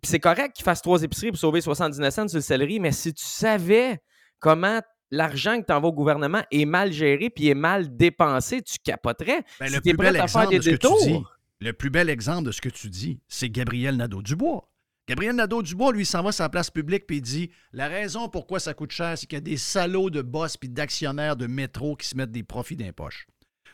c'est- 0.02 0.18
correct 0.20 0.56
qu'ils 0.56 0.64
fassent 0.64 0.82
trois 0.82 1.02
épiceries 1.02 1.30
pour 1.30 1.38
sauver 1.38 1.60
79 1.60 2.12
cents 2.14 2.28
sur 2.28 2.38
le 2.38 2.42
céleri, 2.42 2.80
mais 2.80 2.92
si 2.92 3.12
tu 3.12 3.24
savais 3.24 4.00
comment 4.40 4.80
l'argent 5.10 5.60
que 5.60 5.66
tu 5.66 5.72
envoies 5.72 5.90
au 5.90 5.92
gouvernement 5.92 6.42
est 6.50 6.64
mal 6.64 6.90
géré 6.92 7.30
puis 7.30 7.48
est 7.48 7.54
mal 7.54 7.94
dépensé, 7.94 8.62
tu 8.62 8.78
capoterais. 8.82 9.44
Ben, 9.60 9.68
si 9.68 9.74
le 9.92 9.96
plus 9.96 10.06
à 10.18 10.26
faire 10.26 10.48
des 10.48 10.56
de 10.58 10.62
ce 10.62 10.70
que 10.70 10.74
tu 10.76 10.78
détours, 10.78 10.98
dis, 11.04 11.22
le 11.60 11.72
plus 11.72 11.90
bel 11.90 12.08
exemple 12.10 12.44
de 12.46 12.52
ce 12.52 12.60
que 12.60 12.68
tu 12.68 12.90
dis, 12.90 13.20
c'est 13.28 13.48
Gabriel 13.50 13.96
Nadeau-Dubois. 13.96 14.68
Gabriel 15.08 15.36
Nadeau-Dubois, 15.36 15.92
lui, 15.92 16.06
s'en 16.06 16.22
va 16.22 16.32
sur 16.32 16.44
la 16.44 16.48
place 16.48 16.70
publique 16.70 17.06
puis 17.06 17.18
il 17.18 17.22
dit 17.22 17.50
La 17.72 17.88
raison 17.88 18.28
pourquoi 18.28 18.58
ça 18.60 18.72
coûte 18.74 18.90
cher, 18.90 19.18
c'est 19.18 19.26
qu'il 19.26 19.36
y 19.36 19.38
a 19.38 19.40
des 19.42 19.56
salauds 19.58 20.10
de 20.10 20.22
boss 20.22 20.56
puis 20.56 20.68
d'actionnaires 20.68 21.36
de 21.36 21.46
métro 21.46 21.94
qui 21.96 22.08
se 22.08 22.16
mettent 22.16 22.32
des 22.32 22.42
profits 22.42 22.76
d'impoche. 22.76 23.26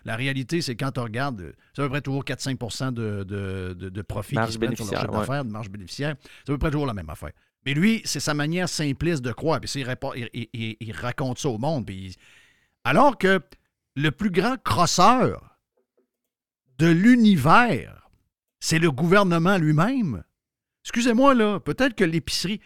La 0.05 0.17
réalité, 0.17 0.63
c'est 0.63 0.77
quand 0.77 0.97
on 0.99 1.03
regarde, 1.05 1.55
c'est 1.75 1.83
à 1.83 1.85
peu 1.85 1.91
près 1.91 2.01
toujours 2.01 2.25
4-5 2.25 2.93
de, 2.93 3.23
de, 3.23 3.75
de, 3.79 3.89
de 3.91 4.03
profits 4.03 4.35
Marge 4.35 4.49
qui 4.49 4.55
se 4.55 4.59
mettent 4.59 4.77
sur 4.77 4.87
leur 4.87 5.01
chiffre 5.01 5.13
ouais. 5.13 5.19
d'affaires, 5.21 5.45
de 5.45 5.51
marge 5.51 5.69
bénéficiaire. 5.69 6.17
C'est 6.23 6.51
à 6.51 6.55
peu 6.55 6.59
près 6.59 6.71
toujours 6.71 6.87
la 6.87 6.95
même 6.95 7.11
affaire. 7.11 7.33
Mais 7.67 7.75
lui, 7.75 8.01
c'est 8.05 8.21
sa 8.21 8.33
manière 8.33 8.69
simpliste 8.69 9.23
de 9.23 9.31
croire. 9.33 9.61
Puis 9.61 9.71
il, 9.75 9.83
répond- 9.85 10.15
il- 10.15 10.31
il- 10.33 10.49
il- 10.55 10.77
il 10.81 10.93
raconte 10.93 11.39
ça 11.39 11.51
au 11.51 11.59
monde. 11.59 11.85
Puis 11.87 12.17
Alors 12.83 13.19
que 13.19 13.41
le 13.95 14.11
plus 14.11 14.31
grand 14.31 14.57
crosseur 14.63 15.50
de 16.81 16.87
l'univers, 16.87 18.09
c'est 18.59 18.79
le 18.79 18.91
gouvernement 18.91 19.59
lui-même. 19.59 20.25
Excusez-moi, 20.85 21.35
là, 21.35 21.61
peut-être 21.61 21.95
que 21.95 22.05
l'épicerie. 22.05 22.61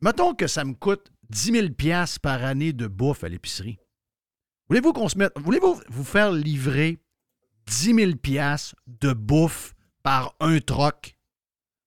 Mettons 0.00 0.34
que 0.34 0.48
ça 0.48 0.64
me 0.64 0.74
coûte 0.74 1.12
10 1.30 1.52
000 1.52 1.68
piastres 1.70 2.18
par 2.20 2.42
année 2.44 2.72
de 2.72 2.88
bouffe 2.88 3.22
à 3.22 3.28
l'épicerie. 3.28 3.78
Voulez-vous 4.68 4.92
qu'on 4.92 5.08
se 5.08 5.16
mette. 5.16 5.32
Voulez-vous 5.38 5.80
vous 5.88 6.04
faire 6.04 6.32
livrer 6.32 6.98
10 7.66 7.94
000 7.94 8.12
piastres 8.16 8.74
de 8.86 9.12
bouffe 9.12 9.74
par 10.02 10.34
un 10.40 10.58
troc? 10.58 11.16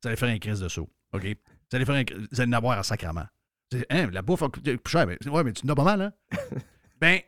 Vous 0.01 0.07
allez 0.07 0.17
faire 0.17 0.29
un 0.29 0.39
crise 0.39 0.61
de 0.61 0.69
saut. 0.69 0.89
OK? 1.13 1.23
Vous 1.25 1.75
allez, 1.75 1.85
faire 1.85 1.95
un- 1.95 2.03
vous 2.31 2.41
allez 2.41 2.49
en 2.49 2.53
avoir 2.57 2.79
à 2.79 2.83
sacrament. 2.83 3.27
C'est- 3.71 3.85
Hein, 3.89 4.09
la 4.11 4.21
bouffe 4.21 4.41
a 4.41 4.47
coûté 4.49 4.77
plus 4.77 4.91
cher. 4.91 5.05
Mais, 5.05 5.17
ouais, 5.27 5.43
mais 5.43 5.51
tu 5.51 5.65
en 5.65 5.69
as 5.69 5.75
pas 5.75 5.83
mal, 5.83 6.01
hein? 6.01 6.13
ben, 7.01 7.19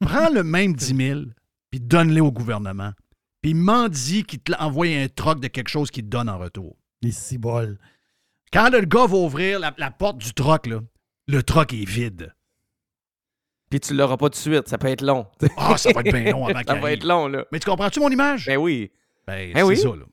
prends 0.00 0.30
le 0.30 0.44
même 0.44 0.74
10 0.74 0.94
000 0.96 1.20
puis 1.70 1.80
donne-les 1.80 2.20
au 2.20 2.30
gouvernement. 2.32 2.92
Puis 3.42 3.54
mendie 3.54 4.24
qu'il 4.24 4.40
te 4.40 4.52
envoie 4.58 4.86
un 4.88 5.08
troc 5.08 5.40
de 5.40 5.48
quelque 5.48 5.68
chose 5.68 5.90
qu'il 5.90 6.04
te 6.04 6.08
donne 6.08 6.28
en 6.28 6.38
retour. 6.38 6.76
Les 7.02 7.12
ciboles. 7.12 7.78
Quand 8.52 8.70
le 8.70 8.80
gars 8.80 9.06
va 9.06 9.16
ouvrir 9.16 9.60
la, 9.60 9.72
la 9.78 9.90
porte 9.90 10.18
du 10.18 10.32
troc, 10.32 10.66
là, 10.66 10.80
le 11.28 11.42
troc 11.42 11.72
est 11.72 11.84
vide. 11.88 12.34
Puis 13.70 13.80
tu 13.80 13.94
l'auras 13.94 14.16
pas 14.16 14.26
tout 14.30 14.36
de 14.38 14.54
suite, 14.54 14.66
ça 14.68 14.78
peut 14.78 14.88
être 14.88 15.02
long. 15.02 15.26
Ah, 15.56 15.76
ça 15.76 15.92
va 15.92 16.00
être 16.00 16.12
bien 16.12 16.32
long 16.32 16.46
avant 16.46 16.58
Ça 16.66 16.74
va 16.74 16.80
arrive. 16.86 16.96
être 16.98 17.04
long, 17.04 17.28
là. 17.28 17.44
Mais 17.52 17.58
tu 17.60 17.68
comprends-tu 17.68 18.00
mon 18.00 18.10
image? 18.10 18.46
Ben 18.46 18.56
oui. 18.56 18.90
Ben, 19.26 19.52
Ben 19.52 19.56
c'est 19.58 19.62
oui. 19.62 19.76
ça, 19.76 19.88
là. 19.88 20.04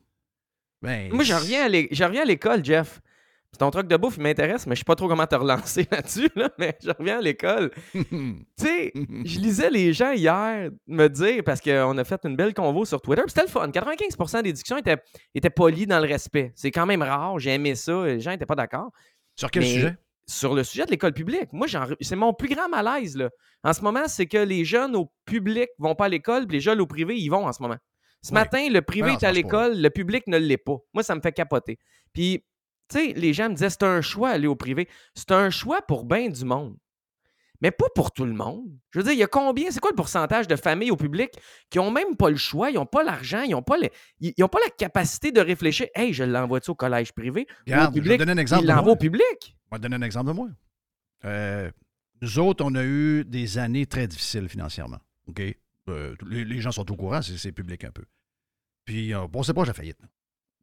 Ben, 0.82 1.12
Moi, 1.14 1.24
je 1.24 1.34
reviens 1.34 1.66
à 1.66 1.70
l'é- 1.70 1.88
je 1.90 2.04
reviens 2.04 2.24
à 2.24 2.26
l'école, 2.26 2.64
Jeff. 2.64 3.02
Ton 3.58 3.72
truc 3.72 3.88
de 3.88 3.98
bouffe, 3.98 4.18
il 4.18 4.24
m'intéresse, 4.24 4.68
mais 4.68 4.76
je 4.76 4.80
sais 4.80 4.86
pas 4.86 4.96
trop 4.96 5.08
comment 5.08 5.26
te 5.28 5.36
relancer 5.36 5.88
là-dessus, 5.92 6.30
là, 6.36 6.50
mais 6.58 6.78
je 6.84 6.92
reviens 6.92 7.20
à 7.20 7.22
l'école. 7.22 7.72
tu 7.94 8.46
sais, 8.58 8.92
je 8.96 9.40
lisais 9.40 9.70
les 9.70 9.94
gens 9.94 10.12
hier 10.12 10.70
me 10.88 11.08
dire, 11.08 11.44
parce 11.44 11.62
qu'on 11.62 11.98
a 11.98 12.04
fait 12.04 12.22
une 12.26 12.36
belle 12.36 12.54
convo 12.54 12.86
sur 12.86 13.02
Twitter, 13.02 13.24
c'était 13.28 13.44
le 13.44 13.48
fun. 13.48 13.68
95% 13.68 14.44
des 14.44 14.54
discussions 14.54 14.78
étaient, 14.78 14.98
étaient 15.34 15.50
polies 15.50 15.88
dans 15.88 16.00
le 16.00 16.08
respect. 16.08 16.52
C'est 16.56 16.72
quand 16.72 16.86
même 16.86 17.02
rare, 17.02 17.40
j'ai 17.40 17.54
aimé 17.54 17.76
ça, 17.76 18.06
les 18.06 18.20
gens 18.20 18.32
n'étaient 18.32 18.46
pas 18.46 18.56
d'accord. 18.56 18.92
Sur 19.36 19.52
quel 19.52 19.64
Mais 19.64 19.70
sujet? 19.74 19.98
Sur 20.28 20.56
le 20.56 20.64
sujet 20.64 20.86
de 20.86 20.92
l'école 20.92 21.14
publique. 21.14 21.54
Moi, 21.54 21.68
c'est 22.02 22.16
mon 22.16 22.34
plus 22.34 22.50
grand 22.50 22.68
malaise. 22.68 23.16
Là. 23.16 23.30
En 23.64 23.74
ce 23.74 23.82
moment, 23.82 24.08
c'est 24.08 24.26
que 24.26 24.38
les 24.38 24.66
jeunes 24.66 24.96
au 24.96 25.12
public 25.26 25.70
vont 25.78 25.94
pas 25.94 26.06
à 26.06 26.10
l'école, 26.10 26.48
puis 26.48 26.58
les 26.58 26.62
jeunes 26.62 26.82
au 26.82 26.88
privé, 26.88 27.16
ils 27.18 27.30
vont 27.30 27.46
en 27.46 27.54
ce 27.54 27.62
moment. 27.62 27.78
Ce 28.24 28.30
Oui. 28.32 28.34
matin, 28.34 28.68
le 28.72 28.82
privé 28.82 29.12
non, 29.12 29.18
est 29.20 29.24
à 29.24 29.32
l'école, 29.32 29.80
le 29.80 29.90
public 29.92 30.24
ne 30.26 30.38
l'est 30.40 30.58
pas. 30.58 30.78
Moi, 30.96 31.04
ça 31.04 31.14
me 31.14 31.22
fait 31.22 31.32
capoter. 31.32 31.78
Puis, 32.12 32.44
tu 32.90 32.98
sais, 33.00 33.14
les 33.14 33.34
gens 33.34 33.50
me 33.50 33.56
disaient, 33.56 33.70
c'est 33.70 33.84
un 33.84 34.02
choix 34.02 34.30
aller 34.30 34.48
au 34.48 34.56
privé. 34.56 34.88
C'est 35.14 35.32
un 35.32 35.50
choix 35.50 35.82
pour 35.82 36.06
bien 36.06 36.30
du 36.30 36.46
monde. 36.46 36.78
Mais 37.62 37.72
pas 37.72 37.88
pour 37.96 38.12
tout 38.12 38.26
le 38.26 38.34
monde. 38.34 38.66
Je 38.92 39.00
veux 39.00 39.04
dire, 39.04 39.14
il 39.14 39.20
y 39.20 39.24
a 39.24 39.28
combien, 39.28 39.72
c'est 39.72 39.80
quoi 39.80 39.90
le 39.92 39.96
pourcentage 39.96 40.46
de 40.48 40.56
familles 40.58 40.92
au 40.92 40.98
public 40.98 41.32
qui 41.70 41.80
ont 41.80 41.90
même 41.90 42.16
pas 42.18 42.30
le 42.30 42.36
choix, 42.36 42.70
ils 42.70 42.76
n'ont 42.76 42.86
pas 42.86 43.02
l'argent, 43.02 43.42
ils 43.44 43.52
n'ont 43.52 43.64
pas, 43.64 43.78
le- 43.78 43.90
ils, 44.20 44.34
ils 44.38 44.44
ont 44.44 44.50
pas 44.50 44.60
la 44.64 44.70
capacité 44.70 45.32
de 45.32 45.40
réfléchir. 45.40 45.88
Hey, 45.96 46.12
je 46.14 46.26
l'envoie-tu 46.26 46.72
au 46.72 46.76
collège 46.76 47.14
privé 47.14 47.48
Regarde, 47.66 47.94
au 47.94 47.96
je 47.96 48.02
vais 48.02 48.02
public? 48.02 48.20
te 48.20 48.24
donner 48.26 48.34
un 48.34 48.42
exemple 48.42 48.66
l'envoient 48.66 48.84
moi. 48.84 48.92
au 48.94 48.98
public. 48.98 49.24
Je 49.42 49.72
vais 49.72 49.78
te 49.78 49.82
donner 49.82 49.96
un 49.96 50.02
exemple 50.02 50.28
de 50.28 50.34
moi. 50.34 50.50
Euh, 51.24 51.72
nous 52.22 52.40
autres, 52.40 52.64
on 52.64 52.76
a 52.76 52.84
eu 52.84 53.24
des 53.26 53.58
années 53.58 53.86
très 53.86 54.06
difficiles 54.08 54.50
financièrement. 54.50 55.00
OK? 55.28 55.42
Euh, 55.88 56.16
les, 56.28 56.44
les 56.46 56.60
gens 56.60 56.72
sont 56.72 56.92
au 56.92 56.96
courant, 56.96 57.22
c'est 57.22 57.52
public 57.54 57.84
un 57.86 57.92
peu. 57.92 58.04
Puis, 58.84 59.14
euh, 59.14 59.28
bon, 59.28 59.44
c'est 59.44 59.54
pas 59.54 59.64
j'ai 59.64 59.74
faillite. 59.74 59.98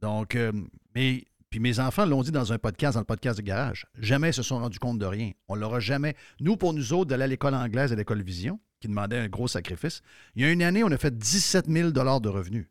Donc, 0.00 0.34
euh, 0.36 0.52
mais, 0.94 1.24
puis 1.52 1.60
mes 1.60 1.80
enfants 1.80 2.06
l'ont 2.06 2.22
dit 2.22 2.32
dans 2.32 2.54
un 2.54 2.58
podcast, 2.58 2.94
dans 2.94 3.00
le 3.02 3.04
podcast 3.04 3.36
de 3.36 3.42
garage. 3.42 3.84
Jamais 3.98 4.30
ils 4.30 4.34
se 4.34 4.42
sont 4.42 4.58
rendus 4.58 4.78
compte 4.78 4.98
de 4.98 5.04
rien. 5.04 5.32
On 5.48 5.54
l'aura 5.54 5.80
jamais. 5.80 6.16
Nous, 6.40 6.56
pour 6.56 6.72
nous 6.72 6.94
autres, 6.94 7.10
d'aller 7.10 7.24
à 7.24 7.26
l'école 7.26 7.54
anglaise, 7.54 7.92
à 7.92 7.94
l'école 7.94 8.22
Vision, 8.22 8.58
qui 8.80 8.88
demandait 8.88 9.18
un 9.18 9.28
gros 9.28 9.48
sacrifice, 9.48 10.00
il 10.34 10.42
y 10.42 10.46
a 10.46 10.50
une 10.50 10.62
année, 10.62 10.82
on 10.82 10.90
a 10.90 10.96
fait 10.96 11.14
17 11.14 11.66
000 11.68 11.90
de 11.90 12.28
revenus. 12.30 12.70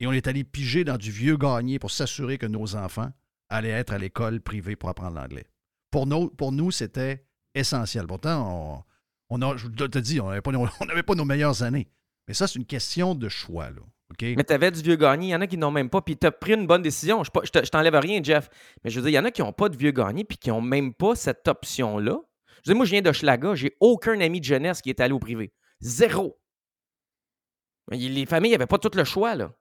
Et 0.00 0.06
on 0.06 0.12
est 0.12 0.26
allé 0.26 0.42
piger 0.42 0.84
dans 0.84 0.96
du 0.96 1.10
vieux 1.10 1.36
gagné 1.36 1.78
pour 1.78 1.90
s'assurer 1.90 2.38
que 2.38 2.46
nos 2.46 2.76
enfants 2.76 3.12
allaient 3.50 3.68
être 3.68 3.92
à 3.92 3.98
l'école 3.98 4.40
privée 4.40 4.74
pour 4.74 4.88
apprendre 4.88 5.20
l'anglais. 5.20 5.44
Pour 5.90 6.06
nous, 6.06 6.70
c'était 6.70 7.26
essentiel. 7.54 8.06
Pourtant, 8.06 8.84
on, 9.28 9.38
on 9.42 9.42
a, 9.42 9.54
je 9.58 9.66
te 9.66 9.98
dis, 9.98 10.18
on 10.22 10.30
n'avait 10.30 10.40
pas, 10.40 10.52
pas 11.06 11.14
nos 11.14 11.24
meilleures 11.26 11.62
années. 11.62 11.90
Mais 12.26 12.32
ça, 12.32 12.46
c'est 12.46 12.58
une 12.58 12.64
question 12.64 13.14
de 13.14 13.28
choix. 13.28 13.68
Là, 13.68 13.82
Mais 14.36 14.44
tu 14.44 14.52
avais 14.52 14.70
du 14.70 14.80
vieux 14.80 14.96
gagné, 14.96 15.28
il 15.28 15.30
y 15.30 15.34
en 15.34 15.40
a 15.40 15.46
qui 15.46 15.58
n'ont 15.58 15.70
même 15.70 15.90
pas, 15.90 16.00
puis 16.00 16.16
tu 16.16 16.26
as 16.26 16.30
pris 16.32 16.54
une 16.54 16.66
bonne 16.66 16.82
décision. 16.82 17.22
Je, 17.24 17.30
je 17.44 17.50
te- 17.50 17.64
je 17.64 17.70
t'enlève 17.70 17.94
rien, 17.94 18.20
Jeff. 18.22 18.48
Mais 18.82 18.90
je 18.90 18.96
veux 18.98 19.02
dire, 19.02 19.10
il 19.10 19.14
y 19.14 19.18
en 19.18 19.24
a 19.26 19.30
qui 19.30 19.42
n'ont 19.42 19.52
pas 19.52 19.68
de 19.68 19.76
vieux 19.76 19.90
gagné, 19.90 20.24
puis 20.24 20.38
qui 20.38 20.48
n'ont 20.48 20.62
même 20.62 20.94
pas 20.94 21.14
cette 21.14 21.46
option-là. 21.46 22.18
Je 22.64 22.70
veux 22.70 22.74
dire, 22.74 22.76
moi, 22.76 22.86
je 22.86 22.90
viens 22.90 23.02
de 23.02 23.12
Schlaga, 23.12 23.54
j'ai 23.54 23.76
aucun 23.80 24.18
ami 24.20 24.40
de 24.40 24.44
jeunesse 24.44 24.80
qui 24.80 24.90
est 24.90 25.00
allé 25.00 25.12
au 25.12 25.18
privé. 25.18 25.52
Zéro. 25.80 26.38
Les 27.90 28.26
familles 28.26 28.52
n'avaient 28.52 28.66
pas 28.66 28.78
tout 28.78 28.90
le 28.94 29.04
choix, 29.04 29.34
là. 29.34 29.52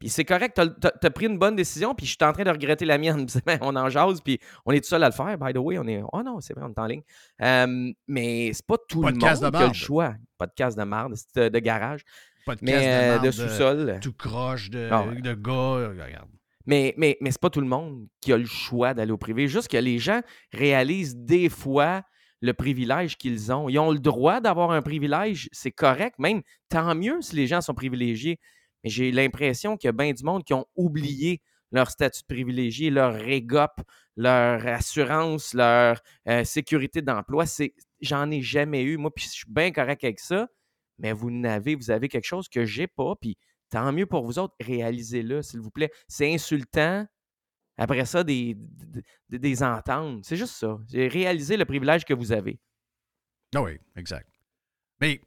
Puis 0.00 0.08
c'est 0.08 0.24
correct, 0.24 0.60
tu 0.60 1.06
as, 1.06 1.10
pris 1.10 1.26
une 1.26 1.38
bonne 1.38 1.54
décision, 1.54 1.94
puis 1.94 2.06
je 2.06 2.10
suis 2.12 2.24
en 2.24 2.32
train 2.32 2.42
de 2.42 2.50
regretter 2.50 2.84
la 2.84 2.98
mienne. 2.98 3.26
On 3.60 3.76
en 3.76 3.88
jase, 3.88 4.20
puis 4.20 4.40
on 4.64 4.72
est 4.72 4.80
tout 4.80 4.88
seul 4.88 5.04
à 5.04 5.06
le 5.08 5.12
faire. 5.14 5.38
By 5.38 5.52
the 5.52 5.58
way, 5.58 5.78
on 5.78 5.86
est. 5.86 6.02
Oh 6.12 6.22
non, 6.24 6.40
c'est 6.40 6.54
vrai, 6.54 6.64
on 6.66 6.72
est 6.72 6.78
en 6.80 6.86
ligne. 6.86 7.02
Euh, 7.40 7.92
mais 8.08 8.50
c'est 8.52 8.66
pas 8.66 8.78
tout 8.88 9.00
Podcast 9.00 9.42
le 9.42 9.46
monde 9.46 9.52
de 9.52 9.58
qui 9.58 9.64
a 9.64 9.68
le 9.68 9.72
choix. 9.74 10.14
Podcast 10.38 10.76
de 10.76 10.82
marde, 10.82 11.14
c'est 11.14 11.44
de, 11.44 11.48
de 11.50 11.58
garage. 11.60 12.02
Podcast 12.46 12.62
mais 12.64 12.88
euh, 12.88 13.12
marde, 13.14 13.26
de 13.26 13.30
sous-sol. 13.30 13.98
Tout 14.00 14.12
croche 14.14 14.70
de, 14.70 14.88
Ah 14.90 15.04
ouais. 15.04 15.20
de 15.20 15.34
gars. 15.34 15.52
euh, 15.52 15.88
Regarde. 15.90 16.30
Mais, 16.64 16.94
mais, 16.96 17.16
mais 17.20 17.30
c'est 17.30 17.40
pas 17.40 17.50
tout 17.50 17.60
le 17.60 17.66
monde 17.68 18.06
qui 18.20 18.32
a 18.32 18.36
le 18.38 18.46
choix 18.46 18.94
d'aller 18.94 19.12
au 19.12 19.18
privé. 19.18 19.46
Juste 19.48 19.68
que 19.68 19.76
les 19.76 19.98
gens 19.98 20.20
réalisent 20.52 21.16
des 21.16 21.48
fois 21.48 22.02
le 22.40 22.52
privilège 22.54 23.16
qu'ils 23.16 23.52
ont. 23.52 23.68
Ils 23.68 23.78
ont 23.78 23.90
le 23.92 23.98
droit 23.98 24.40
d'avoir 24.40 24.70
un 24.70 24.82
privilège, 24.82 25.48
c'est 25.52 25.70
correct. 25.70 26.16
Même 26.18 26.42
tant 26.68 26.94
mieux 26.94 27.20
si 27.20 27.36
les 27.36 27.46
gens 27.46 27.60
sont 27.60 27.74
privilégiés. 27.74 28.38
Mais 28.84 28.90
j'ai 28.90 29.10
l'impression 29.12 29.76
qu'il 29.76 29.88
y 29.88 29.90
a 29.90 29.92
bien 29.92 30.12
du 30.12 30.24
monde 30.24 30.42
qui 30.44 30.54
ont 30.54 30.66
oublié 30.76 31.40
leur 31.72 31.90
statut 31.90 32.22
de 32.22 32.26
privilégié, 32.34 32.90
leur 32.90 33.14
régop, 33.14 33.82
leur 34.16 34.66
assurance, 34.66 35.54
leur 35.54 36.00
euh, 36.28 36.44
sécurité 36.44 37.02
d'emploi. 37.02 37.46
C'est, 37.46 37.74
j'en 38.00 38.30
ai 38.30 38.40
jamais 38.42 38.82
eu, 38.82 38.96
moi, 38.96 39.10
puis 39.14 39.24
je 39.24 39.30
suis 39.30 39.44
bien 39.48 39.70
correct 39.72 40.02
avec 40.04 40.20
ça. 40.20 40.46
Mais 40.98 41.12
vous 41.12 41.30
n'avez, 41.30 41.74
vous 41.74 41.90
avez 41.90 42.08
quelque 42.08 42.24
chose 42.24 42.48
que 42.48 42.64
j'ai 42.64 42.86
pas, 42.86 43.14
puis 43.20 43.36
tant 43.70 43.92
mieux 43.92 44.06
pour 44.06 44.24
vous 44.24 44.38
autres, 44.38 44.54
réalisez-le, 44.60 45.42
s'il 45.42 45.60
vous 45.60 45.70
plaît. 45.70 45.90
C'est 46.08 46.32
insultant. 46.32 47.06
Après 47.78 48.06
ça, 48.06 48.24
des, 48.24 48.56
des, 49.28 49.38
des 49.38 49.62
ententes. 49.62 50.24
C'est 50.24 50.36
juste 50.36 50.54
ça. 50.54 50.78
C'est 50.88 51.08
réaliser 51.08 51.56
le 51.56 51.66
privilège 51.66 52.04
que 52.04 52.14
vous 52.14 52.32
avez. 52.32 52.58
Ah 53.54 53.62
oui, 53.62 53.78
exact. 53.96 54.28
Mais, 55.00 55.20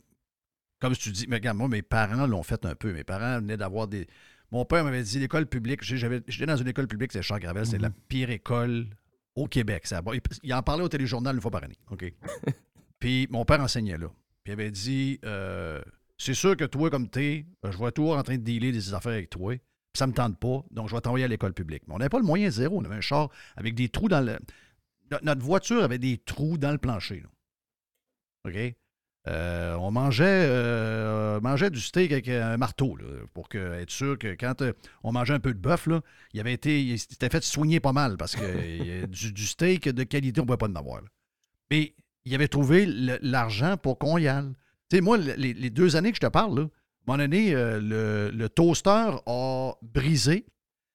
comme 0.79 0.95
tu 0.95 1.11
dis, 1.11 1.27
mais 1.27 1.35
regarde, 1.35 1.57
moi, 1.57 1.67
mes 1.67 1.83
parents 1.83 2.25
l'ont 2.25 2.43
fait 2.43 2.65
un 2.65 2.73
peu. 2.75 2.91
Mes 2.91 3.03
parents 3.03 3.39
venaient 3.39 3.57
d'avoir 3.57 3.87
des. 3.87 4.07
Mon 4.51 4.65
père 4.65 4.83
m'avait 4.83 5.03
dit 5.03 5.19
l'école 5.19 5.45
publique. 5.45 5.83
J'étais 5.83 6.45
dans 6.47 6.57
une 6.57 6.67
école 6.67 6.87
publique, 6.87 7.11
c'est 7.11 7.21
Charles 7.21 7.41
Gravel, 7.41 7.67
c'est 7.67 7.77
la 7.77 7.91
pire 7.91 8.31
école 8.31 8.87
au 9.35 9.45
Québec. 9.47 9.85
Ça, 9.85 10.01
il, 10.11 10.21
il 10.41 10.53
en 10.53 10.63
parlait 10.63 10.83
au 10.83 10.89
téléjournal 10.89 11.35
une 11.35 11.41
fois 11.41 11.51
par 11.51 11.63
année. 11.63 11.77
OK? 11.91 12.11
Puis 12.99 13.27
mon 13.29 13.45
père 13.45 13.61
enseignait 13.61 13.97
là. 13.97 14.07
Puis 14.43 14.51
il 14.51 14.53
avait 14.53 14.71
dit 14.71 15.19
euh, 15.25 15.81
C'est 16.17 16.33
sûr 16.33 16.55
que 16.57 16.65
toi, 16.65 16.89
comme 16.89 17.09
t'es, 17.09 17.45
euh, 17.65 17.71
je 17.71 17.77
vois 17.77 17.91
toujours 17.91 18.17
en 18.17 18.23
train 18.23 18.37
de 18.37 18.43
dealer 18.43 18.71
des 18.71 18.93
affaires 18.93 19.13
avec 19.13 19.29
toi. 19.29 19.53
Puis 19.55 19.97
ça 19.99 20.07
me 20.07 20.13
tente 20.13 20.37
pas, 20.39 20.63
donc 20.71 20.87
je 20.89 20.95
vais 20.95 21.01
t'envoyer 21.01 21.25
à 21.25 21.27
l'école 21.27 21.53
publique. 21.53 21.83
Mais 21.87 21.95
on 21.95 21.97
n'avait 21.97 22.09
pas 22.09 22.19
le 22.19 22.25
moyen 22.25 22.49
zéro. 22.51 22.77
On 22.79 22.85
avait 22.85 22.95
un 22.95 23.01
char 23.01 23.29
avec 23.55 23.75
des 23.75 23.89
trous 23.89 24.07
dans 24.07 24.21
le. 24.25 24.37
no- 25.11 25.17
Notre 25.23 25.41
voiture 25.43 25.83
avait 25.83 25.97
des 25.99 26.17
trous 26.17 26.57
dans 26.57 26.71
le 26.71 26.77
plancher. 26.77 27.21
là. 27.21 27.29
OK? 28.45 28.75
euh, 29.27 29.75
on 29.75 29.91
mangeait, 29.91 30.23
euh, 30.47 31.39
mangeait 31.41 31.69
du 31.69 31.81
steak 31.81 32.11
avec 32.13 32.29
un 32.29 32.55
marteau, 32.57 32.95
là, 32.95 33.03
pour 33.33 33.49
que, 33.49 33.57
être 33.73 33.91
sûr 33.91 34.17
que 34.17 34.33
quand 34.33 34.61
euh, 34.61 34.71
on 35.03 35.11
mangeait 35.11 35.33
un 35.33 35.39
peu 35.41 35.53
de 35.53 35.59
bœuf, 35.59 35.87
il 36.33 36.39
avait 36.39 36.53
été, 36.53 36.81
il 36.81 36.97
s'était 36.97 37.29
fait 37.29 37.43
soigner 37.43 37.79
pas 37.79 37.91
mal 37.91 38.15
parce 38.17 38.35
que 38.35 39.05
du, 39.07 39.33
du 39.33 39.45
steak 39.45 39.89
de 39.89 40.03
qualité, 40.03 40.39
on 40.39 40.43
ne 40.43 40.47
pouvait 40.47 40.57
pas 40.57 40.67
en 40.69 40.75
avoir. 40.75 41.01
là. 41.01 41.07
Mais 41.69 41.93
il 42.29 42.35
avait 42.35 42.47
trouvé 42.47 42.85
l'argent 42.85 43.75
pour 43.75 43.97
qu'on 43.97 44.17
y 44.19 44.27
aille. 44.27 44.53
Tu 44.89 44.97
sais, 44.97 45.01
moi, 45.01 45.17
les, 45.17 45.53
les 45.53 45.69
deux 45.69 45.95
années 45.95 46.11
que 46.11 46.17
je 46.17 46.21
te 46.21 46.31
parle, 46.31 46.59
là, 46.59 46.61
à 46.61 46.65
un 46.65 46.69
moment 47.07 47.17
donné, 47.23 47.55
euh, 47.55 47.79
le, 47.81 48.29
le 48.35 48.49
toaster 48.49 49.09
a 49.25 49.73
brisé. 49.81 50.41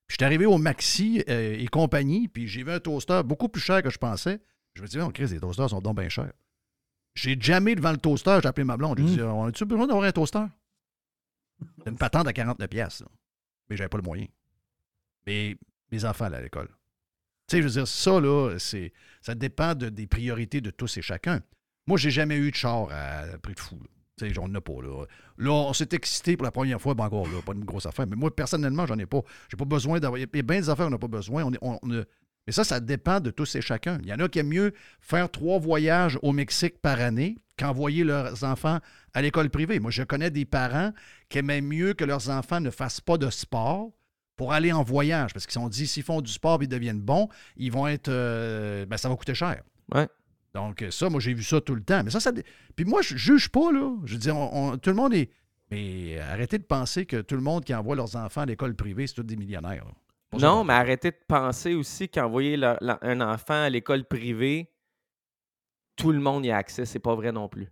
Puis 0.06 0.14
je 0.14 0.14
suis 0.16 0.24
arrivé 0.24 0.46
au 0.46 0.58
Maxi 0.58 1.24
euh, 1.28 1.56
et 1.58 1.66
compagnie, 1.66 2.28
puis 2.28 2.46
j'ai 2.46 2.62
vu 2.62 2.70
un 2.70 2.78
toaster 2.78 3.22
beaucoup 3.24 3.48
plus 3.48 3.60
cher 3.60 3.82
que 3.82 3.90
je 3.90 3.98
pensais. 3.98 4.40
Je 4.74 4.82
me 4.82 4.86
dis, 4.86 5.00
on 5.00 5.10
Chris, 5.10 5.26
les 5.26 5.40
toasters 5.40 5.70
sont 5.70 5.80
donc 5.80 5.98
bien 5.98 6.08
chers. 6.08 6.32
J'ai 7.14 7.36
jamais 7.40 7.74
devant 7.74 7.90
le 7.92 7.98
toaster, 7.98 8.38
j'ai 8.42 8.48
appelé 8.48 8.64
ma 8.64 8.76
blonde. 8.76 8.98
J'ai 8.98 9.04
dit, 9.04 9.22
on 9.22 9.46
a-tu 9.46 9.64
besoin 9.64 9.86
d'avoir 9.88 10.04
un 10.04 10.12
toaster? 10.12 10.44
C'est 11.82 11.90
une 11.90 11.98
patente 11.98 12.28
à 12.28 12.32
49 12.32 12.68
pièces, 12.68 13.02
mais 13.68 13.76
j'avais 13.76 13.88
pas 13.88 13.96
le 13.98 14.02
moyen. 14.02 14.26
Mais 15.26 15.56
mes 15.90 16.04
enfants 16.04 16.26
allaient 16.26 16.36
à 16.36 16.42
l'école. 16.42 16.68
Tu 17.46 17.56
sais, 17.56 17.62
je 17.62 17.66
veux 17.66 17.72
dire, 17.72 17.88
ça, 17.88 18.20
là, 18.20 18.56
c'est, 18.58 18.92
ça 19.20 19.34
dépend 19.34 19.74
de- 19.74 19.88
des 19.90 20.06
priorités 20.06 20.60
de 20.60 20.70
tous 20.70 20.96
et 20.96 21.02
chacun. 21.02 21.40
Moi, 21.86 21.98
j'ai 21.98 22.10
jamais 22.10 22.36
eu 22.36 22.50
de 22.50 22.56
char 22.56 22.88
à 22.90 23.24
prix 23.42 23.54
de 23.54 23.60
fou. 23.60 23.78
Tu 24.16 24.26
sais, 24.28 24.32
j'en 24.34 24.52
ai 24.54 24.60
pas, 24.60 24.80
là. 24.82 25.04
Là, 25.38 25.50
on 25.50 25.72
s'est 25.72 25.88
excité 25.92 26.36
pour 26.36 26.44
la 26.44 26.52
première 26.52 26.80
fois, 26.80 26.94
ben 26.94 27.04
encore, 27.04 27.26
là, 27.26 27.42
pas 27.44 27.52
une 27.52 27.64
grosse 27.64 27.84
affaire. 27.86 28.06
Mais 28.06 28.16
moi, 28.16 28.34
personnellement, 28.34 28.86
j'en 28.86 28.98
ai 28.98 29.06
pas. 29.06 29.20
J'ai 29.50 29.56
pas 29.56 29.64
besoin 29.64 29.98
d'avoir. 30.00 30.18
Il 30.18 30.22
y 30.22 30.38
a 30.38 30.42
bien 30.42 30.60
des 30.60 30.70
affaires 30.70 30.86
qu'on 30.86 30.92
n'a 30.92 30.98
pas 30.98 31.08
besoin. 31.08 31.44
On 31.44 31.52
on- 31.60 31.78
on 31.82 32.04
Mais 32.46 32.52
ça, 32.52 32.62
ça 32.62 32.78
dépend 32.80 33.20
de 33.20 33.30
tous 33.30 33.54
et 33.56 33.60
chacun. 33.62 33.98
Il 34.02 34.08
y 34.08 34.12
en 34.12 34.18
a 34.20 34.28
qui 34.28 34.38
aiment 34.38 34.48
mieux 34.48 34.72
faire 35.00 35.30
trois 35.30 35.58
voyages 35.58 36.18
au 36.22 36.32
Mexique 36.32 36.78
par 36.80 37.00
année 37.00 37.38
qu'envoyer 37.58 38.04
leurs 38.04 38.44
enfants 38.44 38.80
à 39.14 39.22
l'école 39.22 39.48
privée. 39.50 39.80
Moi, 39.80 39.90
je 39.90 40.02
connais 40.02 40.30
des 40.30 40.44
parents 40.44 40.92
qui 41.28 41.38
aimaient 41.38 41.62
mieux 41.62 41.94
que 41.94 42.04
leurs 42.04 42.28
enfants 42.30 42.60
ne 42.60 42.70
fassent 42.70 43.00
pas 43.00 43.16
de 43.18 43.30
sport 43.30 43.90
pour 44.36 44.52
aller 44.52 44.72
en 44.72 44.82
voyage. 44.82 45.32
Parce 45.32 45.46
qu'ils 45.46 45.54
sont 45.54 45.68
dit, 45.68 45.86
s'ils 45.86 46.02
font 46.02 46.20
du 46.20 46.30
sport 46.32 46.60
et 46.60 46.64
ils 46.64 46.68
deviennent 46.68 47.00
bons, 47.00 47.28
ils 47.56 47.70
vont 47.72 47.86
être. 47.86 48.08
euh, 48.08 48.86
ben, 48.86 48.96
ça 48.96 49.08
va 49.08 49.16
coûter 49.16 49.34
cher. 49.34 49.62
Ouais. 49.94 50.08
Donc, 50.54 50.84
ça, 50.90 51.10
moi, 51.10 51.20
j'ai 51.20 51.34
vu 51.34 51.42
ça 51.42 51.60
tout 51.60 51.74
le 51.74 51.82
temps. 51.82 52.02
Mais 52.04 52.10
ça, 52.10 52.20
ça. 52.20 52.30
Puis 52.76 52.84
moi, 52.84 53.02
je 53.02 53.16
juge 53.16 53.48
pas, 53.48 53.72
là. 53.72 53.92
Je 54.04 54.12
veux 54.12 54.18
dire, 54.20 54.36
on- 54.36 54.72
on- 54.72 54.78
tout 54.78 54.90
le 54.90 54.96
monde 54.96 55.12
est. 55.14 55.30
Mais 55.70 56.18
arrêtez 56.20 56.58
de 56.58 56.62
penser 56.64 57.06
que 57.06 57.20
tout 57.22 57.34
le 57.34 57.40
monde 57.40 57.64
qui 57.64 57.74
envoie 57.74 57.96
leurs 57.96 58.14
enfants 58.16 58.42
à 58.42 58.46
l'école 58.46 58.74
privée, 58.76 59.06
c'est 59.06 59.14
tous 59.14 59.22
des 59.24 59.36
millionnaires. 59.36 59.84
Non, 60.38 60.62
mais 60.64 60.74
arrêtez 60.74 61.10
de 61.10 61.18
penser 61.28 61.74
aussi 61.74 62.08
qu'envoyer 62.08 62.58
un 63.02 63.20
enfant 63.20 63.62
à 63.64 63.70
l'école 63.70 64.04
privée, 64.04 64.70
tout 65.96 66.10
le 66.12 66.18
monde 66.20 66.44
y 66.44 66.50
a 66.50 66.56
accès. 66.56 66.84
C'est 66.86 66.98
pas 66.98 67.14
vrai 67.14 67.32
non 67.32 67.48
plus. 67.48 67.68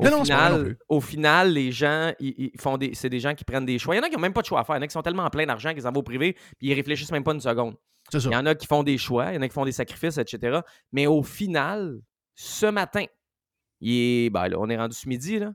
Au, 0.00 0.10
Non, 0.10 0.24
final, 0.24 0.52
non 0.52 0.64
plus. 0.64 0.78
au 0.88 1.00
final, 1.00 1.52
les 1.52 1.72
gens, 1.72 2.12
ils, 2.18 2.50
ils 2.54 2.60
font 2.60 2.76
des, 2.78 2.94
c'est 2.94 3.10
des 3.10 3.20
gens 3.20 3.34
qui 3.34 3.44
prennent 3.44 3.66
des 3.66 3.78
choix. 3.78 3.94
Il 3.94 3.98
y 3.98 4.00
en 4.00 4.04
a 4.04 4.08
qui 4.08 4.16
n'ont 4.16 4.22
même 4.22 4.32
pas 4.32 4.42
de 4.42 4.46
choix 4.46 4.60
à 4.60 4.64
faire. 4.64 4.76
Il 4.76 4.78
y 4.78 4.80
en 4.80 4.84
a 4.84 4.86
qui 4.86 4.92
sont 4.92 5.02
tellement 5.02 5.24
en 5.24 5.30
plein 5.30 5.46
d'argent 5.46 5.72
qu'ils 5.74 5.86
en 5.86 5.92
vont 5.92 6.00
au 6.00 6.04
privé, 6.04 6.32
puis 6.58 6.68
ils 6.68 6.74
réfléchissent 6.74 7.12
même 7.12 7.24
pas 7.24 7.32
une 7.32 7.40
seconde. 7.40 7.76
Il 8.12 8.32
y 8.32 8.36
en 8.36 8.46
a 8.46 8.54
qui 8.54 8.66
font 8.66 8.82
des 8.82 8.98
choix, 8.98 9.30
il 9.30 9.36
y 9.36 9.38
en 9.38 9.42
a 9.42 9.48
qui 9.48 9.54
font 9.54 9.64
des 9.64 9.72
sacrifices, 9.72 10.18
etc. 10.18 10.60
Mais 10.92 11.06
au 11.06 11.22
final, 11.22 12.00
ce 12.34 12.66
matin, 12.66 13.04
il 13.80 13.92
est, 13.92 14.30
ben 14.30 14.48
là, 14.48 14.56
on 14.58 14.68
est 14.68 14.76
rendu 14.76 14.96
ce 14.96 15.08
midi, 15.08 15.38
là. 15.38 15.52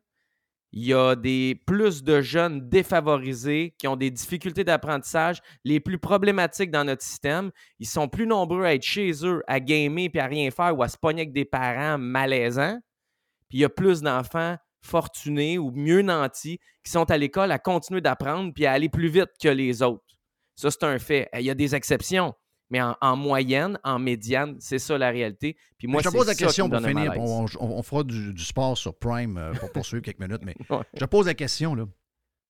Il 0.77 0.84
y 0.84 0.93
a 0.93 1.15
des, 1.15 1.61
plus 1.65 2.03
de 2.03 2.19
jeunes 2.19 2.67
défavorisés 2.67 3.73
qui 3.77 3.88
ont 3.88 3.95
des 3.95 4.11
difficultés 4.11 4.65
d'apprentissage 4.65 5.41
les 5.63 5.80
plus 5.80 5.97
problématiques 5.97 6.69
dans 6.69 6.84
notre 6.84 7.01
système. 7.01 7.51
Ils 7.80 7.88
sont 7.88 8.09
plus 8.09 8.27
nombreux 8.27 8.65
à 8.65 8.73
être 8.73 8.84
chez 8.84 9.26
eux, 9.26 9.41
à 9.47 9.61
gamer 9.61 10.09
puis 10.09 10.19
à 10.19 10.26
rien 10.26 10.51
faire 10.51 10.77
ou 10.77 10.84
à 10.84 10.89
se 10.89 10.97
pogner 10.97 11.22
avec 11.22 11.31
des 11.31 11.45
parents 11.45 11.97
malaisants. 11.97 12.77
Puis 13.49 13.59
il 13.59 13.61
y 13.61 13.65
a 13.65 13.69
plus 13.69 14.01
d'enfants 14.01 14.57
fortunés 14.81 15.57
ou 15.57 15.72
mieux 15.72 16.01
nantis 16.01 16.59
qui 16.84 16.91
sont 16.91 17.09
à 17.09 17.17
l'école 17.17 17.51
à 17.51 17.59
continuer 17.59 18.01
d'apprendre 18.01 18.53
puis 18.53 18.65
à 18.65 18.72
aller 18.73 18.89
plus 18.89 19.07
vite 19.09 19.31
que 19.41 19.49
les 19.49 19.81
autres. 19.81 20.03
Ça, 20.55 20.69
c'est 20.72 20.84
un 20.84 20.99
fait. 20.99 21.27
Il 21.34 21.41
y 21.41 21.49
a 21.49 21.55
des 21.55 21.76
exceptions, 21.76 22.34
mais 22.69 22.81
en, 22.81 22.95
en 23.01 23.15
moyenne, 23.15 23.80
en 23.84 23.99
médiane, 23.99 24.55
c'est 24.59 24.80
ça 24.80 24.97
la 24.97 25.09
réalité. 25.09 25.57
Puis 25.77 25.88
moi, 25.88 26.01
je 26.03 26.09
te 26.09 26.13
pose 26.13 26.27
la 26.27 26.35
question 26.35 26.69
pour 26.69 26.80
finir. 26.88 27.13
On, 27.17 27.45
on- 27.59 27.77
on 27.80 27.84
fera 27.84 28.03
du, 28.03 28.34
du 28.34 28.43
sport 28.43 28.77
sur 28.77 28.95
Prime 28.97 29.53
pour 29.59 29.72
poursuivre 29.72 30.01
quelques 30.03 30.19
minutes. 30.19 30.41
Mais 30.43 30.55
je 30.99 31.05
pose 31.05 31.26
la 31.26 31.34
question. 31.34 31.76
Là. 31.76 31.85
Tu 31.85 31.91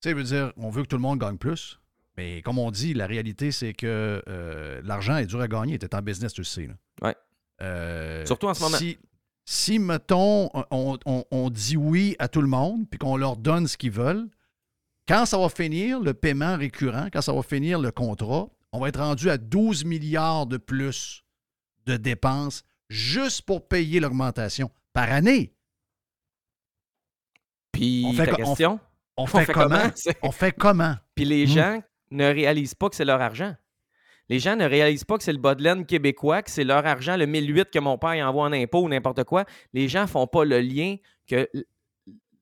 sais, 0.04 0.10
je 0.12 0.16
veux 0.16 0.24
dire, 0.24 0.52
on 0.58 0.70
veut 0.70 0.84
que 0.84 0.88
tout 0.88 0.98
le 0.98 1.02
monde 1.02 1.20
gagne 1.20 1.38
plus. 1.38 1.80
Mais 2.18 2.42
comme 2.44 2.60
on 2.60 2.70
dit, 2.70 2.94
la 2.94 3.08
réalité, 3.08 3.52
c'est 3.52 3.74
que 3.74 4.22
euh, 4.28 4.82
l'argent 4.84 5.18
est 5.18 5.26
dur 5.26 5.42
à 5.42 5.48
gagner. 5.48 5.80
Tu 5.80 5.86
es 5.86 5.96
en 5.96 6.02
business, 6.02 6.32
tu 6.34 6.42
le 6.42 6.46
sais. 6.46 6.68
là. 6.68 6.74
Ouais. 7.02 7.16
Euh, 7.62 8.26
Surtout 8.26 8.48
en 8.48 8.54
ce 8.54 8.62
moment. 8.62 8.78
Si, 8.78 8.98
si 9.46 9.78
mettons, 9.80 10.50
on, 10.72 10.98
on- 11.06 11.24
on 11.32 11.50
dit 11.50 11.78
oui 11.78 12.16
à 12.20 12.28
tout 12.28 12.42
le 12.42 12.48
monde, 12.48 12.90
puis 12.90 12.98
qu'on 12.98 13.16
leur 13.18 13.38
donne 13.38 13.68
ce 13.68 13.78
qu'ils 13.78 13.92
veulent, 13.92 14.28
quand 15.08 15.26
ça 15.26 15.38
va 15.38 15.50
finir, 15.50 16.00
le 16.00 16.14
paiement 16.16 16.58
récurrent, 16.58 17.08
quand 17.14 17.22
ça 17.22 17.32
va 17.34 17.44
finir 17.44 17.80
le 17.80 17.92
contrat, 17.92 18.50
on 18.72 18.80
va 18.80 18.90
être 18.90 19.00
rendu 19.00 19.30
à 19.30 19.38
12 19.38 19.86
milliards 19.86 20.48
de 20.48 20.58
plus 20.58 21.24
de 21.86 21.96
dépenses 21.96 22.64
juste 22.90 23.44
pour 23.44 23.68
payer 23.68 24.00
l'augmentation 24.00 24.72
par 24.94 25.12
année. 25.12 25.54
Puis 27.72 28.04
On 28.08 28.14
fait 28.14 28.26
ta 28.26 28.34
on- 28.34 28.36
question? 28.36 28.80
on 29.18 29.28
fait 29.28 29.46
comment? 29.54 29.92
On 30.24 30.32
fait 30.32 30.52
comment? 30.52 30.96
Puis 31.14 31.26
les 31.26 31.46
Hmm. 31.46 31.50
gens 31.50 31.84
ne 32.12 32.26
réalisent 32.26 32.74
pas 32.76 32.90
que 32.90 32.96
c'est 32.96 33.06
leur 33.06 33.22
argent. 33.22 33.56
Les 34.30 34.40
gens 34.40 34.56
ne 34.56 34.66
réalisent 34.66 35.04
pas 35.04 35.18
que 35.18 35.24
c'est 35.24 35.34
le 35.34 35.40
bas 35.40 35.56
de 35.56 35.64
laine 35.64 35.86
québécois, 35.86 36.42
que 36.42 36.50
c'est 36.50 36.64
leur 36.64 36.86
argent, 36.86 37.16
le 37.16 37.26
1008 37.26 37.70
que 37.72 37.80
mon 37.80 37.98
père 37.98 38.16
y 38.16 38.24
envoie 38.24 38.46
en 38.46 38.54
impôt 38.54 38.84
ou 38.84 38.90
n'importe 38.90 39.24
quoi. 39.24 39.46
Les 39.74 39.88
gens 39.88 40.08
font 40.08 40.28
pas 40.28 40.46
le 40.46 40.60
lien 40.62 40.96
que 41.28 41.48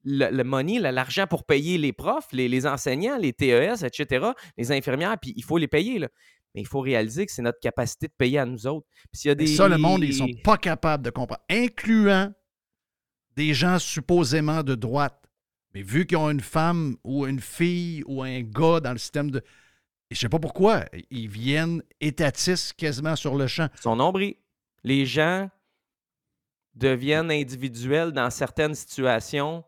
le, 0.06 0.30
le 0.32 0.44
money, 0.44 0.80
l'argent 0.80 1.28
pour 1.28 1.46
payer 1.46 1.78
les 1.78 1.94
profs, 1.94 2.28
les, 2.32 2.48
les 2.48 2.66
enseignants, 2.66 3.18
les 3.18 3.34
TES, 3.34 3.84
etc., 3.84 4.28
les 4.58 4.72
infirmières, 4.72 5.18
puis 5.22 5.34
il 5.36 5.44
faut 5.44 5.58
les 5.58 5.68
payer. 5.68 6.00
là. 6.00 6.10
Mais 6.56 6.62
il 6.62 6.68
faut 6.68 6.82
réaliser 6.82 7.26
que 7.26 7.32
c'est 7.32 7.42
notre 7.42 7.60
capacité 7.60 8.08
de 8.08 8.14
payer 8.16 8.40
à 8.40 8.46
nous 8.46 8.68
autres. 8.68 8.86
Puis 9.12 9.24
y 9.26 9.30
a 9.30 9.36
des... 9.36 9.48
ça, 9.48 9.68
le 9.68 9.78
monde, 9.78 10.04
ils 10.04 10.14
sont 10.14 10.30
pas 10.44 10.58
capables 10.58 11.04
de 11.04 11.10
comprendre, 11.10 11.42
incluant 11.50 12.32
des 13.36 13.54
gens 13.54 13.80
supposément 13.80 14.62
de 14.62 14.76
droite. 14.76 15.20
Mais 15.74 15.82
vu 15.82 16.06
qu'ils 16.06 16.18
ont 16.18 16.30
une 16.30 16.42
femme 16.42 16.96
ou 17.04 17.26
une 17.26 17.40
fille 17.40 18.04
ou 18.06 18.22
un 18.22 18.42
gars 18.42 18.80
dans 18.80 18.92
le 18.92 19.00
système 19.00 19.32
de. 19.32 19.42
Et 20.14 20.16
je 20.16 20.20
sais 20.20 20.30
pas 20.30 20.38
pourquoi, 20.38 20.86
ils 21.10 21.28
viennent 21.28 21.82
étatistes 22.00 22.74
quasiment 22.74 23.16
sur 23.16 23.34
le 23.34 23.48
champ. 23.48 23.68
Ils 23.80 23.82
sont 23.82 23.96
nombreux. 23.96 24.36
Les 24.84 25.08
gens 25.08 25.50
deviennent 26.76 27.32
individuels 27.32 28.12
dans 28.12 28.30
certaines 28.30 28.76
situations 28.76 29.64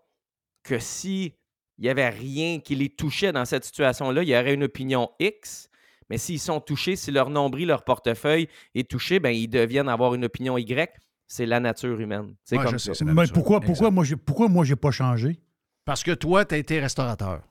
que 0.61 0.77
si 0.77 1.33
il 1.79 1.85
n'y 1.85 1.89
avait 1.89 2.09
rien 2.09 2.59
qui 2.59 2.75
les 2.75 2.89
touchait 2.89 3.31
dans 3.31 3.43
cette 3.43 3.65
situation-là, 3.65 4.21
il 4.21 4.29
y 4.29 4.37
aurait 4.37 4.53
une 4.53 4.65
opinion 4.65 5.09
X. 5.19 5.67
Mais 6.11 6.19
s'ils 6.19 6.39
sont 6.39 6.59
touchés, 6.59 6.95
si 6.95 7.09
leur 7.09 7.31
nombril, 7.31 7.69
leur 7.69 7.83
portefeuille 7.83 8.47
est 8.75 8.87
touché, 8.87 9.19
ben, 9.19 9.31
ils 9.31 9.47
deviennent 9.47 9.89
avoir 9.89 10.13
une 10.13 10.25
opinion 10.25 10.59
Y. 10.59 10.91
C'est 11.25 11.47
la 11.47 11.59
nature 11.59 11.99
humaine. 11.99 12.35
C'est 12.43 12.55
Ouais, 12.59 12.65
comme 12.65 12.77
ça. 12.77 12.91
Mais 13.03 13.23
pourquoi, 13.33 13.61
pourquoi, 13.61 13.89
moi, 13.89 14.03
j'ai, 14.03 14.15
pourquoi 14.15 14.47
moi, 14.47 14.63
j'ai 14.63 14.75
pas 14.75 14.91
changé? 14.91 15.39
Parce 15.85 16.03
que 16.03 16.11
toi, 16.11 16.45
tu 16.45 16.53
as 16.53 16.59
été 16.59 16.79
restaurateur. 16.79 17.41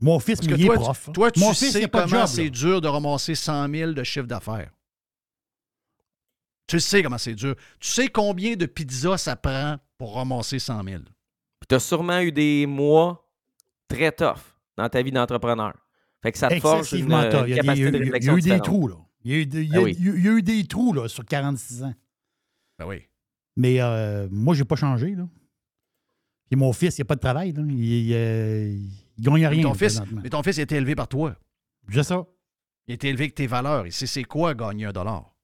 Mon 0.00 0.18
fils, 0.18 0.36
Parce 0.38 0.46
mais 0.48 0.54
que 0.54 0.58
il 0.58 0.64
est 0.64 0.66
toi, 0.66 0.76
prof. 0.76 1.02
tu- 1.06 1.12
toi, 1.12 1.30
tu 1.30 1.40
Mon 1.40 1.50
fils, 1.52 1.62
il 1.62 1.72
sais 1.72 1.88
pas 1.88 2.06
comment 2.08 2.26
c'est 2.26 2.44
là. 2.44 2.50
dur 2.50 2.80
de 2.80 2.88
ramasser 2.88 3.34
100 3.34 3.68
000 3.68 3.92
de 3.92 4.02
chiffre 4.02 4.26
d'affaires. 4.26 4.70
Tu 6.66 6.78
sais 6.80 7.02
comment 7.02 7.18
c'est 7.18 7.34
dur. 7.34 7.54
Tu 7.80 7.88
sais 7.90 8.08
combien 8.08 8.54
de 8.56 8.66
pizzas 8.66 9.18
ça 9.18 9.36
prend 9.36 9.76
pour 9.98 10.14
ramasser 10.14 10.58
100 10.58 10.84
000. 10.84 11.02
Puis 11.02 11.66
tu 11.68 11.74
as 11.74 11.80
sûrement 11.80 12.20
eu 12.20 12.32
des 12.32 12.64
mois 12.66 13.28
très 13.88 14.12
tough 14.12 14.38
dans 14.76 14.88
ta 14.88 15.02
vie 15.02 15.10
d'entrepreneur. 15.10 15.74
Fait 16.22 16.32
que 16.32 16.38
ça 16.38 16.48
te 16.48 16.60
forge 16.60 16.92
une, 16.92 16.98
Excessivement 17.10 17.22
tough. 17.28 17.40
une 17.40 17.48
Il 17.48 17.50
y 17.50 17.52
a, 17.58 17.62
des- 17.62 17.66
capacité 17.66 17.86
a- 17.86 17.90
de 17.90 17.96
il 17.96 17.98
y 17.98 18.02
a 18.02 18.04
réflexion 18.04 18.36
eu 18.36 18.40
des 18.42 18.60
trous, 18.60 18.88
là. 18.88 18.96
Il 19.24 19.30
y 19.32 19.34
a 19.34 19.38
eu, 19.38 19.46
des- 19.46 19.62
il 19.64 19.68
y 19.70 19.74
a- 19.76 19.78
Ah 19.78 19.82
oui. 19.82 19.96
il 19.98 20.06
y 20.24 20.28
a- 20.28 20.32
eu 20.32 20.42
des 20.42 20.64
trous, 20.64 20.92
là, 20.94 21.08
sur 21.08 21.24
46 21.26 21.82
ans. 21.82 21.94
Ben 22.78 22.86
oui. 22.86 23.02
Mais 23.56 23.80
euh, 23.82 24.28
moi, 24.30 24.54
j'ai 24.54 24.64
pas 24.64 24.76
changé, 24.76 25.14
là. 25.14 25.26
Mon 26.52 26.72
fils, 26.72 26.96
il 26.98 27.00
n'y 27.00 27.02
a 27.02 27.06
pas 27.06 27.14
de 27.16 27.20
travail, 27.20 27.52
là. 27.52 27.62
Il, 27.68 27.84
il, 27.84 28.12
euh, 28.14 28.76
il 29.20 29.24
gagne 29.24 29.40
Mais 29.40 29.46
rien, 29.48 29.62
ton, 29.62 29.74
fils, 29.74 30.00
mais 30.22 30.28
ton 30.30 30.42
fils 30.42 30.58
a 30.58 30.62
été 30.62 30.76
élevé 30.76 30.94
par 30.94 31.08
toi. 31.08 31.36
Je 31.88 32.00
sais 32.00 32.08
ça. 32.08 32.26
Il 32.86 32.92
a 32.92 32.94
été 32.94 33.08
élevé 33.08 33.24
avec 33.24 33.34
tes 33.34 33.46
valeurs. 33.46 33.86
Il 33.86 33.92
sait 33.92 34.06
c'est 34.06 34.24
quoi 34.24 34.54
gagner 34.54 34.86
un 34.86 34.92
dollar. 34.92 35.34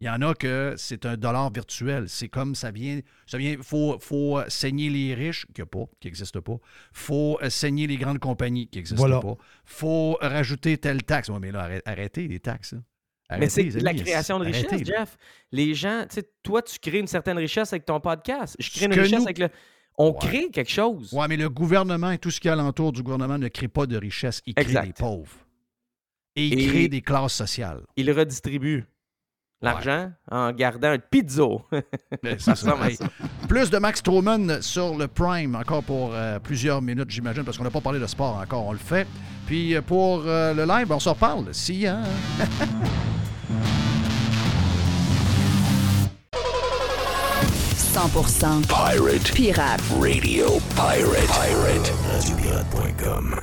Il 0.00 0.06
y 0.06 0.10
en 0.10 0.22
a 0.22 0.32
que 0.34 0.74
c'est 0.76 1.06
un 1.06 1.16
dollar 1.16 1.52
virtuel. 1.52 2.08
C'est 2.08 2.28
comme 2.28 2.54
ça 2.54 2.70
vient. 2.70 3.00
Ça 3.26 3.36
vient. 3.36 3.56
faut, 3.62 3.98
faut 4.00 4.40
saigner 4.48 4.90
les 4.90 5.12
riches, 5.14 5.44
qu'il 5.46 5.56
n'y 5.58 5.62
a 5.62 5.66
pas, 5.66 5.86
qui 6.00 6.06
n'existent 6.06 6.40
pas. 6.40 6.56
faut 6.92 7.38
euh, 7.42 7.50
saigner 7.50 7.88
les 7.88 7.96
grandes 7.96 8.20
compagnies, 8.20 8.68
qui 8.68 8.78
n'existent 8.78 8.96
Voilà. 9.00 9.20
pas. 9.20 9.36
faut 9.64 10.16
rajouter 10.20 10.78
telle 10.78 11.02
taxe. 11.02 11.28
Ouais, 11.30 11.38
mais 11.40 11.50
là, 11.50 11.62
arrête- 11.64 11.82
arrêtez 11.84 12.28
les 12.28 12.38
taxes. 12.38 12.74
Mais 13.30 13.36
Arrêtez, 13.36 13.50
c'est 13.50 13.62
les 13.64 13.70
de 13.72 13.80
la 13.84 13.92
création 13.92 14.38
de 14.38 14.44
richesse, 14.44 14.66
Arrêtez. 14.72 14.84
Jeff. 14.84 15.16
Les 15.52 15.74
gens, 15.74 16.04
tu 16.08 16.14
sais, 16.14 16.30
toi, 16.44 16.62
tu 16.62 16.78
crées 16.78 17.00
une 17.00 17.06
certaine 17.08 17.36
richesse 17.36 17.72
avec 17.72 17.84
ton 17.84 17.98
podcast. 18.00 18.56
Je 18.60 18.70
crée 18.70 18.86
une 18.86 18.92
richesse 18.94 19.18
nous- 19.18 19.24
avec 19.24 19.38
le. 19.38 19.48
On 19.98 20.10
Ouais. 20.10 20.16
crée 20.20 20.48
quelque 20.50 20.70
chose. 20.70 21.10
Oui, 21.12 21.26
mais 21.28 21.36
le 21.36 21.48
gouvernement 21.50 22.10
et 22.12 22.18
tout 22.18 22.30
ce 22.30 22.40
qui 22.40 22.48
est 22.48 22.52
alentour 22.52 22.92
du 22.92 23.02
gouvernement 23.02 23.36
ne 23.38 23.48
crée 23.48 23.68
pas 23.68 23.86
de 23.86 23.96
richesse. 23.96 24.40
Il 24.46 24.54
crée 24.54 24.86
des 24.86 24.92
pauvres. 24.92 25.28
Et 26.36 26.46
il 26.46 26.60
Et- 26.60 26.66
crée 26.68 26.88
des 26.88 27.00
classes 27.02 27.34
sociales. 27.34 27.82
Il 27.96 28.10
redistribue. 28.12 28.84
l'argent 29.60 30.12
en 30.30 30.52
gardant 30.52 30.90
un 30.92 30.98
pizzo. 31.00 31.62
Ça 32.38 32.54
ça. 32.54 32.76
Hey. 32.86 32.96
Plus 33.48 33.70
de 33.70 33.78
Max 33.78 34.00
Truman 34.04 34.62
sur 34.62 34.96
le 34.96 35.08
Prime, 35.08 35.56
encore 35.56 35.82
pour 35.82 36.14
euh, 36.14 36.38
plusieurs 36.38 36.80
minutes, 36.80 37.10
j'imagine, 37.10 37.42
parce 37.42 37.58
qu'on 37.58 37.64
n'a 37.64 37.70
pas 37.72 37.80
parlé 37.80 37.98
de 37.98 38.06
sport 38.06 38.36
encore, 38.36 38.66
on 38.66 38.70
le 38.72 38.78
fait. 38.78 39.04
Puis 39.46 39.74
euh, 39.74 39.82
pour 39.82 40.22
euh, 40.26 40.54
le 40.54 40.64
live, 40.64 40.92
on 40.92 41.00
s'en 41.00 41.14
reparle. 41.14 41.52
Si, 41.52 41.88
hein? 41.88 42.04
100% 47.98 48.62
Pirate. 48.68 49.32
Pirate. 49.34 49.82
Radio 50.00 50.60
Pirate. 50.76 51.26
Pirate. 51.26 51.92
RadioPirate.com. 52.12 53.40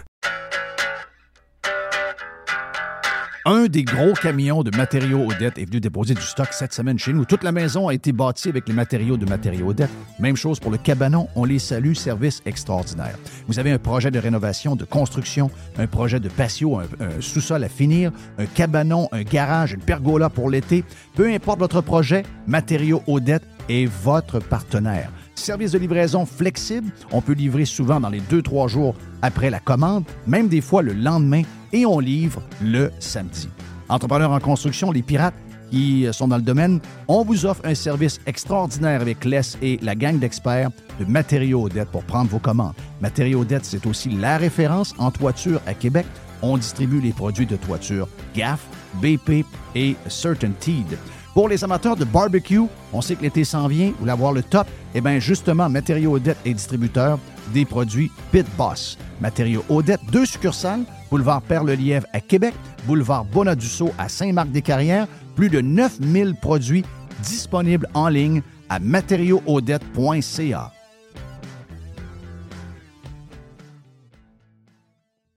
Un 3.48 3.66
des 3.66 3.84
gros 3.84 4.14
camions 4.14 4.64
de 4.64 4.76
matériaux 4.76 5.28
Odette 5.30 5.58
est 5.58 5.66
venu 5.66 5.82
déposer 5.82 6.14
du 6.14 6.22
stock 6.22 6.48
cette 6.52 6.72
semaine 6.72 6.98
chez 6.98 7.12
nous. 7.12 7.26
Toute 7.26 7.44
la 7.44 7.52
maison 7.52 7.90
a 7.90 7.94
été 7.94 8.14
bâtie 8.14 8.48
avec 8.48 8.68
les 8.70 8.74
matériaux 8.74 9.18
de 9.18 9.26
matériaux 9.26 9.68
Odette. 9.68 9.92
Même 10.20 10.38
chose 10.38 10.62
pour 10.62 10.72
le 10.72 10.78
cabanon. 10.78 11.28
On 11.36 11.44
les 11.44 11.60
salue. 11.60 11.94
Service 11.94 12.42
extraordinaire. 12.46 13.18
Vous 13.50 13.60
avez 13.60 13.72
un 13.72 13.78
projet 13.78 14.10
de 14.10 14.20
rénovation, 14.20 14.78
de 14.78 14.86
construction, 14.86 15.52
un 15.78 15.88
projet 15.88 16.22
de 16.22 16.30
patio, 16.30 16.80
un, 16.80 16.86
un 17.02 17.20
sous-sol 17.20 17.62
à 17.62 17.68
finir, 17.68 18.14
un 18.38 18.46
cabanon, 18.46 19.10
un 19.12 19.24
garage, 19.24 19.74
une 19.74 19.82
pergola 19.82 20.30
pour 20.30 20.50
l'été. 20.50 20.86
Peu 21.14 21.28
importe 21.28 21.60
votre 21.60 21.82
projet, 21.82 22.24
Matériaux 22.48 23.04
Odette 23.06 23.44
est 23.70 23.86
votre 23.86 24.40
partenaire. 24.40 25.12
Service 25.36 25.72
de 25.72 25.78
livraison 25.78 26.26
flexible. 26.26 26.92
On 27.12 27.22
peut 27.22 27.34
livrer 27.34 27.66
souvent 27.66 28.00
dans 28.00 28.10
les 28.10 28.22
2-3 28.22 28.70
jours 28.70 28.96
après 29.22 29.50
la 29.50 29.60
commande, 29.60 30.06
même 30.28 30.48
des 30.48 30.62
fois 30.62 30.82
le 30.82 30.94
lendemain, 30.94 31.44
et 31.74 31.86
on 31.86 32.00
livre 32.00 32.42
le 32.62 32.92
samedi. 33.00 33.50
Entrepreneurs 33.90 34.32
en 34.32 34.40
construction, 34.40 34.92
les 34.92 35.04
pirates 35.04 35.36
qui 35.72 36.08
sont 36.12 36.28
dans 36.28 36.38
le 36.38 36.42
domaine, 36.42 36.80
on 37.08 37.24
vous 37.24 37.46
offre 37.46 37.62
un 37.66 37.76
service 37.76 38.20
extraordinaire 38.26 39.02
avec 39.02 39.26
Les 39.26 39.42
et 39.62 39.80
la 39.82 39.96
gang 39.96 40.20
d'experts 40.20 40.70
de 41.00 41.06
Matériaux 41.06 41.66
Odette 41.66 41.90
pour 41.90 42.04
prendre 42.04 42.30
vos 42.30 42.40
commandes. 42.40 42.76
Matériaux 43.02 43.42
Odette, 43.42 43.66
c'est 43.66 43.86
aussi 43.86 44.10
la 44.10 44.38
référence 44.38 44.94
en 44.98 45.12
toiture 45.12 45.62
à 45.66 45.74
Québec. 45.74 46.06
On 46.42 46.58
distribue 46.58 47.02
les 47.02 47.14
produits 47.14 47.46
de 47.46 47.56
toiture 47.56 48.08
GAF, 48.36 48.66
BP 49.02 49.46
et 49.76 49.96
Certainteed. 50.08 50.98
Pour 51.36 51.50
les 51.50 51.66
amateurs 51.66 51.98
de 51.98 52.06
barbecue, 52.06 52.62
on 52.94 53.02
sait 53.02 53.18
que 53.18 53.22
l'été 53.22 53.44
s'en 53.44 53.68
vient, 53.68 53.88
vous 53.88 53.96
voulez 54.00 54.12
avoir 54.14 54.32
le 54.32 54.42
top, 54.42 54.68
eh 54.94 55.02
bien 55.02 55.20
justement, 55.20 55.68
Matériaux 55.68 56.16
Odette 56.16 56.38
est 56.46 56.54
distributeur 56.54 57.20
des 57.54 57.66
produits 57.66 58.10
Pit 58.32 58.46
Boss. 58.58 58.98
Matériaux 59.20 59.66
Odette, 59.68 60.00
deux 60.14 60.26
succursales, 60.26 60.86
boulevard 61.12 61.42
Perle-Lièvre 61.42 62.08
à 62.14 62.22
Québec, 62.22 62.54
boulevard 62.86 63.26
Bonadusseau 63.26 63.92
à 63.98 64.08
Saint-Marc-des-Carrières, 64.08 65.10
plus 65.36 65.50
de 65.50 65.60
9000 65.60 66.36
produits 66.36 66.86
disponibles 67.22 67.90
en 67.94 68.08
ligne 68.08 68.42
à 68.70 68.80
matériauxaudette.ca. 68.80 70.75